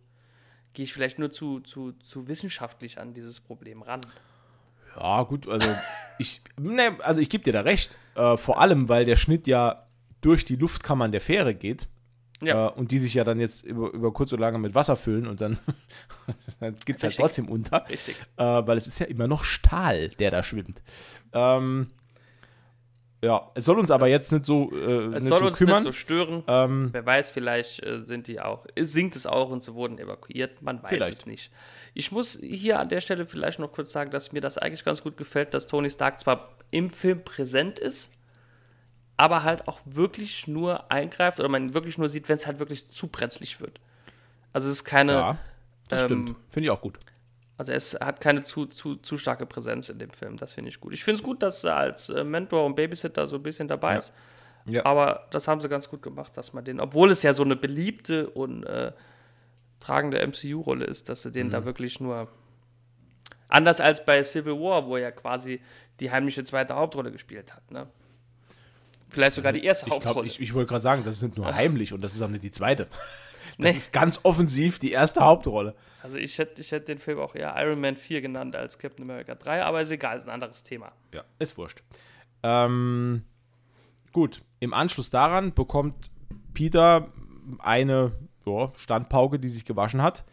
gehe 0.72 0.84
ich 0.84 0.92
vielleicht 0.92 1.18
nur 1.18 1.30
zu, 1.30 1.60
zu, 1.60 1.92
zu 1.92 2.28
wissenschaftlich 2.28 2.98
an 2.98 3.12
dieses 3.12 3.40
Problem 3.40 3.82
ran. 3.82 4.02
Ja, 4.96 5.22
gut, 5.24 5.48
also 5.48 5.68
ich, 6.18 6.42
ne, 6.58 6.96
also 7.00 7.20
ich 7.20 7.28
gebe 7.28 7.44
dir 7.44 7.52
da 7.52 7.62
recht. 7.62 7.96
Äh, 8.14 8.36
vor 8.36 8.60
allem, 8.60 8.88
weil 8.88 9.04
der 9.04 9.16
Schnitt 9.16 9.46
ja 9.46 9.86
durch 10.20 10.44
die 10.44 10.56
Luftkammern 10.56 11.12
der 11.12 11.20
Fähre 11.20 11.54
geht. 11.54 11.88
Ja. 12.40 12.68
Äh, 12.68 12.72
und 12.72 12.90
die 12.90 12.98
sich 12.98 13.14
ja 13.14 13.24
dann 13.24 13.40
jetzt 13.40 13.64
über, 13.64 13.92
über 13.92 14.12
kurz 14.12 14.32
oder 14.32 14.42
lange 14.42 14.58
mit 14.58 14.74
Wasser 14.74 14.96
füllen 14.96 15.26
und 15.26 15.40
dann, 15.40 15.58
dann 16.60 16.76
geht 16.84 16.96
es 16.96 17.02
halt 17.02 17.16
trotzdem 17.16 17.48
unter. 17.48 17.88
Richtig. 17.88 18.20
Äh, 18.36 18.44
weil 18.44 18.76
es 18.76 18.86
ist 18.86 18.98
ja 18.98 19.06
immer 19.06 19.28
noch 19.28 19.44
Stahl, 19.44 20.10
der 20.10 20.30
da 20.30 20.42
schwimmt. 20.42 20.82
Ähm, 21.32 21.90
ja, 23.22 23.50
es 23.54 23.64
soll 23.66 23.78
uns 23.78 23.92
aber 23.92 24.08
jetzt 24.08 24.32
nicht 24.32 24.44
so 24.44 24.72
äh, 24.72 25.14
Es 25.14 25.26
soll 25.26 25.38
so 25.38 25.46
uns 25.46 25.58
kümmern. 25.58 25.76
nicht 25.76 25.84
so 25.84 25.92
stören. 25.92 26.42
Ähm, 26.48 26.88
Wer 26.90 27.06
weiß, 27.06 27.30
vielleicht 27.30 27.80
äh, 27.84 28.04
sind 28.04 28.26
die 28.26 28.40
auch, 28.40 28.66
sinkt 28.76 29.14
es 29.14 29.26
auch 29.26 29.50
und 29.50 29.62
sie 29.62 29.74
wurden 29.74 29.98
evakuiert. 29.98 30.60
Man 30.60 30.82
weiß 30.82 30.90
vielleicht. 30.90 31.12
es 31.12 31.26
nicht. 31.26 31.52
Ich 31.94 32.10
muss 32.10 32.40
hier 32.42 32.80
an 32.80 32.88
der 32.88 33.00
Stelle 33.00 33.24
vielleicht 33.24 33.60
noch 33.60 33.70
kurz 33.70 33.92
sagen, 33.92 34.10
dass 34.10 34.32
mir 34.32 34.40
das 34.40 34.58
eigentlich 34.58 34.84
ganz 34.84 35.04
gut 35.04 35.16
gefällt, 35.16 35.54
dass 35.54 35.68
Tony 35.68 35.88
Stark 35.88 36.18
zwar 36.18 36.50
im 36.72 36.90
Film 36.90 37.22
präsent 37.22 37.78
ist, 37.78 38.12
aber 39.16 39.44
halt 39.44 39.68
auch 39.68 39.78
wirklich 39.84 40.48
nur 40.48 40.90
eingreift 40.90 41.38
oder 41.38 41.48
man 41.48 41.74
wirklich 41.74 41.98
nur 41.98 42.08
sieht, 42.08 42.28
wenn 42.28 42.36
es 42.36 42.48
halt 42.48 42.58
wirklich 42.58 42.90
zu 42.90 43.06
brenzlig 43.06 43.60
wird. 43.60 43.78
Also 44.52 44.68
es 44.68 44.74
ist 44.74 44.84
keine. 44.84 45.12
Ja, 45.12 45.38
das 45.88 46.02
ähm, 46.02 46.06
stimmt. 46.08 46.36
Finde 46.50 46.64
ich 46.66 46.70
auch 46.72 46.80
gut. 46.80 46.98
Also 47.62 47.70
es 47.74 47.96
hat 48.00 48.20
keine 48.20 48.42
zu, 48.42 48.66
zu, 48.66 48.96
zu 48.96 49.16
starke 49.16 49.46
Präsenz 49.46 49.88
in 49.88 50.00
dem 50.00 50.10
Film. 50.10 50.36
Das 50.36 50.52
finde 50.52 50.70
ich 50.70 50.80
gut. 50.80 50.92
Ich 50.92 51.04
finde 51.04 51.18
es 51.18 51.22
gut, 51.22 51.44
dass 51.44 51.62
er 51.62 51.76
als 51.76 52.10
äh, 52.10 52.24
Mentor 52.24 52.66
und 52.66 52.74
Babysitter 52.74 53.28
so 53.28 53.36
ein 53.36 53.42
bisschen 53.44 53.68
dabei 53.68 53.92
ja. 53.92 53.98
ist. 53.98 54.12
Ja. 54.64 54.84
Aber 54.84 55.28
das 55.30 55.46
haben 55.46 55.60
sie 55.60 55.68
ganz 55.68 55.88
gut 55.88 56.02
gemacht, 56.02 56.36
dass 56.36 56.52
man 56.54 56.64
den, 56.64 56.80
obwohl 56.80 57.12
es 57.12 57.22
ja 57.22 57.32
so 57.32 57.44
eine 57.44 57.54
beliebte 57.54 58.30
und 58.30 58.64
äh, 58.64 58.90
tragende 59.78 60.26
MCU-Rolle 60.26 60.86
ist, 60.86 61.08
dass 61.08 61.22
sie 61.22 61.30
den 61.30 61.46
mhm. 61.46 61.50
da 61.52 61.64
wirklich 61.64 62.00
nur. 62.00 62.26
Anders 63.46 63.80
als 63.80 64.04
bei 64.04 64.24
Civil 64.24 64.54
War, 64.54 64.88
wo 64.88 64.96
er 64.96 65.12
quasi 65.12 65.60
die 66.00 66.10
heimliche 66.10 66.42
zweite 66.42 66.74
Hauptrolle 66.74 67.12
gespielt 67.12 67.54
hat. 67.54 67.70
Ne? 67.70 67.86
Vielleicht 69.08 69.36
sogar 69.36 69.52
die 69.52 69.62
erste 69.62 69.86
ich 69.86 69.92
Hauptrolle. 69.92 70.14
Glaub, 70.14 70.26
ich, 70.26 70.40
ich 70.40 70.52
wollte 70.52 70.70
gerade 70.70 70.82
sagen, 70.82 71.04
das 71.04 71.20
sind 71.20 71.36
nur 71.36 71.54
heimlich 71.54 71.92
und 71.92 72.00
das 72.00 72.12
ist 72.12 72.22
auch 72.22 72.28
nicht 72.28 72.42
die 72.42 72.50
zweite. 72.50 72.88
Das 73.58 73.72
nee. 73.72 73.76
ist 73.76 73.92
ganz 73.92 74.20
offensiv 74.22 74.78
die 74.78 74.92
erste 74.92 75.20
Hauptrolle. 75.20 75.74
Also 76.02 76.16
ich 76.16 76.38
hätte 76.38 76.60
ich 76.60 76.72
hätt 76.72 76.88
den 76.88 76.98
Film 76.98 77.18
auch 77.18 77.34
eher 77.34 77.54
Iron 77.58 77.80
Man 77.80 77.96
4 77.96 78.20
genannt 78.20 78.56
als 78.56 78.78
Captain 78.78 79.04
America 79.04 79.34
3, 79.34 79.62
aber 79.62 79.80
ist 79.80 79.90
egal, 79.90 80.16
ist 80.16 80.28
ein 80.28 80.34
anderes 80.34 80.62
Thema. 80.62 80.92
Ja, 81.14 81.24
ist 81.38 81.56
wurscht. 81.58 81.82
Ähm, 82.42 83.22
gut, 84.12 84.42
im 84.60 84.74
Anschluss 84.74 85.10
daran 85.10 85.54
bekommt 85.54 86.10
Peter 86.54 87.08
eine 87.58 88.12
jo, 88.44 88.72
Standpauke, 88.76 89.38
die 89.38 89.48
sich 89.48 89.64
gewaschen 89.64 90.02
hat. 90.02 90.24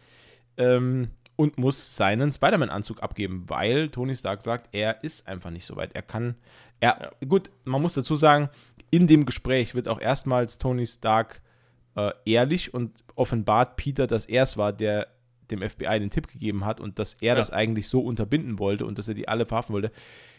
Ähm, 0.56 1.10
und 1.40 1.56
muss 1.56 1.96
seinen 1.96 2.34
Spider-Man-Anzug 2.34 3.02
abgeben, 3.02 3.44
weil 3.48 3.88
Tony 3.88 4.14
Stark 4.14 4.42
sagt, 4.42 4.68
er 4.72 5.02
ist 5.02 5.26
einfach 5.26 5.48
nicht 5.48 5.64
so 5.64 5.74
weit. 5.74 5.94
Er 5.94 6.02
kann, 6.02 6.34
er, 6.80 7.12
ja. 7.18 7.26
gut, 7.26 7.50
man 7.64 7.80
muss 7.80 7.94
dazu 7.94 8.14
sagen, 8.14 8.50
in 8.90 9.06
dem 9.06 9.24
Gespräch 9.24 9.74
wird 9.74 9.88
auch 9.88 9.98
erstmals 9.98 10.58
Tony 10.58 10.84
Stark 10.84 11.40
äh, 11.96 12.12
ehrlich 12.24 12.72
und 12.74 13.04
offenbart 13.14 13.76
Peter, 13.76 14.06
dass 14.06 14.26
er 14.26 14.44
es 14.44 14.56
war, 14.56 14.72
der 14.72 15.08
dem 15.50 15.68
FBI 15.68 15.98
den 15.98 16.10
Tipp 16.10 16.28
gegeben 16.28 16.64
hat 16.64 16.80
und 16.80 16.98
dass 16.98 17.14
er 17.14 17.28
ja. 17.28 17.34
das 17.34 17.50
eigentlich 17.50 17.88
so 17.88 18.00
unterbinden 18.00 18.58
wollte 18.58 18.86
und 18.86 18.98
dass 18.98 19.08
er 19.08 19.14
die 19.14 19.28
alle 19.28 19.46
verhaften 19.46 19.74
wollte. 19.74 19.90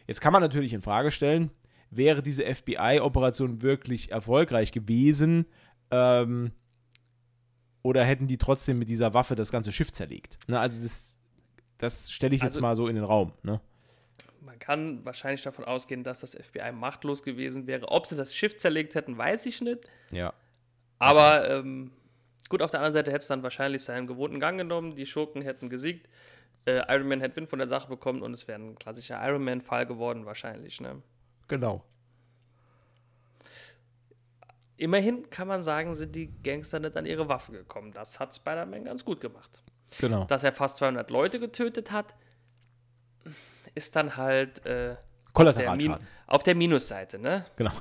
Jetzt 0.07 0.21
kann 0.21 0.33
man 0.33 0.41
natürlich 0.41 0.73
in 0.73 0.81
Frage 0.81 1.11
stellen, 1.11 1.51
wäre 1.89 2.23
diese 2.23 2.43
FBI-Operation 2.43 3.61
wirklich 3.61 4.11
erfolgreich 4.11 4.71
gewesen 4.71 5.45
ähm, 5.91 6.51
oder 7.83 8.03
hätten 8.03 8.27
die 8.27 8.37
trotzdem 8.37 8.79
mit 8.79 8.89
dieser 8.89 9.13
Waffe 9.13 9.35
das 9.35 9.51
ganze 9.51 9.71
Schiff 9.71 9.91
zerlegt? 9.91 10.39
Ne, 10.47 10.59
also 10.59 10.81
das, 10.81 11.21
das 11.77 12.11
stelle 12.11 12.35
ich 12.35 12.41
jetzt 12.41 12.55
also, 12.55 12.61
mal 12.61 12.75
so 12.75 12.87
in 12.87 12.95
den 12.95 13.03
Raum. 13.03 13.33
Ne? 13.43 13.59
Man 14.39 14.57
kann 14.59 15.03
wahrscheinlich 15.03 15.41
davon 15.41 15.65
ausgehen, 15.65 16.03
dass 16.03 16.21
das 16.21 16.35
FBI 16.35 16.71
machtlos 16.71 17.23
gewesen 17.23 17.67
wäre. 17.67 17.89
Ob 17.89 18.05
sie 18.05 18.15
das 18.15 18.33
Schiff 18.33 18.57
zerlegt 18.57 18.95
hätten, 18.95 19.17
weiß 19.17 19.45
ich 19.45 19.61
nicht. 19.61 19.79
Ja. 20.11 20.33
Aber 21.01 21.49
ähm, 21.49 21.91
Gut, 22.51 22.61
auf 22.61 22.69
der 22.69 22.81
anderen 22.81 22.91
Seite 22.91 23.11
hätte 23.11 23.21
es 23.21 23.27
dann 23.27 23.43
wahrscheinlich 23.43 23.81
seinen 23.81 24.07
gewohnten 24.07 24.41
Gang 24.41 24.57
genommen, 24.57 24.97
die 24.97 25.05
Schurken 25.05 25.41
hätten 25.41 25.69
gesiegt, 25.69 26.09
äh, 26.65 26.81
Iron 26.93 27.07
Man 27.07 27.21
hätte 27.21 27.37
Wind 27.37 27.49
von 27.49 27.59
der 27.59 27.67
Sache 27.69 27.87
bekommen 27.87 28.21
und 28.21 28.33
es 28.33 28.45
wäre 28.45 28.59
ein 28.59 28.75
klassischer 28.75 29.25
Iron 29.25 29.41
Man-Fall 29.41 29.85
geworden, 29.85 30.25
wahrscheinlich. 30.25 30.81
Ne? 30.81 31.01
Genau. 31.47 31.81
Immerhin 34.75 35.29
kann 35.29 35.47
man 35.47 35.63
sagen, 35.63 35.95
sind 35.95 36.13
die 36.13 36.29
Gangster 36.43 36.81
nicht 36.81 36.97
an 36.97 37.05
ihre 37.05 37.29
Waffe 37.29 37.53
gekommen. 37.53 37.93
Das 37.93 38.19
hat 38.19 38.35
Spider-Man 38.35 38.83
ganz 38.83 39.05
gut 39.05 39.21
gemacht. 39.21 39.63
Genau. 40.01 40.25
Dass 40.25 40.43
er 40.43 40.51
fast 40.51 40.75
200 40.75 41.09
Leute 41.09 41.39
getötet 41.39 41.93
hat, 41.93 42.13
ist 43.75 43.95
dann 43.95 44.17
halt 44.17 44.65
äh, 44.65 44.97
auf, 45.31 45.53
der 45.53 45.99
auf 46.27 46.43
der 46.43 46.55
Minusseite, 46.55 47.17
ne? 47.17 47.45
Genau. 47.55 47.71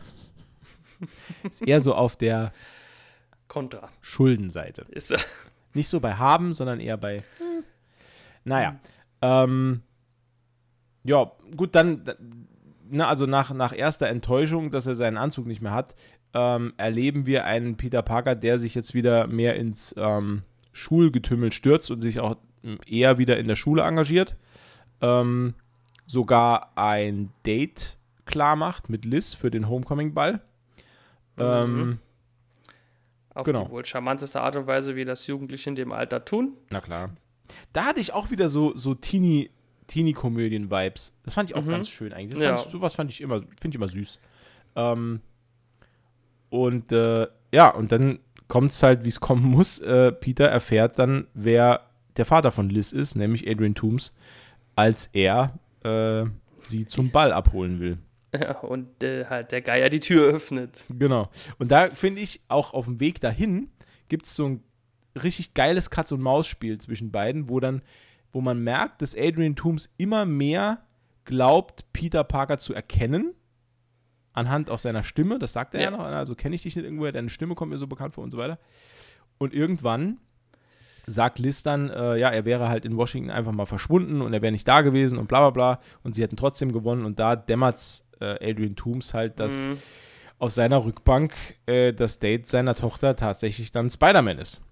Ist 1.51 1.67
eher 1.67 1.81
so 1.81 1.93
auf 1.93 2.15
der 2.15 2.53
Kontra. 3.51 3.91
Schuldenseite. 4.01 4.87
Ist, 4.91 5.13
Nicht 5.75 5.89
so 5.89 6.01
bei 6.01 6.15
haben, 6.15 6.55
sondern 6.55 6.81
eher 6.81 6.97
bei. 6.97 7.23
Naja. 8.45 8.81
Ähm, 9.21 9.83
ja, 11.05 11.31
gut, 11.57 11.75
dann, 11.75 12.05
na, 12.89 13.09
also 13.09 13.27
nach, 13.27 13.53
nach 13.53 13.77
erster 13.77 14.09
Enttäuschung, 14.09 14.71
dass 14.71 14.87
er 14.87 14.95
seinen 14.95 15.17
Anzug 15.17 15.47
nicht 15.47 15.61
mehr 15.61 15.73
hat, 15.73 15.95
ähm, 16.33 16.73
erleben 16.77 17.27
wir 17.27 17.45
einen 17.45 17.77
Peter 17.77 18.03
Parker, 18.03 18.35
der 18.35 18.59
sich 18.59 18.75
jetzt 18.75 18.95
wieder 18.95 19.27
mehr 19.27 19.57
ins 19.57 19.95
ähm, 19.99 20.43
Schulgetümmel 20.73 21.53
stürzt 21.53 21.91
und 21.91 22.03
sich 22.03 22.21
auch 22.21 22.37
eher 22.87 23.19
wieder 23.19 23.37
in 23.37 23.49
der 23.49 23.57
Schule 23.57 23.83
engagiert. 23.83 24.37
Ähm, 25.01 25.55
sogar 26.07 26.73
ein 26.77 27.33
Date 27.45 27.97
klar 28.27 28.55
macht 28.55 28.89
mit 28.89 29.05
Liz 29.05 29.35
für 29.35 29.51
den 29.51 29.69
Homecoming-Ball. 29.69 30.41
Ähm, 31.37 31.99
auf 33.41 33.47
Genau. 33.47 33.65
die 33.65 33.71
wohl 33.71 33.85
charmanteste 33.85 34.41
Art 34.41 34.57
und 34.57 34.67
Weise, 34.67 34.97
wie 34.97 35.05
das 35.05 35.27
Jugendliche 35.27 35.69
in 35.71 35.77
dem 35.77 35.93
Alter 35.93 36.25
tun. 36.25 36.53
Na 36.71 36.81
klar. 36.81 37.11
Da 37.73 37.87
hatte 37.87 38.01
ich 38.01 38.13
auch 38.13 38.31
wieder 38.31 38.49
so, 38.49 38.77
so 38.77 38.95
Teenie, 38.95 39.51
Teenie-Komödien-Vibes. 39.89 41.19
Das 41.25 41.35
fand 41.35 41.51
ich 41.51 41.57
auch 41.57 41.67
ganz 41.67 41.89
schön 41.89 42.13
eigentlich. 42.13 42.41
Ja. 42.41 42.57
fand 42.57 42.67
ich, 42.67 42.73
sowas 42.73 42.95
fand 42.95 43.11
ich 43.11 43.21
immer, 43.21 43.41
finde 43.61 43.69
ich 43.71 43.75
immer 43.75 43.89
süß. 43.89 44.19
Ähm, 44.77 45.21
und 46.49 46.93
äh, 46.93 47.27
ja, 47.53 47.69
und 47.71 47.93
dann 47.93 48.19
kommt 48.49 48.73
es 48.73 48.83
halt, 48.83 49.05
wie 49.05 49.09
es 49.09 49.21
kommen 49.21 49.45
muss. 49.45 49.81
Äh, 49.81 50.13
Peter 50.13 50.47
erfährt 50.47 50.99
dann, 50.99 51.27
wer 51.35 51.87
der 52.17 52.25
Vater 52.25 52.51
von 52.51 52.69
Liz 52.71 52.93
ist, 52.93 53.15
nämlich 53.15 53.49
Adrian 53.49 53.75
Toomes, 53.75 54.13
als 54.77 55.07
er 55.13 55.59
äh, 55.85 56.25
sie 56.59 56.87
zum 56.87 57.11
Ball 57.11 57.33
abholen 57.33 57.81
will. 57.81 57.99
Ja, 58.35 58.59
und 58.61 59.03
äh, 59.03 59.27
halt 59.27 59.53
der 59.53 59.63
Geier 59.63 59.89
die 59.91 60.01
Tür 60.01 60.25
öffnet. 60.35 60.87
Genau. 60.89 61.29
Und 61.59 61.71
da 61.71 61.89
finde 61.89 62.21
ich, 62.23 62.43
auch 62.49 62.75
auf 62.75 62.85
dem 62.87 63.01
Weg 63.01 63.21
dahin 63.21 63.71
gibt 64.09 64.27
es 64.27 64.37
so 64.37 64.47
ein 64.49 64.63
richtig 65.21 65.55
geiles 65.55 65.91
Katz-und-Maus-Spiel 65.91 66.79
zwischen 66.79 67.11
beiden, 67.11 67.49
wo 67.49 67.61
dann, 67.61 67.83
wo 68.33 68.41
man 68.41 68.63
merkt, 68.63 69.03
dass 69.03 69.17
Adrian 69.17 69.57
Toomes 69.57 69.93
immer 69.97 70.25
mehr 70.25 70.83
glaubt, 71.25 71.85
Peter 71.93 72.25
Parker 72.25 72.59
zu 72.59 72.75
erkennen. 72.75 73.35
Anhand 74.33 74.71
auch 74.71 74.79
seiner 74.79 75.03
Stimme, 75.03 75.39
das 75.41 75.53
sagt 75.53 75.75
er 75.75 75.81
ja, 75.81 75.91
Ja. 75.91 75.97
noch, 75.97 76.05
also 76.05 76.35
kenne 76.37 76.55
ich 76.55 76.63
dich 76.63 76.77
nicht 76.77 76.85
irgendwoher, 76.85 77.13
deine 77.13 77.31
Stimme 77.31 77.57
kommt 77.57 77.73
mir 77.73 77.79
so 77.79 77.89
bekannt 77.89 78.15
vor 78.15 78.23
und 78.25 78.31
so 78.31 78.39
weiter. 78.39 78.59
Und 79.39 79.53
irgendwann 79.53 80.19
sagt 81.07 81.41
Liz 81.41 81.65
dann, 81.65 81.91
äh, 81.91 82.17
ja, 82.17 82.29
er 82.29 82.45
wäre 82.45 82.69
halt 82.69 82.85
in 82.85 82.97
Washington 82.97 83.31
einfach 83.31 83.53
mal 83.53 83.67
verschwunden 83.67 84.21
und 84.23 84.33
er 84.33 84.43
wäre 84.43 84.53
nicht 84.53 84.69
da 84.69 84.83
gewesen 84.83 85.19
und 85.19 85.27
bla 85.27 85.41
bla 85.41 85.51
bla. 85.51 85.81
Und 86.05 86.15
sie 86.15 86.23
hätten 86.23 86.37
trotzdem 86.37 86.73
gewonnen 86.73 87.05
und 87.05 87.19
da 87.19 87.35
dämmert 87.35 87.81
äh, 88.21 88.51
Adrian 88.51 88.77
Toomes 88.77 89.15
halt, 89.15 89.41
dass 89.41 89.67
Mhm. 89.67 89.79
auf 90.39 90.53
seiner 90.53 90.85
Rückbank 90.85 91.35
äh, 91.67 91.93
das 91.93 92.19
Date 92.19 92.49
seiner 92.49 92.75
Tochter 92.75 93.17
tatsächlich 93.17 93.71
dann 93.73 93.91
Spider-Man 93.91 94.39
ist. 94.39 94.63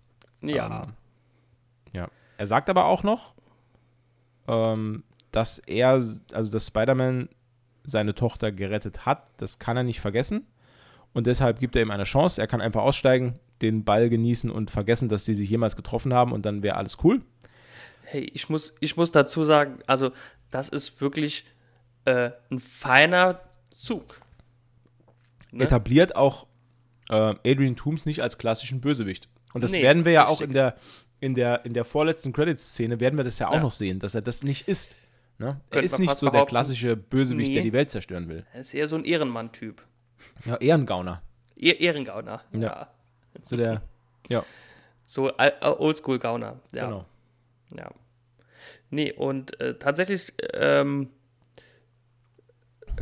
Ja. 0.43 0.85
Ähm, 0.85 0.93
ja. 1.93 2.09
Er 2.37 2.47
sagt 2.47 2.71
aber 2.71 2.87
auch 2.87 3.03
noch, 3.03 3.35
ähm, 4.47 5.03
dass 5.33 5.59
er, 5.59 5.91
also 5.91 6.51
dass 6.51 6.67
Spider-Man 6.67 7.29
seine 7.85 8.15
Tochter 8.15 8.53
gerettet 8.53 9.07
hat, 9.07 9.25
das 9.39 9.59
kann 9.59 9.77
er 9.77 9.83
nicht 9.83 10.01
vergessen. 10.01 10.47
Und 11.15 11.27
deshalb 11.27 11.59
gibt 11.59 11.75
er 11.75 11.83
ihm 11.83 11.91
eine 11.91 12.05
Chance. 12.05 12.41
Er 12.41 12.47
kann 12.47 12.61
einfach 12.61 12.83
aussteigen, 12.83 13.39
den 13.63 13.85
Ball 13.85 14.09
genießen 14.09 14.51
und 14.51 14.71
vergessen, 14.71 15.09
dass 15.09 15.25
sie 15.25 15.35
sich 15.35 15.51
jemals 15.51 15.75
getroffen 15.75 16.15
haben 16.15 16.33
und 16.33 16.45
dann 16.47 16.63
wäre 16.63 16.77
alles 16.77 16.99
cool. 17.03 17.23
Hey, 18.03 18.31
ich 18.33 18.49
muss, 18.49 18.75
ich 18.81 18.97
muss 18.97 19.11
dazu 19.11 19.43
sagen, 19.43 19.79
also 19.87 20.13
das 20.51 20.69
ist 20.69 21.01
wirklich 21.01 21.45
äh, 22.09 22.33
ein 22.51 22.61
feiner 22.61 23.41
Zug. 23.77 24.21
Ne? 25.51 25.65
Etabliert 25.65 26.17
auch 26.17 26.47
äh, 27.11 27.15
Adrian 27.15 27.77
Toomes 27.77 28.07
nicht 28.07 28.23
als 28.23 28.39
klassischen 28.39 28.81
Bösewicht. 28.81 29.29
Und 29.55 29.65
das 29.65 29.73
Nee, 29.73 29.83
werden 29.83 30.05
wir 30.05 30.13
ja 30.13 30.27
auch 30.27 30.41
richtig. 30.41 30.49
in 30.49 30.55
der, 30.55 30.77
in 31.21 31.35
der, 31.35 31.65
in 31.65 31.73
der 31.75 31.85
vorletzten 31.85 32.33
Credits-Szene, 32.33 33.01
werden 33.01 33.17
wir 33.17 33.25
das 33.25 33.39
ja 33.39 33.49
auch 33.49 33.55
Ja. 33.55 33.61
noch 33.61 33.73
sehen, 33.73 33.99
dass 33.99 34.15
er 34.15 34.23
das 34.23 34.43
nicht 34.43 34.69
ist. 34.69 34.95
Ne? 35.39 35.61
Er 35.71 35.83
ist 35.83 35.99
nicht 35.99 36.17
so 36.17 36.29
der 36.31 36.45
klassische 36.47 36.97
Bösewicht, 36.97 37.51
der 37.55 37.63
Nee. 37.63 37.69
die 37.69 37.73
Welt 37.73 37.91
zerstören 37.91 38.29
will. 38.29 38.45
Er 38.53 38.61
ist 38.61 38.75
eher 38.75 38.89
so 38.89 38.97
ein 38.97 39.05
Ehrenmann-Typ. 39.05 39.83
Ja, 40.45 40.57
eher 40.57 40.75
ein 40.75 40.85
Gauner. 40.87 41.23
Eh- 41.57 41.71
Ehrengauner. 41.83 42.43
Ja. 42.53 42.61
Ja. 42.61 42.89
So 43.41 43.57
der, 43.57 43.83
ja, 44.29 44.45
So 45.03 45.31
äh, 45.39 45.53
Oldschool-Gauner. 45.63 46.61
Ja. 46.75 46.85
genau. 46.87 47.05
Ja. 47.77 47.91
Nee, 48.91 49.13
und 49.13 49.59
äh, 49.61 49.79
tatsächlich 49.79 50.33
ähm, 50.55 51.11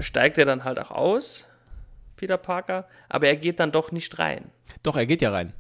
steigt 0.01 0.39
er 0.39 0.45
dann 0.45 0.65
halt 0.65 0.79
auch 0.79 0.91
aus, 0.91 1.47
Peter 2.17 2.39
Parker, 2.39 2.87
aber 3.09 3.27
er 3.27 3.37
geht 3.37 3.61
dann 3.61 3.73
doch 3.73 3.93
nicht 3.93 4.19
rein. 4.19 4.51
Doch, 4.83 4.97
er 4.97 5.07
geht 5.07 5.23
ja 5.23 5.31
rein 5.31 5.53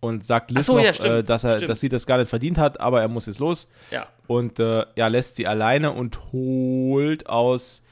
und 0.00 0.24
sagt 0.24 0.50
Liz 0.50 0.66
so, 0.66 0.76
noch, 0.76 0.84
ja, 0.84 0.94
stimmt, 0.94 1.14
äh, 1.14 1.24
dass, 1.24 1.44
er, 1.44 1.56
stimmt. 1.56 1.70
dass 1.70 1.80
sie 1.80 1.88
das 1.88 2.06
gar 2.06 2.18
nicht 2.18 2.28
verdient 2.28 2.58
hat, 2.58 2.80
aber 2.80 3.00
er 3.00 3.08
muss 3.08 3.26
jetzt 3.26 3.38
los. 3.38 3.70
Ja. 3.90 4.06
Und 4.26 4.58
äh, 4.58 4.84
ja, 4.96 5.06
lässt 5.08 5.36
sie 5.36 5.46
alleine 5.46 5.92
und 5.92 6.32
holt 6.32 7.28
aus. 7.28 7.84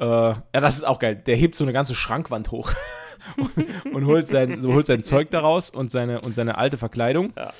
Äh, 0.00 0.04
ja, 0.04 0.42
das 0.52 0.76
ist 0.76 0.84
auch 0.84 0.98
geil. 0.98 1.16
Der 1.16 1.36
hebt 1.36 1.54
so 1.54 1.64
eine 1.64 1.72
ganze 1.72 1.94
Schrankwand 1.94 2.50
hoch 2.50 2.72
und, 3.36 3.66
und 3.94 4.06
holt, 4.06 4.28
sein, 4.28 4.60
so 4.60 4.72
holt 4.72 4.86
sein 4.86 5.04
Zeug 5.04 5.30
daraus 5.30 5.70
und 5.70 5.90
seine, 5.90 6.20
und 6.20 6.34
seine 6.34 6.58
alte 6.58 6.76
Verkleidung. 6.76 7.32
Ja. 7.36 7.52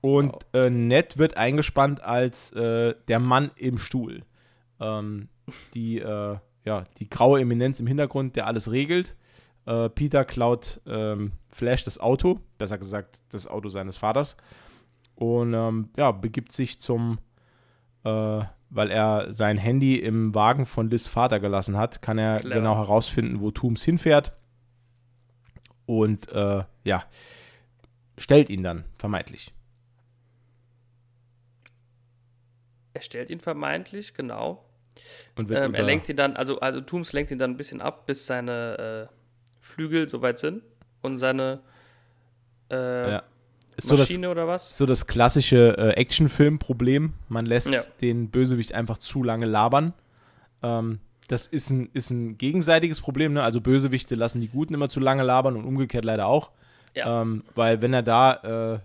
Und 0.00 0.34
äh, 0.52 0.68
Ned 0.68 1.16
wird 1.16 1.36
eingespannt 1.36 2.02
als 2.02 2.52
äh, 2.52 2.94
der 3.06 3.20
Mann 3.20 3.52
im 3.54 3.78
Stuhl. 3.78 4.22
Ähm, 4.80 5.28
die, 5.74 6.00
äh, 6.00 6.36
ja, 6.64 6.84
die 6.98 7.08
graue 7.08 7.40
Eminenz 7.40 7.80
im 7.80 7.86
Hintergrund, 7.86 8.36
der 8.36 8.46
alles 8.46 8.70
regelt. 8.70 9.16
Äh, 9.66 9.88
Peter 9.90 10.24
klaut 10.24 10.80
ähm, 10.86 11.32
Flash 11.48 11.84
das 11.84 11.98
Auto, 11.98 12.40
besser 12.58 12.78
gesagt 12.78 13.22
das 13.30 13.46
Auto 13.46 13.68
seines 13.68 13.96
Vaters. 13.96 14.36
Und 15.14 15.54
ähm, 15.54 15.90
ja, 15.96 16.10
begibt 16.10 16.52
sich 16.52 16.80
zum, 16.80 17.18
äh, 18.04 18.08
weil 18.70 18.90
er 18.90 19.32
sein 19.32 19.58
Handy 19.58 19.96
im 19.96 20.34
Wagen 20.34 20.66
von 20.66 20.90
Liz 20.90 21.06
Vater 21.06 21.38
gelassen 21.40 21.76
hat, 21.76 22.02
kann 22.02 22.18
er 22.18 22.38
Clever. 22.38 22.54
genau 22.56 22.76
herausfinden, 22.76 23.40
wo 23.40 23.50
Tooms 23.50 23.82
hinfährt. 23.84 24.32
Und 25.86 26.28
äh, 26.30 26.64
ja, 26.84 27.04
stellt 28.16 28.50
ihn 28.50 28.62
dann, 28.62 28.84
vermeintlich. 28.98 29.52
Er 32.94 33.00
stellt 33.00 33.30
ihn 33.30 33.40
vermeintlich, 33.40 34.14
genau. 34.14 34.64
Und 35.36 35.50
Ähm, 35.50 35.74
er 35.74 35.82
lenkt 35.82 36.08
ihn 36.08 36.16
dann, 36.16 36.36
also, 36.36 36.60
also 36.60 36.80
Tooms 36.80 37.12
lenkt 37.12 37.30
ihn 37.30 37.38
dann 37.38 37.52
ein 37.52 37.56
bisschen 37.56 37.80
ab, 37.80 38.06
bis 38.06 38.26
seine 38.26 39.08
äh, 39.10 39.14
Flügel 39.60 40.08
soweit 40.08 40.38
sind 40.38 40.62
und 41.00 41.18
seine 41.18 41.60
äh, 42.70 43.10
Ja. 43.12 43.22
So 43.78 43.96
das, 43.96 44.10
Maschine 44.10 44.28
oder 44.30 44.46
was? 44.46 44.76
so 44.76 44.84
das 44.84 45.06
klassische 45.06 45.76
äh, 45.78 45.90
Actionfilm-Problem. 45.94 47.14
Man 47.28 47.46
lässt 47.46 47.70
Ja. 47.70 47.80
den 48.02 48.28
Bösewicht 48.30 48.74
einfach 48.74 48.98
zu 48.98 49.22
lange 49.22 49.46
labern. 49.46 49.94
Ähm, 50.62 51.00
das 51.28 51.46
ist 51.46 51.70
ein, 51.70 51.88
ist 51.94 52.10
ein 52.10 52.36
gegenseitiges 52.36 53.00
Problem. 53.00 53.32
Ne? 53.32 53.42
Also 53.42 53.62
Bösewichte 53.62 54.14
lassen 54.14 54.42
die 54.42 54.48
Guten 54.48 54.74
immer 54.74 54.90
zu 54.90 55.00
lange 55.00 55.22
labern 55.22 55.56
und 55.56 55.64
umgekehrt 55.64 56.04
leider 56.04 56.26
auch. 56.26 56.50
Ja. 56.94 57.22
Ähm, 57.22 57.44
weil 57.54 57.80
wenn 57.80 57.94
er 57.94 58.02
da 58.02 58.74
äh, 58.74 58.78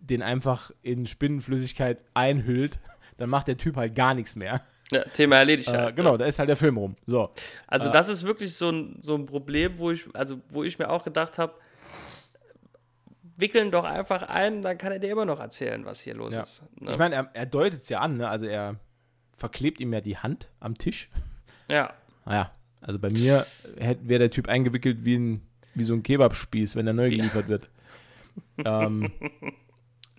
den 0.00 0.22
einfach 0.22 0.70
in 0.82 1.06
Spinnenflüssigkeit 1.06 1.98
einhüllt, 2.12 2.80
dann 3.16 3.30
macht 3.30 3.48
der 3.48 3.56
Typ 3.56 3.76
halt 3.76 3.94
gar 3.94 4.12
nichts 4.12 4.36
mehr. 4.36 4.60
Ja, 4.92 5.02
Thema 5.04 5.36
erledigt. 5.36 5.68
Äh, 5.68 5.76
halt, 5.76 5.96
genau, 5.96 6.12
ne? 6.12 6.18
da 6.18 6.24
ist 6.26 6.38
halt 6.38 6.48
der 6.48 6.56
Film 6.56 6.76
rum. 6.76 6.96
So. 7.06 7.30
Also 7.66 7.88
Äh, 7.88 7.92
das 7.92 8.08
ist 8.08 8.24
wirklich 8.26 8.54
so 8.54 8.70
ein, 8.70 8.96
so 9.00 9.14
ein 9.14 9.26
Problem, 9.26 9.78
wo 9.78 9.90
ich, 9.90 10.04
also 10.14 10.40
wo 10.50 10.62
ich 10.64 10.78
mir 10.78 10.90
auch 10.90 11.02
gedacht 11.04 11.38
habe, 11.38 11.54
wickeln 13.36 13.70
doch 13.70 13.84
einfach 13.84 14.22
ein, 14.24 14.62
dann 14.62 14.78
kann 14.78 14.92
er 14.92 14.98
dir 14.98 15.10
immer 15.10 15.24
noch 15.24 15.40
erzählen, 15.40 15.84
was 15.84 16.00
hier 16.00 16.14
los 16.14 16.34
Ja. 16.34 16.42
ist. 16.42 16.62
Ne? 16.80 16.90
Ich 16.90 16.98
meine, 16.98 17.14
er, 17.14 17.30
er 17.32 17.46
deutet 17.46 17.80
es 17.82 17.88
ja 17.88 18.00
an, 18.00 18.18
ne? 18.18 18.28
also 18.28 18.46
er 18.46 18.76
verklebt 19.36 19.80
ihm 19.80 19.92
ja 19.92 20.00
die 20.00 20.16
Hand 20.18 20.48
am 20.60 20.76
Tisch. 20.78 21.10
ja, 21.68 21.92
Naja, 22.24 22.52
also 22.80 22.98
bei 22.98 23.10
mir 23.10 23.44
wäre 23.76 24.18
der 24.20 24.30
Typ 24.30 24.48
eingewickelt 24.48 25.04
wie, 25.04 25.16
ein, 25.16 25.40
wie 25.74 25.84
so 25.84 25.94
ein 25.94 26.02
Kebabspieß, 26.02 26.76
wenn 26.76 26.84
der 26.84 26.94
neu 26.94 27.10
geliefert 27.10 27.48
wird. 27.48 27.68
ähm, 28.64 29.10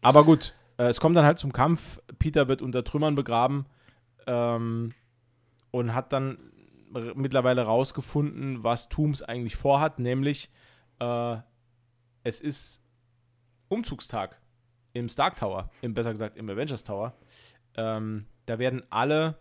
aber 0.02 0.24
gut, 0.26 0.54
äh, 0.78 0.84
es 0.86 1.00
kommt 1.00 1.16
dann 1.16 1.26
halt 1.26 1.40
zum 1.40 1.54
Kampf. 1.54 2.00
Peter 2.20 2.48
wird 2.48 2.62
unter 2.62 2.84
Trümmern 2.84 3.16
begraben 3.16 3.66
ähm, 4.28 4.94
und 5.72 5.94
hat 5.94 6.14
dann 6.14 6.38
mittlerweile 7.16 7.64
rausgefunden, 7.64 8.64
was 8.64 8.90
Tooms 8.90 9.22
eigentlich 9.22 9.56
vorhat, 9.56 10.00
nämlich 10.00 10.52
äh, 11.00 11.38
es 12.24 12.40
ist 12.40 12.84
Umzugstag 13.68 14.40
im 14.94 15.10
Stark 15.10 15.36
Tower, 15.36 15.72
im, 15.82 15.94
besser 15.94 16.12
gesagt 16.12 16.38
im 16.38 16.50
Avengers 16.50 16.84
Tower, 16.84 17.14
ähm, 17.76 18.26
da 18.46 18.60
werden 18.60 18.84
alle 18.90 19.38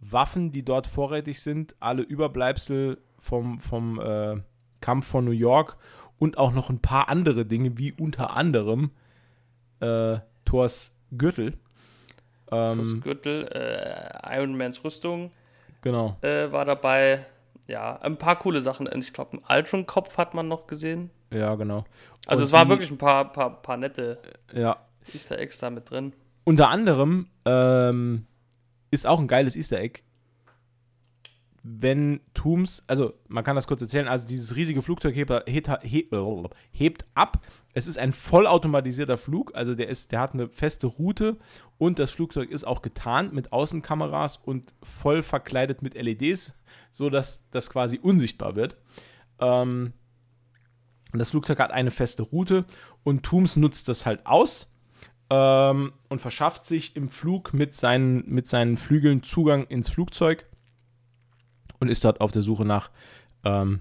Waffen, 0.00 0.52
die 0.52 0.64
dort 0.64 0.86
vorrätig 0.86 1.40
sind, 1.40 1.76
alle 1.80 2.02
Überbleibsel 2.02 3.00
vom, 3.18 3.60
vom 3.60 4.00
äh, 4.00 4.40
Kampf 4.80 5.06
von 5.06 5.24
New 5.24 5.30
York 5.30 5.76
und 6.18 6.38
auch 6.38 6.52
noch 6.52 6.70
ein 6.70 6.80
paar 6.80 7.08
andere 7.08 7.46
Dinge, 7.46 7.78
wie 7.78 7.92
unter 7.92 8.36
anderem 8.36 8.90
äh, 9.80 10.18
Thors 10.44 11.00
Gürtel. 11.12 11.58
Ähm, 12.50 12.76
Thors 12.76 13.00
Gürtel, 13.00 13.48
äh, 13.48 14.36
Iron 14.36 14.56
Mans 14.56 14.82
Rüstung 14.84 15.30
genau. 15.82 16.16
Äh, 16.22 16.50
war 16.52 16.64
dabei. 16.64 17.26
Ja, 17.66 17.96
ein 18.00 18.16
paar 18.16 18.38
coole 18.38 18.60
Sachen. 18.60 18.88
Ich 18.98 19.12
glaube, 19.12 19.32
einen 19.32 19.44
Altron-Kopf 19.44 20.16
hat 20.16 20.32
man 20.32 20.48
noch 20.48 20.66
gesehen. 20.66 21.10
Ja, 21.30 21.54
genau. 21.56 21.84
Also 22.26 22.42
und 22.42 22.46
es 22.46 22.52
waren 22.52 22.68
wirklich 22.68 22.90
ein 22.90 22.98
paar, 22.98 23.30
paar, 23.30 23.60
paar 23.62 23.76
nette 23.76 24.18
ja. 24.54 24.78
Easter 25.12 25.38
Eggs 25.38 25.58
da 25.58 25.68
mit 25.68 25.90
drin. 25.90 26.14
Unter 26.44 26.70
anderem 26.70 27.28
ähm, 27.44 28.24
ist 28.90 29.06
auch 29.06 29.20
ein 29.20 29.28
geiles 29.28 29.54
Easter 29.54 29.78
Egg 29.78 30.00
wenn 31.62 32.20
Tooms, 32.34 32.84
also 32.86 33.14
man 33.26 33.44
kann 33.44 33.56
das 33.56 33.66
kurz 33.66 33.82
erzählen, 33.82 34.08
also 34.08 34.26
dieses 34.26 34.56
riesige 34.56 34.82
Flugzeug 34.82 35.14
hebt, 35.14 37.06
ab. 37.14 37.46
Es 37.74 37.86
ist 37.86 37.98
ein 37.98 38.12
vollautomatisierter 38.12 39.18
Flug, 39.18 39.54
also 39.54 39.74
der, 39.74 39.88
ist, 39.88 40.12
der 40.12 40.20
hat 40.20 40.34
eine 40.34 40.48
feste 40.48 40.86
Route 40.86 41.36
und 41.76 41.98
das 41.98 42.10
Flugzeug 42.10 42.50
ist 42.50 42.64
auch 42.64 42.82
getarnt 42.82 43.32
mit 43.32 43.52
Außenkameras 43.52 44.36
und 44.36 44.72
voll 44.82 45.22
verkleidet 45.22 45.82
mit 45.82 45.94
LEDs, 45.94 46.54
sodass 46.90 47.48
das 47.50 47.70
quasi 47.70 47.98
unsichtbar 47.98 48.56
wird. 48.56 48.76
Ähm, 49.40 49.92
das 51.12 51.30
Flugzeug 51.30 51.58
hat 51.58 51.70
eine 51.70 51.90
feste 51.90 52.22
Route 52.22 52.66
und 53.02 53.24
Tooms 53.24 53.56
nutzt 53.56 53.88
das 53.88 54.06
halt 54.06 54.26
aus 54.26 54.74
ähm, 55.30 55.92
und 56.08 56.20
verschafft 56.20 56.64
sich 56.64 56.96
im 56.96 57.08
Flug 57.08 57.52
mit 57.52 57.74
seinen, 57.74 58.28
mit 58.28 58.48
seinen 58.48 58.76
Flügeln 58.76 59.22
Zugang 59.22 59.66
ins 59.66 59.88
Flugzeug 59.88 60.46
und 61.80 61.88
ist 61.88 62.04
dort 62.04 62.20
auf 62.20 62.32
der 62.32 62.42
Suche 62.42 62.64
nach 62.64 62.90
ähm, 63.44 63.80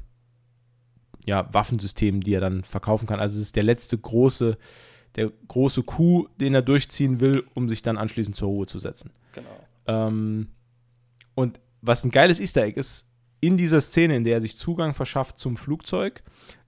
ja, 1.26 1.54
Waffensystemen, 1.54 2.22
die 2.22 2.34
er 2.34 2.42
dann 2.42 2.64
verkaufen 2.64 3.08
kann. 3.08 3.20
Also 3.20 3.36
es 3.36 3.44
ist 3.44 3.56
der 3.56 3.64
letzte 3.64 3.98
große, 3.98 4.58
der 5.16 5.32
große 5.48 5.84
Coup, 5.84 6.30
den 6.38 6.54
er 6.54 6.62
durchziehen 6.62 7.20
will, 7.20 7.44
um 7.54 7.68
sich 7.68 7.82
dann 7.82 7.98
anschließend 7.98 8.36
zur 8.36 8.48
Ruhe 8.48 8.66
zu 8.66 8.80
setzen. 8.80 9.12
Genau. 9.34 9.68
Ähm, 9.88 10.48
und 11.36 11.60
was 11.82 12.04
ein 12.04 12.12
geiles 12.12 12.40
Easter 12.40 12.64
Egg 12.64 12.80
ist, 12.80 13.12
in 13.40 13.58
dieser 13.58 13.82
Szene, 13.82 14.16
in 14.16 14.24
der 14.24 14.36
er 14.36 14.42
sich 14.42 14.58
Zugang 14.58 14.94
verschafft 14.94 15.38
zum 15.38 15.58
Flugzeug, 15.58 16.24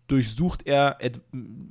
durchsucht 0.08 0.68
er 0.68 0.98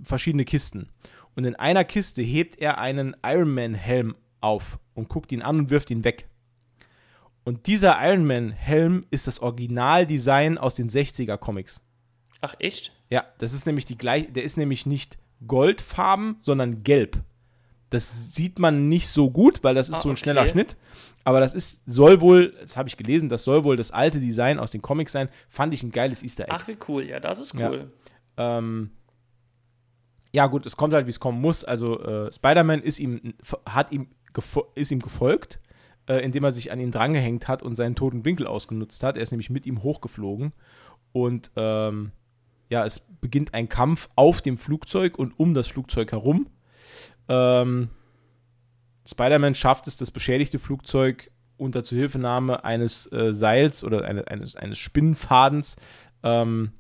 verschiedene 0.03 0.45
Kisten. 0.45 0.89
Und 1.37 1.45
in 1.45 1.57
einer 1.57 1.85
Kiste 1.85 2.23
hebt 2.23 2.59
er 2.59 2.79
einen 2.79 3.17
Iron 3.25 3.55
Man 3.55 3.75
Helm 3.75 4.17
auf 4.41 4.79
und 4.95 5.09
guckt 5.09 5.31
ihn 5.31 5.43
an 5.43 5.59
und 5.59 5.71
wirft 5.71 5.91
ihn 5.91 6.05
weg. 6.05 6.29
Und 7.49 7.67
dieser 7.67 7.97
Iron 8.07 8.27
Man-Helm 8.27 9.07
ist 9.11 9.27
das 9.27 9.41
Originaldesign 9.41 10.59
aus 10.59 10.75
den 10.75 10.91
60er 10.91 11.39
Comics. 11.39 11.81
Ach, 12.43 12.55
echt? 12.59 12.93
Ja, 13.09 13.25
das 13.39 13.55
ist 13.55 13.65
nämlich 13.65 13.87
die 13.87 13.97
gleiche, 13.97 14.31
der 14.31 14.43
ist 14.43 14.59
nämlich 14.59 14.85
nicht 14.85 15.17
goldfarben, 15.47 16.37
sondern 16.43 16.83
gelb. 16.83 17.17
Das 17.89 18.35
sieht 18.35 18.59
man 18.59 18.91
nicht 18.91 19.09
so 19.09 19.31
gut, 19.31 19.65
weil 19.65 19.75
das 19.75 19.89
ist 19.89 19.95
ah, 19.95 20.01
so 20.01 20.09
ein 20.11 20.13
okay. 20.13 20.25
schneller 20.25 20.47
Schnitt. 20.47 20.77
Aber 21.25 21.41
das 21.41 21.55
ist, 21.55 21.81
soll 21.87 22.21
wohl, 22.21 22.55
das 22.61 22.77
habe 22.77 22.91
ich 22.91 22.99
gelesen, 22.99 23.31
das 23.31 23.45
soll 23.45 23.65
wohl 23.65 23.79
das 23.79 23.93
alte 23.93 24.21
Design 24.21 24.59
aus 24.59 24.71
den 24.71 24.83
Comics 24.83 25.13
sein. 25.13 25.31
Fand 25.49 25.73
ich 25.73 25.83
ein 25.83 25.91
geiles 25.91 26.23
Easter 26.23 26.45
Egg. 26.45 26.53
Ach, 26.55 26.69
wie 26.69 26.77
cool, 26.87 27.05
ja, 27.05 27.19
das 27.19 27.41
ist 27.41 27.55
cool. 27.55 27.91
Ja, 28.37 28.59
ähm, 28.59 28.91
ja 30.35 30.49
gut, 30.49 30.67
es 30.67 30.77
kommt 30.77 30.93
halt, 30.93 31.07
wie 31.07 31.13
es 31.13 31.19
kommen 31.19 31.41
muss. 31.41 31.65
Also 31.65 31.99
äh, 31.99 32.31
Spider-Man 32.31 32.83
ist 32.83 32.99
ihm, 32.99 33.33
hat 33.65 33.91
ihm, 33.91 34.09
ist 34.75 34.91
ihm 34.91 35.01
gefolgt 35.01 35.61
äh, 36.09 36.17
indem 36.25 36.45
er 36.45 36.51
sich 36.51 36.73
an 36.73 36.81
ihn 36.81 36.91
drangehängt 36.91 37.49
hat 37.49 37.63
und 37.63 37.75
seinen 37.75 37.95
toten 37.95 38.25
Winkel 38.25 38.47
ausgenutzt 38.47 39.03
hat. 39.05 39.17
Er 39.17 39.23
ist 39.23 39.31
nämlich 39.31 39.51
mit 39.51 39.67
ihm 39.67 39.83
hochgeflogen. 39.83 40.53
Und 41.13 41.51
ähm, 41.57 42.13
ja, 42.71 42.85
es 42.85 42.99
beginnt 42.99 43.55
ein 43.55 43.69
Kampf 43.69 44.09
auf 44.17 44.41
dem 44.41 44.59
Flugzeug 44.59 45.19
und 45.19 45.39
um 45.39 45.55
das 45.55 45.69
Flugzeug 45.69 46.13
herum. 46.13 46.49
Ähm, 47.29 47.91
Spider-Man 49.07 49.55
schafft 49.55 49.87
es, 49.87 49.97
das 49.97 50.11
beschädigte 50.11 50.59
Flugzeug 50.59 51.31
unter 51.57 51.83
Zuhilfenahme 51.83 52.65
eines 52.65 53.11
äh, 53.13 53.33
Seils 53.33 53.85
oder 53.85 54.05
eine, 54.05 54.29
eines, 54.29 54.57
eines 54.57 54.79
Spinnenfadens 54.79 55.77
ähm, 56.23 56.73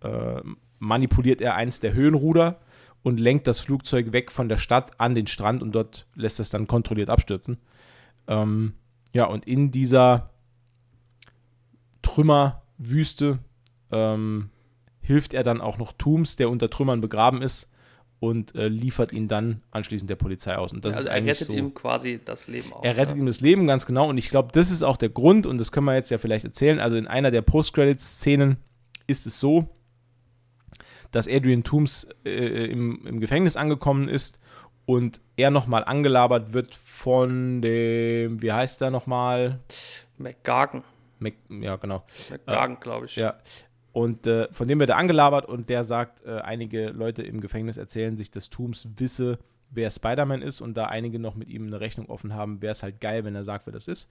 äh, 0.00 0.40
manipuliert 0.78 1.40
er 1.40 1.54
eins 1.54 1.80
der 1.80 1.92
Höhenruder 1.92 2.60
und 3.02 3.20
lenkt 3.20 3.46
das 3.46 3.60
Flugzeug 3.60 4.12
weg 4.12 4.32
von 4.32 4.48
der 4.48 4.56
Stadt 4.56 4.92
an 4.98 5.14
den 5.14 5.26
Strand 5.26 5.62
und 5.62 5.72
dort 5.72 6.06
lässt 6.14 6.40
es 6.40 6.50
dann 6.50 6.66
kontrolliert 6.66 7.10
abstürzen. 7.10 7.58
Ähm, 8.28 8.74
ja, 9.12 9.24
und 9.24 9.46
in 9.46 9.70
dieser 9.70 10.30
Trümmerwüste 12.02 13.38
ähm, 13.90 14.50
hilft 15.00 15.34
er 15.34 15.42
dann 15.42 15.60
auch 15.60 15.78
noch 15.78 15.92
Tooms, 15.92 16.36
der 16.36 16.50
unter 16.50 16.70
Trümmern 16.70 17.00
begraben 17.00 17.42
ist, 17.42 17.72
und 18.20 18.54
äh, 18.56 18.68
liefert 18.68 19.12
ihn 19.12 19.28
dann 19.28 19.62
anschließend 19.70 20.10
der 20.10 20.16
Polizei 20.16 20.56
aus. 20.56 20.72
Und 20.72 20.84
das 20.84 20.96
also 20.96 21.08
ist 21.08 21.14
er 21.14 21.24
rettet 21.24 21.46
so, 21.46 21.52
ihm 21.52 21.72
quasi 21.72 22.20
das 22.24 22.48
Leben 22.48 22.72
auch. 22.72 22.82
Er 22.82 22.96
rettet 22.96 23.14
ja. 23.14 23.20
ihm 23.20 23.26
das 23.26 23.40
Leben, 23.40 23.66
ganz 23.66 23.86
genau. 23.86 24.08
Und 24.08 24.18
ich 24.18 24.28
glaube, 24.28 24.50
das 24.52 24.70
ist 24.70 24.82
auch 24.82 24.96
der 24.96 25.08
Grund, 25.08 25.46
und 25.46 25.58
das 25.58 25.70
können 25.70 25.86
wir 25.86 25.94
jetzt 25.94 26.10
ja 26.10 26.18
vielleicht 26.18 26.44
erzählen. 26.44 26.80
Also 26.80 26.96
in 26.96 27.06
einer 27.06 27.30
der 27.30 27.42
Post-Credits-Szenen 27.42 28.56
ist 29.06 29.26
es 29.26 29.38
so, 29.38 29.68
dass 31.12 31.28
Adrian 31.28 31.62
Tooms 31.62 32.08
äh, 32.24 32.66
im, 32.66 33.06
im 33.06 33.20
Gefängnis 33.20 33.56
angekommen 33.56 34.08
ist 34.08 34.40
und 34.88 35.20
er 35.36 35.50
nochmal 35.50 35.84
angelabert 35.84 36.54
wird 36.54 36.74
von 36.74 37.60
dem, 37.60 38.40
wie 38.40 38.50
heißt 38.50 38.80
der 38.80 38.90
nochmal? 38.90 39.58
McGargan. 40.16 40.82
Mc, 41.18 41.34
ja, 41.60 41.76
genau. 41.76 42.04
McGargan, 42.30 42.76
äh, 42.76 42.80
glaube 42.80 43.04
ich. 43.04 43.16
Ja. 43.16 43.34
Und 43.92 44.26
äh, 44.26 44.48
von 44.50 44.66
dem 44.66 44.80
wird 44.80 44.88
er 44.88 44.96
angelabert 44.96 45.44
und 45.44 45.68
der 45.68 45.84
sagt, 45.84 46.24
äh, 46.24 46.38
einige 46.38 46.88
Leute 46.88 47.22
im 47.22 47.42
Gefängnis 47.42 47.76
erzählen 47.76 48.16
sich, 48.16 48.30
dass 48.30 48.48
Tooms 48.48 48.88
wisse, 48.96 49.38
wer 49.68 49.90
Spider-Man 49.90 50.40
ist 50.40 50.62
und 50.62 50.74
da 50.74 50.86
einige 50.86 51.18
noch 51.18 51.34
mit 51.34 51.50
ihm 51.50 51.66
eine 51.66 51.80
Rechnung 51.80 52.08
offen 52.08 52.32
haben, 52.32 52.62
wäre 52.62 52.72
es 52.72 52.82
halt 52.82 52.98
geil, 52.98 53.26
wenn 53.26 53.34
er 53.34 53.44
sagt, 53.44 53.66
wer 53.66 53.74
das 53.74 53.88
ist. 53.88 54.10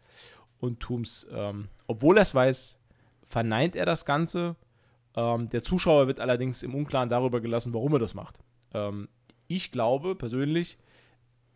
Und 0.60 0.80
Tooms, 0.80 1.28
ähm, 1.34 1.70
obwohl 1.88 2.20
er 2.20 2.22
es 2.22 2.36
weiß, 2.36 2.78
verneint 3.28 3.76
er 3.76 3.88
das 3.88 4.06
Ganze. 4.06 4.56
Ähm, 5.16 5.50
der 5.50 5.64
Zuschauer 5.64 6.06
wird 6.06 6.20
allerdings 6.20 6.62
im 6.62 6.76
Unklaren 6.76 7.10
darüber 7.10 7.42
gelassen, 7.42 7.74
warum 7.74 7.94
er 7.94 8.00
das 8.00 8.14
macht. 8.14 8.38
Ähm, 8.76 9.08
ich 9.48 9.72
glaube 9.72 10.16
persönlich, 10.16 10.78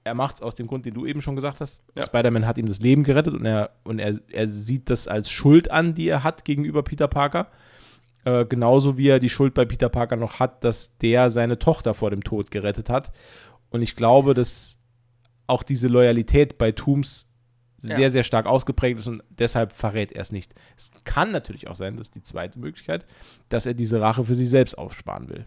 er 0.04 0.14
macht 0.16 0.36
es 0.36 0.42
aus 0.42 0.56
dem 0.56 0.68
Grund, 0.68 0.86
den 0.86 0.94
du 0.94 1.06
eben 1.06 1.22
schon 1.22 1.36
gesagt 1.36 1.62
hast. 1.62 1.84
Ja. 1.96 2.04
Spider-Man 2.04 2.48
hat 2.48 2.58
ihm 2.58 2.66
das 2.66 2.80
Leben 2.80 3.04
gerettet 3.04 3.34
und 3.34 3.46
er, 3.46 3.72
und 3.84 4.00
er, 4.00 4.18
er 4.32 4.48
sieht 4.48 4.90
das 4.90 5.08
als 5.08 5.30
Schuld 5.30 5.70
an, 5.70 5.94
die 5.94 6.08
er 6.08 6.24
hat 6.24 6.44
gegenüber 6.46 6.84
Peter 6.84 7.08
Parker. 7.08 7.48
Äh, 8.24 8.46
genauso 8.46 8.98
wie 8.98 9.08
er 9.08 9.20
die 9.20 9.30
Schuld 9.30 9.54
bei 9.54 9.66
Peter 9.66 9.90
Parker 9.90 10.16
noch 10.16 10.40
hat, 10.40 10.64
dass 10.64 10.98
der 10.98 11.30
seine 11.30 11.60
Tochter 11.60 11.94
vor 11.94 12.10
dem 12.10 12.24
Tod 12.24 12.52
gerettet 12.52 12.90
hat. 12.90 13.12
Und 13.70 13.82
ich 13.82 13.96
glaube, 13.96 14.34
dass 14.34 14.82
auch 15.48 15.64
diese 15.64 15.88
Loyalität 15.88 16.58
bei 16.58 16.72
Tooms 16.72 17.32
sehr, 17.78 18.00
ja. 18.00 18.10
sehr 18.12 18.24
stark 18.24 18.46
ausgeprägt 18.46 19.00
ist 19.00 19.08
und 19.08 19.24
deshalb 19.30 19.72
verrät 19.72 20.12
er 20.12 20.22
es 20.22 20.32
nicht. 20.32 20.54
Es 20.78 20.92
kann 21.04 21.32
natürlich 21.32 21.68
auch 21.68 21.76
sein, 21.76 21.98
dass 21.98 22.12
die 22.12 22.22
zweite 22.22 22.60
Möglichkeit, 22.60 23.06
dass 23.50 23.66
er 23.66 23.74
diese 23.74 24.00
Rache 24.00 24.24
für 24.24 24.36
sich 24.36 24.50
selbst 24.50 24.78
aufsparen 24.78 25.30
will. 25.30 25.46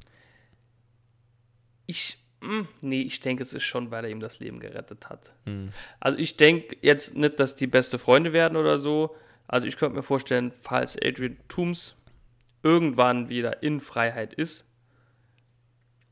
Ich 1.86 2.23
nee, 2.82 3.02
ich 3.02 3.20
denke, 3.20 3.42
es 3.42 3.52
ist 3.52 3.64
schon, 3.64 3.90
weil 3.90 4.04
er 4.04 4.10
ihm 4.10 4.20
das 4.20 4.40
Leben 4.40 4.60
gerettet 4.60 5.08
hat. 5.08 5.32
Mhm. 5.44 5.70
Also 6.00 6.18
ich 6.18 6.36
denke 6.36 6.76
jetzt 6.82 7.16
nicht, 7.16 7.40
dass 7.40 7.54
die 7.54 7.66
beste 7.66 7.98
Freunde 7.98 8.32
werden 8.32 8.56
oder 8.56 8.78
so. 8.78 9.14
Also 9.46 9.66
ich 9.66 9.76
könnte 9.76 9.96
mir 9.96 10.02
vorstellen, 10.02 10.52
falls 10.60 10.96
Adrian 11.02 11.36
Tooms 11.48 11.96
irgendwann 12.62 13.28
wieder 13.28 13.62
in 13.62 13.80
Freiheit 13.80 14.32
ist, 14.32 14.66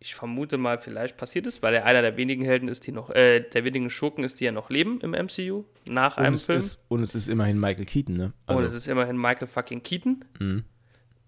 ich 0.03 0.17
vermute 0.17 0.59
mal, 0.59 0.79
vielleicht 0.79 1.17
passiert 1.17 1.47
es, 1.47 1.63
weil 1.63 1.75
er 1.75 1.85
einer 1.87 2.03
der 2.03 2.17
wenigen 2.17 2.45
Helden 2.45 2.69
ist, 2.69 2.87
die 2.87 2.93
noch, 2.93 3.11
äh, 3.11 3.41
der 3.41 3.65
wenigen 3.65 3.89
Schurken 3.89 4.25
ist, 4.25 4.41
die 4.41 4.45
ja 4.45 4.53
noch 4.53 4.69
leben 4.69 5.01
im 5.01 5.13
MCU 5.13 5.65
nach 5.87 6.17
und 6.17 6.25
einem 6.25 6.37
Film. 6.37 6.59
Ist, 6.59 6.85
und 6.89 7.03
es 7.03 7.15
ist 7.15 7.29
immerhin 7.29 7.59
Michael 7.59 7.87
Keaton, 7.87 8.17
ne? 8.17 8.33
Also 8.47 8.59
und 8.59 8.67
es 8.67 8.75
ist 8.75 8.89
immerhin 8.89 9.17
Michael 9.17 9.47
fucking 9.47 9.83
Keaton. 9.83 10.25
Mhm. 10.41 10.65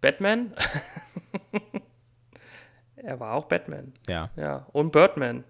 Batman. 0.01 0.53
Er 3.05 3.21
war 3.21 3.35
auch 3.35 3.45
Batman. 3.45 3.93
Ja. 4.09 4.31
Ja. 4.37 4.67
Und 4.73 4.91
Birdman. 4.91 5.45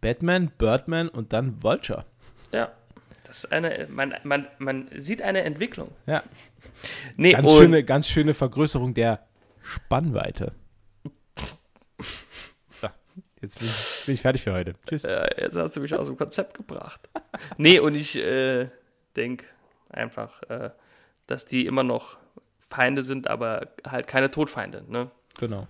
Batman, 0.00 0.52
Birdman 0.56 1.08
und 1.08 1.32
dann 1.32 1.62
Vulture. 1.62 2.04
Ja. 2.52 2.72
Das 3.24 3.44
ist 3.44 3.52
eine, 3.52 3.88
man, 3.90 4.14
man, 4.22 4.46
man 4.58 4.88
sieht 4.94 5.20
eine 5.20 5.42
Entwicklung. 5.42 5.90
Ja. 6.06 6.22
Nee, 7.16 7.32
ganz, 7.32 7.52
schöne, 7.52 7.84
ganz 7.84 8.08
schöne 8.08 8.32
Vergrößerung 8.32 8.94
der 8.94 9.26
Spannweite. 9.60 10.52
So, 12.68 12.88
jetzt 13.42 13.58
bin 13.58 13.68
ich, 13.68 14.06
bin 14.06 14.14
ich, 14.14 14.20
fertig 14.22 14.42
für 14.42 14.52
heute. 14.52 14.74
Tschüss. 14.86 15.04
Äh, 15.04 15.28
jetzt 15.42 15.56
hast 15.56 15.76
du 15.76 15.80
mich 15.80 15.94
aus 15.94 16.06
dem 16.06 16.16
Konzept 16.16 16.54
gebracht. 16.56 17.08
nee, 17.58 17.80
und 17.80 17.94
ich 17.94 18.16
äh, 18.16 18.68
denke 19.16 19.44
einfach, 19.90 20.42
äh, 20.44 20.70
dass 21.26 21.44
die 21.44 21.66
immer 21.66 21.82
noch 21.82 22.18
Feinde 22.70 23.02
sind, 23.02 23.28
aber 23.28 23.68
halt 23.86 24.06
keine 24.06 24.30
Todfeinde, 24.30 24.84
ne? 24.88 25.10
Genau. 25.38 25.66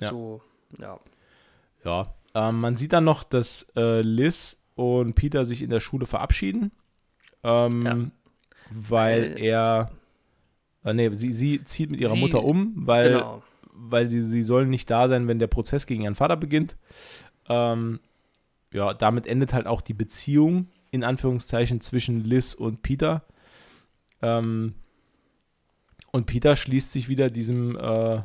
Ja. 0.00 0.10
So, 0.10 0.40
Ja. 0.78 0.98
Ja. 1.84 2.14
Ähm, 2.34 2.60
man 2.60 2.76
sieht 2.76 2.92
dann 2.92 3.04
noch, 3.04 3.24
dass 3.24 3.72
äh, 3.76 4.02
Liz 4.02 4.62
und 4.76 5.14
Peter 5.14 5.44
sich 5.44 5.62
in 5.62 5.70
der 5.70 5.80
Schule 5.80 6.06
verabschieden. 6.06 6.70
Ähm, 7.42 7.82
Ja. 7.86 7.96
Weil 8.72 9.34
er. 9.38 9.90
Äh, 10.84 10.94
nee, 10.94 11.10
sie, 11.12 11.32
sie 11.32 11.64
zieht 11.64 11.90
mit 11.90 12.00
ihrer 12.00 12.14
Sie- 12.14 12.20
Mutter 12.20 12.44
um, 12.44 12.72
weil, 12.76 13.12
genau. 13.14 13.42
weil 13.72 14.06
sie, 14.06 14.22
sie 14.22 14.42
sollen 14.42 14.70
nicht 14.70 14.88
da 14.90 15.08
sein, 15.08 15.26
wenn 15.28 15.38
der 15.40 15.48
Prozess 15.48 15.86
gegen 15.86 16.02
ihren 16.02 16.14
Vater 16.14 16.36
beginnt. 16.36 16.76
Ähm, 17.48 17.98
ja, 18.72 18.94
damit 18.94 19.26
endet 19.26 19.52
halt 19.52 19.66
auch 19.66 19.80
die 19.80 19.92
Beziehung, 19.94 20.68
in 20.92 21.02
Anführungszeichen, 21.02 21.80
zwischen 21.80 22.22
Liz 22.24 22.54
und 22.54 22.82
Peter. 22.82 23.24
Ähm, 24.22 24.74
und 26.12 26.26
Peter 26.26 26.56
schließt 26.56 26.92
sich 26.92 27.08
wieder 27.08 27.30
diesem, 27.30 27.76
äh? 27.76 28.22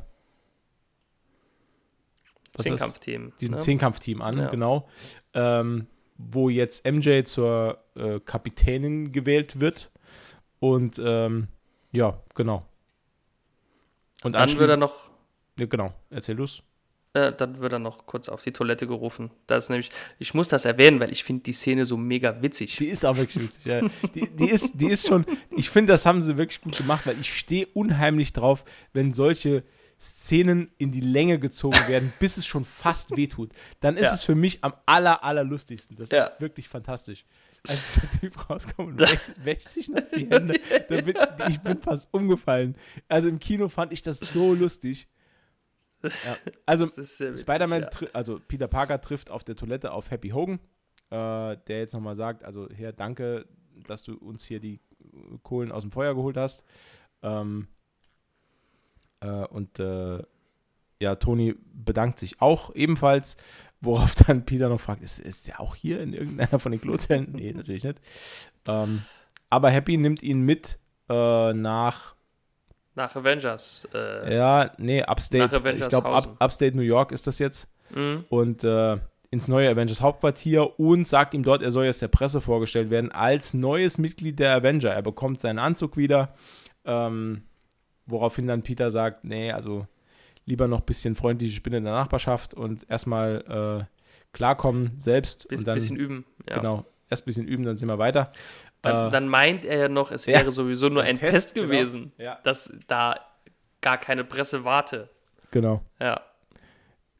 Zehnkampfteam. 2.57 3.33
diesem 3.41 3.55
ne? 3.55 3.59
Zehnkampfteam 3.59 4.21
an, 4.21 4.37
Ja. 4.37 4.49
genau. 4.49 4.87
Ähm, 5.33 5.87
wo 6.17 6.49
jetzt 6.49 6.85
MJ 6.89 7.23
zur 7.23 7.83
äh, 7.95 8.21
Kapitänin 8.21 9.11
gewählt 9.11 9.59
wird. 9.59 9.91
Und 10.59 10.99
ähm, 11.03 11.49
ja, 11.91 12.21
genau. 12.33 12.65
Und 14.23 14.33
Dann 14.33 14.57
wird 14.57 14.69
er 14.69 14.77
noch 14.77 15.11
ja, 15.57 15.65
genau, 15.67 15.93
erzähl 16.09 16.35
du's. 16.35 16.63
Äh, 17.15 17.31
dann 17.33 17.59
wird 17.59 17.71
er 17.71 17.79
noch 17.79 18.05
kurz 18.05 18.27
auf 18.27 18.43
die 18.43 18.51
Toilette 18.51 18.87
gerufen. 18.87 19.31
Das 19.47 19.65
ist 19.65 19.69
nämlich, 19.69 19.89
ich 20.19 20.33
muss 20.33 20.49
das 20.49 20.65
erwähnen, 20.65 20.99
weil 20.99 21.11
ich 21.13 21.23
finde 21.23 21.43
die 21.43 21.53
Szene 21.53 21.85
so 21.85 21.95
mega 21.95 22.41
witzig. 22.41 22.75
Die 22.75 22.87
ist 22.87 23.05
auch 23.05 23.15
wirklich 23.15 23.41
witzig. 23.41 23.65
Ja. 23.65 23.81
Die, 24.13 24.29
die, 24.29 24.49
ist, 24.49 24.73
die 24.81 24.87
ist 24.89 25.07
schon, 25.07 25.25
ich 25.55 25.69
finde, 25.69 25.93
das 25.93 26.05
haben 26.05 26.21
sie 26.21 26.37
wirklich 26.37 26.59
gut 26.61 26.75
gemacht, 26.77 27.07
weil 27.07 27.15
ich 27.21 27.33
stehe 27.33 27.67
unheimlich 27.67 28.33
drauf, 28.33 28.65
wenn 28.91 29.13
solche 29.13 29.63
Szenen 29.97 30.69
in 30.77 30.91
die 30.91 30.99
Länge 30.99 31.39
gezogen 31.39 31.79
werden, 31.87 32.11
bis 32.19 32.35
es 32.35 32.45
schon 32.45 32.65
fast 32.65 33.15
wehtut. 33.15 33.51
Dann 33.79 33.95
ist 33.95 34.03
Ja. 34.07 34.13
es 34.13 34.23
für 34.25 34.35
mich 34.35 34.61
am 34.61 34.73
aller, 34.85 35.23
aller 35.23 35.45
lustigsten. 35.45 35.95
Das 35.95 36.09
Ja. 36.11 36.25
ist 36.25 36.41
wirklich 36.41 36.67
fantastisch. 36.67 37.23
Als 37.67 37.93
der 38.01 38.19
Typ 38.19 38.49
rauskommt 38.49 39.01
und 39.01 39.17
wäscht, 39.45 39.69
sich 39.69 39.87
noch 39.87 40.03
die 40.15 40.27
Hände, 40.29 40.59
bin, 40.89 41.15
ich 41.47 41.59
bin 41.61 41.81
fast 41.81 42.09
umgefallen. 42.11 42.75
Also 43.07 43.29
im 43.29 43.39
Kino 43.39 43.69
fand 43.69 43.93
ich 43.93 44.01
das 44.01 44.19
so 44.19 44.53
lustig. 44.53 45.07
Ja. 46.05 46.35
Also 46.65 46.87
Spider-Man, 46.87 47.83
ja. 47.83 48.07
also 48.13 48.39
Peter 48.47 48.67
Parker 48.67 48.99
trifft 49.01 49.29
auf 49.29 49.43
der 49.43 49.55
Toilette 49.55 49.91
auf 49.91 50.09
Happy 50.11 50.29
Hogan, 50.29 50.59
äh, 51.09 51.57
der 51.67 51.79
jetzt 51.79 51.93
nochmal 51.93 52.15
sagt, 52.15 52.43
also 52.43 52.67
Herr, 52.69 52.91
danke, 52.91 53.45
dass 53.87 54.03
du 54.03 54.15
uns 54.15 54.45
hier 54.45 54.59
die 54.59 54.79
Kohlen 55.43 55.71
aus 55.71 55.83
dem 55.83 55.91
Feuer 55.91 56.15
geholt 56.15 56.37
hast. 56.37 56.63
Ähm, 57.21 57.67
äh, 59.19 59.45
und 59.47 59.79
äh, 59.79 60.23
ja, 60.99 61.15
Tony 61.15 61.55
bedankt 61.73 62.19
sich 62.19 62.41
auch 62.41 62.73
ebenfalls, 62.73 63.37
worauf 63.81 64.15
dann 64.27 64.45
Peter 64.45 64.69
noch 64.69 64.79
fragt, 64.79 65.03
ist, 65.03 65.19
ist 65.19 65.47
der 65.47 65.59
auch 65.59 65.75
hier 65.75 65.99
in 66.01 66.13
irgendeiner 66.13 66.59
von 66.59 66.71
den 66.71 66.81
Klozellen? 66.81 67.31
nee, 67.33 67.53
natürlich 67.53 67.83
nicht. 67.83 67.99
Ähm, 68.67 69.03
aber 69.49 69.69
Happy 69.69 69.97
nimmt 69.97 70.23
ihn 70.23 70.41
mit 70.41 70.79
äh, 71.09 71.53
nach 71.53 72.14
Nach 72.95 73.15
Avengers. 73.15 73.87
Äh, 73.93 74.35
ja, 74.35 74.71
nee, 74.77 75.03
Upstate. 75.03 75.45
Nach 75.45 75.53
Avengers 75.53 75.81
ich 75.81 75.89
glaube. 75.89 76.09
Up, 76.09 76.35
Upstate 76.39 76.75
New 76.75 76.83
York 76.83 77.11
ist 77.11 77.27
das 77.27 77.39
jetzt. 77.39 77.69
mh. 77.91 78.23
Und 78.29 78.63
äh, 78.63 78.97
ins 79.31 79.47
neue 79.49 79.69
Avengers 79.69 80.01
Hauptquartier 80.01 80.79
und 80.79 81.07
sagt 81.07 81.33
ihm 81.33 81.43
dort, 81.43 81.61
er 81.61 81.71
soll 81.71 81.85
jetzt 81.85 82.01
der 82.01 82.07
Presse 82.07 82.39
vorgestellt 82.39 82.89
werden 82.89 83.11
als 83.11 83.53
neues 83.53 83.97
Mitglied 83.97 84.39
der 84.39 84.55
Avenger. 84.55 84.91
Er 84.91 85.01
bekommt 85.01 85.41
seinen 85.41 85.59
Anzug 85.59 85.97
wieder. 85.97 86.33
Ähm, 86.85 87.43
woraufhin 88.05 88.47
dann 88.47 88.61
Peter 88.61 88.91
sagt: 88.91 89.25
Nee, 89.25 89.51
also 89.51 89.87
lieber 90.45 90.67
noch 90.67 90.79
ein 90.79 90.85
bisschen 90.85 91.15
freundliche 91.15 91.53
Spinne 91.53 91.77
in 91.77 91.83
der 91.83 91.93
Nachbarschaft 91.93 92.53
und 92.53 92.89
erstmal 92.89 93.87
äh, 93.87 93.95
klarkommen 94.31 94.93
selbst. 94.97 95.47
Bis, 95.49 95.59
und 95.59 95.67
dann, 95.67 95.75
bisschen 95.75 95.97
üben. 95.97 96.25
Ja. 96.47 96.57
Genau, 96.57 96.85
erst 97.09 97.23
ein 97.23 97.25
bisschen 97.25 97.47
üben, 97.47 97.65
dann 97.65 97.77
sind 97.77 97.89
wir 97.89 97.97
weiter. 97.97 98.31
Dann, 98.85 99.07
Äh, 99.07 99.11
dann 99.11 99.27
meint 99.27 99.65
er 99.65 99.77
ja 99.77 99.89
noch, 99.89 100.11
es 100.11 100.25
ja, 100.25 100.39
wäre 100.39 100.51
sowieso 100.51 100.87
nur 100.87 101.01
ein 101.01 101.09
ein 101.09 101.17
Test, 101.19 101.31
Test, 101.33 101.55
genau. 101.55 101.67
gewesen, 101.67 102.11
Ja. 102.17 102.39
dass 102.43 102.73
da 102.87 103.15
gar 103.81 103.97
keine 103.97 104.23
Presse 104.23 104.63
warte. 104.63 105.09
Genau. 105.51 105.81
Ja. 105.99 106.21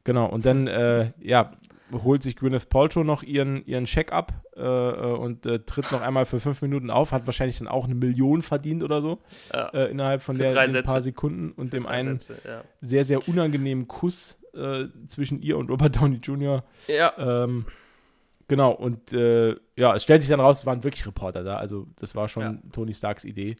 Genau, 0.04 0.26
und 0.26 0.46
dann, 0.46 0.66
äh, 0.68 1.10
ja, 1.20 1.52
holt 1.92 2.22
sich 2.22 2.36
Gwyneth 2.36 2.68
Paltrow 2.68 3.04
noch 3.04 3.22
ihren, 3.22 3.64
ihren 3.66 3.84
Check 3.84 4.12
ab 4.12 4.32
äh, 4.56 4.60
äh, 4.60 5.16
und 5.16 5.46
äh, 5.46 5.60
tritt 5.60 5.90
noch 5.92 6.00
einmal 6.00 6.26
für 6.26 6.40
fünf 6.40 6.60
Minuten 6.62 6.90
auf, 6.90 7.12
hat 7.12 7.26
wahrscheinlich 7.26 7.58
dann 7.58 7.68
auch 7.68 7.84
eine 7.84 7.94
Million 7.94 8.42
verdient 8.42 8.82
oder 8.82 9.00
so 9.00 9.18
ja. 9.52 9.68
äh, 9.68 9.90
innerhalb 9.90 10.22
von 10.22 10.36
Für 10.36 10.42
der 10.42 10.66
den 10.66 10.82
paar. 10.84 11.00
Sekunden 11.00 11.52
und 11.52 11.72
dem 11.72 11.84
Drei 11.84 11.90
einen 11.90 12.18
Sätze, 12.18 12.40
ja. 12.48 12.62
sehr, 12.80 13.04
sehr 13.04 13.28
unangenehmen 13.28 13.86
Kuss 13.86 14.40
äh, 14.54 14.86
zwischen 15.06 15.40
ihr 15.42 15.56
und 15.58 15.70
Robert 15.70 15.96
Downey 15.96 16.16
Jr. 16.16 16.64
ja. 16.88 17.12
Ähm, 17.18 17.66
genau, 18.48 18.72
und 18.72 19.12
äh, 19.12 19.56
ja, 19.76 19.94
es 19.94 20.02
stellt 20.02 20.22
sich 20.22 20.30
dann 20.30 20.40
raus, 20.40 20.60
es 20.60 20.66
waren 20.66 20.82
wirklich 20.84 21.06
Reporter 21.06 21.44
da, 21.44 21.56
also 21.56 21.86
das 21.98 22.14
war 22.14 22.28
schon 22.28 22.42
Ja. 22.42 22.58
Tony 22.72 22.94
Starks 22.94 23.24
Idee. 23.24 23.56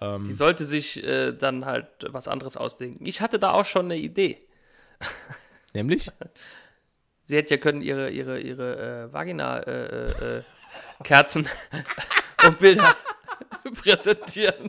Ähm, 0.00 0.24
Die 0.24 0.34
sollte 0.34 0.64
sich 0.64 1.02
äh, 1.02 1.32
dann 1.32 1.64
halt 1.64 1.86
was 2.08 2.28
anderes 2.28 2.56
ausdenken. 2.56 3.06
Ich 3.06 3.20
hatte 3.20 3.38
da 3.38 3.52
auch 3.52 3.64
schon 3.64 3.86
eine 3.86 3.96
Idee. 3.96 4.38
nämlich? 5.74 6.10
Sie 7.24 7.36
hätte 7.36 7.54
ja 7.54 7.60
können 7.60 7.82
ihre, 7.82 8.10
ihre, 8.10 8.40
ihre 8.40 9.08
äh, 9.08 9.12
Vagina-Kerzen 9.12 9.66
äh, 10.26 10.38
äh, 10.38 10.42
Kerzen 11.02 11.48
und 12.46 12.58
Bilder 12.58 12.94
präsentieren. 13.82 14.68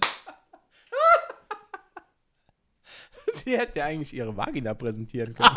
Sie 3.34 3.58
hätte 3.58 3.80
ja 3.80 3.86
eigentlich 3.86 4.14
ihre 4.14 4.36
Vagina 4.36 4.74
präsentieren 4.74 5.34
können. 5.34 5.56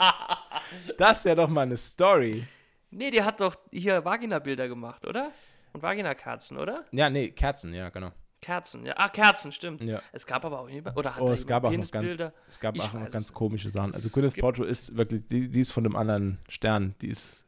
das 0.99 1.25
wäre 1.25 1.37
doch 1.37 1.49
mal 1.49 1.63
eine 1.63 1.77
Story. 1.77 2.45
Nee, 2.91 3.11
die 3.11 3.23
hat 3.23 3.41
doch 3.41 3.55
hier 3.71 4.05
Vagina-Bilder 4.05 4.69
gemacht, 4.69 5.07
oder? 5.07 5.31
Und 5.73 5.83
Vagina-Kerzen, 5.83 6.57
oder? 6.59 6.85
Ja, 6.93 7.09
nee, 7.11 7.31
Kerzen, 7.31 7.73
ja, 7.75 7.89
genau. 7.91 8.11
Kerzen, 8.41 8.87
ja. 8.87 8.95
Ach, 8.97 9.13
Kerzen, 9.13 9.53
stimmt. 9.53 9.85
Ja. 9.85 10.01
Es 10.13 10.27
gab 10.27 10.45
aber 10.45 10.61
auch 10.61 10.69
jemand, 10.69 10.97
oder 10.97 11.15
hat 11.15 11.21
Oh, 11.23 11.31
es 11.31 11.47
gab 11.47 11.63
auch 11.65 11.71
noch 11.71 11.91
ganz, 11.91 12.19
es 12.49 12.59
gab 12.59 12.75
Ich 12.75 12.83
auch 12.83 12.95
noch 12.95 13.09
ganz 13.09 13.33
komische 13.33 13.71
Sachen. 13.71 13.93
Also 13.93 14.09
Gwyneth 14.09 14.41
Paltrow 14.41 14.67
ist 14.67 14.97
wirklich, 14.97 15.23
die, 15.29 15.49
die 15.51 15.61
ist 15.61 15.73
von 15.73 15.85
einem 15.85 15.95
anderen 15.95 16.39
Stern. 16.49 16.95
Die 17.03 17.09
ist, 17.09 17.47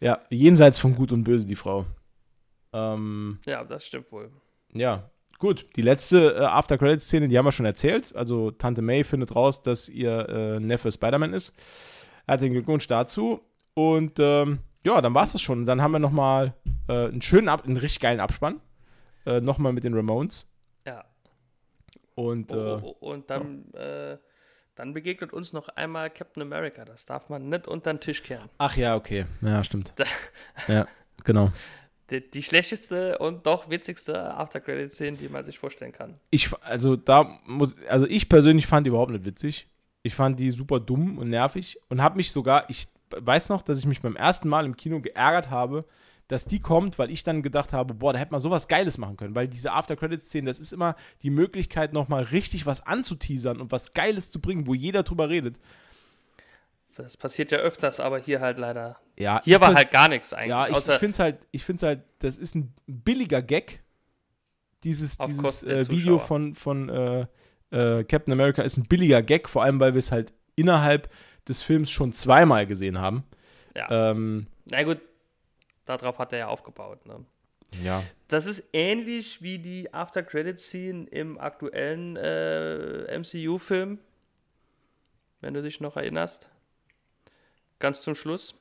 ja, 0.00 0.22
jenseits 0.30 0.78
von 0.78 0.94
Gut 0.96 1.12
und 1.12 1.24
Böse, 1.24 1.46
die 1.46 1.56
Frau. 1.56 1.84
Ähm, 2.72 3.38
Ja, 3.46 3.64
das 3.64 3.86
stimmt 3.86 4.10
wohl. 4.10 4.30
ja, 4.72 5.10
gut. 5.38 5.66
Die 5.76 5.82
letzte 5.82 6.34
äh, 6.36 6.44
After-Credits-Szene, 6.44 7.28
die 7.28 7.36
haben 7.38 7.44
wir 7.44 7.52
schon 7.52 7.66
erzählt. 7.66 8.16
Also 8.16 8.50
Tante 8.50 8.82
May 8.82 9.04
findet 9.04 9.36
raus, 9.36 9.62
dass 9.62 9.88
ihr 9.88 10.28
äh, 10.28 10.60
Neffe 10.60 10.90
Spider-Man 10.90 11.34
ist. 11.34 11.58
Herzlichen 12.26 12.54
Glückwunsch 12.54 12.86
dazu. 12.86 13.40
Und 13.78 14.18
ähm, 14.18 14.58
ja, 14.84 15.00
dann 15.00 15.14
war 15.14 15.22
es 15.22 15.30
das 15.30 15.40
schon. 15.40 15.64
Dann 15.64 15.80
haben 15.80 15.92
wir 15.92 16.00
nochmal 16.00 16.52
äh, 16.88 17.06
einen 17.06 17.22
schönen, 17.22 17.48
Ab 17.48 17.64
einen 17.64 17.76
richtig 17.76 18.00
geilen 18.00 18.18
Abspann. 18.18 18.60
Äh, 19.24 19.40
nochmal 19.40 19.72
mit 19.72 19.84
den 19.84 19.94
Ramones. 19.94 20.48
Ja. 20.84 21.04
Und 22.16 22.50
Oh, 22.50 22.56
äh, 22.56 22.80
oh, 22.82 22.96
oh, 22.98 23.10
und 23.12 23.30
dann, 23.30 23.72
äh, 23.74 24.18
dann 24.74 24.94
begegnet 24.94 25.32
uns 25.32 25.52
noch 25.52 25.68
einmal 25.68 26.10
Captain 26.10 26.42
America. 26.42 26.84
Das 26.84 27.06
darf 27.06 27.28
man 27.28 27.48
nicht 27.48 27.68
unter 27.68 27.94
den 27.94 28.00
Tisch 28.00 28.24
kehren. 28.24 28.48
ach 28.58 28.76
ja, 28.76 28.96
okay. 28.96 29.26
Ja, 29.42 29.62
stimmt. 29.62 29.94
ja, 30.66 30.88
genau. 31.22 31.52
Die, 32.10 32.28
die 32.30 32.42
schlechteste 32.42 33.18
und 33.18 33.44
doch 33.44 33.68
witzigste 33.68 34.34
After-Credit-Szene, 34.34 35.18
die 35.18 35.28
man 35.28 35.44
sich 35.44 35.58
vorstellen 35.58 35.92
kann. 35.92 36.18
Ich, 36.30 36.50
also 36.62 36.96
da 36.96 37.38
muss, 37.44 37.76
also 37.86 38.06
ich 38.06 38.30
persönlich 38.30 38.66
fand 38.66 38.86
die 38.86 38.88
überhaupt 38.88 39.12
nicht 39.12 39.26
witzig. 39.26 39.68
Ich 40.02 40.14
fand 40.14 40.40
die 40.40 40.50
super 40.50 40.80
dumm 40.80 41.18
und 41.18 41.28
nervig 41.28 41.78
und 41.90 42.00
habe 42.02 42.16
mich 42.16 42.32
sogar, 42.32 42.64
ich 42.70 42.88
weiß 43.16 43.48
noch, 43.48 43.62
dass 43.62 43.78
ich 43.78 43.86
mich 43.86 44.00
beim 44.00 44.16
ersten 44.16 44.48
Mal 44.48 44.64
im 44.66 44.76
Kino 44.76 45.00
geärgert 45.00 45.50
habe, 45.50 45.84
dass 46.28 46.44
die 46.44 46.60
kommt, 46.60 46.98
weil 46.98 47.10
ich 47.10 47.22
dann 47.22 47.42
gedacht 47.42 47.72
habe, 47.72 47.94
boah, 47.94 48.12
da 48.12 48.18
hätte 48.18 48.32
man 48.32 48.40
sowas 48.40 48.68
Geiles 48.68 48.98
machen 48.98 49.16
können, 49.16 49.34
weil 49.34 49.48
diese 49.48 49.72
After-Credits-Szenen, 49.72 50.46
das 50.46 50.60
ist 50.60 50.72
immer 50.72 50.94
die 51.22 51.30
Möglichkeit, 51.30 51.94
nochmal 51.94 52.22
richtig 52.24 52.66
was 52.66 52.86
anzuteasern 52.86 53.60
und 53.60 53.72
was 53.72 53.92
Geiles 53.92 54.30
zu 54.30 54.40
bringen, 54.40 54.66
wo 54.66 54.74
jeder 54.74 55.02
drüber 55.02 55.30
redet. 55.30 55.58
Das 56.96 57.16
passiert 57.16 57.50
ja 57.50 57.58
öfters, 57.58 58.00
aber 58.00 58.18
hier 58.18 58.40
halt 58.40 58.58
leider. 58.58 58.98
Ja, 59.16 59.40
Hier 59.44 59.60
war 59.60 59.74
halt 59.74 59.90
gar 59.90 60.08
nichts 60.08 60.34
eigentlich. 60.34 60.50
Ja, 60.50 60.68
ich, 60.68 60.84
finde 60.84 61.12
es 61.12 61.18
halt, 61.18 61.38
ich 61.52 61.66
halt, 61.82 62.02
das 62.18 62.36
ist 62.36 62.56
ein 62.56 62.74
billiger 62.86 63.40
Gag. 63.40 63.82
Dieses, 64.84 65.16
dieses 65.16 65.62
äh, 65.62 65.88
Video 65.90 66.18
von, 66.18 66.54
von 66.54 66.88
äh, 66.88 67.26
äh, 67.70 68.04
Captain 68.04 68.32
America 68.32 68.62
ist 68.62 68.76
ein 68.76 68.84
billiger 68.84 69.22
Gag, 69.22 69.48
vor 69.48 69.62
allem 69.62 69.80
weil 69.80 69.94
wir 69.94 69.98
es 69.98 70.12
halt 70.12 70.32
innerhalb 70.56 71.08
des 71.48 71.62
Films 71.62 71.90
schon 71.90 72.12
zweimal 72.12 72.66
gesehen 72.66 72.98
haben. 72.98 73.24
ja. 73.74 74.10
Ähm, 74.10 74.46
Na 74.70 74.82
gut, 74.82 75.00
darauf 75.84 76.18
hat 76.18 76.32
er 76.32 76.38
ja 76.40 76.46
aufgebaut. 76.48 77.04
Ne? 77.06 77.24
ja. 77.82 78.02
Das 78.28 78.46
ist 78.46 78.64
ähnlich 78.72 79.40
wie 79.42 79.58
die 79.58 79.92
After-Credit-Scene 79.94 81.06
im 81.08 81.38
aktuellen 81.38 82.16
äh, 82.16 83.18
MCU-Film. 83.18 83.98
Wenn 85.40 85.54
du 85.54 85.62
dich 85.62 85.80
noch 85.80 85.96
erinnerst. 85.96 86.50
Ganz 87.78 88.00
zum 88.02 88.14
Schluss. 88.14 88.54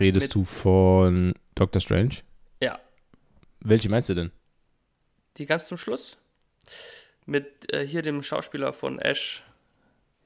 Redest 0.00 0.24
Mit- 0.28 0.34
du 0.34 0.44
von 0.44 1.34
Doctor 1.54 1.80
Strange? 1.80 2.16
Ja, 2.60 2.78
Welche 3.60 3.88
meinst 3.88 4.08
du 4.08 4.14
denn? 4.14 4.32
die 5.36 5.46
ganz 5.46 5.66
zum 5.66 5.76
Schluss. 5.78 6.18
Mit 7.26 7.72
äh, 7.72 7.86
hier 7.86 8.02
dem 8.02 8.22
Schauspieler 8.22 8.72
von 8.72 8.98
Ash. 8.98 9.44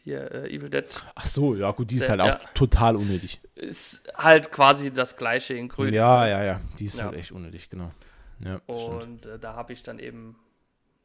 Hier 0.06 0.30
äh, 0.30 0.54
Evil 0.54 0.70
Dead. 0.70 0.84
Ach 1.16 1.26
so, 1.26 1.56
ja 1.56 1.72
gut, 1.72 1.90
die 1.90 1.96
ist 1.96 2.06
Äh, 2.06 2.10
halt 2.10 2.20
auch 2.20 2.26
ja. 2.26 2.40
total 2.54 2.94
unnötig. 2.94 3.40
Ist 3.56 4.08
halt 4.16 4.52
quasi 4.52 4.92
das 4.92 5.16
gleiche 5.16 5.54
in 5.54 5.66
grün. 5.66 5.92
Ja, 5.92 6.26
ja, 6.28 6.44
ja, 6.44 6.60
die 6.78 6.84
ist 6.84 6.98
Ja. 7.00 7.06
halt 7.06 7.16
echt 7.16 7.32
unnötig, 7.32 7.68
genau. 7.68 7.90
Ja. 8.38 8.60
Und 8.66 9.26
äh, 9.26 9.38
da 9.40 9.54
habe 9.54 9.72
ich 9.72 9.82
dann 9.82 9.98
eben 9.98 10.38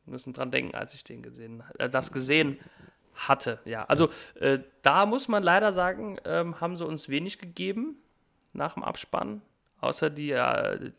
müssen 0.06 0.34
dran 0.34 0.52
denken, 0.52 0.76
als 0.76 0.94
ich 0.94 1.04
den 1.04 1.24
gesehen, 1.24 1.64
äh, 1.80 1.90
das 1.90 2.12
gesehen 2.12 2.60
hatte. 3.16 3.60
Ja, 3.66 3.86
also 3.86 4.10
äh, 4.36 4.60
da 4.84 5.08
muss 5.08 5.28
man 5.28 5.42
leider 5.42 5.72
sagen, 5.72 6.18
ähm, 6.26 6.62
haben 6.62 6.78
sie 6.78 6.86
uns 6.86 7.10
wenig 7.10 7.40
gegeben 7.40 7.96
nach 8.54 8.76
dem 8.76 8.84
Abspann, 8.84 9.42
außer 9.80 10.12
die, 10.12 10.36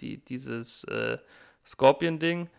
die 0.00 0.18
dieses 0.18 0.82
äh, 0.84 1.18
Scorpion-Ding, 1.64 2.50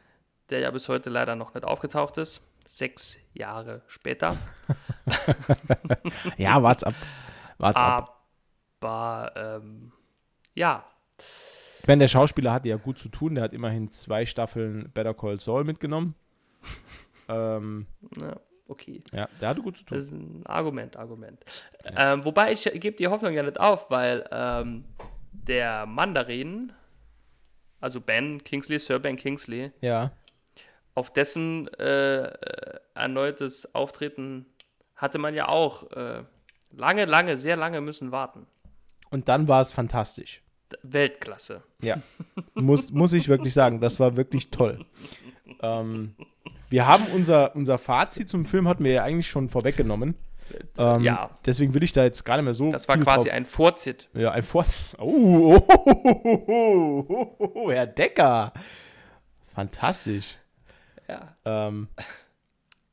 der 0.49 0.59
ja 0.59 0.71
bis 0.71 0.87
heute 0.87 1.09
leider 1.09 1.35
noch 1.35 1.53
nicht 1.53 1.65
aufgetaucht 1.65 2.17
ist. 2.17 2.41
Sechs 2.65 3.17
Jahre 3.33 3.81
später. 3.87 4.37
Ja, 6.37 6.61
wart's 6.63 6.83
ab. 6.83 6.93
Wart's 7.57 7.81
ab. 7.81 8.25
Aber 8.81 9.31
ähm, 9.35 9.91
ja, 10.55 10.83
Ich 11.81 11.87
meine, 11.87 11.99
der 12.01 12.07
Schauspieler 12.07 12.51
hatte 12.53 12.69
ja 12.69 12.75
gut 12.77 12.97
zu 12.97 13.09
tun. 13.09 13.35
Der 13.35 13.43
hat 13.45 13.53
immerhin 13.53 13.91
zwei 13.91 14.25
Staffeln 14.25 14.91
Better 14.93 15.13
Call 15.13 15.39
Saul 15.39 15.63
mitgenommen. 15.63 16.15
ähm, 17.29 17.87
na, 18.17 18.39
okay. 18.67 19.03
ja, 19.11 19.27
der 19.39 19.49
hatte 19.49 19.61
gut 19.61 19.77
zu 19.77 19.83
tun. 19.85 19.97
Das 19.97 20.05
ist 20.05 20.11
ein 20.11 20.45
Argument, 20.45 20.97
Argument. 20.97 21.43
Ähm, 21.85 22.23
wobei 22.25 22.51
ich 22.51 22.63
gebe 22.75 22.97
die 22.97 23.07
Hoffnung 23.07 23.33
ja 23.33 23.43
nicht 23.43 23.59
auf, 23.59 23.89
weil 23.89 24.27
ähm, 24.31 24.85
der 25.31 25.85
Mandarin, 25.85 26.71
also 27.81 27.99
Ben 28.01 28.43
Kingsley, 28.43 28.79
Sir 28.79 28.99
Ben 28.99 29.15
Kingsley, 29.15 29.71
Ja. 29.81 30.11
auf 30.95 31.11
dessen 31.11 31.67
äh, 31.79 32.23
äh, 32.27 32.79
erneutes 32.95 33.73
Auftreten 33.75 34.45
hatte 35.03 35.19
man 35.19 35.35
ja 35.35 35.47
auch 35.49 35.91
äh, 35.91 36.23
lange, 36.71 37.05
lange, 37.05 37.37
sehr 37.37 37.55
lange 37.55 37.81
müssen 37.81 38.11
warten. 38.11 38.47
Und 39.11 39.27
dann 39.29 39.47
war 39.47 39.61
es 39.61 39.71
fantastisch. 39.71 40.41
Weltklasse. 40.81 41.61
Ja. 41.81 41.97
muss, 42.55 42.91
muss 42.91 43.13
ich 43.13 43.27
wirklich 43.27 43.53
sagen, 43.53 43.79
das 43.79 43.99
war 43.99 44.17
wirklich 44.17 44.49
toll. 44.49 44.83
Ähm, 45.61 46.15
wir 46.69 46.87
haben 46.87 47.03
unser, 47.13 47.55
unser 47.55 47.77
Fazit 47.77 48.27
zum 48.27 48.45
Film 48.47 48.67
hatten 48.67 48.83
wir 48.83 48.93
ja 48.93 49.03
eigentlich 49.03 49.29
schon 49.29 49.49
vorweggenommen. 49.49 50.15
Ähm, 50.77 51.01
Ja. 51.03 51.29
Deswegen 51.45 51.73
will 51.75 51.83
ich 51.83 51.91
da 51.91 52.03
jetzt 52.03 52.23
gar 52.23 52.37
nicht 52.37 52.45
mehr 52.45 52.53
so. 52.55 52.71
Das 52.71 52.87
war 52.87 52.97
quasi 52.97 53.29
drauf- 53.29 53.35
ein 53.37 53.45
Vorzit. 53.45 54.09
Ja, 54.13 54.31
ein. 54.31 54.43
Oh, 54.53 54.65
oh, 54.97 55.67
oh, 55.69 56.11
oh, 56.13 56.43
oh, 56.47 57.05
oh, 57.37 57.51
oh, 57.53 57.71
Herr 57.71 57.85
Decker. 57.87 58.51
Fantastisch. 59.53 60.37
Ja. 61.07 61.35
Ähm, 61.45 61.87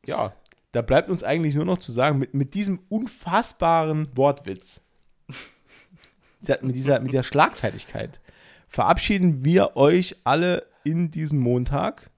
ja, 0.04 0.32
da 0.72 0.82
bleibt 0.82 1.08
uns 1.08 1.24
eigentlich 1.24 1.54
nur 1.54 1.64
noch 1.64 1.78
zu 1.78 1.92
sagen, 1.92 2.18
mit, 2.18 2.34
mit 2.34 2.54
diesem 2.54 2.80
unfassbaren 2.88 4.08
Wortwitz, 4.16 4.82
mit 6.62 6.76
dieser, 6.76 7.00
mit 7.00 7.12
dieser 7.12 7.22
Schlagfertigkeit, 7.22 8.20
verabschieden 8.68 9.44
wir 9.44 9.76
euch 9.76 10.16
alle 10.24 10.66
in 10.84 11.10
diesen 11.10 11.38
Montag. 11.38 12.10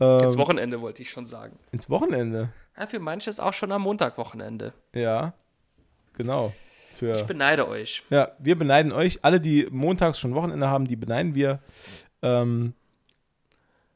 Ähm, 0.00 0.18
Ins 0.20 0.36
Wochenende 0.36 0.80
wollte 0.80 1.02
ich 1.02 1.10
schon 1.10 1.26
sagen. 1.26 1.58
ins 1.70 1.88
Wochenende. 1.88 2.52
Ja, 2.76 2.86
für 2.86 2.98
manche 2.98 3.30
ist 3.30 3.40
auch 3.40 3.52
schon 3.52 3.70
am 3.70 3.82
Montag-Wochenende. 3.82 4.72
Ja, 4.94 5.34
genau. 6.14 6.52
Für, 6.96 7.14
Ich 7.14 7.24
beneide 7.24 7.68
euch. 7.68 8.02
Ja, 8.10 8.32
wir 8.38 8.56
beneiden 8.56 8.92
euch. 8.92 9.24
Alle, 9.24 9.40
die 9.40 9.68
montags 9.70 10.18
schon 10.18 10.34
Wochenende 10.34 10.68
haben, 10.68 10.86
die 10.86 10.96
beneiden 10.96 11.34
wir. 11.34 11.60
Ähm, 12.22 12.74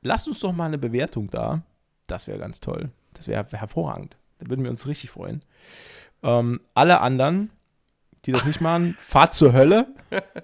lasst 0.03 0.29
uns 0.29 0.41
doch 0.41 0.53
mal 0.53 0.67
eine 0.67 0.79
Bewertung 0.79 1.31
da. 1.31 1.63
Das 2.07 2.27
wäre 2.27 2.39
ganz 2.39 2.61
toll. 2.61 2.91
Das 3.17 3.29
wäre 3.29 3.47
hervorragend. 3.51 4.17
Da 4.39 4.49
würden 4.51 4.65
wir 4.65 4.71
uns 4.71 4.87
richtig 4.87 5.11
freuen. 5.11 5.43
Ähm, 6.23 6.61
alle 6.75 7.01
anderen, 7.01 7.51
die 8.25 8.33
das 8.33 8.45
nicht 8.45 8.61
machen, 8.61 8.95
fahrt 9.01 9.35
zur 9.35 9.53
Hölle. 9.53 9.95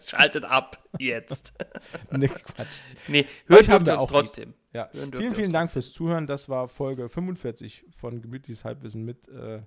Schaltet 0.05 0.45
ab 0.45 0.83
jetzt. 0.99 1.55
Nee, 2.11 2.29
Quatsch. 2.29 2.81
nee, 3.09 3.27
hört 3.47 3.67
dürft 3.67 3.89
ihr 3.89 3.95
uns 3.95 4.07
trotzdem. 4.07 4.55
Ja. 4.75 4.91
Vielen, 4.93 5.35
vielen 5.35 5.53
Dank 5.53 5.71
fürs 5.71 5.93
Zuhören. 5.93 6.27
Das 6.27 6.49
war 6.49 6.69
Folge 6.69 7.09
45 7.09 7.87
von 7.97 8.21
Gemütliches 8.21 8.65
Halbwissen 8.65 9.05
mit 9.05 9.29
äh, 9.29 9.63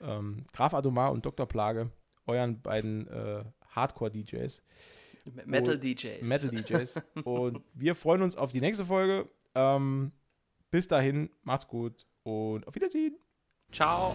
ähm, 0.00 0.46
Graf 0.52 0.74
Adomar 0.74 1.12
und 1.12 1.26
Dr. 1.26 1.46
Plage, 1.46 1.90
euren 2.26 2.60
beiden 2.60 3.06
äh, 3.08 3.44
Hardcore-DJs. 3.74 4.62
Metal 5.44 5.78
DJs. 5.78 6.22
Metal 6.22 6.50
DJs. 6.50 7.02
und 7.24 7.60
wir 7.74 7.94
freuen 7.94 8.22
uns 8.22 8.36
auf 8.36 8.52
die 8.52 8.60
nächste 8.60 8.84
Folge. 8.86 9.28
Ähm, 9.54 10.12
bis 10.70 10.88
dahin, 10.88 11.30
macht's 11.42 11.68
gut 11.68 12.06
und 12.28 12.66
auf 12.66 12.74
Wiedersehen. 12.74 13.16
Ciao. 13.72 14.14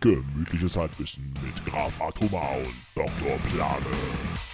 Gemütliches 0.00 0.76
Halbwissen 0.76 1.32
mit 1.42 1.64
Graf 1.64 1.98
Atoma 2.00 2.56
und 2.56 2.74
Dr. 2.94 3.38
Plane. 3.50 4.53